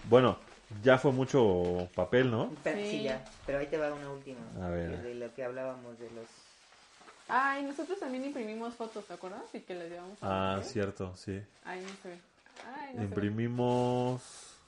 Bueno, 0.09 0.37
ya 0.81 0.97
fue 0.97 1.11
mucho 1.11 1.87
papel, 1.93 2.31
¿no? 2.31 2.51
Pero, 2.63 2.77
sí. 2.79 2.89
Sí. 2.91 3.03
ya, 3.03 3.23
pero 3.45 3.59
ahí 3.59 3.67
te 3.67 3.77
va 3.77 3.93
una 3.93 4.09
última. 4.11 4.39
A 4.61 4.69
ver. 4.69 5.01
De 5.03 5.15
lo 5.15 5.33
que 5.33 5.43
hablábamos 5.43 5.99
de 5.99 6.09
los... 6.11 6.25
Ah, 7.29 7.57
y 7.59 7.63
nosotros 7.63 7.99
también 7.99 8.25
imprimimos 8.25 8.73
fotos, 8.75 9.05
¿te 9.05 9.13
acuerdas? 9.13 9.43
Y 9.53 9.61
que 9.61 9.75
les 9.75 9.89
llevamos 9.91 10.17
a 10.21 10.55
Ah, 10.55 10.61
cierto, 10.63 11.15
sí. 11.15 11.41
Ahí 11.63 11.79
no 11.81 11.89
se 12.01 12.09
ve. 12.09 12.19
Ay, 12.79 12.95
no. 12.95 13.03
Imprimimos 13.03 14.21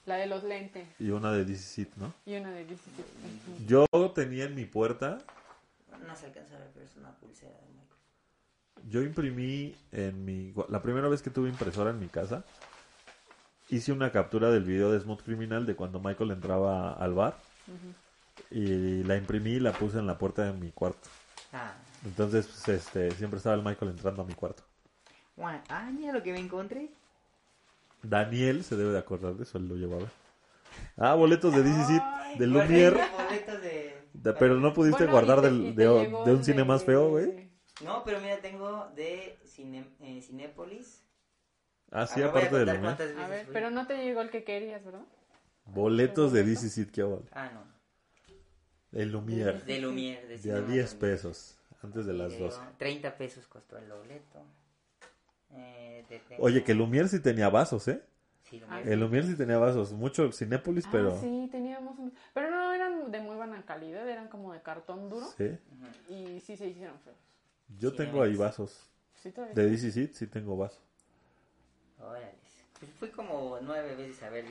La 0.06 0.16
de 0.16 0.26
los 0.26 0.42
lentes 0.44 0.88
y 0.98 1.10
una 1.10 1.32
de 1.32 1.44
DC, 1.44 1.88
¿no? 1.96 2.12
y 2.24 2.36
una 2.36 2.50
de 2.50 2.64
17. 2.64 3.02
Ujú. 3.02 3.66
Yo 3.66 3.86
tenía 4.14 4.44
en 4.44 4.54
mi 4.54 4.64
puerta, 4.64 5.18
No 6.06 6.14
se 6.16 6.26
alcanza 6.26 6.54
a 6.56 6.58
ver, 6.58 6.68
pero 6.74 6.84
es 6.86 6.96
una 6.96 7.10
pulsera 7.16 7.52
de 7.52 7.66
Michael. 7.68 8.90
yo 8.90 9.02
imprimí 9.02 9.74
en 9.92 10.24
mi... 10.24 10.54
La 10.68 10.82
primera 10.82 11.08
vez 11.08 11.22
que 11.22 11.30
tuve 11.30 11.48
impresora 11.48 11.90
en 11.90 11.98
mi 11.98 12.08
casa, 12.08 12.44
hice 13.70 13.92
una 13.92 14.12
captura 14.12 14.50
del 14.50 14.62
video 14.64 14.92
de 14.92 15.00
Smooth 15.00 15.22
Criminal 15.22 15.66
de 15.66 15.74
cuando 15.74 15.98
Michael 16.00 16.30
entraba 16.30 16.92
al 16.92 17.14
bar 17.14 17.36
y 18.50 19.02
la 19.02 19.16
imprimí 19.16 19.52
y 19.52 19.60
la 19.60 19.72
puse 19.72 19.98
en 19.98 20.06
la 20.06 20.18
puerta 20.18 20.44
de 20.44 20.52
mi 20.52 20.70
cuarto. 20.70 21.08
Ah, 21.52 21.74
Entonces, 22.04 22.46
pues, 22.46 22.68
este, 22.68 23.10
siempre 23.12 23.38
estaba 23.38 23.56
el 23.56 23.62
Michael 23.64 23.90
entrando 23.92 24.22
a 24.22 24.24
mi 24.24 24.34
cuarto. 24.34 24.62
guau, 25.36 25.58
ah, 25.68 25.90
mira 25.92 26.12
lo 26.12 26.22
que 26.22 26.32
me 26.32 26.38
encontré. 26.38 26.90
Daniel 28.08 28.64
se 28.64 28.76
debe 28.76 28.90
de 28.92 28.98
acordar 28.98 29.34
de 29.34 29.42
eso, 29.44 29.58
él 29.58 29.68
lo 29.68 29.74
llevaba. 29.76 30.06
Ah, 30.96 31.14
boletos 31.14 31.54
de 31.54 31.62
DC, 31.62 32.00
Ay, 32.02 32.38
de 32.38 32.46
boletos 32.46 33.62
de... 33.62 33.96
De- 34.12 34.32
pero 34.34 34.54
no 34.56 34.72
pudiste 34.72 35.04
Bueno, 35.04 35.12
guardar 35.12 35.40
te- 35.42 35.46
del- 35.50 35.74
de, 35.74 35.84
de 35.84 36.32
un 36.34 36.44
cine 36.44 36.64
más 36.64 36.84
feo, 36.84 37.10
güey. 37.10 37.50
No, 37.84 38.02
pero 38.04 38.18
mira, 38.20 38.38
tengo 38.40 38.88
de 38.96 39.38
Cine, 39.44 39.84
eh, 40.00 40.20
Cinépolis. 40.22 41.02
Ah, 41.90 42.06
sí, 42.06 42.22
Ah, 42.22 42.28
aparte 42.28 42.64
de 42.64 42.80
cuántas 42.80 43.14
A 43.16 43.28
ver, 43.28 43.46
pero 43.52 43.70
no 43.70 43.86
te 43.86 43.96
llegó 44.02 44.22
el 44.22 44.30
que 44.30 44.42
querías, 44.44 44.82
¿verdad? 44.84 45.04
Boletos 45.66 46.32
de 46.32 46.44
DC 46.44 46.68
Seat, 46.70 46.90
qué 46.90 47.02
vale. 47.02 47.22
Ah, 47.32 47.50
no. 47.52 47.62
El 48.92 49.12
Lumière. 49.12 49.62
De 49.64 49.78
Lumière. 49.80 50.22
De, 50.22 50.28
De 50.28 50.34
a 50.34 50.38
Cinema 50.38 50.66
10 50.66 50.94
Lumière. 50.94 50.98
pesos. 50.98 51.58
Antes 51.82 52.06
de 52.06 52.12
las 52.14 52.32
de- 52.32 52.38
12. 52.38 52.58
30 52.78 53.16
pesos 53.18 53.46
costó 53.46 53.76
el 53.76 53.90
boleto. 53.92 54.42
Eh, 55.52 56.04
Oye, 56.38 56.62
que 56.64 56.74
Lumière 56.74 57.08
sí 57.08 57.20
tenía 57.20 57.48
vasos, 57.48 57.86
¿eh? 57.88 58.02
Sí, 58.48 58.62
Ah. 58.68 58.80
El 58.82 59.00
Lumière 59.00 59.26
sí 59.26 59.34
tenía 59.36 59.58
vasos. 59.58 59.92
Mucho 59.92 60.30
Cinépolis, 60.32 60.86
pero... 60.90 61.14
Ah, 61.14 61.18
sí, 61.20 61.48
teníamos 61.50 61.98
un... 61.98 62.12
Pero 62.32 62.50
no 62.50 62.72
eran 62.72 63.10
de 63.10 63.20
muy 63.20 63.34
buena 63.36 63.60
calidad, 63.64 64.08
eran 64.08 64.28
como 64.28 64.52
de 64.52 64.60
cartón 64.62 65.08
duro. 65.08 65.26
Sí. 65.36 65.58
Y 66.08 66.40
sí 66.40 66.56
se 66.56 66.68
hicieron 66.68 66.98
feos. 67.00 67.16
Yo 67.78 67.90
Sí, 67.90 67.96
tengo 67.96 68.22
ahí 68.22 68.36
vasos. 68.36 68.88
Sí, 69.22 69.32
todavía. 69.32 69.54
De 69.54 69.68
DC 69.70 70.12
sí 70.12 70.26
tengo 70.28 70.56
vasos. 70.56 70.80
Órale. 72.00 72.34
Pues 72.78 72.92
fui 72.92 73.08
como 73.08 73.58
nueve 73.62 73.94
veces 73.96 74.22
a 74.22 74.28
ver. 74.28 74.44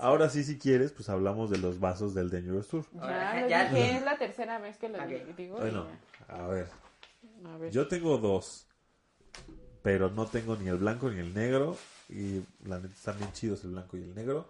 Ahora 0.00 0.28
sí, 0.28 0.42
si 0.42 0.58
quieres, 0.58 0.90
pues 0.92 1.08
hablamos 1.08 1.48
de 1.48 1.58
los 1.58 1.78
vasos 1.78 2.12
del 2.12 2.28
Dangerous 2.28 2.66
Tour. 2.68 2.84
Ya, 2.92 3.46
ya- 3.46 3.68
dije, 3.70 3.96
es 3.98 4.02
la 4.02 4.18
tercera 4.18 4.58
vez 4.58 4.76
que 4.78 4.88
lo 4.88 4.98
Ok. 4.98 5.06
digo. 5.36 5.56
y 5.58 5.60
Bueno, 5.60 5.86
a 6.26 6.46
ver. 6.48 6.66
ya. 7.44 7.54
A 7.54 7.56
ver. 7.56 7.70
Yo 7.70 7.86
tengo 7.86 8.18
dos, 8.18 8.66
pero 9.88 10.10
no 10.10 10.26
tengo 10.26 10.54
ni 10.54 10.68
el 10.68 10.76
blanco 10.76 11.08
ni 11.08 11.18
el 11.18 11.32
negro. 11.32 11.74
Y 12.10 12.42
la 12.66 12.76
neta 12.76 12.92
están 12.92 13.16
bien 13.16 13.32
chidos 13.32 13.64
el 13.64 13.70
blanco 13.70 13.96
y 13.96 14.02
el 14.02 14.14
negro. 14.14 14.46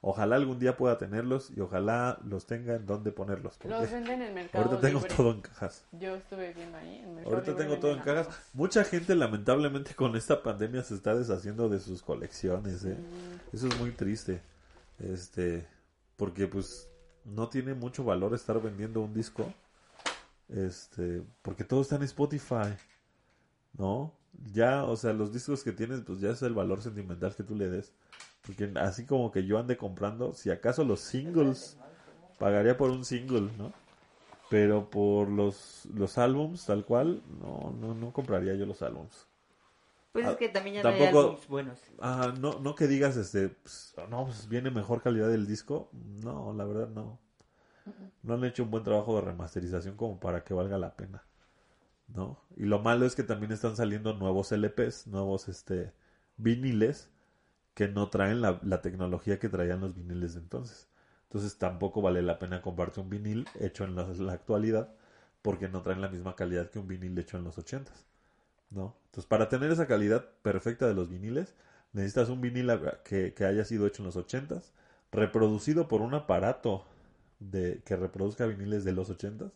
Ojalá 0.00 0.36
algún 0.36 0.58
día 0.58 0.78
pueda 0.78 0.96
tenerlos 0.96 1.50
y 1.54 1.60
ojalá 1.60 2.18
los 2.24 2.46
tenga 2.46 2.74
en 2.74 2.86
donde 2.86 3.12
ponerlos. 3.12 3.58
Los 3.64 3.90
venden 3.90 4.22
en 4.22 4.32
Mercado 4.34 4.64
ahorita 4.64 4.80
tengo 4.80 5.00
todo 5.02 5.32
en 5.32 5.42
cajas. 5.42 5.84
Yo 5.92 6.14
estuve 6.14 6.54
viendo 6.54 6.78
ahí 6.78 7.00
en 7.00 7.16
Mercado 7.16 7.36
Ahorita 7.36 7.56
tengo 7.56 7.76
todo 7.76 7.92
en 7.92 7.98
cajas. 7.98 8.28
Mucha 8.54 8.82
gente 8.82 9.14
lamentablemente 9.14 9.94
con 9.94 10.16
esta 10.16 10.42
pandemia 10.42 10.82
se 10.82 10.94
está 10.94 11.14
deshaciendo 11.14 11.68
de 11.68 11.80
sus 11.80 12.00
colecciones. 12.00 12.82
¿eh? 12.86 12.96
Eso 13.52 13.66
es 13.66 13.78
muy 13.78 13.90
triste. 13.90 14.40
Este, 15.00 15.66
porque 16.16 16.46
pues 16.46 16.88
no 17.26 17.50
tiene 17.50 17.74
mucho 17.74 18.04
valor 18.04 18.32
estar 18.32 18.58
vendiendo 18.62 19.02
un 19.02 19.12
disco. 19.12 19.52
Este, 20.48 21.22
porque 21.42 21.64
todo 21.64 21.82
está 21.82 21.96
en 21.96 22.04
Spotify. 22.04 22.74
¿No? 23.74 24.17
Ya, 24.52 24.84
o 24.84 24.96
sea, 24.96 25.12
los 25.12 25.32
discos 25.32 25.62
que 25.64 25.72
tienes, 25.72 26.00
pues 26.02 26.20
ya 26.20 26.30
es 26.30 26.42
el 26.42 26.54
valor 26.54 26.80
sentimental 26.80 27.34
que 27.34 27.42
tú 27.42 27.54
le 27.56 27.68
des. 27.68 27.92
Porque 28.46 28.72
así 28.76 29.04
como 29.04 29.30
que 29.30 29.44
yo 29.44 29.58
ande 29.58 29.76
comprando, 29.76 30.32
si 30.32 30.50
acaso 30.50 30.84
los 30.84 31.00
singles, 31.00 31.76
pagaría 32.38 32.76
por 32.76 32.90
un 32.90 33.04
single, 33.04 33.50
¿no? 33.58 33.72
Pero 34.48 34.88
por 34.88 35.28
los, 35.28 35.86
los 35.94 36.16
álbums, 36.16 36.64
tal 36.64 36.84
cual, 36.84 37.22
no, 37.40 37.74
no, 37.78 37.94
no 37.94 38.12
compraría 38.12 38.54
yo 38.54 38.64
los 38.64 38.80
álbums. 38.82 39.26
Pues 40.12 40.24
es 40.26 40.32
Ah, 40.32 40.36
que 40.38 40.48
también 40.48 40.76
ya 40.76 40.82
no 40.82 40.88
hay 40.88 40.98
tampoco- 40.98 41.38
buenos. 41.48 41.78
Ah, 42.00 42.32
no, 42.40 42.58
no 42.60 42.74
que 42.74 42.86
digas, 42.86 43.16
este, 43.18 43.50
pues, 43.50 43.94
no, 44.08 44.24
pues 44.24 44.48
viene 44.48 44.70
mejor 44.70 45.02
calidad 45.02 45.28
del 45.28 45.46
disco. 45.46 45.90
No, 45.92 46.54
la 46.54 46.64
verdad 46.64 46.88
no. 46.88 47.18
No 48.22 48.34
han 48.34 48.44
hecho 48.44 48.62
un 48.62 48.70
buen 48.70 48.84
trabajo 48.84 49.16
de 49.16 49.22
remasterización 49.22 49.96
como 49.96 50.18
para 50.18 50.44
que 50.44 50.54
valga 50.54 50.78
la 50.78 50.94
pena. 50.96 51.22
¿No? 52.08 52.42
Y 52.56 52.64
lo 52.64 52.80
malo 52.80 53.06
es 53.06 53.14
que 53.14 53.22
también 53.22 53.52
están 53.52 53.76
saliendo 53.76 54.14
nuevos 54.14 54.52
LPs, 54.52 55.06
nuevos, 55.08 55.48
este, 55.48 55.92
viniles 56.36 57.10
que 57.74 57.88
no 57.88 58.10
traen 58.10 58.42
la, 58.42 58.60
la 58.64 58.82
tecnología 58.82 59.38
que 59.38 59.48
traían 59.48 59.80
los 59.80 59.94
viniles 59.94 60.34
de 60.34 60.40
entonces. 60.40 60.88
Entonces 61.24 61.58
tampoco 61.58 62.02
vale 62.02 62.22
la 62.22 62.38
pena 62.38 62.62
comprarte 62.62 63.00
un 63.00 63.10
vinil 63.10 63.46
hecho 63.60 63.84
en 63.84 63.96
la, 63.96 64.06
la 64.06 64.32
actualidad 64.34 64.94
porque 65.42 65.68
no 65.68 65.82
traen 65.82 66.00
la 66.00 66.08
misma 66.08 66.36
calidad 66.36 66.70
que 66.70 66.78
un 66.78 66.88
vinil 66.88 67.18
hecho 67.18 67.36
en 67.38 67.44
los 67.44 67.58
ochentas. 67.58 68.06
¿no? 68.70 68.96
Entonces, 69.06 69.26
para 69.26 69.48
tener 69.48 69.70
esa 69.70 69.86
calidad 69.86 70.26
perfecta 70.42 70.86
de 70.86 70.94
los 70.94 71.08
viniles, 71.08 71.54
necesitas 71.92 72.28
un 72.28 72.40
vinil 72.40 72.70
que, 73.04 73.34
que 73.34 73.44
haya 73.44 73.64
sido 73.64 73.86
hecho 73.86 74.02
en 74.02 74.06
los 74.06 74.16
80s, 74.16 74.72
reproducido 75.12 75.88
por 75.88 76.02
un 76.02 76.14
aparato 76.14 76.84
de, 77.40 77.82
que 77.84 77.96
reproduzca 77.96 78.46
viniles 78.46 78.84
de 78.84 78.92
los 78.92 79.10
80s, 79.10 79.52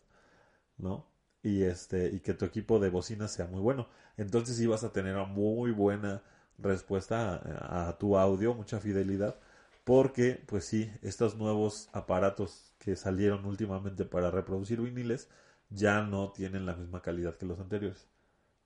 ¿no? 0.77 1.05
Y, 1.43 1.63
este, 1.63 2.07
y 2.07 2.21
que 2.21 2.33
tu 2.33 2.45
equipo 2.45 2.79
de 2.79 2.89
bocinas 2.89 3.33
sea 3.33 3.45
muy 3.47 3.59
bueno. 3.59 3.87
Entonces 4.17 4.55
sí 4.55 4.65
vas 4.65 4.83
a 4.83 4.93
tener 4.93 5.13
una 5.13 5.25
muy 5.25 5.71
buena 5.71 6.23
respuesta 6.57 7.35
a, 7.35 7.89
a 7.89 7.97
tu 7.97 8.17
audio, 8.17 8.53
mucha 8.53 8.79
fidelidad, 8.79 9.35
porque, 9.83 10.41
pues 10.45 10.65
sí, 10.65 10.89
estos 11.01 11.35
nuevos 11.35 11.89
aparatos 11.91 12.73
que 12.79 12.95
salieron 12.95 13.45
últimamente 13.45 14.05
para 14.05 14.31
reproducir 14.31 14.79
viniles 14.79 15.29
ya 15.69 16.01
no 16.01 16.31
tienen 16.31 16.65
la 16.65 16.75
misma 16.75 17.01
calidad 17.01 17.35
que 17.35 17.45
los 17.45 17.59
anteriores. 17.59 18.07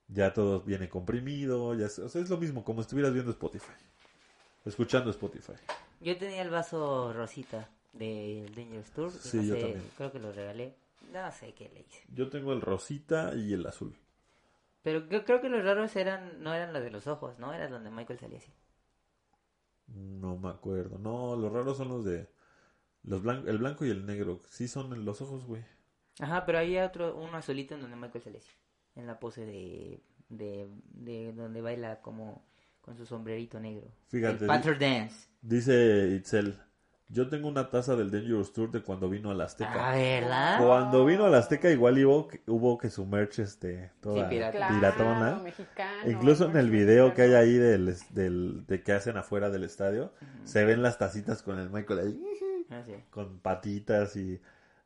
Ya 0.08 0.32
todo 0.32 0.60
viene 0.60 0.88
comprimido, 0.88 1.74
ya 1.74 1.86
es, 1.86 1.98
o 1.98 2.08
sea, 2.08 2.22
es 2.22 2.30
lo 2.30 2.38
mismo, 2.38 2.64
como 2.64 2.80
estuvieras 2.80 3.12
viendo 3.12 3.32
Spotify. 3.32 3.72
Escuchando 4.64 5.10
Spotify. 5.10 5.54
Yo 6.00 6.16
tenía 6.16 6.42
el 6.42 6.50
vaso 6.50 7.12
rosita 7.12 7.68
del 7.92 8.54
Dangerous 8.54 8.90
Tour. 8.90 9.10
Sí, 9.10 9.38
no 9.38 9.42
yo 9.42 9.58
también. 9.58 9.82
Creo 9.96 10.12
que 10.12 10.18
lo 10.18 10.32
regalé. 10.32 10.74
No 11.12 11.30
sé 11.32 11.54
qué 11.54 11.68
le 11.70 11.80
hice. 11.80 12.04
Yo 12.12 12.28
tengo 12.28 12.52
el 12.52 12.60
rosita 12.60 13.34
y 13.34 13.52
el 13.52 13.66
azul. 13.66 13.96
Pero 14.82 15.08
yo 15.08 15.24
creo 15.24 15.40
que 15.40 15.48
los 15.48 15.62
raros 15.64 15.94
eran 15.96 16.42
no 16.42 16.54
eran 16.54 16.72
los 16.72 16.82
de 16.82 16.90
los 16.90 17.06
ojos, 17.06 17.38
¿no? 17.38 17.52
Era 17.52 17.68
donde 17.68 17.90
Michael 17.90 18.18
salía 18.18 18.38
así. 18.38 18.52
No 19.88 20.36
me 20.36 20.50
acuerdo. 20.50 20.98
No, 20.98 21.34
los 21.36 21.52
raros 21.52 21.76
son 21.76 21.88
los 21.88 22.04
de... 22.04 22.28
Los 23.02 23.22
blan- 23.22 23.48
el 23.48 23.58
blanco 23.58 23.84
y 23.86 23.90
el 23.90 24.06
negro. 24.06 24.40
Sí 24.50 24.68
son 24.68 24.92
en 24.92 25.04
los 25.04 25.20
ojos, 25.22 25.46
güey. 25.46 25.64
Ajá, 26.20 26.44
pero 26.46 26.58
había 26.58 26.86
otro, 26.86 27.16
uno 27.16 27.36
azulito 27.36 27.74
en 27.74 27.80
donde 27.80 27.96
Michael 27.96 28.32
lesió. 28.32 28.52
En 28.96 29.06
la 29.06 29.18
pose 29.20 29.46
de, 29.46 30.02
de, 30.28 30.68
de 30.90 31.32
donde 31.32 31.60
baila 31.60 32.00
como 32.02 32.44
con 32.80 32.96
su 32.96 33.06
sombrerito 33.06 33.60
negro. 33.60 33.88
Fíjate, 34.08 34.44
El 34.44 34.46
Panther 34.46 34.78
Dance. 34.78 35.28
Dice 35.40 36.08
Itzel, 36.16 36.58
yo 37.08 37.28
tengo 37.28 37.48
una 37.48 37.70
taza 37.70 37.96
del 37.96 38.10
Dangerous 38.10 38.52
Tour 38.52 38.70
de 38.70 38.82
cuando 38.82 39.08
vino 39.08 39.30
a 39.30 39.34
la 39.34 39.44
Azteca. 39.44 39.90
Ah, 39.90 39.94
¿verdad? 39.96 40.58
Cuando 40.66 41.04
vino 41.06 41.24
a 41.24 41.30
la 41.30 41.38
Azteca 41.38 41.70
igual 41.70 42.04
hubo, 42.04 42.28
hubo 42.46 42.78
que 42.78 42.90
su 42.90 43.06
merch 43.06 43.38
este, 43.38 43.90
toda 44.00 44.24
Sí, 44.24 44.30
pirata. 44.30 44.56
Claro, 44.56 44.74
piratona. 44.74 45.34
mexicano, 45.42 46.10
Incluso 46.10 46.46
en 46.50 46.56
el 46.56 46.70
video 46.70 47.14
que 47.14 47.22
hay 47.22 47.34
ahí 47.34 47.54
del, 47.54 47.96
del, 48.10 48.66
de 48.66 48.82
que 48.82 48.92
hacen 48.92 49.16
afuera 49.16 49.48
del 49.50 49.64
estadio, 49.64 50.12
se 50.44 50.64
ven 50.64 50.82
las 50.82 50.98
tacitas 50.98 51.42
con 51.42 51.58
el 51.58 51.70
Michael 51.70 51.98
ahí, 52.00 52.22
Ah, 52.70 52.82
sí. 52.84 52.94
con 53.10 53.38
patitas 53.40 54.14
y... 54.16 54.40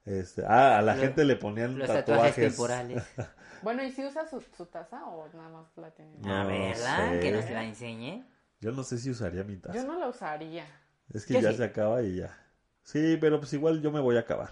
Este, 0.04 0.44
ah, 0.44 0.78
a 0.78 0.82
la 0.82 0.94
Los- 0.94 1.02
gente 1.04 1.24
le 1.24 1.36
ponían 1.36 1.78
Los 1.78 1.86
tatuajes 1.86 2.04
tatuajes. 2.34 2.48
temporales. 2.56 3.04
Bueno, 3.62 3.84
¿y 3.84 3.92
si 3.92 4.04
usa 4.04 4.26
su, 4.26 4.40
su 4.56 4.66
taza 4.66 5.04
o 5.06 5.28
nada 5.34 5.48
más 5.48 5.66
la 5.76 5.92
tiene? 5.92 6.18
No 6.18 6.34
Ah, 6.34 6.44
¿verdad? 6.44 7.12
sé. 7.12 7.20
Que 7.20 7.30
nos 7.30 7.48
la 7.48 7.62
enseñe. 7.62 8.24
Yo 8.60 8.72
no 8.72 8.82
sé 8.82 8.98
si 8.98 9.08
usaría 9.10 9.44
mi 9.44 9.56
taza. 9.56 9.78
Yo 9.78 9.84
no 9.86 10.00
la 10.00 10.08
usaría. 10.08 10.66
Es 11.12 11.26
que 11.26 11.34
Yo 11.34 11.40
ya 11.40 11.50
sí. 11.52 11.58
se 11.58 11.64
acaba 11.64 12.02
y 12.02 12.16
ya. 12.16 12.38
Sí, 12.82 13.16
pero 13.20 13.38
pues 13.38 13.52
igual 13.52 13.80
yo 13.82 13.90
me 13.92 14.00
voy 14.00 14.16
a 14.16 14.20
acabar. 14.20 14.50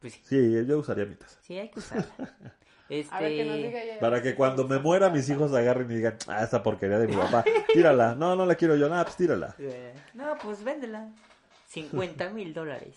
Pues 0.00 0.14
sí, 0.14 0.20
Sí, 0.24 0.66
yo 0.66 0.78
usaría 0.78 1.04
mi 1.04 1.14
taza. 1.14 1.38
sí 1.42 1.58
hay 1.58 1.70
que 1.70 1.78
usarla. 1.78 2.06
Este... 2.88 3.14
A 3.14 3.20
ver, 3.20 3.32
que 3.36 3.44
nos 3.46 3.56
diga 3.56 3.82
ella. 3.82 4.00
Para 4.00 4.20
que 4.20 4.34
cuando 4.34 4.68
me 4.68 4.78
muera 4.78 5.08
mis 5.08 5.26
hijos 5.30 5.54
agarren 5.54 5.90
y 5.90 5.94
digan, 5.94 6.18
ah, 6.26 6.42
esa 6.44 6.62
porquería 6.62 6.98
de 6.98 7.06
mi 7.08 7.16
papá, 7.16 7.42
tírala. 7.72 8.14
No, 8.14 8.36
no 8.36 8.44
la 8.44 8.54
quiero 8.54 8.76
yo, 8.76 8.86
nada, 8.90 9.04
pues 9.04 9.16
tírala. 9.16 9.54
Eh, 9.58 9.94
No, 10.12 10.36
pues 10.42 10.62
véndela. 10.62 11.08
50 11.68 12.28
mil 12.30 12.52
dólares. 12.52 12.94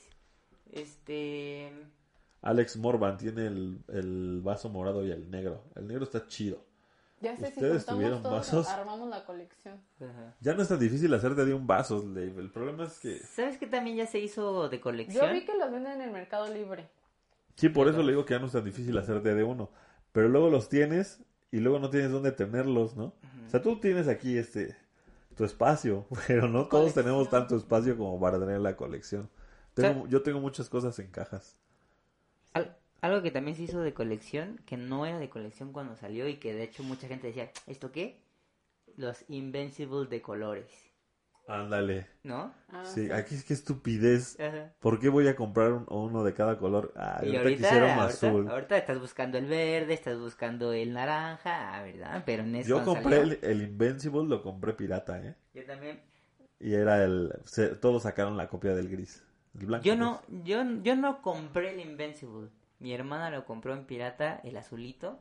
Este... 0.74 1.72
Alex 2.42 2.76
Morvan 2.76 3.18
tiene 3.18 3.48
el, 3.48 3.80
el 3.88 4.42
vaso 4.44 4.68
morado 4.70 5.06
y 5.06 5.12
el 5.12 5.32
negro. 5.32 5.64
El 5.76 5.88
negro 5.88 6.04
está 6.04 6.28
chido. 6.28 6.66
Ya 7.22 7.36
sé, 7.38 7.46
si 7.48 7.54
¿Ustedes 7.54 7.86
tuvieron 7.86 8.16
juntamos 8.16 8.40
vasos? 8.40 8.66
todos, 8.66 8.68
armamos 8.68 9.10
la 9.10 9.26
colección. 9.26 9.82
ajá. 10.00 10.36
Ya 10.42 10.54
no 10.54 10.62
es 10.62 10.68
tan 10.68 10.80
difícil 10.80 11.14
hacerte 11.14 11.46
de 11.46 11.54
un 11.54 11.66
vaso, 11.66 12.02
Dave. 12.02 12.34
El 12.38 12.52
problema 12.52 12.84
es 12.84 13.00
que... 13.00 13.20
¿Sabes 13.20 13.58
que 13.58 13.68
también 13.68 13.96
ya 13.98 14.06
se 14.06 14.20
hizo 14.20 14.68
de 14.70 14.80
colección? 14.82 15.26
Yo 15.26 15.34
vi 15.34 15.46
que 15.46 15.58
los 15.58 15.72
venden 15.72 15.94
en 15.94 16.02
el 16.02 16.12
Mercado 16.12 16.54
Libre. 16.54 16.90
Sí, 17.56 17.70
por 17.70 17.88
eso 17.88 18.04
le 18.04 18.12
digo 18.12 18.26
que 18.26 18.34
ya 18.34 18.40
no 18.40 18.48
es 18.48 18.52
tan 18.52 18.66
difícil 18.66 18.98
hacerte 18.98 19.34
de 19.34 19.44
uno. 19.44 19.70
Pero 20.12 20.28
luego 20.28 20.50
los 20.50 20.68
tienes 20.70 21.20
y 21.52 21.60
luego 21.60 21.80
no 21.80 21.90
tienes 21.90 22.12
dónde 22.12 22.32
tenerlos, 22.34 22.96
¿no? 22.98 23.14
O 23.46 23.50
sea, 23.50 23.62
tú 23.62 23.80
tienes 23.80 24.08
aquí 24.10 24.38
este 24.38 24.76
tu 25.38 25.46
espacio, 25.46 26.06
pero 26.28 26.48
no 26.48 26.68
todos 26.68 26.92
Colección. 26.94 27.06
tenemos 27.06 27.30
tanto 27.30 27.56
espacio 27.56 27.98
como 27.98 28.20
para 28.20 28.40
tener 28.40 28.60
la 28.60 28.76
colección. 28.76 29.30
Tengo- 29.74 30.08
yo 30.08 30.22
tengo 30.22 30.40
muchas 30.42 30.70
cosas 30.70 30.98
en 31.00 31.08
cajas. 31.12 31.58
Al- 32.54 32.76
algo 33.06 33.22
que 33.22 33.32
también 33.32 33.56
se 33.56 33.64
hizo 33.64 33.82
de 33.82 33.94
colección, 33.94 34.60
que 34.66 34.78
no 34.78 35.06
era 35.06 35.20
de 35.20 35.30
colección 35.30 35.72
cuando 35.74 35.96
salió 35.96 36.28
y 36.28 36.36
que 36.38 36.54
de 36.54 36.64
hecho 36.64 36.84
mucha 36.84 37.08
gente 37.08 37.28
decía, 37.28 37.52
¿esto 37.68 37.92
qué? 37.92 38.22
Los 38.98 39.26
Invincible 39.30 40.08
de 40.08 40.22
colores, 40.22 40.72
Ándale. 41.48 42.08
¿no? 42.24 42.54
Ah, 42.70 42.84
Sí, 42.86 43.06
sí. 43.06 43.12
aquí 43.12 43.36
es 43.36 43.44
que 43.44 43.54
estupidez. 43.54 44.40
Ajá. 44.40 44.74
¿Por 44.80 45.00
qué 45.00 45.10
voy 45.10 45.28
a 45.28 45.36
comprar 45.36 45.74
un- 45.74 45.86
uno 45.90 46.24
de 46.24 46.34
cada 46.34 46.58
color? 46.58 46.92
Ah, 46.96 47.20
Y 47.22 47.36
ahorita, 47.36 47.40
ahorita, 47.42 47.58
quisiera 47.68 47.86
un 47.86 48.00
ahorita, 48.00 48.28
azul. 48.28 48.50
ahorita 48.50 48.78
estás 48.78 49.00
buscando 49.00 49.38
el 49.38 49.46
verde, 49.46 49.94
estás 49.94 50.18
buscando 50.20 50.74
el 50.74 50.94
naranja, 50.94 51.76
ah, 51.78 51.84
¿verdad? 51.84 52.24
Pero 52.26 52.42
en 52.44 52.56
eso 52.56 52.70
Yo 52.70 52.84
compré 52.84 53.18
salió- 53.18 53.22
el, 53.22 53.40
el 53.44 53.62
Invincible, 53.62 54.24
lo 54.26 54.42
compré 54.42 54.74
pirata, 54.74 55.24
¿eh? 55.24 55.36
Yo 55.54 55.64
también. 55.66 56.02
Y 56.60 56.74
era 56.74 57.04
el... 57.04 57.32
se- 57.44 57.76
todos 57.76 58.04
sacaron 58.04 58.38
la 58.38 58.48
copia 58.48 58.74
del 58.74 58.90
gris. 58.90 59.24
El 59.60 59.68
blanco. 59.68 59.86
Yo 59.86 59.96
no, 59.96 60.22
pues. 60.28 60.44
yo, 60.46 60.64
yo 60.82 60.96
no 60.96 61.22
compré 61.22 61.74
el 61.76 61.80
Invincible. 61.80 62.50
Mi 62.86 62.94
hermana 62.94 63.32
lo 63.32 63.46
compró 63.46 63.74
en 63.74 63.88
pirata, 63.88 64.40
el 64.44 64.56
azulito, 64.58 65.18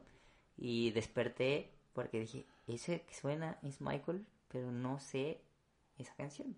y 0.54 0.90
desperté 0.90 1.72
porque 1.94 2.20
dije, 2.20 2.46
ese 2.66 3.06
que 3.06 3.14
suena 3.14 3.56
es 3.62 3.80
Michael, 3.80 4.26
pero 4.48 4.70
no 4.70 5.00
sé 5.00 5.40
esa 5.96 6.14
canción. 6.14 6.54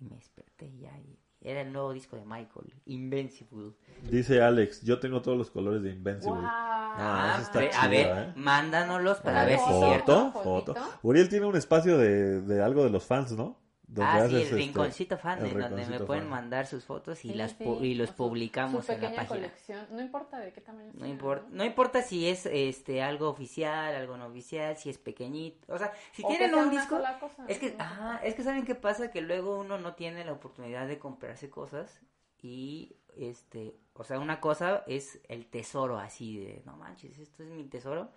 Y 0.00 0.04
me 0.06 0.16
desperté 0.16 0.76
ya 0.78 0.90
y 0.98 1.16
era 1.40 1.60
el 1.60 1.72
nuevo 1.72 1.92
disco 1.92 2.16
de 2.16 2.24
Michael, 2.24 2.74
Invincible. 2.86 3.74
Dice 4.10 4.42
Alex, 4.42 4.82
yo 4.82 4.98
tengo 4.98 5.22
todos 5.22 5.38
los 5.38 5.48
colores 5.52 5.80
de 5.84 5.90
Invincible. 5.90 6.40
¡Guau! 6.40 6.44
Ah, 6.44 7.38
eso 7.40 7.60
está 7.60 7.60
a 7.60 7.82
chido, 7.82 7.90
ver, 7.90 8.18
¿eh? 8.18 8.32
mándanos 8.34 9.20
para 9.20 9.42
A 9.42 9.44
ver 9.44 9.60
si 9.60 9.70
es 9.70 9.78
cierto. 9.78 10.32
Foto. 10.32 10.74
Uriel 11.04 11.28
tiene 11.28 11.46
un 11.46 11.54
espacio 11.54 11.98
de, 11.98 12.40
de 12.40 12.62
algo 12.64 12.82
de 12.82 12.90
los 12.90 13.04
fans, 13.04 13.30
¿no? 13.30 13.60
Ah, 13.98 14.24
sí, 14.28 14.34
el 14.34 14.42
este, 14.42 14.54
rinconcito 14.56 15.16
fan, 15.18 15.38
el 15.38 15.46
en 15.46 15.58
donde 15.58 15.66
me 15.68 15.82
rinconcito 15.84 16.06
pueden 16.06 16.24
fan. 16.24 16.30
mandar 16.30 16.66
sus 16.66 16.84
fotos 16.84 17.24
y 17.24 17.28
Sí, 17.28 17.34
las 17.34 17.54
sí, 17.54 17.64
y 17.82 17.94
los 17.94 18.08
su- 18.10 18.16
publicamos 18.16 18.84
su 18.86 18.92
en 18.92 19.00
la 19.00 19.00
pequeña 19.00 19.16
página. 19.16 19.36
colección. 19.46 19.86
No 19.90 20.00
importa 20.02 20.38
de 20.40 20.52
qué 20.52 20.60
tamaño 20.60 20.92
No 20.92 20.98
sea, 21.00 21.08
importa, 21.08 21.46
no 21.50 21.64
importa 21.64 22.02
si 22.02 22.28
es 22.28 22.46
este 22.46 23.02
algo 23.02 23.28
oficial, 23.28 23.94
algo 23.94 24.16
no 24.16 24.26
oficial, 24.26 24.76
si 24.76 24.90
es 24.90 24.98
pequeñito, 24.98 25.72
o 25.72 25.78
sea, 25.78 25.92
si 26.12 26.22
O 26.24 26.28
tienen 26.28 26.54
un 26.54 26.70
disco, 26.70 26.96
cosa, 27.20 27.44
es 27.46 27.58
que, 27.58 27.74
¿no? 27.76 27.84
ajá, 27.84 28.20
es 28.24 28.34
que 28.34 28.42
saben 28.42 28.64
qué 28.64 28.74
pasa 28.74 29.10
que 29.10 29.20
luego 29.20 29.58
uno 29.58 29.78
no 29.78 29.94
tiene 29.94 30.24
la 30.24 30.32
oportunidad 30.32 30.86
de 30.88 30.98
comprarse 30.98 31.50
cosas 31.50 32.00
y 32.42 32.96
este, 33.16 33.76
o 33.94 34.04
sea, 34.04 34.18
una 34.18 34.40
cosa 34.40 34.84
es 34.86 35.20
el 35.28 35.46
tesoro 35.46 35.98
así 35.98 36.38
de, 36.38 36.62
no 36.66 36.76
manches, 36.76 37.18
esto 37.18 37.42
es 37.42 37.50
mi 37.50 37.64
tesoro. 37.64 38.10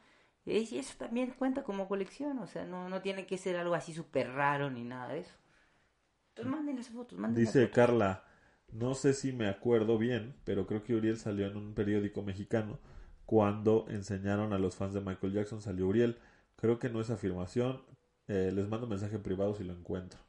Y 0.45 0.77
eso 0.79 0.95
también 0.97 1.31
cuenta 1.31 1.63
como 1.63 1.87
colección, 1.87 2.39
o 2.39 2.47
sea, 2.47 2.65
no, 2.65 2.89
no 2.89 3.01
tiene 3.01 3.25
que 3.27 3.37
ser 3.37 3.55
algo 3.57 3.75
así 3.75 3.93
súper 3.93 4.31
raro 4.33 4.69
ni 4.71 4.83
nada 4.83 5.09
de 5.13 5.19
eso. 5.19 5.35
Entonces 6.39 6.51
manden 6.51 6.75
las 6.77 6.89
fotos, 6.89 7.19
manden 7.19 7.43
las 7.43 7.53
Dice 7.53 7.61
fotos. 7.61 7.75
Carla, 7.75 8.23
no 8.71 8.93
sé 8.95 9.13
si 9.13 9.31
me 9.33 9.47
acuerdo 9.47 9.97
bien, 9.97 10.35
pero 10.43 10.67
creo 10.67 10.83
que 10.83 10.95
Uriel 10.95 11.17
salió 11.17 11.47
en 11.47 11.57
un 11.57 11.73
periódico 11.73 12.21
mexicano 12.23 12.79
cuando 13.25 13.85
enseñaron 13.89 14.53
a 14.53 14.59
los 14.59 14.75
fans 14.75 14.93
de 14.93 15.01
Michael 15.01 15.33
Jackson, 15.33 15.61
salió 15.61 15.87
Uriel. 15.87 16.17
Creo 16.55 16.79
que 16.79 16.89
no 16.89 17.01
es 17.01 17.09
afirmación. 17.09 17.83
Eh, 18.27 18.51
les 18.53 18.67
mando 18.67 18.87
mensaje 18.87 19.19
privado 19.19 19.53
si 19.55 19.63
lo 19.63 19.73
encuentro. 19.73 20.19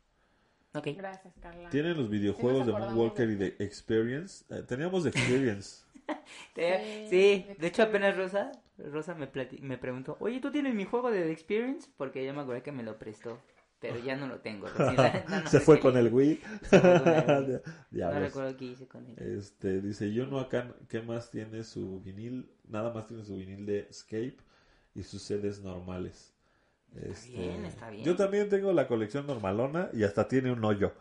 Ok. 0.75 0.89
Gracias, 0.97 1.35
Carla. 1.41 1.69
¿Tienen 1.71 1.97
los 1.97 2.09
videojuegos 2.11 2.67
de 2.67 2.73
Moonwalker 2.73 3.27
de 3.29 3.33
y 3.33 3.37
de 3.37 3.65
Experience? 3.65 4.45
Eh, 4.51 4.63
teníamos 4.63 5.05
de 5.05 5.11
Experience. 5.11 5.85
Sí, 6.55 6.63
Sí, 7.09 7.47
de 7.59 7.67
hecho 7.67 7.83
apenas 7.85 8.17
Rosa, 8.17 8.53
Rosa 8.79 9.15
me, 9.15 9.31
me 9.61 9.79
preguntó, 9.79 10.17
oye, 10.21 10.41
¿tú 10.41 10.51
tienes 10.51 10.75
mi 10.75 10.85
juego 10.85 11.11
de 11.11 11.23
The 11.23 11.31
Experience? 11.33 11.89
Porque 11.97 12.25
yo 12.25 12.35
me 12.35 12.41
acordé 12.43 12.63
que 12.63 12.73
me 12.73 12.83
lo 12.83 12.99
prestó, 12.99 13.39
pero 13.81 13.99
ya 13.99 14.17
no 14.17 14.27
lo 14.27 14.41
tengo. 14.41 14.67
recién 14.77 14.97
no, 15.29 15.41
no 15.41 15.49
Se 15.51 15.61
fue 15.61 15.81
con 15.81 15.97
el 15.97 16.13
Wii. 16.13 16.41
Se 16.63 16.81
fue 16.81 17.03
con 17.03 17.09
el 17.09 17.49
Wii. 17.49 17.53
No 17.55 17.61
Diablos. 17.91 18.23
recuerdo 18.23 18.57
qué 18.57 18.65
hice 18.67 18.87
con 18.87 19.07
él. 19.07 19.17
Este, 19.19 19.81
dice, 19.81 20.13
yo 20.13 20.27
no 20.27 20.39
acá, 20.39 20.75
¿qué 20.89 21.01
más 21.03 21.31
tiene 21.31 21.65
su 21.65 22.01
vinil? 22.01 22.51
Nada 22.69 22.93
más 22.93 23.07
tiene 23.07 23.25
su 23.25 23.37
vinil 23.37 23.67
de 23.67 23.81
Escape 23.91 24.37
y 24.95 25.03
sus 25.03 25.23
sedes 25.23 25.61
normales. 25.61 26.35
Este, 26.95 27.39
bien, 27.39 27.65
está 27.65 27.91
bien. 27.91 28.05
Yo 28.05 28.17
también 28.17 28.49
tengo 28.49 28.73
la 28.73 28.87
colección 28.87 29.27
normalona 29.27 29.91
y 29.93 30.05
hasta 30.05 30.29
tiene 30.29 30.53
un 30.53 30.65
hoyo, 30.65 30.93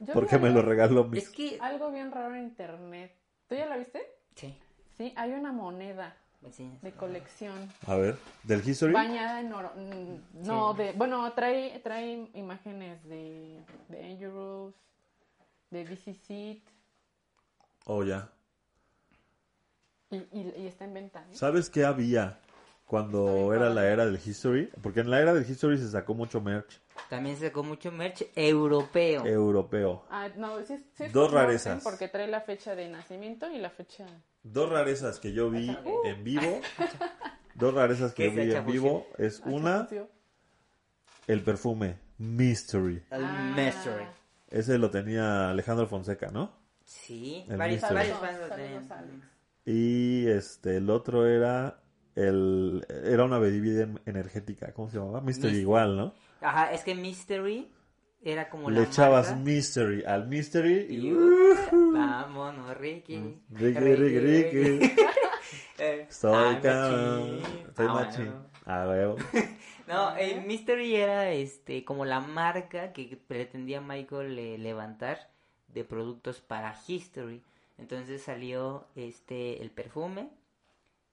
Yo 0.00 0.14
porque 0.14 0.38
me 0.38 0.50
lo 0.50 0.62
regaló 0.62 1.04
mi... 1.04 1.18
Es 1.18 1.28
que... 1.30 1.58
Algo 1.60 1.90
bien 1.90 2.12
raro 2.12 2.34
en 2.34 2.44
internet. 2.44 3.12
¿Tú 3.48 3.56
ya 3.56 3.66
la 3.66 3.76
viste? 3.76 4.00
Sí, 4.34 4.56
Sí, 4.96 5.12
hay 5.16 5.32
una 5.32 5.52
moneda 5.52 6.16
enseñas. 6.46 6.80
de 6.82 6.92
colección 6.92 7.68
A 7.86 7.96
ver, 7.96 8.16
¿del 8.44 8.66
History? 8.68 8.92
bañada 8.92 9.40
en 9.40 9.52
oro. 9.52 9.72
No, 10.34 10.72
Sí. 10.74 10.82
de, 10.82 10.92
bueno, 10.92 11.30
trae, 11.34 11.78
trae 11.80 12.28
imágenes 12.34 13.02
de, 13.04 13.60
de 13.88 14.02
Dangerous, 14.02 14.74
de 15.70 15.84
DC 15.84 16.14
Seed 16.14 16.58
Oh, 17.84 18.02
ya. 18.02 18.28
y, 20.10 20.16
y, 20.16 20.54
y 20.58 20.66
está 20.66 20.84
en 20.84 20.94
venta. 20.94 21.20
¿eh? 21.30 21.34
¿Sabes 21.34 21.68
qué 21.70 21.84
había 21.84 22.38
cuando 22.84 23.52
era 23.54 23.68
la 23.70 23.86
era 23.88 24.06
del 24.06 24.16
History? 24.24 24.70
Porque 24.82 25.00
en 25.00 25.10
la 25.10 25.20
era 25.20 25.34
del 25.34 25.48
History 25.48 25.78
se 25.78 25.90
sacó 25.90 26.14
mucho 26.14 26.40
merch 26.40 26.80
También 27.08 27.36
sacó 27.36 27.62
mucho 27.62 27.90
merch 27.92 28.24
europeo. 28.34 29.24
europeo. 29.26 30.04
Ah, 30.10 30.28
no, 30.36 30.60
sí, 30.64 30.76
sí 30.96 31.04
es 31.04 31.12
Dos 31.12 31.32
rarezas. 31.32 31.82
Porque 31.84 32.08
trae 32.08 32.26
la 32.28 32.40
fecha 32.40 32.74
de 32.74 32.88
nacimiento 32.88 33.50
y 33.50 33.58
la 33.58 33.70
fecha. 33.70 34.06
Dos 34.42 34.70
rarezas 34.70 35.18
que 35.20 35.32
yo 35.32 35.50
vi 35.50 35.70
Uh. 35.70 36.06
en 36.06 36.24
vivo. 36.24 36.60
Dos 37.54 37.72
rarezas 37.74 38.12
que 38.12 38.24
¿Qué 38.24 38.36
yo 38.36 38.42
vi 38.44 38.54
en 38.54 38.66
vivo. 38.66 39.06
Es 39.18 39.40
Ah, 39.44 39.48
una, 39.50 39.88
el 41.26 41.42
perfume 41.42 41.98
Mystery. 42.18 43.02
El 43.10 43.24
Ah. 43.24 43.52
Mystery. 43.56 44.04
Ese 44.50 44.78
lo 44.78 44.90
tenía 44.90 45.50
Alejandro 45.50 45.86
Fonseca, 45.86 46.28
¿no? 46.30 46.52
Sí, 46.84 47.44
El 47.48 47.56
varios, 47.56 47.82
varios 47.82 48.18
fans 48.18 48.38
lo 48.40 48.48
tenían. 48.54 48.92
Alex. 48.92 49.12
Y 49.64 50.28
este, 50.28 50.76
el 50.76 50.88
otro 50.90 51.26
era 51.26 51.80
el 52.14 52.86
era 53.04 53.24
una 53.24 53.38
bebida 53.38 53.88
energética, 54.06 54.72
¿cómo 54.72 54.88
se 54.88 54.98
llamaba? 54.98 55.20
Mystery 55.20 55.46
Mystery. 55.48 55.60
igual, 55.62 55.96
¿no? 55.96 56.14
Ajá, 56.40 56.72
es 56.72 56.82
que 56.82 56.94
Mystery 56.94 57.70
era 58.22 58.48
como 58.50 58.70
la 58.70 58.80
Le 58.80 58.86
echabas 58.86 59.28
marca. 59.30 59.42
Mystery 59.44 60.04
al 60.04 60.26
Mystery 60.28 60.86
y 60.90 61.08
Y- 61.08 61.12
Vámonos, 61.72 62.76
Ricky. 62.76 63.16
Mm, 63.18 63.40
Ricky, 63.50 63.78
Ricky, 63.80 64.18
Ricky. 64.18 64.94
Eh, 65.78 66.06
Estoy 66.08 66.54
I'm 66.54 66.60
cabrón. 66.62 67.40
machín. 67.42 67.66
Estoy 67.68 67.86
Ah, 67.88 67.92
machín. 67.94 68.24
bueno. 68.24 68.46
A 68.64 68.88
huevo. 68.88 69.16
No, 69.86 70.16
el 70.16 70.40
Mystery 70.46 70.96
era 70.96 71.30
este 71.30 71.84
como 71.84 72.06
la 72.06 72.18
marca 72.20 72.92
que 72.94 73.20
pretendía 73.28 73.82
Michael 73.82 74.38
eh, 74.38 74.56
levantar 74.58 75.30
de 75.68 75.84
productos 75.84 76.40
para 76.40 76.74
History. 76.88 77.42
Entonces 77.76 78.22
salió 78.22 78.86
este 78.96 79.60
el 79.62 79.70
perfume, 79.70 80.30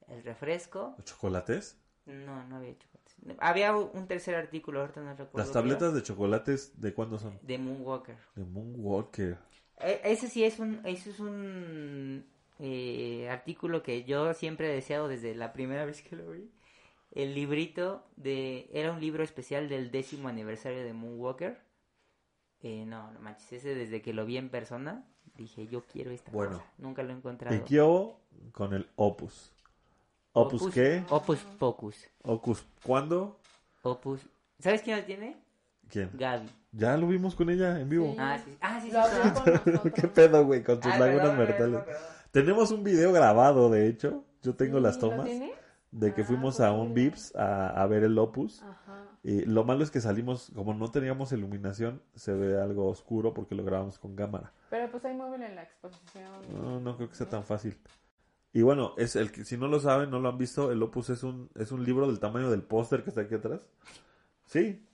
el 0.07 0.24
refresco. 0.24 0.93
¿Los 0.97 1.05
chocolates? 1.07 1.78
No, 2.05 2.43
no 2.47 2.55
había 2.55 2.71
chocolates. 2.71 2.92
Había 3.39 3.76
un 3.76 4.07
tercer 4.07 4.36
artículo, 4.36 4.82
ahorita 4.82 5.01
no 5.01 5.11
recuerdo. 5.11 5.38
¿Las 5.38 5.51
tabletas 5.51 5.93
de 5.93 6.03
chocolates 6.03 6.80
de 6.80 6.93
cuándo 6.93 7.19
son? 7.19 7.39
De 7.41 7.57
Moonwalker. 7.57 8.15
De 8.36 8.43
Moonwalker. 8.43 9.38
E- 9.80 10.01
Ese 10.03 10.30
sí 10.30 10.43
es 10.43 10.59
un, 10.59 10.82
ese 10.86 11.09
es 11.11 11.19
un 11.19 12.26
eh, 12.59 13.30
artículo 13.30 13.82
que 13.84 14.03
yo 14.03 14.34
siempre 14.34 14.69
he 14.71 14.76
deseado 14.76 15.07
desde 15.07 15.36
la 15.36 15.53
primera 15.53 15.86
vez 15.86 16.01
que 16.01 16.15
lo 16.15 16.32
vi. 16.32 16.49
El 17.11 17.36
librito 17.36 18.03
de, 18.15 18.69
era 18.74 18.91
un 18.91 18.99
libro 18.99 19.24
especial 19.24 19.69
del 19.69 19.91
décimo 19.91 20.28
aniversario 20.28 20.84
de 20.84 20.93
Moonwalker. 20.93 21.59
Eh, 22.61 22.86
no, 22.86 23.11
no 23.11 23.19
manches, 23.19 23.51
ese 23.53 23.76
desde 23.76 24.01
que 24.01 24.13
lo 24.13 24.26
vi 24.26 24.38
en 24.38 24.49
persona, 24.49 25.05
dije 25.36 25.67
yo 25.67 25.84
quiero 25.86 26.11
esta 26.11 26.32
Bueno. 26.32 26.57
cosa. 26.57 26.71
Nunca 26.78 27.03
lo 27.03 27.09
he 27.11 27.15
encontrado. 27.15 27.55
¿Y 27.55 28.51
con 28.51 28.74
el 28.74 28.88
Opus? 28.95 29.52
¿Opus 30.34 30.71
qué? 30.73 31.03
Opus 31.09 31.39
Pocus. 31.59 31.95
¿Opus 32.23 32.65
cuándo? 32.84 33.39
Opus. 33.84 34.19
¿Sabes 34.59 34.81
quién 34.81 34.97
lo 34.97 35.03
tiene? 35.05 35.38
¿Quién? 35.89 36.09
Gaby. 36.13 36.49
Ya 36.71 36.97
lo 36.97 37.07
vimos 37.07 37.36
con 37.36 37.49
ella 37.49 37.79
en 37.79 37.88
vivo. 37.89 38.11
Sí. 38.13 38.17
Ah, 38.19 38.39
sí. 38.43 38.57
Ah, 38.61 38.79
sí, 38.81 38.89
sí. 38.91 39.89
¿Qué 39.95 40.07
pedo, 40.07 40.43
güey? 40.45 40.63
Con 40.63 40.79
tus 40.79 40.91
Ah, 40.91 40.97
lagunas 40.97 41.21
perdón, 41.29 41.38
mortales. 41.38 41.57
perdón, 41.57 41.84
perdón. 41.86 42.01
Tenemos 42.31 42.71
un 42.71 42.84
video 42.84 43.11
grabado, 43.13 43.69
de 43.69 43.88
hecho. 43.88 44.23
Yo 44.41 44.55
tengo 44.55 44.77
Sí, 44.79 44.84
las 44.84 44.95
¿lo 44.95 45.09
tomas 45.09 45.25
tiene? 45.25 45.53
de 45.91 46.13
que 46.15 46.21
Ah, 46.23 46.25
fuimos 46.25 46.57
pues 46.57 46.67
a 46.67 46.71
un. 46.71 46.93
Vips 46.95 47.36
a, 47.36 47.67
a 47.69 47.86
ver 47.86 48.03
el 48.03 48.17
Opus. 48.17 48.63
Ajá. 48.63 49.03
Y 49.21 49.41
lo 49.45 49.63
malo 49.63 49.84
es 49.84 49.91
que 49.91 50.01
salimos, 50.01 50.51
como 50.55 50.73
no 50.73 50.89
teníamos 50.89 51.31
iluminación, 51.31 52.01
se 52.15 52.34
ve 52.34 52.59
algo 52.59 52.88
oscuro 52.88 53.34
porque 53.34 53.53
lo 53.55 53.63
grabamos 53.63 53.99
con 53.99 54.15
cámara. 54.15 54.51
Pero 54.69 54.89
pues 54.89 55.05
hay 55.05 55.13
móvil 55.15 55.43
en 55.43 55.55
la 55.55 55.63
exposición. 55.63 56.25
No, 56.51 56.79
no 56.79 56.97
creo 56.97 57.07
que 57.09 57.15
sea 57.15 57.29
tan 57.29 57.43
fácil. 57.43 57.77
Y 58.53 58.61
bueno, 58.61 58.93
es 58.97 59.15
el 59.15 59.31
que, 59.31 59.45
si 59.45 59.57
no 59.57 59.67
lo 59.67 59.79
saben, 59.79 60.11
no 60.11 60.19
lo 60.19 60.29
han 60.29 60.37
visto, 60.37 60.71
el 60.71 60.81
Opus 60.83 61.09
es 61.09 61.23
un, 61.23 61.49
es 61.55 61.71
un 61.71 61.83
libro 61.83 62.05
del 62.07 62.19
tamaño 62.19 62.51
del 62.51 62.61
póster 62.61 63.03
que 63.03 63.09
está 63.09 63.21
aquí 63.21 63.35
atrás. 63.35 63.61
Sí. 64.45 64.85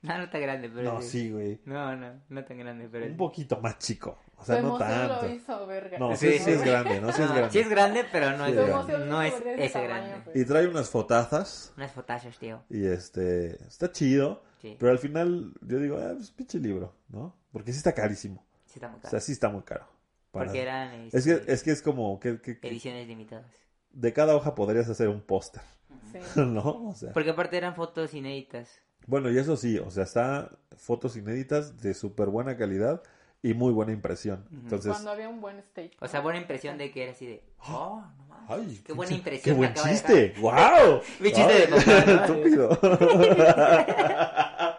No, 0.00 0.18
no 0.18 0.28
tan 0.30 0.40
grande, 0.40 0.68
pero 0.74 0.94
No, 0.94 1.02
sí, 1.02 1.30
güey. 1.30 1.60
No, 1.64 1.94
no, 1.94 2.20
no 2.28 2.44
tan 2.44 2.58
grande, 2.58 2.88
pero 2.90 3.06
Un 3.06 3.16
poquito 3.16 3.60
más 3.60 3.78
chico. 3.78 4.18
O 4.36 4.44
sea, 4.44 4.60
no 4.60 4.68
emoción 4.76 4.88
tanto. 4.88 5.26
lo 5.26 5.32
hizo 5.34 5.66
verga. 5.66 5.98
No, 5.98 6.16
Sí, 6.16 6.38
sí, 6.40 6.50
es 6.50 6.64
grande, 6.64 7.00
no, 7.00 7.12
sí 7.12 7.22
es 7.22 7.28
No, 7.28 7.34
grande. 7.34 7.50
sí 7.52 7.58
es 7.60 7.68
grande, 7.68 8.04
pero 8.10 8.36
no 8.36 8.46
Sí 8.46 8.50
es, 8.52 8.56
grande. 8.66 8.98
no 9.06 9.22
es 9.22 9.34
ese 9.34 9.68
tamaño, 9.72 9.88
grande. 9.88 10.16
pues. 10.24 10.36
Y 10.36 10.44
trae 10.44 10.66
unas 10.66 10.90
fotazas. 10.90 11.72
Unas 11.76 11.92
fotazas, 11.92 12.36
tío. 12.38 12.62
Y 12.70 12.84
este, 12.86 13.62
está 13.66 13.92
chido. 13.92 14.42
Sí, 14.60 14.76
Pero 14.78 14.90
al 14.90 14.98
final 14.98 15.52
yo 15.60 15.78
digo, 15.78 15.98
ah, 15.98 16.12
pues 16.16 16.30
pinche 16.32 16.58
libro, 16.58 16.94
¿no? 17.08 17.36
Porque 17.52 17.70
sí 17.72 17.78
está 17.78 17.92
carísimo. 17.92 18.44
sí 18.64 18.74
está 18.76 18.88
muy 18.88 18.98
O 18.98 19.02
caro. 19.02 19.10
sea, 19.10 19.20
sí 19.20 19.32
está 19.32 19.48
muy 19.50 19.62
caro. 19.62 19.86
Para- 20.32 20.46
Porque 20.46 20.62
eran 20.62 20.92
Es 21.12 21.14
este, 21.26 21.44
que, 21.46 21.52
es 21.52 21.62
que 21.62 21.70
es 21.70 21.82
como 21.82 22.18
que, 22.18 22.40
que- 22.40 22.58
que 22.58 22.68
ediciones 22.68 23.06
limitadas. 23.06 23.46
de 23.92 24.12
cada 24.12 24.34
hoja 24.34 24.54
podrías 24.56 24.88
hacer 24.88 25.08
un 25.08 25.20
póster, 25.20 25.62
Sí. 26.10 26.18
¿no? 26.40 26.88
O 26.88 26.94
sea, 26.94 27.12
Porque 27.12 27.30
aparte 27.30 27.56
eran 27.56 27.74
fotos 27.76 28.12
inéditas. 28.14 28.80
bueno, 29.06 29.30
y 29.30 29.38
eso 29.38 29.56
sí, 29.56 29.78
o 29.78 29.90
sea, 29.90 30.04
está 30.04 30.50
fotos 30.76 31.16
inéditas 31.16 31.78
de 31.80 31.92
súper 31.94 32.28
buena 32.28 32.56
calidad 32.56 33.02
y 33.42 33.54
muy 33.54 33.72
buena 33.72 33.92
impresión. 33.92 34.46
Entonces, 34.52 34.92
Cuando 34.92 35.10
había 35.10 35.28
un 35.28 35.40
buen 35.40 35.58
state. 35.58 35.90
O 36.00 36.06
sea, 36.08 36.20
buena 36.20 36.38
impresión 36.38 36.78
de 36.78 36.90
que 36.92 37.02
era 37.02 37.12
así 37.12 37.26
de, 37.26 37.42
oh, 37.68 38.02
no 38.16 38.24
mames, 38.28 38.68
ay, 38.70 38.80
qué 38.84 38.92
buena 38.94 39.12
impresión 39.14 39.42
¡Qué 39.44 39.58
buen 39.58 39.74
chiste! 39.74 40.34
¡Wow! 40.40 41.00
Mi 41.20 41.32
chiste 41.32 41.52
de 41.52 41.66
papá, 41.68 42.04
¿no? 42.06 42.24
Estúpido. 42.24 42.78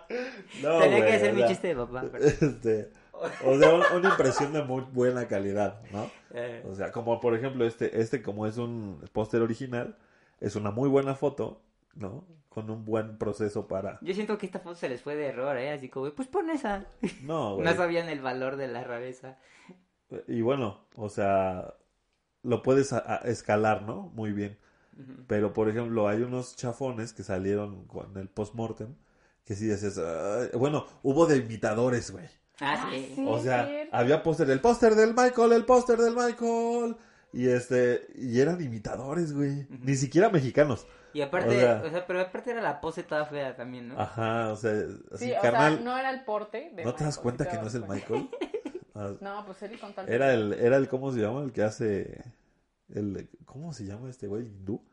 No, 0.62 0.80
Tenía 0.80 1.06
que 1.06 1.14
hacer 1.14 1.34
mi 1.34 1.46
chiste 1.48 1.68
de 1.70 1.76
papá. 1.76 2.06
pero- 2.12 2.24
Este, 2.26 2.90
o 3.46 3.58
sea, 3.58 3.74
un- 3.74 3.84
una 4.00 4.10
impresión 4.10 4.54
de 4.54 4.64
muy 4.64 4.82
buena 4.92 5.28
calidad, 5.28 5.82
¿no? 5.92 6.10
Eh, 6.34 6.64
O 6.70 6.76
sea, 6.76 6.92
como 6.92 7.20
por 7.20 7.36
ejemplo 7.36 7.66
este, 7.66 8.00
este 8.02 8.22
como 8.22 8.46
es 8.48 8.58
un 8.58 9.02
póster 9.14 9.42
original, 9.42 9.98
es 10.40 10.56
una 10.56 10.72
muy 10.72 10.90
buena 10.90 11.16
foto, 11.16 11.62
¿no? 11.96 12.26
Con 12.50 12.70
un 12.70 12.86
buen 12.86 13.18
proceso 13.18 13.68
para... 13.68 13.98
Yo 14.02 14.14
siento 14.14 14.38
que 14.38 14.46
esta 14.46 14.60
foto 14.60 14.76
se 14.76 14.90
les 14.90 15.02
fue 15.02 15.16
de 15.16 15.28
error, 15.28 15.58
¿eh? 15.58 15.72
Así 15.72 15.90
como, 15.90 16.12
pues 16.12 16.28
pon 16.28 16.50
esa. 16.50 16.86
No, 17.24 17.56
güey. 17.56 17.66
No 17.66 17.74
sabían 17.76 18.10
el 18.10 18.22
valor 18.22 18.58
de 18.58 18.68
la 18.68 18.84
rareza. 18.84 19.38
Y 20.28 20.42
bueno, 20.42 20.86
o 20.96 21.10
sea, 21.10 21.74
lo 22.44 22.62
puedes 22.62 22.94
a- 22.94 23.00
a 23.24 23.28
escalar, 23.28 23.82
¿no? 23.84 24.12
Muy 24.14 24.32
bien. 24.34 24.58
Pero 25.28 25.54
por 25.54 25.70
ejemplo, 25.70 26.08
hay 26.08 26.22
unos 26.22 26.56
chafones 26.56 27.14
que 27.14 27.24
salieron 27.24 27.86
con 27.86 28.16
el 28.18 28.28
post-mortem 28.30 28.94
que 29.46 29.56
sí 29.56 29.66
dices, 29.68 29.98
"Ay", 29.98 30.50
bueno, 30.58 30.86
hubo 31.02 31.26
de 31.26 31.38
imitadores, 31.38 32.12
güey. 32.12 32.26
Ah, 32.60 32.90
sí. 32.92 33.14
sí. 33.16 33.26
O 33.28 33.40
sea, 33.40 33.68
había 33.92 34.22
póster, 34.24 34.50
el 34.50 34.62
póster 34.62 34.96
del 34.96 35.14
Michael, 35.16 35.54
el 35.54 35.66
póster 35.66 35.98
del 35.98 36.16
Michael. 36.16 36.96
Y 37.34 37.48
este, 37.48 38.08
y 38.16 38.40
eran 38.40 38.62
imitadores, 38.62 39.34
güey. 39.34 39.66
Ni 39.70 39.96
siquiera 39.96 40.30
mexicanos. 40.30 40.86
Y 41.14 41.22
aparte, 41.22 41.50
O 41.66 41.86
o 41.88 41.90
sea- 41.90 42.06
pero 42.08 42.22
aparte 42.22 42.52
era 42.52 42.62
la 42.62 42.80
pose 42.82 43.04
toda 43.04 43.26
fea 43.26 43.56
también, 43.56 43.88
¿no? 43.90 44.00
Ajá, 44.00 44.52
o 44.52 44.56
sea, 44.56 44.72
así, 45.12 45.26
Sí, 45.26 45.32
o 45.38 45.42
carnal. 45.42 45.76
sea, 45.76 45.84
no 45.84 45.98
era 45.98 46.10
el 46.12 46.24
porte. 46.26 46.72
de 46.76 46.84
¿No 46.86 46.94
te 46.94 47.04
das 47.04 47.18
cuenta 47.18 47.48
que 47.50 47.58
no 47.58 47.68
es 47.68 47.76
el. 47.76 47.88
Michael? 47.88 48.30
Ah, 48.96 49.12
No, 49.22 49.44
pues 49.48 49.60
él 49.64 49.80
con 49.80 49.92
tal. 49.94 50.08
Era 50.08 50.32
el, 50.36 50.54
era 50.54 50.78
el, 50.78 50.88
¿cómo 50.88 51.12
se 51.12 51.20
llama? 51.20 51.42
El 51.42 51.52
que 51.52 51.64
hace, 51.64 52.24
el, 52.94 53.28
¿cómo 53.44 53.74
se 53.74 53.86
llama 53.86 54.08
este 54.08 54.28
güey? 54.28 54.46
¿Hindú? 54.46 54.84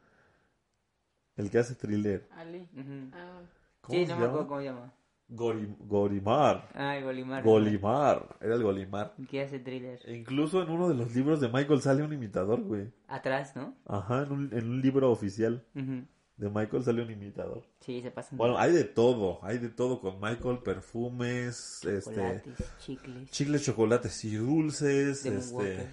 El 1.37 1.51
que 1.51 1.59
hace 1.59 1.75
thriller. 1.75 2.27
Ali. 2.35 2.67
Ah, 3.13 3.41
¿Cómo 3.83 3.99
Sí, 3.99 4.07
se 4.07 4.13
no 4.15 4.19
me 4.19 4.25
acuerdo 4.25 4.47
cómo 4.49 4.61
se 4.61 4.67
llama. 4.67 4.93
Gori- 5.31 5.76
Gorimar. 5.81 6.68
Ay, 6.74 7.03
Golimar. 7.03 7.43
Golimar. 7.45 8.37
Era 8.41 8.55
el 8.57 8.62
Golimar. 8.62 9.14
¿Qué 9.31 9.43
hace 9.43 9.59
thriller? 9.61 10.01
E 10.05 10.16
incluso 10.16 10.62
en 10.62 10.70
uno 10.70 10.89
de 10.89 10.95
los 10.95 11.14
libros 11.14 11.41
de 11.41 11.49
Michael 11.49 11.81
sale 11.81 12.03
un 12.03 12.12
imitador, 12.12 12.61
güey. 12.62 12.93
Atrás, 13.09 13.55
¿no? 13.55 13.74
Ajá, 13.87 14.24
en 14.24 14.33
un, 14.33 14.53
en 14.53 14.68
un 14.68 14.81
libro 14.83 15.11
oficial 15.11 15.64
Ujú. 15.76 16.05
de 16.37 16.49
Michael 16.51 16.83
sale 16.83 17.03
un 17.03 17.11
imitador. 17.11 17.62
Sí, 17.81 18.03
se 18.03 18.11
pasan. 18.11 18.39
Bueno, 18.39 18.59
hay 18.59 18.72
de 18.72 18.85
todo, 18.85 19.39
hay 19.43 19.59
de 19.59 19.68
todo 19.68 20.01
con 20.01 20.20
Michael, 20.20 20.59
perfumes, 20.64 21.85
este, 21.85 22.11
Chocolates, 22.14 22.72
chicles. 22.81 23.31
chicles, 23.31 23.64
chocolates 23.64 24.24
y 24.24 24.35
dulces, 24.37 25.22
De 25.22 25.37
este, 25.37 25.89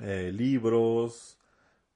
eh, 0.00 0.32
libros, 0.32 1.38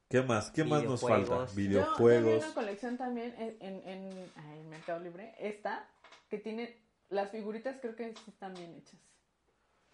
¿qué 0.09 0.23
más? 0.23 0.51
¿Qué 0.51 0.63
más 0.65 0.85
nos 0.85 1.01
falta? 1.01 1.47
Videojuegos. 1.55 2.25
Yo, 2.25 2.31
yo 2.31 2.39
vi 2.39 2.45
una 2.45 2.55
colección 2.55 2.97
también 2.97 3.35
en, 3.39 3.57
en, 3.61 3.89
en, 3.89 4.31
ay, 4.37 4.61
en 4.61 4.69
Mercado 4.71 5.01
Libre. 5.03 5.35
Esta, 5.41 5.89
que 6.29 6.39
tiene. 6.39 6.77
Las 7.09 7.31
figuritas 7.31 7.77
creo 7.81 7.95
que 7.95 8.15
sí 8.15 8.31
están 8.31 8.55
bien 8.55 8.75
hechas. 8.75 8.99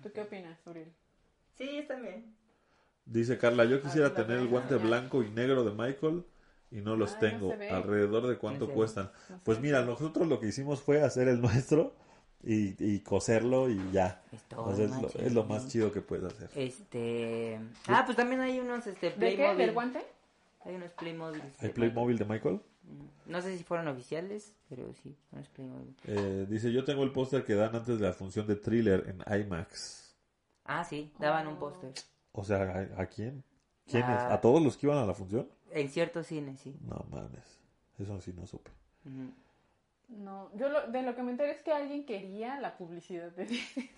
¿Tú 0.03 0.11
qué 0.13 0.23
opinas, 0.23 0.59
Uriel? 0.67 0.93
Sí, 1.59 1.69
está 1.79 1.97
bien. 2.01 2.35
Dice 3.05 3.37
Carla, 3.37 3.65
yo 3.67 3.83
quisiera 3.83 4.09
Ah, 4.09 4.15
tener 4.15 4.39
el 4.39 4.49
guante 4.49 4.75
enseñar. 4.75 5.01
blanco 5.01 5.23
y 5.23 5.31
negro 5.31 5.65
de 5.65 5.73
Michael 5.73 6.25
y 6.71 6.77
no 6.81 6.97
los 6.97 7.11
Ay, 7.11 7.17
no 7.17 7.21
tengo. 7.29 7.57
ve. 7.59 7.69
¿Alrededor 7.69 8.27
de 8.29 8.39
cuánto 8.39 8.67
No 8.69 8.73
cuestan? 8.75 9.11
No 9.29 9.37
sé. 9.37 9.43
Pues 9.45 9.61
mira, 9.61 9.83
nosotros 9.85 10.27
lo 10.29 10.41
que 10.41 10.47
hicimos 10.49 10.81
fue 10.81 11.03
hacer 11.03 11.29
el 11.29 11.41
nuestro 11.43 11.95
y, 12.43 12.75
y 12.83 13.01
coserlo 13.01 13.69
y 13.69 13.79
ya. 13.93 14.23
Es 14.33 14.43
todo, 14.45 14.65
O 14.65 14.75
sea, 14.75 14.87
es, 14.87 14.91
lo, 14.91 15.09
es 15.09 15.33
lo 15.35 15.45
más 15.45 15.69
chido 15.69 15.93
que 15.93 16.01
puedes 16.01 16.25
hacer. 16.33 16.49
Este. 16.55 17.61
Ah, 17.89 18.05
pues 18.07 18.17
también 18.17 18.41
hay 18.41 18.59
unos 18.59 18.87
este, 18.87 19.11
¿De 19.11 19.17
Playmobil. 19.17 19.57
qué? 19.57 19.63
¿Del 19.63 19.73
guante? 19.75 20.07
Hay 20.65 20.75
unos 20.77 20.91
Playmobil. 20.93 21.43
¿Hay 21.61 21.69
Playmobil 21.71 22.17
de 22.19 22.25
Michael? 22.25 22.61
No 23.27 23.41
sé 23.41 23.57
si 23.57 23.65
fueron 23.65 23.89
oficiales, 23.89 24.55
pero 24.69 24.93
sí. 25.03 25.17
Eh, 26.07 26.47
dice, 26.49 26.73
yo 26.73 26.85
tengo 26.85 27.03
el 27.05 27.13
póster 27.13 27.45
que 27.45 27.55
dan 27.55 27.75
antes 27.75 27.99
de 27.99 28.07
la 28.07 28.13
función 28.13 28.47
de 28.47 28.57
thriller 28.57 29.05
en 29.09 29.41
IMAX. 29.41 30.15
Ah, 30.65 30.85
sí, 30.85 31.13
daban 31.19 31.47
un 31.47 31.57
póster. 31.59 31.93
O 32.33 32.45
sea, 32.45 32.89
¿a, 32.97 33.03
a 33.03 33.07
quién? 33.07 33.43
¿Quiénes? 33.87 34.09
Ah. 34.11 34.35
¿A 34.35 34.41
todos 34.41 34.63
los 34.63 34.77
que 34.77 34.87
iban 34.87 34.99
a 34.99 35.07
la 35.07 35.15
función? 35.15 35.49
En 35.71 35.89
ciertos 35.89 36.27
cines, 36.27 36.61
sí. 36.61 36.77
No 36.87 37.05
mames, 37.11 37.61
eso 37.99 38.21
sí 38.21 38.33
no 38.33 38.47
supe. 38.47 38.71
No, 40.09 40.51
yo 40.57 40.69
lo, 40.69 40.87
de 40.89 41.03
lo 41.03 41.15
que 41.17 41.23
me 41.23 41.31
enteré 41.31 41.53
es 41.53 41.63
que 41.63 41.73
alguien 41.73 42.05
quería 42.05 42.61
la 42.61 42.77
publicidad 42.77 43.31
de 43.33 43.47
DC. 43.47 43.91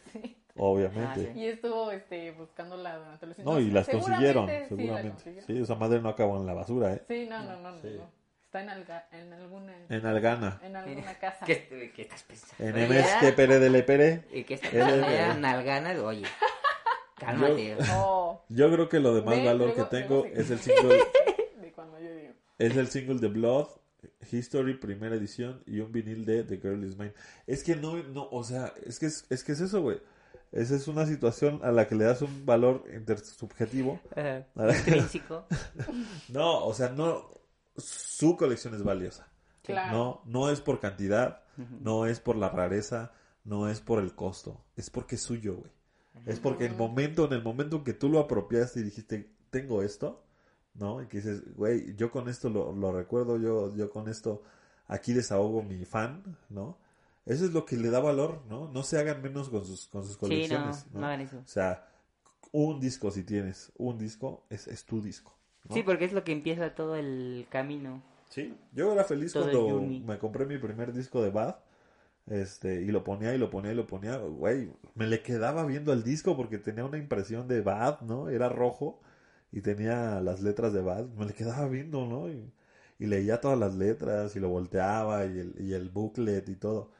Obviamente. 0.56 1.28
Ah, 1.30 1.32
sí. 1.34 1.40
Y 1.40 1.46
estuvo 1.48 1.90
este, 1.90 2.30
buscándola 2.32 2.98
durante 2.98 3.26
los 3.26 3.38
No, 3.40 3.58
y 3.58 3.70
las 3.70 3.88
consiguieron, 3.88 4.46
seguramente 4.46 4.68
sí 4.68 4.74
la 4.74 4.76
seguramente. 4.82 5.10
consiguieron. 5.14 5.46
Sí, 5.46 5.62
esa 5.62 5.74
madre 5.74 6.00
no 6.00 6.08
acabó 6.10 6.36
en 6.38 6.46
la 6.46 6.54
basura, 6.54 6.94
¿eh? 6.94 7.02
Sí, 7.08 7.26
no, 7.28 7.42
no, 7.42 7.60
no, 7.60 7.80
Sí. 7.80 7.88
no. 7.98 8.23
Está 8.54 8.62
en, 8.62 8.68
alga- 8.68 9.08
en 9.10 9.32
alguna 9.32 9.72
En 9.88 10.06
Algana. 10.06 10.60
en 10.62 10.76
alguna 10.76 11.14
casa. 11.20 11.44
¿Qué, 11.44 11.90
qué 11.92 12.02
estás 12.02 12.22
pensando? 12.22 12.64
En 12.64 12.74
Oye, 12.76 13.00
MS 13.00 13.16
que 13.20 13.32
pere 13.32 13.58
de 13.58 13.68
le 13.68 13.82
pere. 13.82 14.22
¿Y 14.32 14.44
qué 14.44 14.54
estás 14.54 14.70
pensando? 14.70 15.06
Eran 15.08 15.40
nalganas, 15.40 15.98
oye. 15.98 16.22
Cálmate. 17.18 17.76
Oh, 17.90 18.44
Yo 18.48 18.70
creo 18.72 18.88
que 18.88 19.00
lo 19.00 19.12
de 19.16 19.22
más 19.22 19.36
valor 19.44 19.68
luego- 19.74 19.74
que 19.90 19.96
tengo 19.96 20.20
luego 20.22 20.36
es 20.40 20.50
el 20.52 20.58
single 20.60 20.98
de 21.60 21.72
cuando 21.72 21.98
yo 21.98 22.14
digo. 22.14 22.32
es 22.58 22.76
el 22.76 22.86
single 22.88 23.18
de 23.18 23.26
Blood 23.28 23.66
History 24.30 24.74
primera 24.74 25.16
edición 25.16 25.62
y 25.66 25.80
un 25.80 25.90
vinil 25.90 26.24
de 26.24 26.44
The 26.44 26.58
Girl 26.58 26.84
Is 26.84 26.96
Mine. 26.96 27.12
Es 27.48 27.64
que 27.64 27.74
no 27.74 27.96
no, 28.04 28.28
o 28.30 28.44
sea, 28.44 28.72
es 28.86 29.00
que 29.00 29.06
es, 29.06 29.26
es 29.30 29.42
que 29.42 29.50
es 29.52 29.60
eso, 29.60 29.82
güey. 29.82 29.98
Esa 30.52 30.76
es 30.76 30.86
una 30.86 31.06
situación 31.06 31.58
a 31.64 31.72
la 31.72 31.88
que 31.88 31.96
le 31.96 32.04
das 32.04 32.22
un 32.22 32.46
valor 32.46 32.84
intersubjetivo. 32.94 33.98
Ajá. 34.14 34.44
Intrínseco. 34.78 35.46
No, 36.28 36.64
o 36.66 36.72
sea, 36.72 36.90
no 36.90 37.32
su 37.76 38.36
colección 38.36 38.74
es 38.74 38.82
valiosa. 38.82 39.28
Claro. 39.62 39.96
No, 39.96 40.22
no 40.24 40.50
es 40.50 40.60
por 40.60 40.80
cantidad, 40.80 41.42
no 41.56 42.06
es 42.06 42.20
por 42.20 42.36
la 42.36 42.50
rareza, 42.50 43.12
no 43.44 43.68
es 43.68 43.80
por 43.80 43.98
el 43.98 44.14
costo, 44.14 44.62
es 44.76 44.90
porque 44.90 45.14
es 45.14 45.22
suyo, 45.22 45.56
güey. 45.56 45.72
Es 46.26 46.38
porque 46.38 46.66
el 46.66 46.76
momento, 46.76 47.24
en 47.26 47.32
el 47.32 47.42
momento 47.42 47.76
en 47.76 47.84
que 47.84 47.92
tú 47.92 48.08
lo 48.08 48.20
apropiaste 48.20 48.80
y 48.80 48.84
dijiste, 48.84 49.30
tengo 49.50 49.82
esto, 49.82 50.24
¿no? 50.74 51.02
Y 51.02 51.06
que 51.06 51.18
dices, 51.18 51.54
güey, 51.56 51.94
yo 51.96 52.10
con 52.10 52.28
esto 52.28 52.48
lo, 52.50 52.72
lo 52.72 52.92
recuerdo, 52.92 53.38
yo, 53.38 53.74
yo 53.74 53.90
con 53.90 54.08
esto 54.08 54.42
aquí 54.86 55.12
desahogo 55.12 55.62
mi 55.62 55.84
fan, 55.84 56.36
¿no? 56.50 56.78
Eso 57.26 57.46
es 57.46 57.52
lo 57.52 57.64
que 57.64 57.76
le 57.76 57.90
da 57.90 58.00
valor, 58.00 58.42
¿no? 58.48 58.68
No 58.68 58.82
se 58.82 58.98
hagan 58.98 59.22
menos 59.22 59.48
con 59.48 59.64
sus, 59.64 59.86
con 59.86 60.02
sus 60.04 60.12
Sí, 60.12 60.18
no, 60.20 60.28
colecciones, 60.28 60.86
no, 60.92 61.00
¿no? 61.00 61.06
hagan 61.06 61.20
eso. 61.22 61.38
O 61.38 61.46
sea, 61.46 61.88
un 62.52 62.80
disco, 62.80 63.10
si 63.10 63.24
tienes 63.24 63.72
un 63.76 63.98
disco, 63.98 64.44
es, 64.50 64.68
es 64.68 64.84
tu 64.84 65.00
disco. 65.00 65.34
¿No? 65.68 65.74
Sí, 65.74 65.82
porque 65.82 66.04
es 66.04 66.12
lo 66.12 66.24
que 66.24 66.32
empieza 66.32 66.74
todo 66.74 66.96
el 66.96 67.46
camino. 67.50 68.02
Sí, 68.30 68.56
yo 68.72 68.92
era 68.92 69.04
feliz 69.04 69.32
Todo 69.32 69.44
cuando 69.50 69.80
me 69.82 70.18
compré 70.18 70.46
mi 70.46 70.58
primer 70.58 70.92
disco 70.92 71.22
de 71.22 71.30
Bad. 71.30 71.56
Este, 72.26 72.82
y 72.82 72.86
lo 72.86 73.04
ponía 73.04 73.34
y 73.34 73.38
lo 73.38 73.50
ponía 73.50 73.72
y 73.72 73.74
lo 73.74 73.86
ponía, 73.86 74.16
güey, 74.18 74.70
me 74.94 75.06
le 75.06 75.22
quedaba 75.22 75.66
viendo 75.66 75.92
el 75.92 76.04
disco 76.04 76.36
porque 76.36 76.58
tenía 76.58 76.84
una 76.84 76.98
impresión 76.98 77.48
de 77.48 77.60
Bad, 77.60 78.00
¿no? 78.02 78.30
Era 78.30 78.48
rojo 78.48 79.00
y 79.52 79.60
tenía 79.62 80.20
las 80.22 80.42
letras 80.42 80.72
de 80.72 80.82
Bad, 80.82 81.06
me 81.18 81.26
le 81.26 81.34
quedaba 81.34 81.68
viendo, 81.68 82.06
¿no? 82.06 82.30
Y, 82.30 82.50
y 82.98 83.06
leía 83.06 83.40
todas 83.40 83.58
las 83.58 83.74
letras 83.74 84.36
y 84.36 84.40
lo 84.40 84.48
volteaba 84.48 85.26
y 85.26 85.38
el, 85.38 85.54
y 85.60 85.74
el 85.74 85.90
booklet 85.90 86.48
y 86.48 86.56
todo. 86.56 86.92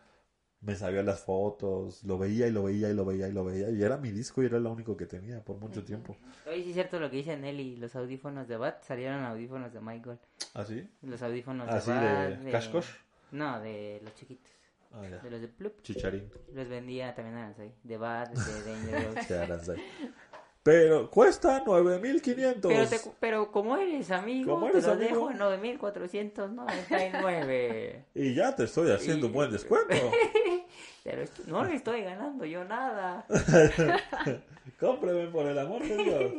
Me 0.64 0.74
sabía 0.76 1.02
las 1.02 1.20
fotos, 1.20 2.02
lo 2.04 2.18
veía 2.18 2.46
y 2.46 2.50
lo 2.50 2.64
veía 2.64 2.88
y 2.88 2.94
lo 2.94 3.04
veía 3.04 3.28
y 3.28 3.32
lo 3.32 3.44
veía 3.44 3.70
y 3.70 3.82
era 3.82 3.98
mi 3.98 4.10
disco 4.10 4.42
y 4.42 4.46
era 4.46 4.58
lo 4.58 4.72
único 4.72 4.96
que 4.96 5.04
tenía 5.04 5.44
por 5.44 5.58
mucho 5.58 5.84
tiempo. 5.84 6.16
Oye, 6.46 6.62
sí 6.62 6.68
es 6.70 6.74
cierto 6.74 6.98
lo 6.98 7.10
que 7.10 7.16
dice 7.16 7.36
Nelly, 7.36 7.76
los 7.76 7.94
audífonos 7.94 8.48
de 8.48 8.56
Bat 8.56 8.82
salieron 8.82 9.24
audífonos 9.24 9.72
de 9.72 9.80
Michael. 9.80 10.18
¿Así? 10.54 10.88
Los 11.02 11.22
audífonos 11.22 11.68
¿Así 11.68 11.90
de 11.90 11.96
Bat. 11.96 12.06
¿Ah, 12.06 12.28
de 12.28 12.50
Cashcosh? 12.50 12.86
No, 13.32 13.60
de 13.60 14.00
los 14.02 14.14
chiquitos. 14.14 14.52
Ah. 14.92 15.02
De 15.22 15.30
los 15.30 15.40
de 15.40 15.48
Plup. 15.48 15.82
Chicharín. 15.82 16.30
Los 16.52 16.68
vendía 16.68 17.14
también 17.14 17.36
a 17.36 17.42
Aranzai. 17.42 17.74
De 17.82 17.98
Bat, 17.98 18.32
de 18.32 18.62
Danger. 18.62 19.78
Pero 20.64 21.08
cuesta 21.10 21.62
9500. 21.64 22.72
Pero, 22.72 22.88
te, 22.88 22.98
pero 23.20 23.52
como 23.52 23.76
eres 23.76 24.10
amigo, 24.10 24.54
Como 24.54 24.66
te 24.66 24.72
eres 24.72 24.86
lo 24.86 24.92
amigo. 24.94 25.08
dejo 25.10 25.30
en 25.30 25.38
9499. 25.38 28.04
Y 28.14 28.34
ya 28.34 28.56
te 28.56 28.64
estoy 28.64 28.90
haciendo 28.90 29.26
Y- 29.26 29.28
un 29.28 29.34
buen 29.34 29.52
descuento. 29.52 29.94
Pero 31.04 31.22
no 31.48 31.62
le 31.64 31.74
estoy 31.74 32.00
ganando 32.00 32.46
yo 32.46 32.64
nada. 32.64 33.26
Cómpreme 34.80 35.26
por 35.26 35.44
el 35.46 35.58
amor 35.58 35.82
de 35.82 35.96
Dios. 35.98 36.32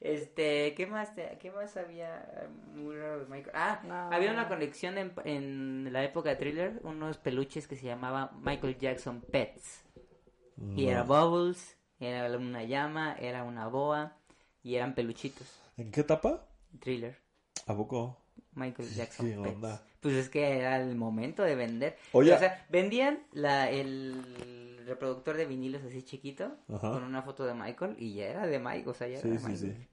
Este, 0.00 0.74
¿qué 0.74 0.86
más, 0.88 1.14
te- 1.14 1.38
qué 1.40 1.52
más 1.52 1.76
había 1.76 2.48
muy 2.74 2.96
raro 2.96 3.20
de 3.20 3.26
Michael? 3.26 3.52
Ah, 3.54 3.80
No. 3.84 3.94
había 4.12 4.32
una 4.32 4.48
colección 4.48 4.98
en, 4.98 5.12
en 5.24 5.92
la 5.92 6.02
época 6.02 6.30
de 6.30 6.36
Thriller, 6.36 6.80
unos 6.82 7.18
peluches 7.18 7.68
que 7.68 7.76
se 7.76 7.86
llamaba 7.86 8.32
Michael 8.42 8.76
Jackson 8.78 9.20
Pets. 9.30 9.84
Y 10.76 10.88
era 10.88 11.04
Bubbles, 11.04 11.76
era 12.04 12.36
una 12.36 12.62
llama, 12.64 13.14
era 13.18 13.44
una 13.44 13.66
boa 13.68 14.16
y 14.62 14.74
eran 14.76 14.94
peluchitos. 14.94 15.46
¿En 15.76 15.90
qué 15.90 16.00
etapa? 16.02 16.46
Thriller, 16.80 17.16
¿A 17.66 17.74
poco? 17.76 18.16
Michael 18.52 18.88
Jackson 18.94 19.26
¿Qué 19.26 19.36
Pets. 19.36 19.54
onda? 19.54 19.82
Pues 20.00 20.14
es 20.16 20.28
que 20.28 20.58
era 20.58 20.80
el 20.80 20.94
momento 20.96 21.42
de 21.42 21.54
vender. 21.54 21.96
Oye. 22.12 22.32
O 22.34 22.38
sea, 22.38 22.66
vendían 22.68 23.20
la, 23.32 23.70
el 23.70 24.84
reproductor 24.86 25.36
de 25.36 25.46
vinilos 25.46 25.82
así 25.82 26.02
chiquito 26.02 26.56
Ajá. 26.68 26.90
con 26.92 27.02
una 27.04 27.22
foto 27.22 27.44
de 27.46 27.54
Michael 27.54 27.96
y 27.98 28.14
ya 28.14 28.26
era 28.26 28.46
de 28.46 28.58
Mike, 28.58 28.88
o 28.88 28.94
sea, 28.94 29.08
ya 29.08 29.18
Sí, 29.20 29.28
era 29.28 29.36
de 29.36 29.40
sí, 29.40 29.46
Michael. 29.46 29.76
sí. 29.78 29.88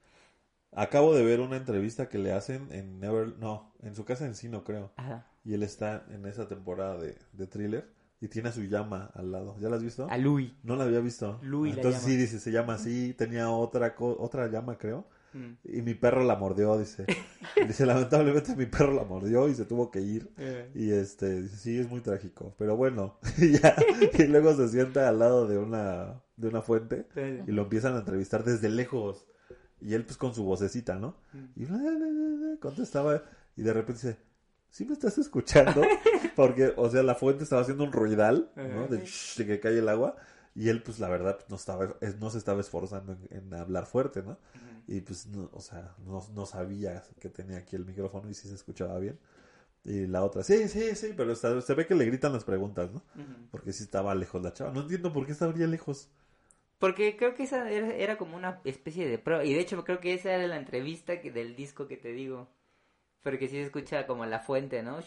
Acabo 0.73 1.13
de 1.15 1.23
ver 1.25 1.39
una 1.41 1.57
entrevista 1.57 2.07
que 2.09 2.17
le 2.17 2.31
hacen 2.33 2.67
en 2.71 2.99
Never... 2.99 3.37
No, 3.39 3.73
en 3.81 3.95
su 3.95 4.05
casa 4.05 4.25
en 4.25 4.35
Sino, 4.35 4.63
creo. 4.63 4.91
Ajá. 4.97 5.25
Y 5.43 5.53
él 5.53 5.63
está 5.63 6.05
en 6.11 6.25
esa 6.25 6.47
temporada 6.47 6.97
de, 6.97 7.17
de 7.33 7.47
thriller 7.47 7.89
y 8.21 8.27
tiene 8.27 8.49
a 8.49 8.51
su 8.51 8.61
llama 8.63 9.11
al 9.15 9.31
lado. 9.31 9.57
¿Ya 9.59 9.67
la 9.69 9.75
has 9.77 9.83
visto? 9.83 10.07
A 10.09 10.17
Louis. 10.17 10.51
No 10.63 10.75
la 10.75 10.83
había 10.85 10.99
visto. 11.01 11.39
Louis 11.41 11.73
la 11.75 11.81
Entonces 11.81 12.01
llama. 12.01 12.11
sí, 12.13 12.17
dice, 12.17 12.39
se 12.39 12.51
llama 12.51 12.73
así. 12.75 13.13
Tenía 13.17 13.49
otra, 13.49 13.95
co- 13.95 14.15
otra 14.19 14.47
llama, 14.47 14.77
creo. 14.77 15.05
Mm. 15.33 15.53
Y 15.77 15.81
mi 15.81 15.93
perro 15.95 16.23
la 16.23 16.35
mordió, 16.35 16.77
dice. 16.77 17.05
Dice, 17.67 17.85
lamentablemente 17.85 18.55
mi 18.55 18.65
perro 18.65 18.93
la 18.93 19.03
mordió 19.03 19.47
y 19.49 19.55
se 19.55 19.65
tuvo 19.65 19.91
que 19.91 20.01
ir. 20.01 20.29
Y 20.75 20.91
este, 20.91 21.41
dice, 21.41 21.57
sí, 21.57 21.79
es 21.79 21.89
muy 21.89 22.01
trágico. 22.01 22.53
Pero 22.57 22.75
bueno, 22.77 23.17
y 23.37 23.57
ya. 23.59 23.75
Y 24.17 24.23
luego 24.23 24.53
se 24.55 24.67
sienta 24.69 25.07
al 25.09 25.19
lado 25.19 25.47
de 25.47 25.57
una, 25.57 26.21
de 26.37 26.47
una 26.47 26.61
fuente 26.61 27.07
y 27.47 27.51
lo 27.51 27.63
empiezan 27.63 27.95
a 27.95 27.99
entrevistar 27.99 28.43
desde 28.43 28.69
lejos. 28.69 29.25
Y 29.79 29.93
él 29.95 30.05
pues 30.05 30.17
con 30.17 30.33
su 30.35 30.43
vocecita, 30.43 30.99
¿no? 30.99 31.15
Y 31.55 31.65
bla, 31.65 31.77
bla, 31.77 31.89
bla, 31.91 32.07
bla, 32.07 32.57
contestaba 32.59 33.23
y 33.55 33.63
de 33.63 33.73
repente 33.73 34.07
dice, 34.07 34.17
¿sí 34.69 34.85
me 34.85 34.93
estás 34.93 35.17
escuchando? 35.17 35.81
Porque, 36.35 36.73
o 36.77 36.89
sea, 36.89 37.03
la 37.03 37.15
fuente 37.15 37.43
estaba 37.43 37.61
haciendo 37.61 37.83
un 37.83 37.91
ruidal, 37.91 38.51
¿no? 38.65 38.87
De, 38.87 38.99
shh, 39.03 39.37
de 39.37 39.45
que 39.45 39.59
cae 39.59 39.77
el 39.79 39.89
agua. 39.89 40.15
Y 40.55 40.69
él, 40.69 40.83
pues, 40.83 40.99
la 40.99 41.09
verdad, 41.09 41.37
pues, 41.37 41.49
no, 41.49 41.55
estaba, 41.55 41.95
es- 42.01 42.19
no 42.19 42.29
se 42.29 42.37
estaba 42.37 42.61
esforzando 42.61 43.13
en, 43.13 43.37
en 43.37 43.53
hablar 43.53 43.85
fuerte, 43.85 44.21
¿no? 44.23 44.37
Y, 44.87 45.01
pues, 45.01 45.27
no, 45.27 45.49
o 45.53 45.61
sea, 45.61 45.95
no, 46.05 46.25
no 46.33 46.45
sabía 46.45 47.03
que 47.19 47.29
tenía 47.29 47.57
aquí 47.57 47.75
el 47.75 47.85
micrófono 47.85 48.29
y 48.29 48.33
si 48.33 48.47
se 48.49 48.55
escuchaba 48.55 48.97
bien. 48.99 49.19
Y 49.83 50.07
la 50.07 50.23
otra, 50.23 50.43
sí, 50.43 50.67
sí, 50.69 50.95
sí, 50.95 51.13
pero 51.17 51.31
está- 51.33 51.61
se 51.61 51.73
ve 51.73 51.87
que 51.87 51.95
le 51.95 52.05
gritan 52.05 52.33
las 52.33 52.43
preguntas, 52.45 52.91
¿no? 52.91 53.03
Porque 53.51 53.73
sí 53.73 53.83
estaba 53.83 54.15
lejos 54.15 54.41
la 54.43 54.53
chava. 54.53 54.71
No 54.73 54.81
entiendo 54.81 55.13
por 55.13 55.25
qué 55.25 55.33
estaría 55.33 55.67
lejos. 55.67 56.09
Porque 56.79 57.15
creo 57.15 57.33
que 57.35 57.43
esa 57.43 57.69
era, 57.71 57.93
era 57.95 58.17
como 58.17 58.35
una 58.35 58.59
especie 58.65 59.07
de 59.07 59.17
prueba. 59.19 59.43
Y 59.45 59.53
de 59.53 59.59
hecho 59.61 59.83
creo 59.85 59.99
que 59.99 60.13
esa 60.13 60.33
era 60.33 60.47
la 60.47 60.57
entrevista 60.57 61.21
que, 61.21 61.31
del 61.31 61.55
disco 61.55 61.87
que 61.87 61.97
te 61.97 62.11
digo. 62.11 62.49
Porque 63.23 63.47
sí 63.47 63.55
se 63.55 63.63
escucha 63.63 64.07
como 64.07 64.25
la 64.25 64.39
fuente, 64.41 64.83
¿no? 64.83 64.99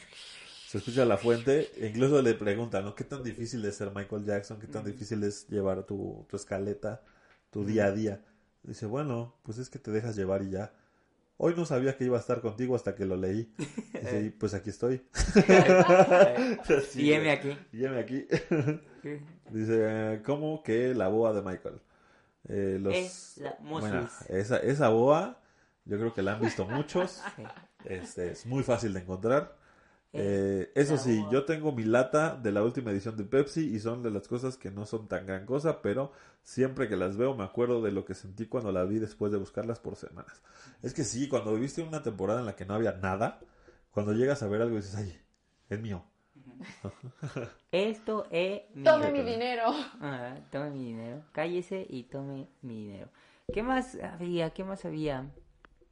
Se 0.74 0.78
escucha 0.78 1.04
la 1.04 1.18
fuente, 1.18 1.70
e 1.76 1.86
incluso 1.86 2.20
le 2.20 2.34
preguntan, 2.34 2.84
¿no? 2.84 2.96
¿Qué 2.96 3.04
tan 3.04 3.22
difícil 3.22 3.64
es 3.64 3.76
ser 3.76 3.92
Michael 3.94 4.24
Jackson? 4.24 4.58
¿Qué 4.58 4.66
tan 4.66 4.84
difícil 4.84 5.22
es 5.22 5.46
llevar 5.46 5.84
tu, 5.84 6.26
tu 6.28 6.34
escaleta, 6.34 7.00
tu 7.52 7.64
día 7.64 7.84
a 7.84 7.92
día? 7.92 8.24
Dice, 8.64 8.84
bueno, 8.86 9.36
pues 9.44 9.58
es 9.58 9.70
que 9.70 9.78
te 9.78 9.92
dejas 9.92 10.16
llevar 10.16 10.42
y 10.42 10.50
ya. 10.50 10.72
Hoy 11.36 11.54
no 11.56 11.64
sabía 11.64 11.96
que 11.96 12.02
iba 12.02 12.16
a 12.16 12.20
estar 12.20 12.40
contigo 12.40 12.74
hasta 12.74 12.96
que 12.96 13.04
lo 13.04 13.16
leí. 13.16 13.54
Dice, 13.92 14.22
y 14.22 14.30
pues 14.30 14.52
aquí 14.52 14.70
estoy. 14.70 15.06
Y 16.96 17.12
heme 17.12 17.30
aquí. 17.30 17.56
Y 17.72 17.84
heme 17.84 18.00
aquí. 18.00 18.26
Dice, 19.52 20.22
¿cómo 20.26 20.64
que 20.64 20.92
la 20.92 21.06
boa 21.06 21.32
de 21.34 21.42
Michael? 21.42 21.80
Eh, 22.48 22.78
los... 22.82 22.94
Es 22.96 23.36
la 23.36 23.56
Bueno, 23.60 24.08
esa, 24.28 24.56
esa 24.56 24.88
boa, 24.88 25.40
yo 25.84 25.98
creo 25.98 26.12
que 26.12 26.22
la 26.22 26.32
han 26.32 26.40
visto 26.40 26.66
muchos. 26.66 27.22
Este, 27.84 28.30
es 28.30 28.46
muy 28.46 28.62
fácil 28.62 28.94
de 28.94 29.00
encontrar. 29.00 29.62
Es 30.14 30.20
Eh, 30.20 30.72
eso 30.76 30.96
sí, 30.96 31.24
yo 31.32 31.44
tengo 31.44 31.72
mi 31.72 31.82
lata 31.82 32.36
de 32.36 32.52
la 32.52 32.62
última 32.62 32.92
edición 32.92 33.16
de 33.16 33.24
Pepsi 33.24 33.74
y 33.74 33.80
son 33.80 34.02
de 34.02 34.12
las 34.12 34.28
cosas 34.28 34.56
que 34.56 34.70
no 34.70 34.86
son 34.86 35.08
tan 35.08 35.26
gran 35.26 35.44
cosa, 35.44 35.82
pero 35.82 36.12
siempre 36.42 36.88
que 36.88 36.96
las 36.96 37.16
veo 37.16 37.34
me 37.34 37.42
acuerdo 37.42 37.82
de 37.82 37.90
lo 37.90 38.04
que 38.04 38.14
sentí 38.14 38.46
cuando 38.46 38.70
la 38.70 38.84
vi 38.84 39.00
después 39.00 39.32
de 39.32 39.38
buscarlas 39.38 39.80
por 39.80 39.96
semanas. 39.96 40.40
Es 40.82 40.94
que 40.94 41.02
sí, 41.02 41.28
cuando 41.28 41.54
viviste 41.54 41.82
una 41.82 42.02
temporada 42.02 42.40
en 42.40 42.46
la 42.46 42.54
que 42.54 42.64
no 42.64 42.74
había 42.74 42.92
nada, 42.92 43.40
cuando 43.90 44.12
llegas 44.12 44.42
a 44.44 44.48
ver 44.48 44.62
algo 44.62 44.76
dices, 44.76 44.94
ay, 44.94 45.20
es 45.68 45.80
mío. 45.80 46.04
Esto 47.72 48.26
es 48.30 48.62
mi 48.74 48.84
Tome 48.84 49.10
mi 49.10 49.22
dinero. 49.22 49.70
Ajá, 50.00 50.36
tome 50.52 50.70
mi 50.70 50.84
dinero. 50.84 51.24
Cállese 51.32 51.86
y 51.88 52.04
tome 52.04 52.48
mi 52.62 52.86
dinero. 52.86 53.08
¿Qué 53.52 53.62
más 53.62 53.96
había? 53.96 54.50
¿Qué 54.50 54.62
más 54.62 54.84
había? 54.84 55.28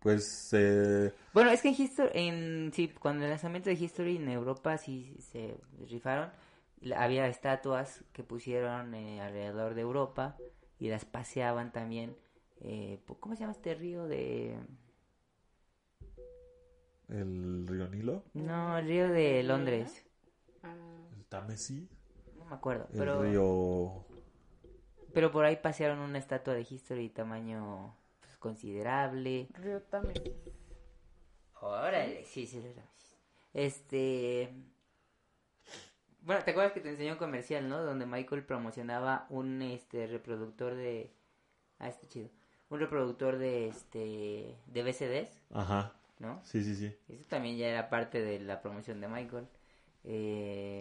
Pues, 0.02 0.50
eh, 0.52 1.12
Bueno, 1.32 1.50
es 1.50 1.62
que 1.62 1.68
en 1.68 1.74
History, 1.78 2.10
en, 2.14 2.72
sí, 2.74 2.88
cuando 2.88 3.24
el 3.24 3.30
lanzamiento 3.30 3.70
de 3.70 3.76
History 3.76 4.16
en 4.16 4.28
Europa 4.28 4.76
sí 4.78 5.16
se 5.20 5.56
rifaron, 5.88 6.30
la- 6.80 7.02
había 7.02 7.26
estatuas 7.28 8.04
que 8.12 8.22
pusieron 8.22 8.94
eh, 8.94 9.20
alrededor 9.22 9.74
de 9.74 9.80
Europa 9.82 10.36
y 10.78 10.88
las 10.90 11.04
paseaban 11.04 11.72
también. 11.72 12.16
eh, 12.60 13.00
¿Cómo 13.20 13.34
se 13.34 13.40
llama 13.40 13.52
este 13.52 13.74
río 13.74 14.06
de...? 14.06 14.58
el 17.08 17.64
río 17.68 17.88
Nilo, 17.88 18.24
No, 18.34 18.76
el 18.78 18.86
río 18.86 19.08
de 19.10 19.42
Londres. 19.42 20.04
Ah, 20.62 20.74
el 21.16 21.24
Támesis, 21.26 21.88
No 22.38 22.44
me 22.44 22.54
acuerdo, 22.54 22.88
el 22.94 23.12
pero, 23.12 23.14
río... 23.18 24.04
pero 25.12 25.30
por 25.30 25.44
ahí 25.44 25.56
pasearon 25.56 25.98
una 26.00 26.18
estatua 26.18 26.54
de 26.54 26.66
History 26.68 27.08
tamaño 27.10 27.94
considerable. 28.42 29.48
Támesis. 29.88 30.34
Órale, 31.60 32.24
sí, 32.24 32.46
sí, 32.46 32.60
sí. 32.60 32.74
Este. 33.54 34.52
Bueno, 36.22 36.42
¿te 36.44 36.50
acuerdas 36.50 36.72
que 36.72 36.80
te 36.80 36.90
enseñó 36.90 37.12
un 37.12 37.18
comercial, 37.18 37.68
no? 37.68 37.82
Donde 37.82 38.04
Michael 38.04 38.44
promocionaba 38.44 39.26
un 39.30 39.62
este 39.62 40.06
reproductor 40.08 40.74
de. 40.74 41.12
Ah, 41.78 41.88
está 41.88 42.06
chido. 42.08 42.28
Un 42.68 42.80
reproductor 42.80 43.38
de 43.38 43.68
este. 43.68 44.56
de 44.66 44.82
VCDs, 44.82 45.40
Ajá, 45.52 45.92
¿no? 46.18 46.40
sí, 46.44 46.62
sí, 46.64 46.74
sí. 46.74 46.96
Eso 47.08 47.24
también 47.28 47.56
ya 47.56 47.68
era 47.68 47.88
parte 47.88 48.20
de 48.20 48.40
la 48.40 48.60
promoción 48.60 49.00
de 49.00 49.08
Michael. 49.08 49.46
Eh... 50.04 50.80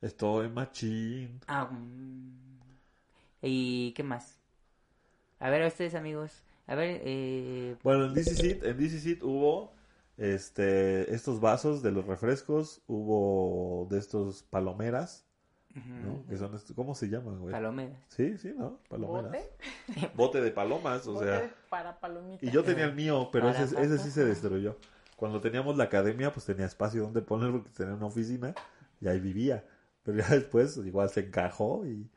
Estoy 0.00 0.48
machín. 0.48 1.40
Ah, 1.46 1.66
mm. 1.66 2.60
¿Y 3.42 3.92
qué 3.92 4.02
más? 4.02 4.35
A 5.38 5.50
ver, 5.50 5.62
a 5.62 5.66
ustedes, 5.66 5.94
amigos. 5.94 6.42
A 6.66 6.74
ver, 6.74 7.00
eh. 7.04 7.76
Bueno, 7.82 8.06
en 8.06 8.14
DC 8.14 8.34
Seat, 8.34 8.64
en 8.64 8.76
DC 8.76 8.98
Seat 9.00 9.22
hubo 9.22 9.72
este, 10.16 11.14
estos 11.14 11.40
vasos 11.40 11.82
de 11.82 11.92
los 11.92 12.06
refrescos, 12.06 12.82
hubo 12.86 13.86
de 13.90 13.98
estos 13.98 14.42
palomeras, 14.44 15.26
¿no? 15.74 16.24
Que 16.26 16.38
son, 16.38 16.58
¿cómo 16.74 16.94
se 16.94 17.08
llaman, 17.08 17.38
güey? 17.38 17.52
Palomeras. 17.52 17.98
Sí, 18.08 18.38
sí, 18.38 18.54
¿no? 18.56 18.80
Palomeras. 18.88 19.30
¿Bote? 19.30 20.10
Bote 20.16 20.40
de 20.40 20.50
palomas, 20.50 21.06
o 21.06 21.12
Bote 21.12 21.26
sea. 21.26 21.54
para 21.68 22.00
palomitas. 22.00 22.48
Y 22.48 22.50
yo 22.50 22.64
tenía 22.64 22.86
el 22.86 22.94
mío, 22.94 23.28
pero 23.30 23.50
ese, 23.50 23.64
ese 23.80 23.98
sí 23.98 24.10
se 24.10 24.24
destruyó. 24.24 24.78
Cuando 25.16 25.40
teníamos 25.40 25.76
la 25.76 25.84
academia, 25.84 26.32
pues 26.32 26.46
tenía 26.46 26.66
espacio 26.66 27.02
donde 27.02 27.20
ponerlo, 27.20 27.62
porque 27.62 27.76
tenía 27.76 27.94
una 27.94 28.06
oficina 28.06 28.54
y 29.00 29.08
ahí 29.08 29.20
vivía. 29.20 29.64
Pero 30.02 30.18
ya 30.18 30.28
después 30.28 30.76
igual 30.78 31.10
se 31.10 31.20
encajó 31.20 31.86
y... 31.86 32.08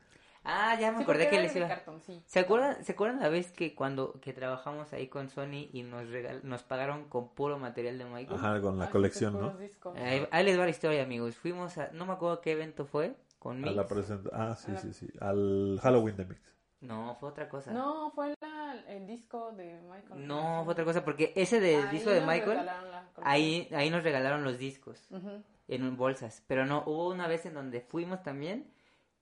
Ah, 0.51 0.76
ya 0.80 0.91
me 0.91 0.97
Sí, 0.97 1.03
acordé 1.03 1.30
que 1.30 1.39
les 1.39 1.55
iba. 1.55 1.67
cartón, 1.67 2.01
sí. 2.01 2.21
¿Se 2.26 2.39
acuerdan, 2.39 2.84
¿Se 2.84 2.93
acuerdan 2.93 3.19
la 3.19 3.30
vez 3.30 3.51
que 3.51 3.76
cuando 3.76 4.13
que 4.19 4.34
trabajamos 4.34 4.91
ahí 4.93 5.07
con 5.07 5.30
Sony 5.30 5.69
y 5.71 5.84
nos 5.84 6.07
regal- 6.09 6.41
nos 6.43 6.63
pagaron 6.63 7.07
con 7.07 7.30
puro 7.30 7.59
material 7.59 7.97
de 7.99 8.05
Michael? 8.05 8.39
Ajá, 8.39 8.59
con 8.61 8.77
la 8.80 8.85
Así 8.85 8.91
colección, 8.93 9.34
¿no? 9.39 9.53
Ahí, 9.95 10.27
ahí 10.31 10.43
les 10.45 10.59
va 10.59 10.63
la 10.63 10.69
historia, 10.71 11.03
amigos. 11.03 11.35
Fuimos 11.35 11.77
a, 11.77 11.89
no 11.91 12.05
me 12.07 12.13
acuerdo 12.13 12.41
qué 12.41 12.53
evento 12.53 12.85
fue, 12.85 13.15
con 13.38 13.57
A 13.57 13.67
Mix. 13.67 13.76
la 13.76 13.88
presenta... 13.88 14.30
Ah, 14.34 14.55
sí, 14.55 14.71
A 14.71 14.73
la- 14.73 14.80
sí, 14.80 14.93
sí. 14.93 15.07
Al 15.19 15.80
Halloween 15.84 16.17
de 16.17 16.26
Mix. 16.26 16.41
No, 16.81 17.15
fue 17.19 17.30
otra 17.30 17.47
cosa. 17.49 17.71
No, 17.71 18.09
fue 18.15 18.34
la- 18.41 18.84
el 18.88 19.05
disco 19.05 19.51
de 19.51 19.80
Michael. 19.81 20.26
No, 20.27 20.63
fue 20.63 20.71
otra 20.71 20.85
cosa, 20.85 21.03
porque 21.05 21.34
ese 21.35 21.59
del 21.59 21.85
Ahí 21.85 21.91
disco 21.91 22.09
de 22.09 22.21
Michael, 22.21 22.59
ahí, 23.21 23.67
ahí 23.76 23.89
nos 23.89 24.03
regalaron 24.03 24.43
los 24.43 24.57
discos 24.57 25.07
Ujú. 25.11 25.43
en 25.67 25.97
bolsas. 25.97 26.43
Pero 26.47 26.65
no, 26.65 26.84
hubo 26.85 27.09
una 27.09 27.27
vez 27.27 27.45
en 27.45 27.53
donde 27.53 27.81
fuimos 27.81 28.23
también 28.23 28.65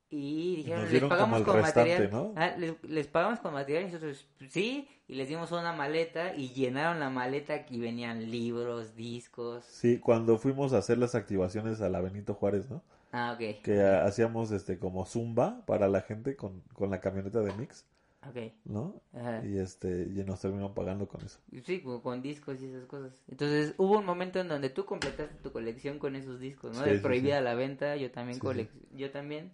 y 0.10 0.56
dijeron, 0.58 0.84
nos 0.84 0.92
les 0.92 1.04
pagamos 1.04 1.42
como 1.42 1.54
con 1.54 1.62
material. 1.62 2.10
¿no? 2.12 2.34
Ah, 2.36 2.56
les, 2.58 2.82
les 2.84 3.08
pagamos 3.08 3.40
con 3.40 3.54
material 3.54 3.84
y 3.84 3.88
nosotros, 3.88 4.26
sí, 4.50 4.88
y 5.08 5.16
les 5.16 5.28
dimos 5.28 5.52
una 5.52 5.74
maleta 5.74 6.34
y 6.36 6.50
llenaron 6.50 7.00
la 7.00 7.10
maleta 7.10 7.66
y 7.70 7.80
venían 7.80 8.32
libros, 8.32 8.96
discos. 8.96 9.66
Sí, 9.66 10.00
cuando 10.00 10.38
fuimos 10.38 10.74
a 10.74 10.78
hacer 10.78 10.98
las 10.98 11.16
activaciones 11.16 11.82
a 11.82 11.90
la 11.90 12.00
Benito 12.02 12.34
Juárez, 12.34 12.70
¿no? 12.70 12.82
Ah, 13.12 13.34
ok. 13.34 13.62
Que 13.62 13.82
hacíamos 13.82 14.52
este 14.52 14.80
como 14.80 15.06
zumba 15.06 15.66
para 15.66 15.88
la 15.88 16.02
gente 16.02 16.36
con, 16.36 16.62
con 16.74 16.90
la 16.90 17.00
camioneta 17.02 17.42
de 17.42 17.54
Mix, 17.54 17.86
Ok. 18.30 18.52
¿no? 18.66 19.02
Ajá. 19.14 19.46
Y 19.46 19.58
este 19.60 20.08
y 20.14 20.24
nos 20.26 20.42
terminaron 20.42 20.74
pagando 20.74 21.08
con 21.08 21.22
eso. 21.26 21.40
Sí, 21.66 21.82
con, 21.82 22.02
con 22.02 22.22
discos 22.22 22.62
y 22.62 22.66
esas 22.66 22.86
cosas. 22.86 23.14
Entonces 23.30 23.74
hubo 23.78 23.98
un 24.00 24.06
momento 24.06 24.40
en 24.40 24.48
donde 24.50 24.70
tú 24.70 24.86
completaste 24.86 25.36
tu 25.42 25.52
colección 25.54 26.00
con 26.00 26.16
esos 26.16 26.40
discos, 26.40 26.76
¿no? 26.76 26.84
Sí, 26.84 26.90
de 26.90 26.96
sí, 26.98 27.02
prohibida 27.02 27.40
la 27.42 27.56
venta, 27.56 27.96
yo 27.96 28.12
también 28.12 28.40
colec- 28.40 28.70
yo 28.94 29.12
también. 29.12 29.52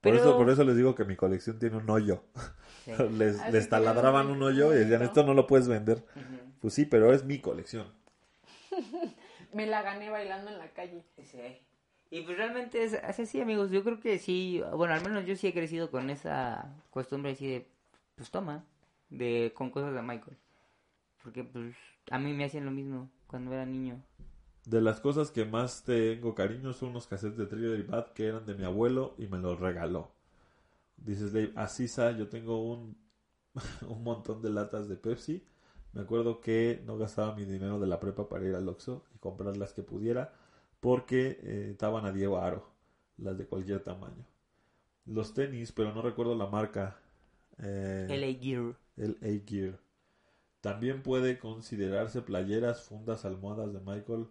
Por 0.00 0.12
Pero 0.12 0.16
eso 0.16 0.36
por 0.36 0.48
eso 0.50 0.64
les 0.64 0.76
digo 0.76 0.94
que 0.94 1.04
mi 1.04 1.16
colección 1.16 1.58
tiene 1.58 1.76
un 1.76 1.90
hoyo. 1.90 2.22
Sí. 2.84 2.92
les 3.18 3.40
Así 3.40 3.52
les 3.52 3.68
taladraban 3.68 4.28
un 4.28 4.42
hoyo 4.42 4.72
y 4.72 4.78
decían. 4.78 5.02
"Esto 5.02 5.24
no 5.24 5.34
lo 5.34 5.46
puedes 5.46 5.66
vender." 5.68 6.04
Pues 6.60 6.74
sí, 6.74 6.84
pero 6.86 7.12
es 7.12 7.24
mi 7.24 7.40
colección. 7.40 7.86
Me 9.52 9.66
la 9.66 9.82
gané 9.82 10.10
bailando 10.10 10.50
en 10.50 10.58
la 10.58 10.68
calle. 10.72 11.04
Sí. 11.24 11.40
Y 12.10 12.22
pues 12.22 12.36
realmente 12.36 12.84
es 12.84 12.94
así, 12.94 13.26
sí, 13.26 13.40
amigos. 13.40 13.70
Yo 13.70 13.84
creo 13.84 14.00
que 14.00 14.18
sí, 14.18 14.62
bueno, 14.74 14.94
al 14.94 15.02
menos 15.02 15.26
yo 15.26 15.36
sí 15.36 15.46
he 15.48 15.52
crecido 15.52 15.90
con 15.90 16.10
esa 16.10 16.74
costumbre 16.90 17.32
así 17.32 17.46
de, 17.46 17.68
pues 18.14 18.30
toma, 18.30 18.64
de 19.10 19.52
con 19.54 19.70
cosas 19.70 19.94
de 19.94 20.02
Michael. 20.02 20.36
Porque 21.22 21.44
pues 21.44 21.74
a 22.10 22.18
mí 22.18 22.32
me 22.32 22.44
hacían 22.44 22.64
lo 22.64 22.70
mismo 22.70 23.10
cuando 23.26 23.52
era 23.52 23.66
niño. 23.66 24.00
De 24.68 24.82
las 24.82 25.00
cosas 25.00 25.30
que 25.30 25.46
más 25.46 25.82
tengo 25.82 26.34
cariño 26.34 26.74
son 26.74 26.90
unos 26.90 27.06
cassettes 27.06 27.38
de 27.38 27.46
Thriller 27.46 27.80
y 27.80 27.84
Bad 27.84 28.08
que 28.08 28.26
eran 28.26 28.44
de 28.44 28.54
mi 28.54 28.64
abuelo 28.64 29.14
y 29.16 29.26
me 29.26 29.38
los 29.38 29.58
regaló. 29.58 30.10
Dices 30.98 31.32
Dave, 31.32 31.52
Asisa, 31.56 32.10
yo 32.10 32.28
tengo 32.28 32.62
un, 32.62 32.94
un 33.88 34.04
montón 34.04 34.42
de 34.42 34.50
latas 34.50 34.86
de 34.86 34.96
Pepsi. 34.96 35.42
Me 35.94 36.02
acuerdo 36.02 36.42
que 36.42 36.82
no 36.84 36.98
gastaba 36.98 37.34
mi 37.34 37.46
dinero 37.46 37.80
de 37.80 37.86
la 37.86 37.98
prepa 37.98 38.28
para 38.28 38.44
ir 38.44 38.54
al 38.54 38.68
Oxxo 38.68 39.06
y 39.14 39.18
comprar 39.18 39.56
las 39.56 39.72
que 39.72 39.82
pudiera 39.82 40.34
porque 40.80 41.40
eh, 41.42 41.68
estaban 41.70 42.04
a 42.04 42.12
Diego 42.12 42.36
Aro, 42.36 42.68
las 43.16 43.38
de 43.38 43.46
cualquier 43.46 43.82
tamaño. 43.82 44.26
Los 45.06 45.32
tenis, 45.32 45.72
pero 45.72 45.94
no 45.94 46.02
recuerdo 46.02 46.34
la 46.34 46.46
marca. 46.46 47.00
Eh, 47.56 48.06
LA 48.06 48.38
Gear. 48.38 48.76
el 48.98 49.16
A-Gear. 49.22 49.80
También 50.60 51.02
puede 51.02 51.38
considerarse 51.38 52.20
playeras, 52.20 52.82
fundas, 52.82 53.24
almohadas 53.24 53.72
de 53.72 53.80
Michael. 53.80 54.26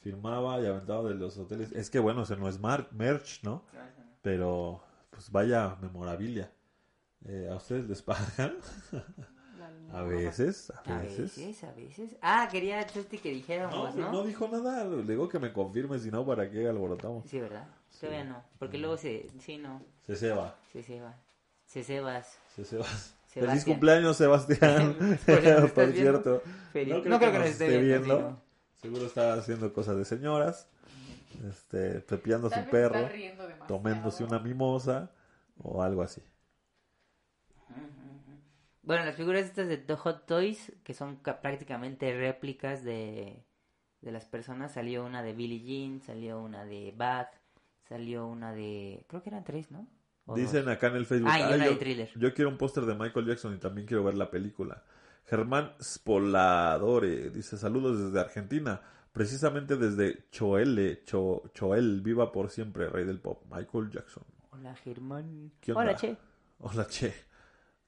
Firmaba 0.00 0.60
y 0.60 0.66
aventaba 0.66 1.08
de 1.08 1.14
los 1.14 1.36
hoteles. 1.38 1.72
Es 1.72 1.90
que 1.90 1.98
bueno, 1.98 2.22
eso 2.22 2.36
no 2.36 2.48
es 2.48 2.58
mar- 2.60 2.88
merch, 2.92 3.42
¿no? 3.42 3.64
Pero 4.22 4.80
pues 5.10 5.30
vaya 5.30 5.76
memorabilia. 5.80 6.50
Eh, 7.26 7.48
¿A 7.50 7.56
ustedes 7.56 7.88
les 7.88 8.02
pagan? 8.02 8.56
A 9.92 10.02
veces, 10.02 10.70
a 10.70 10.94
A 10.94 10.98
veces. 10.98 11.36
veces, 11.36 11.64
a 11.64 11.72
veces. 11.72 12.16
Ah, 12.20 12.46
quería 12.52 12.86
Chusti 12.86 13.18
que 13.18 13.30
No, 13.30 13.34
dijéramos, 13.36 13.80
pues 13.80 13.94
¿no? 13.96 14.12
no 14.12 14.22
dijo 14.24 14.46
nada. 14.48 14.84
Le 14.84 15.02
digo 15.02 15.28
que 15.30 15.38
me 15.38 15.50
confirme, 15.52 15.98
si 15.98 16.10
no, 16.10 16.24
¿para 16.26 16.48
qué 16.50 16.68
alborotamos? 16.68 17.24
Sí, 17.26 17.40
¿verdad? 17.40 17.66
Sí. 17.90 18.00
Todavía 18.00 18.24
no. 18.24 18.42
Porque 18.58 18.76
luego 18.78 18.98
se, 18.98 19.26
sí, 19.40 19.56
no, 19.56 19.80
Se 20.06 20.14
ceba, 20.14 20.54
se 20.72 20.82
ceba. 20.82 21.16
Se 21.64 21.82
cebas. 21.82 22.38
se 22.54 22.64
sebas. 22.64 23.14
Sebastián. 23.26 23.48
Feliz 23.48 23.64
cumpleaños, 23.64 24.16
Sebastián. 24.16 24.96
Por 25.74 25.86
cierto. 25.92 26.42
No 26.74 26.98
No 27.04 27.18
creo 27.18 27.32
que 27.32 27.38
nos 27.38 27.46
esté 27.48 27.78
viendo. 27.78 28.04
viendo. 28.16 28.42
Seguro 28.80 29.06
está 29.06 29.34
haciendo 29.34 29.72
cosas 29.72 29.96
de 29.96 30.04
señoras. 30.04 30.68
Este, 31.48 32.00
pepeando 32.00 32.48
a 32.48 32.50
Tal 32.50 32.64
su 32.64 32.70
perro. 32.70 33.08
tomándose 33.68 34.24
una 34.24 34.38
mimosa 34.38 35.10
o 35.58 35.82
algo 35.82 36.02
así. 36.02 36.22
Bueno, 38.82 39.04
las 39.04 39.16
figuras 39.16 39.44
estas 39.44 39.68
de 39.68 39.76
The 39.76 39.94
Hot 39.96 40.26
Toys, 40.26 40.72
que 40.82 40.94
son 40.94 41.16
ca- 41.16 41.42
prácticamente 41.42 42.16
réplicas 42.16 42.82
de, 42.82 43.44
de 44.00 44.12
las 44.12 44.24
personas, 44.24 44.72
salió 44.72 45.04
una 45.04 45.22
de 45.22 45.34
Billie 45.34 45.60
Jean, 45.60 46.00
salió 46.00 46.40
una 46.40 46.64
de 46.64 46.94
Bad, 46.96 47.26
salió 47.88 48.26
una 48.26 48.52
de... 48.54 49.04
Creo 49.08 49.22
que 49.22 49.28
eran 49.28 49.44
tres, 49.44 49.70
¿no? 49.70 49.86
Dicen 50.34 50.64
dos. 50.64 50.74
acá 50.74 50.86
en 50.88 50.96
el 50.96 51.06
Facebook, 51.06 51.30
Ah, 51.30 51.36
"Ah, 51.52 51.56
yo, 51.56 51.78
yo 52.18 52.34
quiero 52.34 52.50
un 52.50 52.58
póster 52.58 52.84
de 52.86 52.94
Michael 52.94 53.26
Jackson 53.26 53.54
y 53.54 53.58
también 53.58 53.86
quiero 53.86 54.04
ver 54.04 54.14
la 54.14 54.30
película. 54.30 54.82
Germán 55.28 55.72
Spoladore 55.82 57.30
dice 57.30 57.58
saludos 57.58 58.02
desde 58.02 58.20
Argentina, 58.20 58.80
precisamente 59.12 59.76
desde 59.76 60.28
Choele, 60.30 61.02
Cho- 61.04 61.42
Choel, 61.54 62.00
viva 62.00 62.32
por 62.32 62.50
siempre, 62.50 62.88
rey 62.88 63.04
del 63.04 63.20
pop, 63.20 63.42
Michael 63.50 63.90
Jackson. 63.90 64.24
Hola, 64.52 64.74
Germán. 64.76 65.52
¿Qué 65.60 65.72
onda? 65.72 65.82
Hola, 65.82 65.96
Che. 65.96 66.16
Hola, 66.60 66.86
che. 66.86 67.14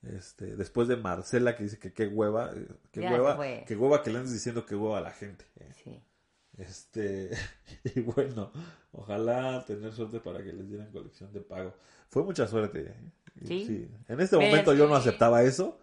Este, 0.02 0.56
después 0.56 0.88
de 0.88 0.96
Marcela 0.96 1.56
que 1.56 1.64
dice 1.64 1.78
que 1.78 1.92
qué 1.92 2.06
hueva, 2.06 2.52
eh, 2.54 2.66
qué 2.90 3.02
Ya 3.02 3.12
hueva, 3.12 3.36
fue. 3.36 3.64
qué 3.66 3.76
hueva 3.76 4.02
que 4.02 4.10
le 4.10 4.18
andes 4.18 4.32
diciendo 4.32 4.64
que 4.64 4.74
hueva 4.74 4.98
a 4.98 5.02
la 5.02 5.10
gente. 5.10 5.44
eh. 5.56 5.72
Sí. 5.82 6.02
Este, 6.56 7.30
y 7.94 8.00
bueno, 8.00 8.50
ojalá 8.92 9.64
tener 9.66 9.92
suerte 9.92 10.20
para 10.20 10.42
que 10.42 10.52
les 10.52 10.68
dieran 10.68 10.90
colección 10.90 11.32
de 11.32 11.40
pago. 11.40 11.74
Fue 12.08 12.22
mucha 12.22 12.46
suerte. 12.46 12.80
¿eh? 12.88 13.46
Sí. 13.46 13.90
En 14.08 14.20
este 14.20 14.36
Pero 14.36 14.50
momento 14.50 14.74
yo 14.74 14.86
no 14.88 14.94
aceptaba 14.94 15.42
eso. 15.42 15.78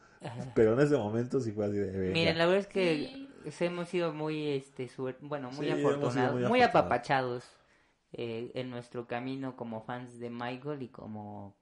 Pero 0.55 0.73
en 0.73 0.79
ese 0.79 0.97
momento 0.97 1.39
sí 1.39 1.51
fue 1.51 1.65
así 1.65 1.77
de 1.77 1.91
venga. 1.91 2.13
Miren, 2.13 2.37
la 2.37 2.45
verdad 2.45 2.61
es 2.61 2.67
que 2.67 3.27
hemos 3.59 3.87
sido 3.89 4.13
muy, 4.13 4.49
este, 4.49 4.87
suer- 4.89 5.17
bueno, 5.21 5.51
muy 5.51 5.65
Sí, 5.67 5.71
afortunados, 5.71 6.49
muy 6.49 6.61
apapachados 6.61 7.45
eh, 8.13 8.51
en 8.55 8.69
nuestro 8.69 9.07
camino 9.07 9.55
como 9.55 9.81
fans 9.81 10.19
de 10.19 10.29
Michael 10.29 10.81
y 10.81 10.89
como, 10.89 11.55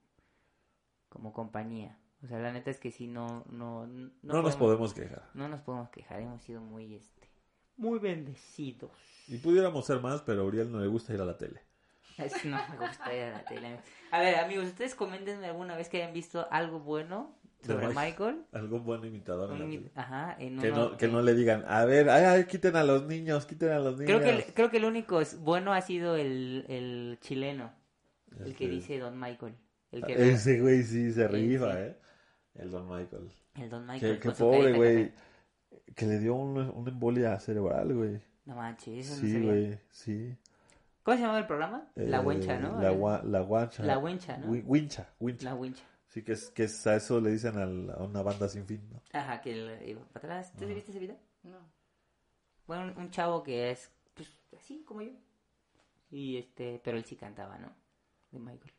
como 1.10 1.34
compañía. 1.34 1.98
O 2.23 2.27
sea, 2.27 2.40
la 2.40 2.52
neta 2.52 2.72
es 2.72 2.80
que 2.80 2.91
sí, 2.91 3.07
no, 3.07 3.44
no, 3.49 3.86
no, 3.88 4.10
no 4.23 4.41
nos 4.41 4.56
podemos 4.56 4.94
quejar. 4.94 5.30
no 5.34 5.48
nos 5.48 5.61
podemos 5.61 5.90
quejar, 5.90 6.22
hemos 6.22 6.41
sido 6.41 6.61
muy, 6.61 6.95
este, 6.95 7.30
muy 7.77 7.99
bendecidos. 7.99 8.91
Y 9.27 9.38
pudiéramos 9.38 9.86
ser 9.86 9.99
más, 10.02 10.22
pero 10.22 10.41
a 10.41 10.45
Uriel 10.45 10.72
no 10.72 10.80
le 10.80 10.88
gusta 10.88 11.14
ir 11.14 11.22
a 11.22 11.26
la 11.26 11.38
tele. 11.38 11.61
No 12.45 12.57
me 12.80 12.88
gusta 12.88 13.14
ir 13.14 13.23
a 13.23 13.32
la 13.32 13.45
tele. 13.45 13.80
A 14.11 14.19
ver, 14.22 14.36
amigos, 14.36 14.68
ustedes 14.68 14.95
coméntenme 14.95 15.48
alguna 15.48 15.76
vez 15.76 15.90
que 15.90 15.98
hayan 16.02 16.14
visto 16.14 16.48
algo 16.49 16.80
bueno 16.80 17.34
sobre. 17.73 17.87
Michael. 17.89 18.45
Algún 18.51 18.83
buen 18.83 19.03
imitador. 19.05 19.49
la 19.57 19.65
Un-. 19.65 19.91
Ajá, 19.95 20.35
en 20.39 20.59
Que, 20.59 20.71
uno- 20.71 20.89
no, 20.91 20.97
que 20.97 21.07
no 21.07 21.21
le 21.21 21.33
digan, 21.33 21.63
a 21.67 21.85
ver, 21.85 22.09
ay, 22.09 22.23
ay, 22.25 22.43
quiten 22.45 22.75
a 22.75 22.83
los 22.83 23.05
niños, 23.05 23.45
quiten 23.45 23.69
a 23.71 23.79
los 23.79 23.97
niños. 23.97 24.05
Creo 24.07 24.19
que, 24.21 24.29
el, 24.29 24.53
creo 24.53 24.69
que 24.71 24.77
el 24.77 24.85
único 24.85 25.21
es- 25.21 25.39
bueno 25.39 25.73
ha 25.73 25.81
sido 25.81 26.15
el, 26.15 26.65
el 26.67 27.17
chileno, 27.21 27.71
el 28.43 28.55
que 28.55 28.67
dice 28.67 28.99
Don 28.99 29.19
Michael. 29.19 29.55
El, 29.91 30.03
que 30.03 30.31
Ese 30.31 30.59
güey 30.59 30.83
sí 30.83 31.11
se 31.13 31.27
Sí, 31.27 31.33
rifa, 31.33 31.71
sí. 31.71 31.77
¿eh? 31.79 31.95
El 32.55 32.71
Don 32.71 32.87
Michael. 32.87 33.29
el 33.55 33.69
Don 33.69 33.85
Michael. 33.85 34.19
su 34.21 34.31
pobre, 34.33 34.73
güey. 34.73 35.13
Que 35.95 36.05
le 36.05 36.19
dio 36.19 36.35
un, 36.35 36.57
una 36.57 36.91
embolia 36.91 37.39
cerebral, 37.39 37.93
güey. 37.93 38.19
No 38.45 38.55
manches, 38.55 39.07
eso 39.11 39.15
no 39.23 39.27
Sí, 39.29 39.41
güey, 39.41 39.79
sí. 39.91 40.35
¿Cómo 41.03 41.15
se 41.17 41.21
llamaba 41.21 41.39
el 41.39 41.45
programa? 41.47 41.87
la 41.95 42.17
Eh, 42.17 42.19
Huencha, 42.21 42.57
¿no? 42.59 42.81
La, 42.81 42.91
gua- 42.91 43.23
la 43.23 43.39
guancha. 43.41 43.83
La 43.83 43.97
Huencha, 43.97 44.37
¿no? 44.37 44.47
Wi- 44.47 44.63
Wincha, 44.65 45.07
wincha. 45.19 45.45
La 45.49 45.55
Huencha. 45.55 45.83
Sí, 46.15 46.23
que 46.23 46.31
es, 46.33 46.49
que 46.49 46.63
es 46.63 46.87
a 46.87 46.95
eso 46.95 47.21
le 47.21 47.29
dicen 47.31 47.57
al- 47.59 47.91
a 47.91 48.03
una 48.03 48.23
banda 48.23 48.49
sin 48.49 48.65
fin, 48.65 48.89
¿no? 48.91 49.03
Ajá, 49.13 49.41
que 49.41 49.55
le- 49.55 49.89
iba 49.89 50.01
para 50.13 50.19
atrás. 50.25 50.55
¿Tú 50.57 50.65
viste 50.67 50.91
ese 50.91 50.99
video? 50.99 51.17
No. 51.43 51.57
Bueno, 52.67 52.83
un, 52.85 52.97
un 52.97 53.11
chavo 53.11 53.43
que 53.43 53.71
es, 53.71 53.91
pues, 54.13 54.29
así 54.57 54.83
como 54.85 55.01
yo. 55.01 55.11
Y 56.11 56.37
este, 56.37 56.81
pero 56.83 56.97
él 56.97 57.05
sí 57.05 57.15
cantaba, 57.17 57.57
¿no? 57.59 57.75
De 58.31 58.39
Michael. 58.39 58.73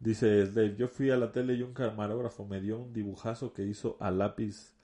Dice 0.00 0.46
Dave, 0.46 0.76
yo 0.76 0.88
fui 0.88 1.10
a 1.10 1.16
la 1.16 1.32
tele 1.32 1.54
y 1.54 1.62
un 1.62 1.74
camarógrafo 1.74 2.46
me 2.46 2.60
dio 2.60 2.78
un 2.78 2.92
dibujazo 2.92 3.52
que 3.52 3.62
hizo 3.64 3.96
a 4.00 4.10
lápiz 4.10 4.74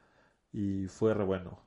y 0.52 0.86
fue 0.88 1.14
re 1.14 1.24
bueno. 1.24 1.60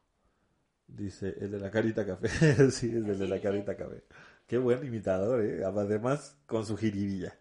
Dice, 0.87 1.35
el 1.39 1.51
de 1.51 1.59
la 1.59 1.71
carita 1.71 2.05
café. 2.05 2.29
sí, 2.71 2.89
es 2.89 2.95
el 3.07 3.19
de 3.19 3.27
la 3.27 3.41
carita 3.41 3.77
café. 3.77 4.03
Qué 4.47 4.57
buen 4.57 4.85
imitador, 4.85 5.41
¿eh? 5.43 5.63
Además, 5.65 6.37
con 6.47 6.65
su 6.65 6.77
jiribilla. 6.77 7.37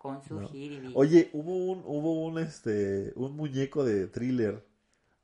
Con 0.00 0.22
su 0.24 0.40
No. 0.40 0.48
jiribi. 0.48 0.92
Oye, 0.94 1.28
hubo 1.34 1.54
un, 1.72 1.82
hubo 1.84 2.24
un, 2.24 2.38
este, 2.38 3.12
un 3.16 3.36
muñeco 3.36 3.84
de 3.84 4.06
thriller. 4.06 4.64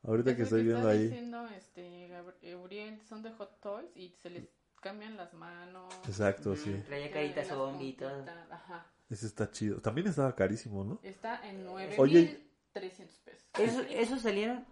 Ahorita 0.03 0.33
Es 0.33 0.37
que 0.37 0.43
estoy 0.43 0.65
viendo 0.65 0.81
está 0.81 0.91
ahí. 0.91 1.05
diciendo 1.05 1.47
este, 1.57 2.09
Gabriel, 2.09 3.01
son 3.09 3.23
de 3.23 3.31
Hot 3.33 3.59
Toys 3.63 3.89
y 3.97 4.11
se 4.21 4.29
les 4.29 4.45
cambian 4.83 5.17
las 5.17 5.33
manos. 5.33 5.95
Exacto, 6.07 6.51
Mm, 6.51 6.57
sí. 6.57 6.71
Traía 6.87 7.07
tiene 7.07 7.11
carita 7.11 7.41
las 7.41 7.49
zombie 7.49 7.97
Ajá. 8.51 8.87
Ese 9.09 9.27
está 9.27 9.51
chido. 9.51 9.81
También 9.81 10.09
estaba 10.09 10.35
carísimo, 10.37 10.85
¿no? 10.85 11.01
Está 11.03 11.41
en 11.49 11.67
Oye. 11.97 12.39
9.300 12.75 13.19
pesos. 13.25 13.47
Eso, 13.59 13.81
¿Esos 13.89 14.21
salieron? 14.21 14.63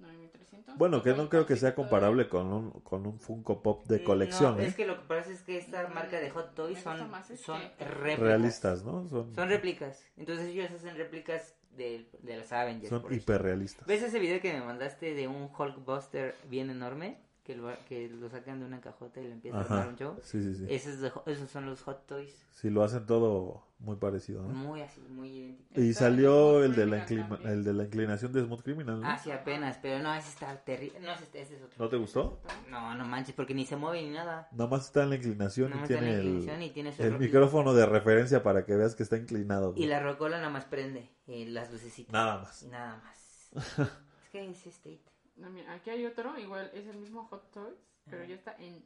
9.300. 0.00 0.76
Bueno, 0.76 1.02
que 1.02 1.14
no 1.14 1.28
creo 1.28 1.46
que 1.46 1.56
sea 1.56 1.74
comparable 1.74 2.28
con 2.28 2.52
un, 2.52 2.70
con 2.80 3.06
un 3.06 3.18
Funko 3.18 3.62
Pop 3.62 3.86
de 3.86 4.02
colección, 4.04 4.56
No, 4.56 4.62
¿eh? 4.62 4.66
es 4.66 4.74
que 4.74 4.86
lo 4.86 5.00
que 5.00 5.06
pasa 5.08 5.30
es 5.30 5.42
que 5.42 5.56
esta 5.58 5.88
marca 5.88 6.18
de 6.20 6.30
Hot 6.30 6.54
Toys 6.54 6.78
son, 6.80 6.98
son 7.36 7.60
réplicas. 7.78 8.18
Realistas, 8.18 8.84
¿no? 8.84 9.08
Son, 9.08 9.34
Son 9.34 9.48
réplicas. 9.48 10.04
Entonces 10.16 10.48
ellos 10.48 10.70
hacen 10.70 10.96
réplicas 10.96 11.54
de, 11.76 12.08
de 12.22 12.36
los 12.38 12.50
Avengers. 12.52 12.88
son 12.88 13.12
hiperrealistas. 13.12 13.86
¿Ves 13.86 14.02
ese 14.02 14.18
video 14.18 14.40
que 14.40 14.52
me 14.52 14.64
mandaste 14.64 15.14
de 15.14 15.28
un 15.28 15.50
Hulkbuster 15.56 16.34
bien 16.48 16.70
enorme? 16.70 17.18
Que 17.44 17.54
lo, 17.54 17.70
que 17.88 18.08
lo 18.08 18.28
sacan 18.28 18.58
de 18.58 18.66
una 18.66 18.80
cajota 18.80 19.20
y 19.20 19.24
le 19.24 19.32
empiezan 19.32 19.60
a 19.60 19.64
armar 19.64 19.88
un 19.88 19.96
show. 19.96 20.18
Sí, 20.22 20.42
sí, 20.42 20.54
sí. 20.56 20.66
Esos, 20.68 21.00
de- 21.00 21.12
esos 21.26 21.48
son 21.48 21.66
los 21.66 21.80
Hot 21.82 22.04
Toys. 22.06 22.44
Sí, 22.50 22.70
lo 22.70 22.82
hacen 22.82 23.06
todo 23.06 23.62
muy 23.78 23.96
parecido, 23.96 24.42
¿no? 24.42 24.48
Muy 24.48 24.80
así, 24.80 25.00
muy 25.08 25.28
idénticos. 25.28 25.78
Y 25.78 25.92
salió 25.92 26.64
el 26.64 26.74
de, 26.74 26.86
la 26.86 26.96
Smooth 26.96 27.06
Criminal 27.06 27.26
inclina- 27.26 27.28
también. 27.28 27.52
el 27.52 27.64
de 27.64 27.72
la 27.74 27.84
inclinación 27.84 28.32
de 28.32 28.44
Smooth 28.44 28.62
Criminal, 28.62 29.00
¿no? 29.00 29.06
Ah, 29.08 29.18
sí, 29.18 29.30
apenas, 29.30 29.78
pero 29.82 30.02
no, 30.02 30.14
ese 30.14 30.30
está 30.30 30.56
terrible. 30.64 31.00
No, 31.00 31.12
ese, 31.12 31.24
ese 31.34 31.56
es 31.56 31.62
otro. 31.62 31.84
¿No 31.84 31.88
te 31.90 31.96
gustó? 31.96 32.40
No, 32.70 32.94
no 32.94 33.04
manches, 33.04 33.34
porque 33.34 33.54
ni 33.54 33.66
se 33.66 33.76
mueve 33.76 34.02
ni 34.02 34.10
nada. 34.10 34.48
Nada 34.52 34.70
más 34.70 34.86
está 34.86 35.02
en 35.02 35.10
la 35.10 35.16
inclinación 35.16 35.70
Nada 35.70 35.78
y 35.78 35.80
más 35.82 35.90
está 35.90 35.98
en 36.02 36.04
tiene 36.04 36.16
la 36.16 36.22
el, 36.22 36.28
inclinación 36.28 36.62
y 36.62 36.70
tiene 36.70 36.92
su 36.92 37.02
el 37.02 37.18
micrófono 37.18 37.74
de 37.74 37.86
referencia 37.86 38.42
para 38.42 38.64
que 38.64 38.74
veas 38.74 38.94
que 38.94 39.02
está 39.02 39.16
inclinado. 39.18 39.74
Y 39.76 39.86
la 39.86 40.00
rocola 40.00 40.38
nada 40.38 40.50
más 40.50 40.64
prende 40.64 41.10
eh, 41.26 41.44
las 41.46 41.70
lucecitas. 41.70 42.12
Nada 42.12 42.38
más. 42.38 42.62
Y 42.62 42.68
nada 42.68 42.96
más. 42.96 43.50
es 44.24 44.30
que 44.30 44.50
es 44.50 44.66
este. 44.66 45.02
No, 45.36 45.50
mira, 45.50 45.74
aquí 45.74 45.90
hay 45.90 46.06
otro, 46.06 46.38
igual 46.38 46.70
es 46.72 46.86
el 46.86 46.96
mismo 46.96 47.24
Hot 47.26 47.50
Toys, 47.52 47.76
pero 48.08 48.24
ya 48.24 48.34
está 48.34 48.56
en 48.58 48.82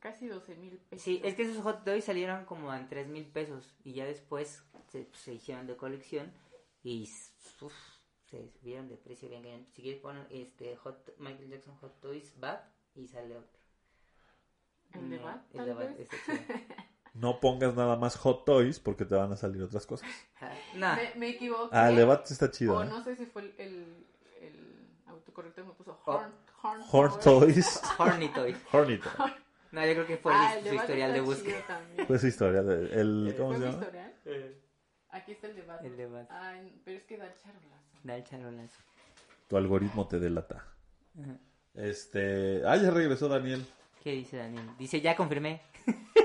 casi 0.00 0.26
12 0.26 0.56
mil 0.56 0.78
pesos. 0.78 1.04
Sí, 1.04 1.20
es 1.24 1.34
que 1.34 1.42
esos 1.42 1.62
Hot 1.62 1.84
Toys 1.84 2.04
salieron 2.04 2.44
como 2.44 2.72
en 2.74 2.88
3 2.88 3.08
mil 3.08 3.26
pesos 3.26 3.74
y 3.84 3.94
ya 3.94 4.04
después 4.04 4.62
se, 4.88 5.08
se 5.12 5.34
hicieron 5.34 5.66
de 5.66 5.76
colección 5.76 6.32
y 6.82 7.08
uf, 7.60 7.74
se 8.30 8.48
subieron 8.50 8.88
de 8.88 8.96
precio 8.96 9.28
bien 9.28 9.42
cañón. 9.42 9.66
Si 9.72 9.82
quieres 9.82 10.00
poner 10.00 10.26
este 10.30 10.76
Hot, 10.76 11.14
Michael 11.18 11.50
Jackson 11.50 11.76
Hot 11.76 12.00
Toys 12.00 12.38
Bad 12.38 12.60
y 12.94 13.08
sale 13.08 13.36
otro. 13.36 13.58
¿El 14.92 15.10
de 15.10 15.18
No, 15.18 15.24
Bad, 15.24 15.40
el 15.52 15.56
tal 15.56 15.96
de 15.96 16.08
chido. 16.08 16.38
No 17.14 17.38
pongas 17.38 17.76
nada 17.76 17.94
más 17.94 18.16
Hot 18.16 18.44
Toys 18.44 18.80
porque 18.80 19.04
te 19.04 19.14
van 19.14 19.30
a 19.32 19.36
salir 19.36 19.62
otras 19.62 19.86
cosas. 19.86 20.08
Ah, 20.40 20.52
no, 20.74 20.96
Me, 20.96 21.14
me 21.14 21.28
equivoqué. 21.28 21.68
Ah, 21.70 21.88
el 21.88 21.96
debate 21.96 22.32
está 22.32 22.50
chido. 22.50 22.76
O 22.76 22.82
¿eh? 22.82 22.86
no 22.86 23.04
sé 23.04 23.14
si 23.14 23.24
fue 23.24 23.42
el, 23.42 23.54
el, 23.56 24.06
el 24.40 24.88
autocorrector 25.06 25.64
que 25.64 25.68
me 25.68 25.74
puso 25.76 25.96
Horn, 26.04 26.32
Horn, 26.60 26.82
Horn 26.90 27.20
Toys. 27.20 27.80
Horny 27.98 28.28
Toys. 28.30 28.56
Horny 28.72 28.98
Toys. 28.98 29.14
No, 29.74 29.84
yo 29.84 29.92
creo 29.94 30.06
que 30.06 30.16
fue 30.18 30.32
Ah, 30.32 30.54
el- 30.54 30.58
el 30.66 30.68
su 30.70 30.74
historial 30.76 31.12
de 31.12 31.20
búsqueda. 31.20 31.80
Fue 32.06 32.16
esa 32.16 32.28
historia. 32.28 32.62
de- 32.62 33.00
el, 33.00 33.34
¿Cómo 33.36 33.48
¿Fue 33.50 33.58
se 33.58 33.64
llama? 33.66 33.78
historial? 33.82 34.54
Aquí 35.10 35.32
está 35.32 35.46
el 35.48 35.56
debate. 35.56 35.86
El 35.88 35.96
de 35.96 36.06
Bad. 36.06 36.26
Ay, 36.30 36.80
pero 36.84 36.96
es 36.98 37.04
que 37.04 37.16
da 37.16 37.26
charolazo. 37.42 37.98
Da 38.04 38.16
el 38.16 38.24
charolazo. 38.24 38.80
Tu 39.48 39.56
algoritmo 39.56 40.06
te 40.06 40.18
delata. 40.20 40.64
Ajá. 41.20 41.36
Este. 41.74 42.62
Ah, 42.64 42.76
ya 42.76 42.90
regresó 42.92 43.28
Daniel. 43.28 43.66
¿Qué 44.02 44.12
dice 44.12 44.36
Daniel? 44.36 44.64
Dice, 44.78 45.00
ya 45.00 45.16
confirmé. 45.16 45.60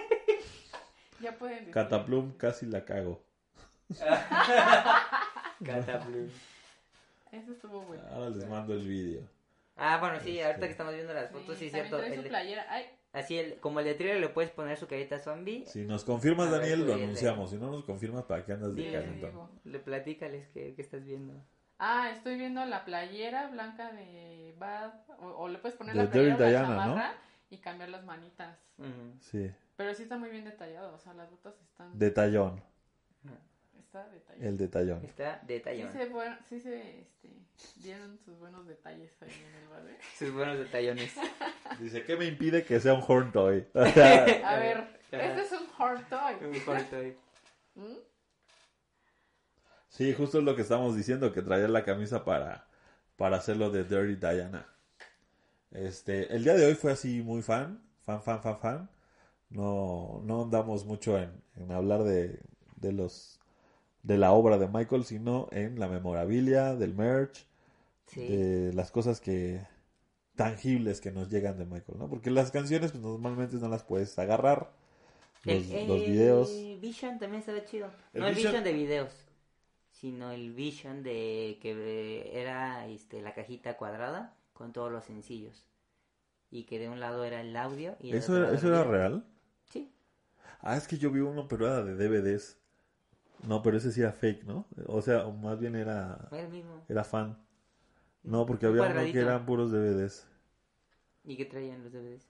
Ya 1.22 1.38
pueden 1.38 1.58
decir. 1.60 1.74
Cataplum, 1.74 2.32
casi 2.38 2.66
la 2.66 2.86
cago. 2.86 3.22
Cataplum. 5.66 6.30
Eso 7.32 7.52
estuvo 7.52 7.82
bueno. 7.82 8.04
Ahora 8.12 8.30
les 8.30 8.48
mando 8.48 8.74
el 8.74 8.88
vídeo. 8.88 9.22
Ah, 9.76 9.98
bueno, 10.00 10.20
sí, 10.22 10.40
ahorita 10.42 10.66
que 10.66 10.72
estamos 10.72 10.94
viendo 10.94 11.14
las 11.14 11.30
fotos, 11.30 11.58
sí, 11.58 11.66
es 11.68 11.72
también 11.72 11.90
cierto. 11.90 11.98
trae 12.06 12.14
el 12.16 12.22
su 12.24 12.28
playera. 12.30 12.66
Ay, 12.70 12.86
así, 13.14 13.38
el, 13.38 13.60
como 13.60 13.80
el 13.80 13.86
de 13.86 13.96
thriller 13.96 14.20
le 14.20 14.30
puedes 14.30 14.52
poner 14.52 14.78
su 14.78 14.88
carita 14.88 15.20
zombie. 15.20 15.66
Si 15.68 15.84
nos 15.86 16.04
confirmas, 16.04 16.50
ver, 16.52 16.62
Daniel, 16.62 16.88
lo 16.88 16.94
anunciamos. 16.94 17.50
Si 17.52 17.58
no 17.58 17.72
nos 17.72 17.84
confirmas, 17.84 18.26
¿para 18.26 18.46
qué 18.46 18.54
andas 18.54 18.76
de 18.76 18.92
calentón? 18.92 19.50
Le 19.64 19.80
platícales 19.80 20.48
que, 20.50 20.74
que 20.76 20.82
estás 20.82 21.04
viendo. 21.04 21.34
Ah, 21.78 22.12
estoy 22.14 22.38
viendo 22.38 22.66
la 22.66 22.84
playera 22.84 23.48
blanca 23.48 23.92
de 23.94 24.54
Bad. 24.58 24.94
O, 25.20 25.28
o 25.28 25.48
le 25.48 25.60
puedes 25.60 25.78
poner 25.78 25.96
De 25.96 26.04
la 26.04 26.10
playera 26.10 26.36
Dirty 26.36 26.44
la 26.44 26.50
Diana, 26.50 26.68
¿no? 26.70 26.82
chamarra 26.82 27.14
y 27.50 27.58
cambiar 27.58 27.90
las 27.90 28.04
manitas. 28.04 28.58
Sí. 29.22 29.50
Pero 29.76 29.94
sí 29.94 30.04
está 30.04 30.18
muy 30.18 30.30
bien 30.30 30.44
detallado. 30.44 30.94
O 30.94 31.00
sea, 31.00 31.14
las 31.14 31.30
botas 31.32 31.60
están. 31.62 31.98
Detallón. 31.98 32.62
Está 33.90 34.08
detallado. 34.08 34.48
El 34.48 34.58
detallón. 34.58 35.04
Está 35.04 35.40
Sí 35.40 35.48
detallón. 35.48 35.92
se, 35.92 36.06
bueno, 36.10 36.38
sí 36.48 36.60
se 36.60 37.00
este, 37.00 37.30
dieron 37.78 38.20
sus 38.24 38.38
buenos 38.38 38.68
detalles 38.68 39.12
ahí 39.20 39.32
en 39.32 39.64
el 39.64 39.68
bar. 39.68 39.84
¿eh? 39.90 39.98
Sus 40.16 40.32
buenos 40.32 40.60
detallones. 40.60 41.12
Dice, 41.80 42.04
¿qué 42.04 42.16
me 42.16 42.26
impide 42.26 42.64
que 42.64 42.80
sea 42.80 42.94
un 42.94 43.04
horn 43.08 43.32
toy? 43.32 43.66
A 43.74 44.60
ver, 44.60 45.00
este 45.12 45.42
es 45.42 45.52
un 45.54 45.68
hard 45.76 46.08
toy. 46.08 46.36
Un 46.48 46.60
corto 46.60 46.98
ahí. 46.98 47.18
¿Mm? 47.76 47.98
sí, 49.88 50.14
justo 50.14 50.38
es 50.38 50.44
lo 50.44 50.56
que 50.56 50.62
estamos 50.62 50.96
diciendo, 50.96 51.34
que 51.34 51.42
traía 51.42 51.68
la 51.68 51.84
camisa 51.84 52.24
para, 52.24 52.68
para 53.16 53.38
hacerlo 53.38 53.72
de 53.72 53.86
Dirty 53.86 54.18
Diana. 54.18 54.68
Este, 55.72 56.32
el 56.36 56.44
día 56.44 56.54
de 56.54 56.68
hoy 56.68 56.76
fue 56.76 56.92
así 56.92 57.24
muy 57.24 57.42
fan, 57.42 57.82
fan, 58.02 58.22
fan, 58.22 58.40
fan, 58.44 58.60
fan. 58.60 58.90
No, 59.50 60.22
no 60.26 60.44
andamos 60.44 60.86
mucho 60.86 61.18
en, 61.18 61.42
en 61.56 61.72
hablar 61.72 62.04
de, 62.04 62.40
de 62.76 62.92
los 62.92 63.39
de 64.04 64.18
la 64.18 64.32
obra 64.32 64.58
de 64.58 64.68
Michael, 64.68 65.04
sino 65.06 65.48
en 65.52 65.80
la 65.80 65.88
memorabilia, 65.88 66.76
del 66.76 66.94
merch, 66.96 67.46
Sí. 68.08 68.28
de 68.28 68.74
las 68.74 68.92
cosas 68.92 69.22
que 69.22 69.62
tangibles 70.36 71.02
que 71.02 71.12
nos 71.12 71.30
llegan 71.30 71.58
de 71.58 71.66
Michael, 71.66 72.00
¿no? 72.00 72.10
Porque 72.10 72.32
las 72.32 72.52
canciones 72.52 72.92
pues 72.92 73.04
normalmente 73.04 73.58
no 73.58 73.68
las 73.68 73.84
puedes 73.84 74.18
agarrar. 74.18 74.72
Los, 75.44 75.70
el, 75.70 75.88
los 75.88 76.02
el 76.02 76.12
videos. 76.12 76.50
Vision 76.82 77.20
también 77.20 77.40
estaba 77.42 77.64
chido. 77.66 77.92
El 78.14 78.22
no 78.22 78.28
el 78.28 78.36
Vision- 78.36 78.48
Vision 78.52 78.64
de 78.64 78.74
videos, 78.74 79.14
sino 79.92 80.32
el 80.32 80.54
Vision 80.54 81.04
de 81.04 81.60
que 81.62 81.72
eh, 81.72 82.42
era 82.42 82.88
este, 82.88 83.22
la 83.22 83.34
cajita 83.34 83.78
cuadrada 83.78 84.36
con 84.54 84.74
todos 84.74 84.92
los 84.92 85.06
sencillos. 85.06 85.66
Y 86.52 86.64
que 86.64 86.80
de 86.80 86.90
un 86.90 87.00
lado 87.00 87.24
era 87.26 87.42
el 87.42 87.56
audio 87.56 87.96
y 88.00 88.16
¿Eso 88.16 88.36
era, 88.36 88.52
eso 88.54 88.68
era 88.68 88.84
real? 88.84 89.24
Sí. 89.70 89.92
Ah, 90.62 90.78
es 90.78 90.88
que 90.88 90.98
yo 90.98 91.12
vi 91.12 91.20
uno, 91.20 91.48
pero 91.48 91.68
era 91.68 91.84
de 91.84 91.96
DVDs. 91.96 92.58
No, 93.48 93.62
pero 93.62 93.78
ese 93.78 93.92
sí 93.92 94.02
era 94.02 94.12
fake, 94.12 94.44
¿no? 94.44 94.66
O 94.88 95.02
sea, 95.02 95.26
o 95.26 95.32
más 95.32 95.60
bien 95.60 95.76
era, 95.76 96.28
Era 96.32 96.42
el 96.42 96.50
mismo. 96.50 96.84
era 96.88 97.04
fan. 97.04 97.38
No, 98.24 98.46
porque 98.46 98.66
había 98.66 98.84
uno 98.84 99.02
que 99.12 99.20
eran 99.20 99.46
puros 99.46 99.72
DVDs. 99.72 100.28
¿Y 101.24 101.38
qué 101.38 101.46
traían 101.46 101.84
los 101.84 101.92
DVDs? 101.94 102.28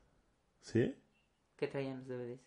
¿Sí? 0.61 0.95
¿Qué 1.55 1.67
traían 1.67 1.97
los 1.99 2.07
DVDs? 2.07 2.41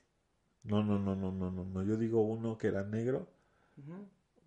No, 0.65 0.83
no, 0.85 0.99
no, 0.99 1.17
no, 1.17 1.33
no, 1.33 1.51
no, 1.51 1.65
no. 1.65 1.83
Yo 1.83 1.97
digo 1.97 2.23
uno 2.23 2.57
que 2.57 2.69
era 2.69 2.85
negro, 2.85 3.27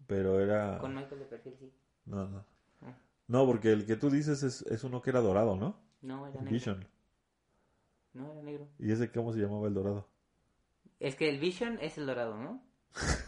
pero 0.08 0.40
era... 0.40 0.78
Con 0.78 0.96
Michael 0.96 1.20
de 1.20 1.26
perfil, 1.26 1.56
sí. 1.60 1.74
No, 2.06 2.28
no. 2.28 2.46
Ah. 2.82 2.96
No, 3.28 3.46
porque 3.46 3.72
el 3.74 3.86
que 3.86 3.96
tú 3.98 4.10
dices 4.10 4.44
es, 4.44 4.62
es 4.64 4.84
uno 4.84 5.02
que 5.02 5.10
era 5.10 5.20
dorado, 5.20 5.56
¿no? 5.58 5.78
No, 6.02 6.26
era 6.28 6.38
negro. 6.40 6.52
Vision. 6.52 6.88
No, 8.14 8.32
era 8.32 8.42
negro. 8.44 8.68
¿Y 8.80 8.92
ese 8.92 9.12
cómo 9.12 9.34
se 9.34 9.40
llamaba 9.40 9.68
el 9.68 9.74
dorado? 9.74 10.08
Es 11.00 11.16
que 11.16 11.28
el 11.30 11.40
Vision 11.40 11.78
es 11.82 11.98
el 11.98 12.06
dorado, 12.06 12.38
¿no? 12.38 12.62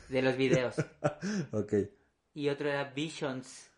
De 0.10 0.22
los 0.22 0.36
videos. 0.38 0.76
Ok. 1.52 1.74
Y 2.34 2.50
otro 2.50 2.70
era 2.70 2.84
Visions. 2.86 3.70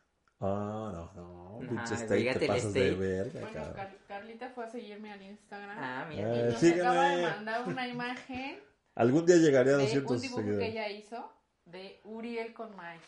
Ah, 0.41 0.91
no, 0.94 1.11
no. 1.16 1.60
Nah, 1.61 1.70
Pinche 1.84 1.98
steak, 1.98 2.20
fíjate 2.22 2.40
te 2.40 2.48
pasas 2.48 2.74
de 2.74 2.91
verga, 2.91 3.40
Bueno, 3.41 3.53
cabrón. 3.53 3.74
Car- 3.76 3.98
Carlita 4.07 4.49
fue 4.49 4.66
a 4.66 4.70
seguirme 4.70 5.11
al 5.11 5.22
Instagram. 5.22 5.78
Ah, 5.80 6.06
mira. 6.10 6.34
Eh, 6.36 6.40
y 6.40 6.52
nos 6.52 6.60
sígueme. 6.60 6.82
acaba 6.82 7.10
de 7.10 7.22
mandar 7.24 7.68
una 7.68 7.88
imagen 7.88 8.60
Algún 8.95 9.26
día 9.26 9.36
llegaré 9.38 9.72
a 9.74 9.78
de 9.78 9.84
200 9.84 10.11
un 10.16 10.22
dibujo 10.22 10.38
que 10.41 10.44
seguidores. 10.45 10.70
ella 10.72 10.90
hizo 10.90 11.34
de 11.66 11.99
Uriel 12.03 12.53
con 12.53 12.70
Michael. 12.72 12.99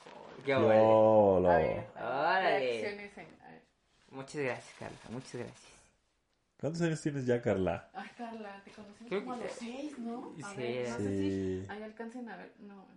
Qué 0.46 0.56
bueno. 0.56 0.84
Órale. 1.36 1.88
Muchas 4.10 4.36
gracias, 4.42 4.76
Carla. 4.80 4.98
Muchas 5.10 5.36
gracias. 5.36 5.71
¿Cuántos 6.62 6.82
años 6.84 7.02
tienes 7.02 7.26
ya, 7.26 7.42
Carla? 7.42 7.90
Ay, 7.94 8.08
Carla, 8.16 8.62
te 8.64 8.70
conocimos 8.72 9.10
Creo 9.10 9.22
como 9.22 9.34
a 9.34 9.38
que- 9.38 9.44
los 9.46 9.52
seis, 9.54 9.98
¿no? 9.98 10.36
A 10.44 10.50
Sí, 10.54 10.58
ver, 10.62 10.90
no 10.90 10.98
sé 10.98 11.04
sí. 11.10 11.64
si 11.66 11.66
ahí 11.72 11.82
alcancen 11.84 12.30
a 12.30 12.38
ver. 12.38 12.54
No, 12.60 12.88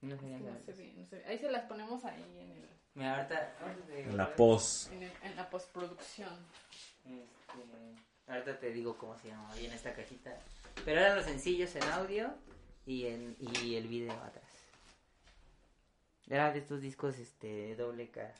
No 0.00 0.14
es 0.14 0.20
sé, 0.20 0.26
que 0.26 0.32
no 0.40 0.58
se 0.66 0.72
ve, 0.72 0.92
no 0.96 1.06
se 1.06 1.16
ve. 1.16 1.24
Ahí 1.26 1.38
se 1.38 1.50
las 1.50 1.62
ponemos 1.66 2.04
ahí 2.04 2.20
en, 2.40 2.50
el, 2.50 2.68
Mira, 2.94 3.16
ahorita, 3.18 3.54
ahorita 3.62 3.86
te 3.86 3.96
digo. 3.96 4.10
En 4.10 4.16
la 4.16 4.34
pos. 4.34 4.90
en, 4.92 5.02
el- 5.04 5.12
en 5.22 5.36
la 5.36 5.48
postproducción. 5.48 6.30
Este, 7.06 8.32
ahorita 8.32 8.58
te 8.58 8.72
digo 8.72 8.98
cómo 8.98 9.16
se 9.16 9.28
llama 9.28 9.54
bien 9.54 9.72
esta 9.72 9.94
cajita. 9.94 10.36
Pero 10.84 11.00
eran 11.00 11.14
los 11.16 11.24
sencillos 11.24 11.74
en 11.76 11.84
audio 11.84 12.34
y, 12.86 13.06
en, 13.06 13.36
y 13.38 13.76
el 13.76 13.86
video 13.86 14.12
atrás. 14.14 14.42
Era 16.28 16.52
de 16.52 16.58
estos 16.58 16.80
discos 16.80 17.18
este, 17.20 17.76
doble 17.76 18.10
cara. 18.10 18.34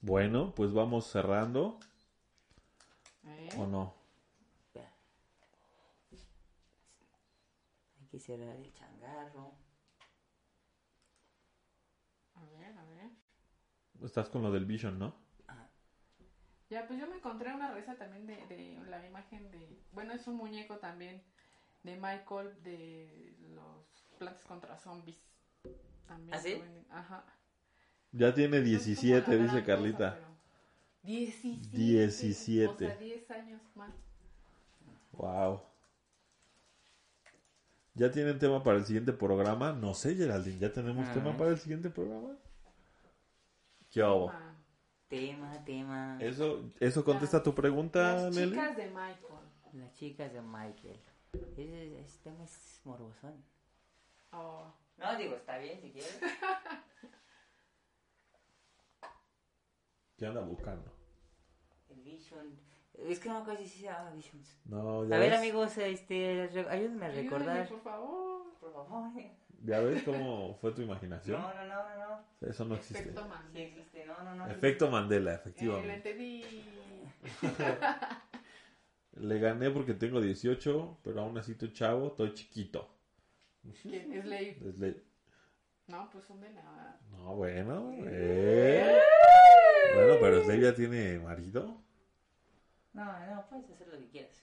Bueno, 0.00 0.52
pues 0.54 0.72
vamos 0.72 1.06
cerrando. 1.10 1.80
¿Eh? 3.24 3.48
¿O 3.58 3.66
no? 3.66 3.94
Espera. 4.66 4.92
que 8.10 8.18
cerrar 8.18 8.56
el 8.56 8.72
changarro. 8.72 9.52
A 12.34 12.44
ver, 12.44 12.76
a 12.78 12.84
ver. 12.84 13.10
Estás 14.02 14.28
con 14.28 14.42
lo 14.42 14.50
del 14.50 14.64
Vision, 14.64 14.98
¿no? 14.98 15.14
Ya, 16.70 16.86
pues 16.86 17.00
yo 17.00 17.06
me 17.06 17.16
encontré 17.16 17.54
una 17.54 17.68
revista 17.70 17.96
también 17.96 18.26
de, 18.26 18.46
de 18.46 18.78
la 18.90 19.04
imagen 19.06 19.50
de... 19.50 19.82
Bueno, 19.92 20.12
es 20.12 20.26
un 20.26 20.36
muñeco 20.36 20.76
también 20.76 21.22
de 21.82 21.96
Michael 21.96 22.62
de 22.62 23.34
los 23.54 23.86
Plantas 24.18 24.44
contra 24.44 24.76
Zombies. 24.76 25.16
También 26.06 26.34
¿Ah, 26.34 26.40
sí? 26.40 26.62
Ajá. 26.90 27.24
Ya 28.12 28.34
tiene 28.34 28.58
No 28.60 28.66
es 28.66 28.70
como 28.70 28.84
17, 28.84 29.36
la 29.36 29.42
dice 29.44 29.64
Carlita. 29.64 29.98
cosa, 30.10 30.14
pero- 30.16 30.37
17. 31.08 31.68
17. 31.72 32.66
O 32.68 32.76
sea, 32.88 32.96
10 32.98 33.30
años 33.30 33.62
más. 33.74 33.94
Wow. 35.12 35.62
¿Ya 37.94 38.10
tienen 38.12 38.38
tema 38.38 38.62
para 38.62 38.76
el 38.78 38.84
siguiente 38.84 39.12
programa? 39.14 39.72
No 39.72 39.94
sé, 39.94 40.14
Geraldine, 40.14 40.58
¿ya 40.58 40.70
tenemos 40.72 41.08
Ah. 41.08 41.14
tema 41.14 41.34
para 41.36 41.50
el 41.50 41.58
siguiente 41.58 41.88
programa? 41.88 42.36
¿Qué 43.90 44.02
hago? 44.02 44.30
Tema, 45.08 45.64
tema. 45.64 46.18
¿Eso, 46.20 46.70
¿Eso 46.78 47.02
contesta 47.02 47.42
tu 47.42 47.54
pregunta, 47.54 48.24
Las 48.24 48.34
Nelly? 48.36 48.50
chicas 48.52 48.76
de 48.76 48.86
Michael. 48.88 49.40
Las 49.72 49.94
chicas 49.94 50.32
de 50.32 50.42
Michael. 50.42 51.00
Ese, 51.56 52.00
ese 52.00 52.18
tema 52.22 52.44
es 52.44 52.80
morbosón. 52.84 53.42
Oh, 54.32 54.70
No, 54.98 55.16
digo, 55.16 55.36
está 55.36 55.56
bien 55.56 55.80
si 55.80 55.90
quieres. 55.90 56.20
¿Qué 60.18 60.26
anda 60.26 60.40
buscando? 60.42 60.92
El 61.90 62.00
Vision. 62.02 62.58
Es 63.08 63.18
que 63.20 63.28
no 63.28 63.36
me 63.36 63.40
acuerdo 63.42 63.62
si 63.62 63.68
se 63.68 63.82
llama 63.84 64.10
Visions. 64.10 64.58
No, 64.64 65.06
ya 65.06 65.16
A 65.16 65.18
ver, 65.20 65.30
ves, 65.30 65.38
amigos, 65.38 65.78
este, 65.78 66.48
re- 66.52 66.68
ayúdenme 66.68 67.06
a 67.06 67.10
recordar. 67.10 67.68
por 67.68 67.80
favor. 67.82 68.42
Por 68.60 68.72
favor. 68.72 69.10
¿Ya 69.64 69.80
ves 69.80 70.02
cómo 70.04 70.54
fue 70.60 70.72
tu 70.72 70.82
imaginación? 70.82 71.40
No, 71.40 71.52
no, 71.54 71.64
no, 71.66 71.88
no, 71.88 71.96
no. 72.40 72.48
Eso 72.48 72.64
no 72.64 72.74
existe. 72.76 73.00
Efecto 73.00 73.22
Sí 73.22 73.28
Mandela. 73.28 73.66
existe, 73.66 74.06
no, 74.06 74.22
no, 74.22 74.34
no. 74.34 74.46
Efecto 74.48 74.88
Mandela, 74.90 75.30
Eh, 75.30 75.34
lo 75.34 75.40
efectivamente. 75.40 75.94
entendí. 76.10 76.64
Le 79.12 79.38
gané 79.40 79.70
porque 79.70 79.94
tengo 79.94 80.20
18, 80.20 80.98
pero 81.02 81.20
aún 81.22 81.36
así 81.38 81.52
estoy 81.52 81.72
chavo, 81.72 82.08
estoy 82.08 82.34
chiquito. 82.34 82.88
¿Quién? 83.82 84.12
Es. 84.12 84.60
Desde- 84.62 85.02
No, 85.88 86.08
pues 86.10 86.24
son 86.24 86.40
de 86.40 86.50
la... 86.52 86.96
No, 87.10 87.34
bueno. 87.34 87.90
eh. 88.04 88.96
Bueno, 89.94 90.14
pero 90.20 90.42
Slave 90.44 90.60
ya 90.60 90.74
tiene 90.74 91.18
marido. 91.18 91.82
No, 92.92 93.04
no, 93.04 93.46
puedes 93.48 93.70
hacer 93.70 93.88
lo 93.88 93.98
que 93.98 94.08
quieras. 94.08 94.42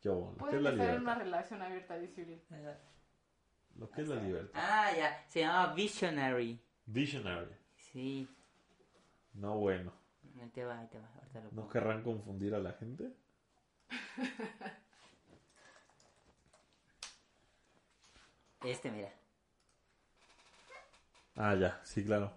¿Qué 0.00 0.08
hubo? 0.08 0.34
Lo 0.38 0.46
que 0.46 0.56
es 0.56 0.62
la 0.62 0.70
estar 0.70 0.88
en 0.88 1.00
una 1.02 1.14
libertad. 1.16 1.18
relación 1.24 1.62
abierta, 1.62 1.94
Uriel. 1.96 2.42
Lo 3.76 3.90
que 3.90 4.02
es 4.02 4.08
la 4.08 4.16
libertad. 4.16 4.60
Ah, 4.62 4.90
ya. 4.96 5.24
Se 5.28 5.40
llama 5.40 5.72
Visionary. 5.74 6.60
Visionary. 6.86 7.54
Sí. 7.76 8.28
No, 9.34 9.58
bueno. 9.58 9.92
Ahí 10.40 10.48
te 10.50 10.64
va, 10.64 10.78
ahí 10.78 10.86
te 10.88 10.98
va. 10.98 11.08
Ahorita 11.14 11.40
lo 11.40 11.44
¿No 11.46 11.50
pongo. 11.50 11.68
querrán 11.68 12.02
confundir 12.02 12.54
a 12.54 12.58
la 12.58 12.72
gente? 12.72 13.12
Este, 18.64 18.90
mira. 18.90 19.12
Ah, 21.36 21.54
ya, 21.54 21.80
sí, 21.84 22.04
claro. 22.04 22.32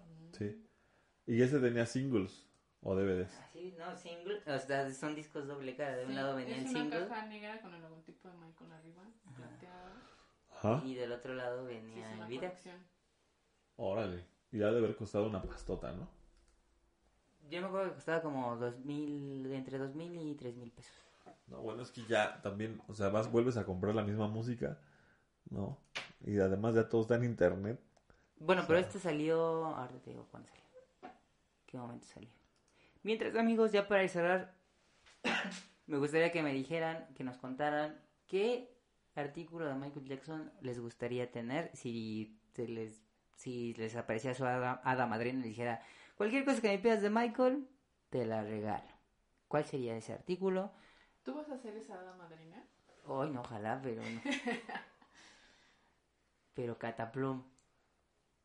Sí. 1.26 1.32
¿Y 1.32 1.42
ese 1.42 1.58
tenía 1.60 1.86
singles 1.86 2.46
o 2.82 2.94
DVDs? 2.94 3.32
Así, 3.48 3.74
no, 3.78 3.96
single. 3.96 4.42
O 4.46 4.58
sea, 4.58 4.90
son 4.92 5.14
discos 5.14 5.46
doble 5.46 5.76
cara. 5.76 5.96
De 5.96 6.02
un 6.04 6.10
Sí, 6.10 6.14
lado 6.16 6.36
venía 6.36 6.56
el 6.56 6.64
es 6.66 6.70
una 6.74 6.90
caja 7.08 7.26
negra 7.26 7.60
con 7.60 7.74
el 7.74 7.82
logotipo 7.82 8.28
de 8.28 8.34
Michael 8.34 8.72
arriba, 8.72 9.02
plateado. 9.36 9.90
Ajá. 10.50 10.82
Y 10.84 10.94
del 10.94 11.12
otro 11.12 11.34
lado 11.34 11.66
Sí, 11.66 11.74
venía 11.74 12.12
es 12.12 12.20
el 12.20 12.26
video. 12.26 12.52
Órale. 13.76 14.24
Y 14.50 14.62
ha 14.62 14.70
de 14.70 14.78
haber 14.78 14.96
costado 14.96 15.26
una 15.28 15.42
pastota, 15.42 15.92
¿no? 15.92 16.08
Yo 17.50 17.60
me 17.60 17.66
acuerdo 17.66 17.88
que 17.88 17.94
costaba 17.96 18.22
como 18.22 18.56
dos 18.56 18.78
mil, 18.80 19.50
entre 19.52 19.78
dos 19.78 19.94
mil 19.94 20.16
y 20.16 20.34
tres 20.34 20.56
mil 20.56 20.70
pesos. 20.70 20.92
No, 21.46 21.60
bueno, 21.60 21.82
es 21.82 21.90
que 21.90 22.04
ya 22.06 22.40
también, 22.42 22.80
o 22.88 22.94
sea, 22.94 23.08
vas, 23.08 23.30
vuelves 23.30 23.56
a 23.56 23.64
comprar 23.64 23.94
la 23.94 24.02
misma 24.02 24.28
música, 24.28 24.78
¿no? 25.50 25.78
Y 26.24 26.38
además 26.38 26.74
ya 26.74 26.88
todo 26.88 27.02
está 27.02 27.16
en 27.16 27.24
internet. 27.24 27.80
Bueno, 28.38 28.64
pero 28.66 28.78
este 28.78 28.98
salió. 28.98 29.66
Ahora 29.66 29.98
te 30.02 30.10
digo 30.10 30.26
cuándo 30.30 30.48
salió. 30.48 30.61
¿Qué 31.72 31.78
momento 31.78 32.06
salió? 32.06 32.28
Mientras, 33.02 33.34
amigos, 33.34 33.72
ya 33.72 33.88
para 33.88 34.06
cerrar, 34.06 34.54
me 35.86 35.96
gustaría 35.98 36.30
que 36.30 36.42
me 36.42 36.52
dijeran, 36.52 37.08
que 37.14 37.24
nos 37.24 37.38
contaran 37.38 37.98
qué 38.26 38.76
artículo 39.16 39.66
de 39.66 39.74
Michael 39.74 40.06
Jackson 40.06 40.52
les 40.60 40.78
gustaría 40.78 41.32
tener 41.32 41.70
si 41.74 42.38
se 42.54 42.68
les 42.68 43.02
si 43.36 43.74
les 43.74 43.96
aparecía 43.96 44.34
su 44.34 44.44
hada, 44.44 44.80
hada 44.84 45.06
madrina 45.06 45.40
y 45.40 45.48
dijera 45.48 45.82
cualquier 46.16 46.44
cosa 46.44 46.60
que 46.60 46.68
me 46.68 46.78
pidas 46.78 47.02
de 47.02 47.10
Michael 47.10 47.66
te 48.10 48.24
la 48.26 48.42
regalo 48.44 48.86
¿cuál 49.48 49.64
sería 49.64 49.96
ese 49.96 50.12
artículo? 50.12 50.70
¿Tú 51.24 51.34
vas 51.34 51.48
a 51.50 51.54
hacer 51.54 51.74
esa 51.76 51.94
hada 51.98 52.14
madrina? 52.16 52.62
Hoy 53.06 53.30
no, 53.30 53.40
ojalá, 53.40 53.80
pero 53.82 54.02
no. 54.02 54.20
pero 56.54 56.78
Cataplum 56.78 57.42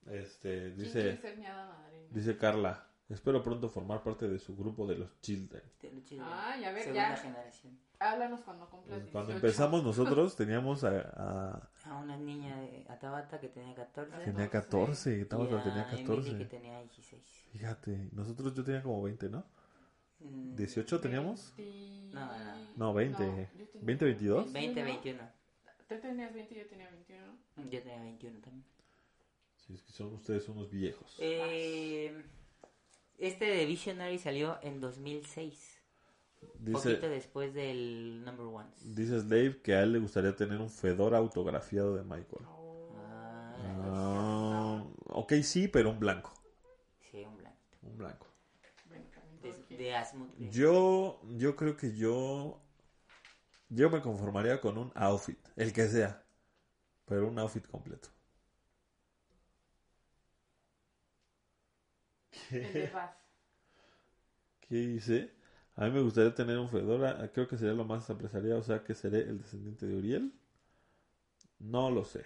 Este, 0.08 0.74
¿Quién 0.80 0.94
quiere 0.94 1.06
dice, 1.12 1.18
ser 1.18 1.38
mi 1.38 1.46
hada 1.46 1.68
madrina? 1.68 2.08
dice 2.12 2.38
Carla, 2.38 2.88
espero 3.10 3.42
pronto 3.44 3.70
formar 3.70 4.04
parte 4.04 4.28
de 4.28 4.38
su 4.40 4.56
grupo 4.56 4.86
de 4.88 4.98
los 4.98 5.22
Children. 5.22 5.64
de 5.82 5.92
lucha 5.92 6.16
de 6.16 6.22
Ay, 6.24 6.64
a 6.66 6.72
ver, 6.72 6.84
segunda 6.84 7.10
ya. 7.16 7.18
generación 7.18 7.80
Háblanos 8.00 8.42
cuando 8.42 8.70
cumplas 8.70 9.00
18. 9.00 9.12
Cuando 9.12 9.34
empezamos 9.34 9.84
nosotros 9.84 10.36
teníamos 10.36 10.84
a, 10.84 10.90
a- 11.00 11.70
a 11.86 11.96
una 11.96 12.18
niña 12.18 12.58
de 12.62 12.86
a 12.90 13.00
Tabata 13.00 13.40
que 13.40 13.48
tenía 13.50 13.74
14 13.76 14.18
tenía 14.26 14.50
14, 14.50 15.26
Tabata 15.26 15.52
y 15.52 15.58
a 15.58 15.64
tenía 15.64 15.84
Emily 15.90 16.06
14. 16.06 16.38
que 16.38 16.46
tenía 16.46 16.80
16 16.82 17.24
Fíjate, 17.54 18.10
nosotros 18.12 18.54
yo 18.54 18.64
tenía 18.64 18.84
como 18.84 19.02
20, 19.02 19.30
¿no? 19.30 19.44
Mm, 20.20 20.56
18 20.56 21.00
teníamos? 21.00 21.54
20... 21.58 22.14
No, 22.16 22.26
no, 22.26 22.56
No, 22.76 22.94
20. 22.94 23.24
yo 23.58 23.66
tenía 23.68 23.86
20, 23.86 24.06
22. 24.06 24.54
20, 24.54 24.84
21. 24.84 24.86
21 25.24 25.32
Tú 25.88 25.96
tenías 26.02 26.34
20 26.34 26.54
y 26.54 26.58
yo 26.58 26.68
tenía 26.68 26.90
21. 26.92 27.26
yo 27.72 27.82
tenía 27.84 28.02
21 28.02 28.40
también 28.42 28.66
Sí, 29.66 29.74
es 29.74 29.82
que 29.82 29.92
son 29.94 30.14
ustedes 30.14 30.48
unos 30.50 30.70
viejos. 30.70 31.16
eh, 31.20 32.24
este 33.18 33.46
de 33.46 33.66
Visionary 33.66 34.20
salió 34.20 34.58
en 34.62 34.80
2006 34.80 35.78
poquito 36.72 36.80
Dice, 36.80 37.10
después 37.10 37.54
del 37.54 38.24
Number 38.24 38.46
One 38.48 38.70
dice 38.86 39.20
Slave 39.20 39.62
que 39.62 39.74
a 39.76 39.84
él 39.84 39.94
le 39.94 40.00
gustaría 40.00 40.36
tener 40.36 40.60
un 40.60 40.70
Fedora 40.70 41.18
autografiado 41.18 41.96
de 41.96 42.04
Michael. 42.04 42.46
Ah, 42.46 43.56
Ah, 43.80 44.84
ok, 45.08 45.34
sí, 45.44 45.68
pero 45.68 45.90
un 45.90 46.00
blanco. 46.00 46.32
sí, 47.12 47.24
un 47.26 47.38
blanco 47.38 47.58
Un 47.84 47.98
blanco. 47.98 48.28
De, 49.42 49.78
de 49.78 49.96
Asmund. 49.96 50.50
Yo, 50.52 51.20
yo 51.38 51.56
creo 51.56 51.78
que 51.78 51.96
yo, 51.96 52.60
yo 53.70 53.90
me 53.90 54.02
conformaría 54.02 54.60
con 54.60 54.78
un 54.78 54.92
outfit, 54.96 55.40
el 55.56 55.74
que 55.74 55.88
sea, 55.88 56.24
pero 57.06 57.28
un 57.28 57.40
outfit 57.40 57.66
completo. 57.68 58.10
El 62.52 62.74
de 62.74 62.88
Baz. 62.88 63.12
¿Qué 64.62 64.76
dice? 64.76 65.32
A 65.76 65.86
mí 65.86 65.92
me 65.92 66.02
gustaría 66.02 66.34
tener 66.34 66.58
un 66.58 66.70
Fedora, 66.70 67.32
creo 67.32 67.48
que 67.48 67.58
sería 67.58 67.74
lo 67.74 67.86
más 67.86 68.10
empresarial, 68.10 68.58
o 68.58 68.64
sea 68.64 68.84
que 68.84 68.94
seré 68.96 69.22
el 69.22 69.38
descendiente 69.40 69.86
de 69.86 69.96
Uriel. 69.96 70.34
No 71.60 71.90
lo 71.92 72.04
sé. 72.06 72.26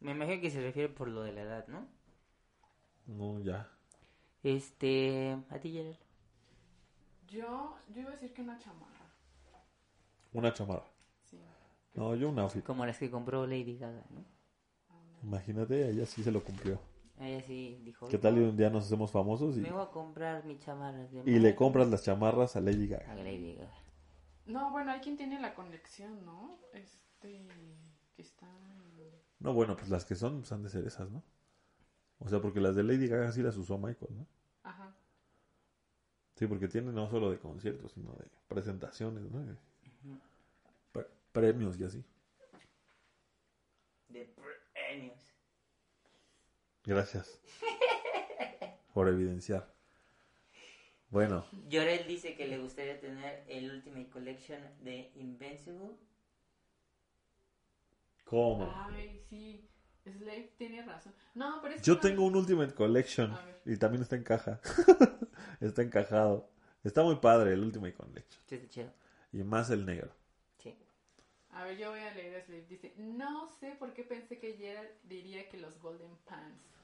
me 0.00 0.12
imagino 0.12 0.40
que 0.40 0.50
se 0.50 0.60
refiere 0.60 0.88
por 0.88 1.08
lo 1.08 1.22
de 1.22 1.32
la 1.32 1.42
edad 1.42 1.66
¿no? 1.68 1.86
No, 3.06 3.40
ya. 3.40 3.68
este 4.42 5.36
a 5.50 5.58
ti 5.60 5.72
Gerald 5.72 5.98
Yo, 7.28 7.76
yo 7.94 8.00
iba 8.00 8.10
a 8.10 8.12
decir 8.12 8.32
que 8.32 8.42
una 8.42 8.58
chamarra. 8.58 9.06
Una 10.32 10.52
chamarra. 10.52 10.86
Sí. 11.24 11.38
No, 11.94 12.14
yo 12.14 12.28
un 12.30 12.38
outfit. 12.38 12.64
como 12.64 12.84
las 12.86 12.98
que 12.98 13.10
compró 13.10 13.46
Lady 13.46 13.78
Gaga 13.78 14.04
¿no? 14.10 14.24
Imagínate, 15.22 15.88
ella 15.90 16.06
sí 16.06 16.22
se 16.22 16.30
lo 16.30 16.42
cumplió. 16.42 16.80
Ella 17.18 17.42
sí 17.42 17.80
dijo 17.82 18.06
¿Qué 18.08 18.18
tal 18.18 18.38
y 18.38 18.42
un 18.42 18.56
día 18.56 18.68
nos 18.68 18.84
hacemos 18.84 19.10
famosos 19.10 19.56
y, 19.56 19.60
me 19.60 19.72
voy 19.72 19.82
a 19.82 19.90
comprar 19.90 20.44
mi 20.44 20.58
chamarra 20.58 20.98
de 20.98 21.22
y 21.24 21.38
le 21.38 21.54
compras 21.54 21.88
las 21.88 22.02
chamarras 22.04 22.56
a 22.56 22.60
Lady 22.60 22.92
a 22.92 22.98
Gaga? 22.98 23.14
Lady 23.14 23.54
Gaga 23.54 23.72
No, 24.46 24.70
bueno, 24.70 24.92
hay 24.92 25.00
quien 25.00 25.16
tiene 25.16 25.40
la 25.40 25.54
conexión, 25.54 26.24
¿no? 26.24 26.58
Este. 26.72 27.46
Que 28.14 28.22
está. 28.22 28.46
No, 29.38 29.52
bueno, 29.52 29.76
pues 29.76 29.90
las 29.90 30.04
que 30.04 30.14
son 30.14 30.40
pues, 30.40 30.52
han 30.52 30.62
de 30.62 30.70
ser 30.70 30.86
esas, 30.86 31.10
¿no? 31.10 31.22
O 32.18 32.28
sea, 32.28 32.40
porque 32.40 32.60
las 32.60 32.74
de 32.74 32.82
Lady 32.82 33.08
Gaga 33.08 33.30
sí 33.32 33.42
las 33.42 33.56
usó 33.56 33.76
Michael, 33.78 34.16
¿no? 34.16 34.26
Ajá. 34.62 34.94
Sí, 36.34 36.46
porque 36.46 36.68
tiene 36.68 36.92
no 36.92 37.08
solo 37.08 37.30
de 37.30 37.38
conciertos, 37.38 37.92
sino 37.92 38.12
de 38.14 38.26
presentaciones, 38.48 39.30
¿no? 39.30 39.56
Pre- 40.92 41.06
premios 41.32 41.78
y 41.78 41.84
así. 41.84 42.04
de 44.08 44.34
premios 44.72 45.25
Gracias 46.86 47.40
por 48.94 49.08
evidenciar. 49.08 49.74
Bueno, 51.10 51.46
Llorel 51.68 52.06
dice 52.06 52.34
que 52.34 52.46
le 52.46 52.58
gustaría 52.58 52.98
tener 53.00 53.44
el 53.48 53.70
Ultimate 53.70 54.08
Collection 54.10 54.60
de 54.80 55.10
Invincible. 55.14 55.96
¿Cómo? 58.24 58.72
Ay, 58.90 59.20
sí. 59.28 59.68
Slave 60.04 60.52
tiene 60.56 60.82
razón. 60.82 61.12
No, 61.34 61.60
pero 61.62 61.74
es 61.74 61.80
que 61.80 61.86
Yo 61.86 61.94
no- 61.94 62.00
tengo 62.00 62.24
un 62.24 62.36
Ultimate 62.36 62.74
Collection 62.74 63.32
A 63.32 63.44
y 63.64 63.76
también 63.76 64.02
está 64.02 64.16
en 64.16 64.24
caja. 64.24 64.60
está 65.60 65.82
encajado. 65.82 66.48
Está 66.84 67.02
muy 67.02 67.16
padre 67.16 67.52
el 67.54 67.62
Ultimate 67.62 67.94
Collection. 67.94 68.42
Sí, 68.46 68.66
chido. 68.68 68.92
Y 69.32 69.42
más 69.42 69.70
el 69.70 69.84
negro. 69.86 70.12
Sí. 70.58 70.76
A 71.50 71.64
ver, 71.64 71.76
yo 71.78 71.90
voy 71.90 72.00
a 72.00 72.14
leer 72.14 72.42
Slave. 72.44 72.66
Dice, 72.68 72.94
no 72.98 73.48
sé 73.60 73.72
por 73.78 73.92
qué 73.94 74.04
pensé 74.04 74.38
que 74.38 74.54
Gerald 74.54 74.90
diría 75.04 75.48
que 75.48 75.58
los 75.58 75.78
Golden 75.80 76.16
Pants. 76.28 76.75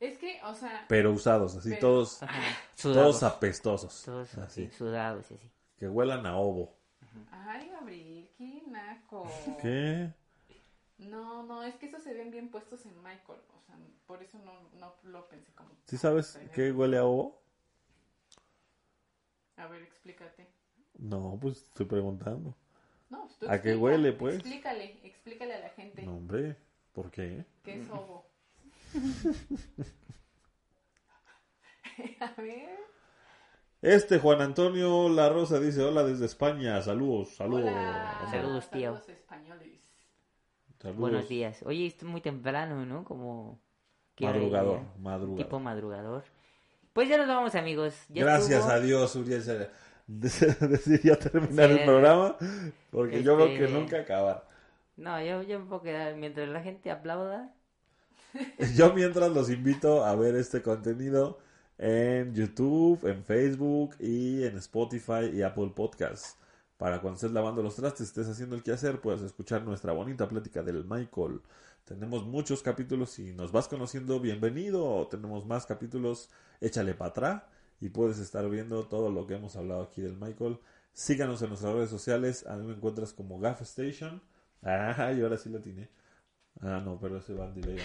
Es 0.00 0.18
que, 0.18 0.40
o 0.44 0.54
sea, 0.54 0.84
Pero 0.88 1.12
usados, 1.12 1.56
así 1.56 1.70
Pero- 1.70 1.80
todos, 1.80 2.22
Ajá. 2.22 2.34
todos 2.80 2.94
Sudados. 2.94 3.22
apestosos. 3.22 4.02
Todos 4.04 4.36
así. 4.38 4.70
sudados 4.70 5.30
y 5.30 5.34
así. 5.34 5.50
Que 5.78 5.88
huelan 5.88 6.26
a 6.26 6.36
ovo. 6.36 6.74
ay, 7.30 7.68
Gabriel, 7.70 8.28
qué 8.36 8.62
naco. 8.66 9.26
¿Qué? 9.62 10.12
No, 10.98 11.42
no, 11.44 11.62
es 11.62 11.74
que 11.76 11.86
esos 11.86 12.02
se 12.02 12.12
ven 12.14 12.30
bien 12.30 12.50
puestos 12.50 12.84
en 12.86 12.96
Michael. 13.02 13.40
O 13.56 13.60
sea, 13.66 13.76
por 14.06 14.22
eso 14.22 14.38
no, 14.38 14.52
no 14.78 14.94
lo 15.04 15.28
pensé 15.28 15.52
como. 15.54 15.70
¿Sí 15.84 15.96
sabes 15.96 16.38
qué 16.54 16.72
huele 16.72 16.98
a 16.98 17.04
ovo? 17.04 17.40
A 19.56 19.66
ver, 19.66 19.82
explícate. 19.82 20.46
No, 20.98 21.38
pues 21.40 21.58
estoy 21.62 21.86
preguntando. 21.86 22.54
No, 23.08 23.22
pues 23.26 23.38
tú 23.38 23.46
¿A 23.50 23.60
qué 23.60 23.76
huele, 23.76 24.12
pues? 24.12 24.36
Explícale, 24.36 24.98
explícale 25.04 25.54
a 25.54 25.60
la 25.60 25.68
gente 25.70 26.02
No, 26.02 26.16
hombre. 26.16 26.56
¿Por 26.92 27.10
qué? 27.10 27.44
qué 27.62 27.80
es 27.80 27.90
ovo. 27.90 28.26
a 32.20 32.40
ver. 32.40 32.68
Este 33.82 34.18
Juan 34.18 34.40
Antonio 34.40 35.08
La 35.08 35.28
Rosa 35.28 35.60
dice 35.60 35.82
hola 35.82 36.02
desde 36.02 36.26
España. 36.26 36.80
Saludos, 36.82 37.34
saludos. 37.36 37.70
Hola. 37.70 38.26
Saludos, 38.30 38.70
tío. 38.70 38.92
Saludos 38.94 39.08
españoles. 39.08 39.80
Saludos. 40.80 41.00
Buenos 41.00 41.28
días. 41.28 41.62
Oye, 41.64 41.86
es 41.86 42.02
muy 42.02 42.20
temprano, 42.20 42.84
¿no? 42.86 43.04
Como... 43.04 43.60
¿qué 44.14 44.26
hora 44.26 44.38
Madrugador. 44.38 45.36
Tipo 45.36 45.60
madrugador. 45.60 46.24
Pues 46.92 47.08
ya 47.08 47.18
nos 47.18 47.28
vamos, 47.28 47.54
amigos. 47.54 47.94
Ya 48.08 48.24
Gracias 48.24 48.60
estuvo. 48.60 48.70
a 48.72 48.80
Dios, 48.80 49.14
Uriel 49.16 49.42
se 49.42 49.70
decidió 50.06 51.18
terminar 51.18 51.68
Sí. 51.70 51.78
el 51.78 51.84
programa 51.84 52.36
porque 52.90 53.22
yo 53.22 53.36
veo 53.36 53.46
que 53.48 53.64
Este- 53.64 53.78
nunca 53.78 54.00
acaba. 54.00 54.44
No, 54.96 55.20
yo, 55.22 55.42
yo 55.42 55.60
me 55.60 55.66
puedo 55.66 55.82
quedar 55.82 56.16
mientras 56.16 56.48
la 56.48 56.62
gente 56.62 56.90
aplauda. 56.90 57.52
Yo 58.76 58.92
mientras 58.92 59.30
los 59.32 59.50
invito 59.50 60.04
a 60.04 60.14
ver 60.14 60.34
este 60.36 60.62
contenido 60.62 61.38
en 61.78 62.34
YouTube, 62.34 63.06
en 63.06 63.24
Facebook 63.24 63.96
y 63.98 64.44
en 64.44 64.56
Spotify 64.58 65.30
y 65.32 65.42
Apple 65.42 65.72
Podcasts. 65.74 66.36
Para 66.76 67.00
cuando 67.00 67.16
estés 67.16 67.32
lavando 67.32 67.62
los 67.62 67.76
trastes, 67.76 68.08
estés 68.08 68.28
haciendo 68.28 68.54
el 68.54 68.62
quehacer, 68.62 69.00
puedas 69.00 69.22
escuchar 69.22 69.62
nuestra 69.62 69.92
bonita 69.92 70.28
plática 70.28 70.62
del 70.62 70.84
Michael. 70.84 71.40
Tenemos 71.84 72.26
muchos 72.26 72.62
capítulos 72.62 73.18
y 73.18 73.32
nos 73.32 73.52
vas 73.52 73.68
conociendo, 73.68 74.20
bienvenido. 74.20 75.06
Tenemos 75.08 75.46
más 75.46 75.64
capítulos, 75.66 76.28
échale 76.60 76.94
para 76.94 77.10
atrás 77.10 77.42
y 77.80 77.88
puedes 77.90 78.18
estar 78.18 78.48
viendo 78.50 78.84
todo 78.86 79.10
lo 79.10 79.26
que 79.26 79.34
hemos 79.34 79.56
hablado 79.56 79.82
aquí 79.82 80.02
del 80.02 80.16
Michael. 80.16 80.58
Síganos 80.92 81.40
en 81.42 81.50
nuestras 81.50 81.74
redes 81.74 81.90
sociales. 81.90 82.46
A 82.46 82.56
mí 82.56 82.66
me 82.66 82.74
encuentras 82.74 83.12
como 83.12 83.38
Gaff 83.38 83.62
Station. 83.62 84.22
Ah, 84.68 85.12
y 85.16 85.20
ahora 85.20 85.36
sí 85.36 85.48
lo 85.48 85.60
tiene. 85.60 85.88
Ah, 86.62 86.80
no, 86.84 86.98
pero 86.98 87.18
ese 87.18 87.34
va 87.34 87.46
en 87.46 87.54
delay. 87.60 87.78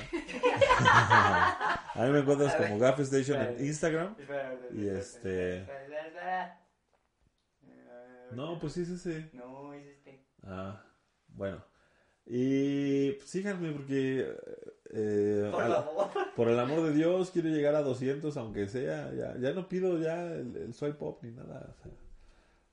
¿ah? 0.88 1.92
A 1.96 2.04
mí 2.06 2.12
me 2.12 2.20
encuentras 2.20 2.56
como 2.56 2.80
Gaff 2.80 3.00
Station 3.02 3.42
en 3.42 3.66
Instagram. 3.66 4.16
Y 4.74 4.88
este- 4.88 5.66
No, 8.32 8.58
pues 8.60 8.74
sí 8.74 8.84
es 8.84 8.90
ese. 8.90 9.30
No, 9.34 9.74
es 9.74 9.86
este. 9.86 10.26
Ah, 10.44 10.82
bueno. 11.28 11.64
Y 12.26 13.12
pues, 13.14 13.30
síganme 13.30 13.72
porque, 13.74 14.36
eh, 14.92 15.50
Por 15.52 15.62
al- 15.64 15.72
favor. 15.74 16.10
por 16.36 16.48
el 16.48 16.60
amor 16.60 16.84
de 16.84 16.94
Dios, 16.94 17.30
quiero 17.32 17.50
llegar 17.50 17.76
a 17.76 17.82
200, 17.82 18.38
aunque 18.38 18.68
sea. 18.70 19.12
Ya, 19.14 19.36
ya 19.38 19.52
no 19.52 19.68
pido 19.68 19.98
ya 20.00 20.28
el, 20.28 20.56
el 20.56 20.74
swipe 20.74 21.04
up 21.04 21.20
ni 21.24 21.32
nada. 21.32 21.76
o 21.78 21.84
sea, 21.84 21.92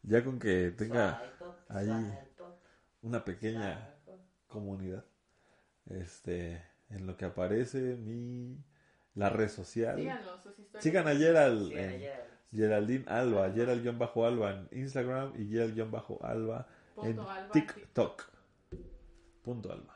ya 0.03 0.23
con 0.23 0.39
que 0.39 0.71
tenga 0.71 1.21
ahí 1.69 1.91
una 3.03 3.25
pequeña 3.25 3.95
comunidad. 4.47 5.05
Este, 5.91 6.63
en 6.91 7.07
lo 7.07 7.17
que 7.17 7.25
aparece 7.27 7.79
mi 7.97 8.63
la 9.15 9.31
red 9.31 9.49
social. 9.49 9.97
Síganlo, 9.97 10.39
sus 10.39 10.59
historias. 10.59 10.83
Sigan 10.85 11.09
a 11.09 11.15
Gerald 11.15 11.69
Sí, 11.69 11.75
en 11.79 11.91
ayer. 11.91 12.29
Geraldine 12.53 13.05
Alba, 13.09 13.51
Gerald-Alba 13.53 14.51
en 14.53 14.69
Instagram 14.73 15.33
y 15.37 15.49
Gerald-Alba 15.51 16.67
en 17.03 17.19
Alba, 17.19 17.51
TikTok. 17.53 18.23
Punto 19.43 19.73
Alba. 19.73 19.95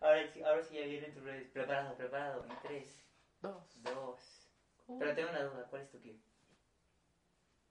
Ahora, 0.00 0.26
sí- 0.32 0.42
ahora 0.42 0.62
sí 0.62 0.74
ya 0.76 0.84
vienen 0.86 1.12
tus 1.14 1.22
redes. 1.24 1.48
Preparado, 1.52 1.96
preparado. 1.96 2.44
En 2.44 2.56
3, 2.62 3.04
Dos. 3.42 3.82
2. 3.82 4.50
Pero 4.98 5.14
tengo 5.14 5.30
una 5.30 5.42
duda. 5.44 5.66
¿Cuál 5.70 5.82
es 5.82 5.90
tu 5.90 5.98
tío? 5.98 6.14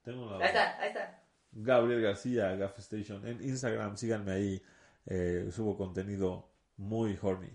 Tengo 0.04 0.30
Ahí 0.30 0.36
una 0.38 0.46
está, 0.46 0.80
ahí 0.80 0.88
está. 0.90 1.24
Gabriel 1.52 2.02
García, 2.02 2.56
Gaff 2.56 2.78
Station 2.80 3.26
en 3.28 3.42
Instagram, 3.44 3.98
síganme 3.98 4.32
ahí. 4.32 4.62
eh, 5.06 5.50
subo 5.52 5.76
contenido 5.78 6.49
muy 6.80 7.18
horny. 7.22 7.50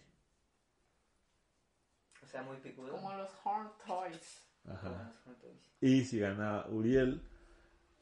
O 2.23 2.27
sea, 2.27 2.43
muy 2.43 2.57
picudo. 2.59 2.93
Como 2.93 3.13
los 3.15 3.31
Horn 3.43 3.71
Toys. 3.87 4.43
Como 4.65 4.77
Ajá. 4.77 5.13
Y 5.81 6.05
sigan 6.05 6.41
a 6.41 6.67
Uriel, 6.69 7.21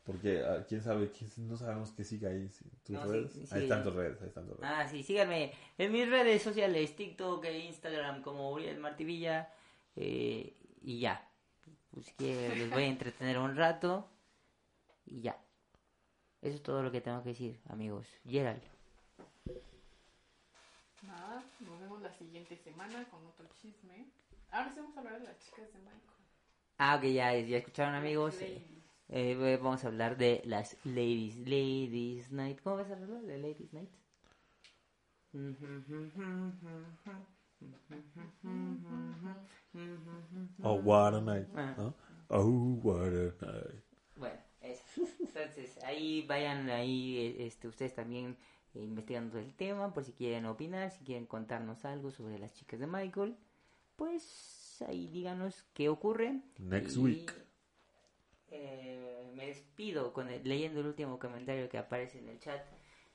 porque 0.05 0.43
ah, 0.45 0.65
quién 0.69 0.81
sabe, 0.83 1.11
quién, 1.11 1.31
no 1.49 1.57
sabemos 1.57 1.91
que 1.93 2.05
siga 2.05 2.31
ahí. 2.31 2.49
sí, 2.49 2.65
¿Tus 2.85 2.95
No, 2.97 3.05
sí, 3.05 3.11
redes? 3.13 3.33
sí, 3.33 3.47
sí. 3.47 3.59
están 3.59 3.83
tus 3.83 3.95
redes. 3.95 4.19
Ah, 4.63 4.87
sí, 4.89 5.03
síganme 5.03 5.53
en 5.79 5.93
mis 5.93 6.09
redes 6.09 6.43
sociales, 6.43 6.95
TikTok 6.97 7.45
e 7.45 7.59
Instagram 7.67 8.23
como 8.23 8.51
Uriel 8.53 8.79
Martivilla. 8.81 9.53
eh, 9.97 10.57
y 10.81 10.99
ya. 11.01 11.29
Pues 11.91 12.13
que 12.15 12.49
les 12.57 12.71
voy 12.71 12.85
a 12.85 12.87
entretener 12.87 13.39
un 13.39 13.55
rato. 13.57 14.09
Y 15.05 15.21
ya. 15.21 15.39
Eso 16.41 16.57
es 16.57 16.63
todo 16.63 16.83
lo 16.83 16.91
que 16.91 17.01
tengo 17.01 17.23
que 17.23 17.31
decir, 17.31 17.61
amigos. 17.69 18.09
Gerald. 18.27 18.63
Nada, 21.03 21.45
nos 21.61 21.81
vemos 21.81 22.01
la 22.01 22.13
siguiente 22.13 22.57
semana 22.57 23.05
con 23.11 23.27
otro 23.27 23.47
chisme. 23.61 24.07
Ahora 24.51 24.71
sí 24.71 24.81
vamos 24.81 24.97
a 24.97 25.01
hablar 25.01 25.21
de 25.21 25.27
las 25.27 25.39
chicas 25.39 25.73
de 25.73 25.79
Michael. 25.81 26.01
Ah, 26.79 26.97
ok, 26.97 27.05
ya, 27.05 27.39
ya 27.39 27.59
escucharon, 27.59 27.95
amigos. 27.95 28.35
Ladies. 28.41 28.63
Eh, 29.09 29.33
eh, 29.33 29.57
vamos 29.63 29.85
a 29.85 29.89
hablar 29.89 30.17
de 30.17 30.43
las 30.45 30.77
Ladies, 30.85 31.37
Ladies 31.39 32.33
Night. 32.33 32.61
¿Cómo 32.63 32.77
vas 32.77 32.91
a 32.91 32.95
hablar 32.95 33.23
de 33.23 33.39
Ladies 33.39 33.73
Night? 33.73 33.91
Oh, 40.63 40.75
what 40.75 41.15
a 41.15 41.21
night. 41.21 41.47
Ah. 41.57 41.75
¿no? 41.77 41.95
Oh, 42.29 42.79
what 42.83 43.07
a 43.07 43.35
night. 43.41 43.85
Bueno, 44.17 44.39
eso. 44.61 45.03
Entonces, 45.21 45.83
ahí 45.85 46.27
vayan, 46.27 46.69
ahí 46.71 47.19
eh, 47.19 47.47
este, 47.47 47.69
ustedes 47.69 47.95
también 47.95 48.37
investigando 48.75 49.39
el 49.39 49.55
tema, 49.55 49.93
por 49.93 50.05
si 50.05 50.13
quieren 50.13 50.47
opinar, 50.47 50.91
si 50.91 51.05
quieren 51.05 51.27
contarnos 51.27 51.85
algo 51.85 52.11
sobre 52.11 52.39
las 52.39 52.55
chicas 52.55 52.81
de 52.81 52.87
Michael, 52.87 53.37
pues 53.97 54.83
ahí 54.89 55.07
díganos 55.09 55.65
qué 55.75 55.89
ocurre. 55.89 56.41
Next 56.59 56.97
Y, 56.97 57.01
week. 57.01 57.35
eh, 58.51 59.31
me 59.35 59.47
despido 59.47 60.13
con 60.13 60.29
el- 60.29 60.43
leyendo 60.47 60.81
el 60.81 60.87
último 60.87 61.19
comentario 61.19 61.69
que 61.69 61.79
aparece 61.79 62.19
en 62.19 62.29
el 62.29 62.39
chat 62.39 62.63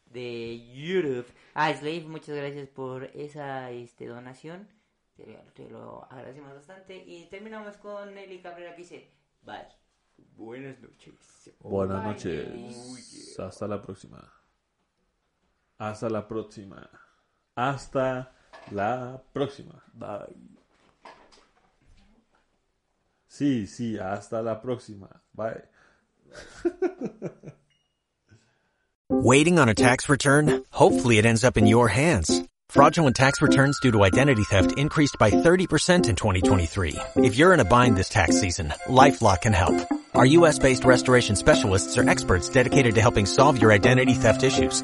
de 0.06 0.74
YouTube. 0.74 1.26
Ah, 1.54 1.74
Slave, 1.74 2.06
muchas 2.08 2.36
gracias 2.36 2.70
por 2.70 3.06
esa 3.14 3.72
este, 3.72 4.06
donación. 4.08 4.68
Te, 5.16 5.26
te 5.54 5.70
lo 5.70 6.06
agradecemos 6.12 6.54
bastante. 6.54 6.96
Y 7.06 7.26
terminamos 7.26 7.76
con 7.78 8.14
Nelly 8.14 8.42
Cabrera 8.42 8.72
que 8.76 8.82
dice, 8.84 9.12
bye. 9.42 9.68
Buenas 10.36 10.80
noches. 10.80 11.52
Buenas 11.60 12.04
Bye, 12.04 12.14
noches. 12.14 13.40
Hasta 13.40 13.68
la 13.68 13.82
próxima. 13.82 14.32
Hasta 15.80 16.10
la 16.10 16.28
próxima. 16.28 16.90
Hasta 17.56 18.32
la 18.72 19.22
próxima. 19.34 19.84
Bye. 19.94 20.36
Sí, 23.28 23.68
sí, 23.68 24.00
hasta 24.00 24.42
la 24.42 24.60
próxima. 24.62 25.22
Bye. 25.34 25.62
Waiting 29.10 29.60
on 29.60 29.70
a 29.70 29.76
tax 29.76 30.10
return? 30.10 30.64
Hopefully 30.72 31.18
it 31.18 31.26
ends 31.26 31.44
up 31.44 31.58
in 31.58 31.68
your 31.68 31.88
hands. 31.88 32.44
Fraudulent 32.70 33.16
tax 33.16 33.42
returns 33.42 33.80
due 33.80 33.92
to 33.92 34.04
identity 34.04 34.44
theft 34.44 34.78
increased 34.78 35.16
by 35.20 35.32
30% 35.32 36.10
in 36.10 36.16
2023. 36.16 36.96
If 37.16 37.38
you're 37.38 37.54
in 37.54 37.62
a 37.62 37.66
bind 37.66 37.96
this 37.96 38.10
tax 38.10 38.42
season, 38.42 38.74
LifeLock 38.88 39.42
can 39.42 39.54
help. 39.54 39.76
Our 40.14 40.26
US-based 40.26 40.84
restoration 40.84 41.36
specialists 41.38 41.98
are 41.98 42.10
experts 42.10 42.50
dedicated 42.50 42.96
to 42.96 43.02
helping 43.02 43.26
solve 43.26 43.62
your 43.62 43.72
identity 43.72 44.14
theft 44.14 44.44
issues. 44.44 44.84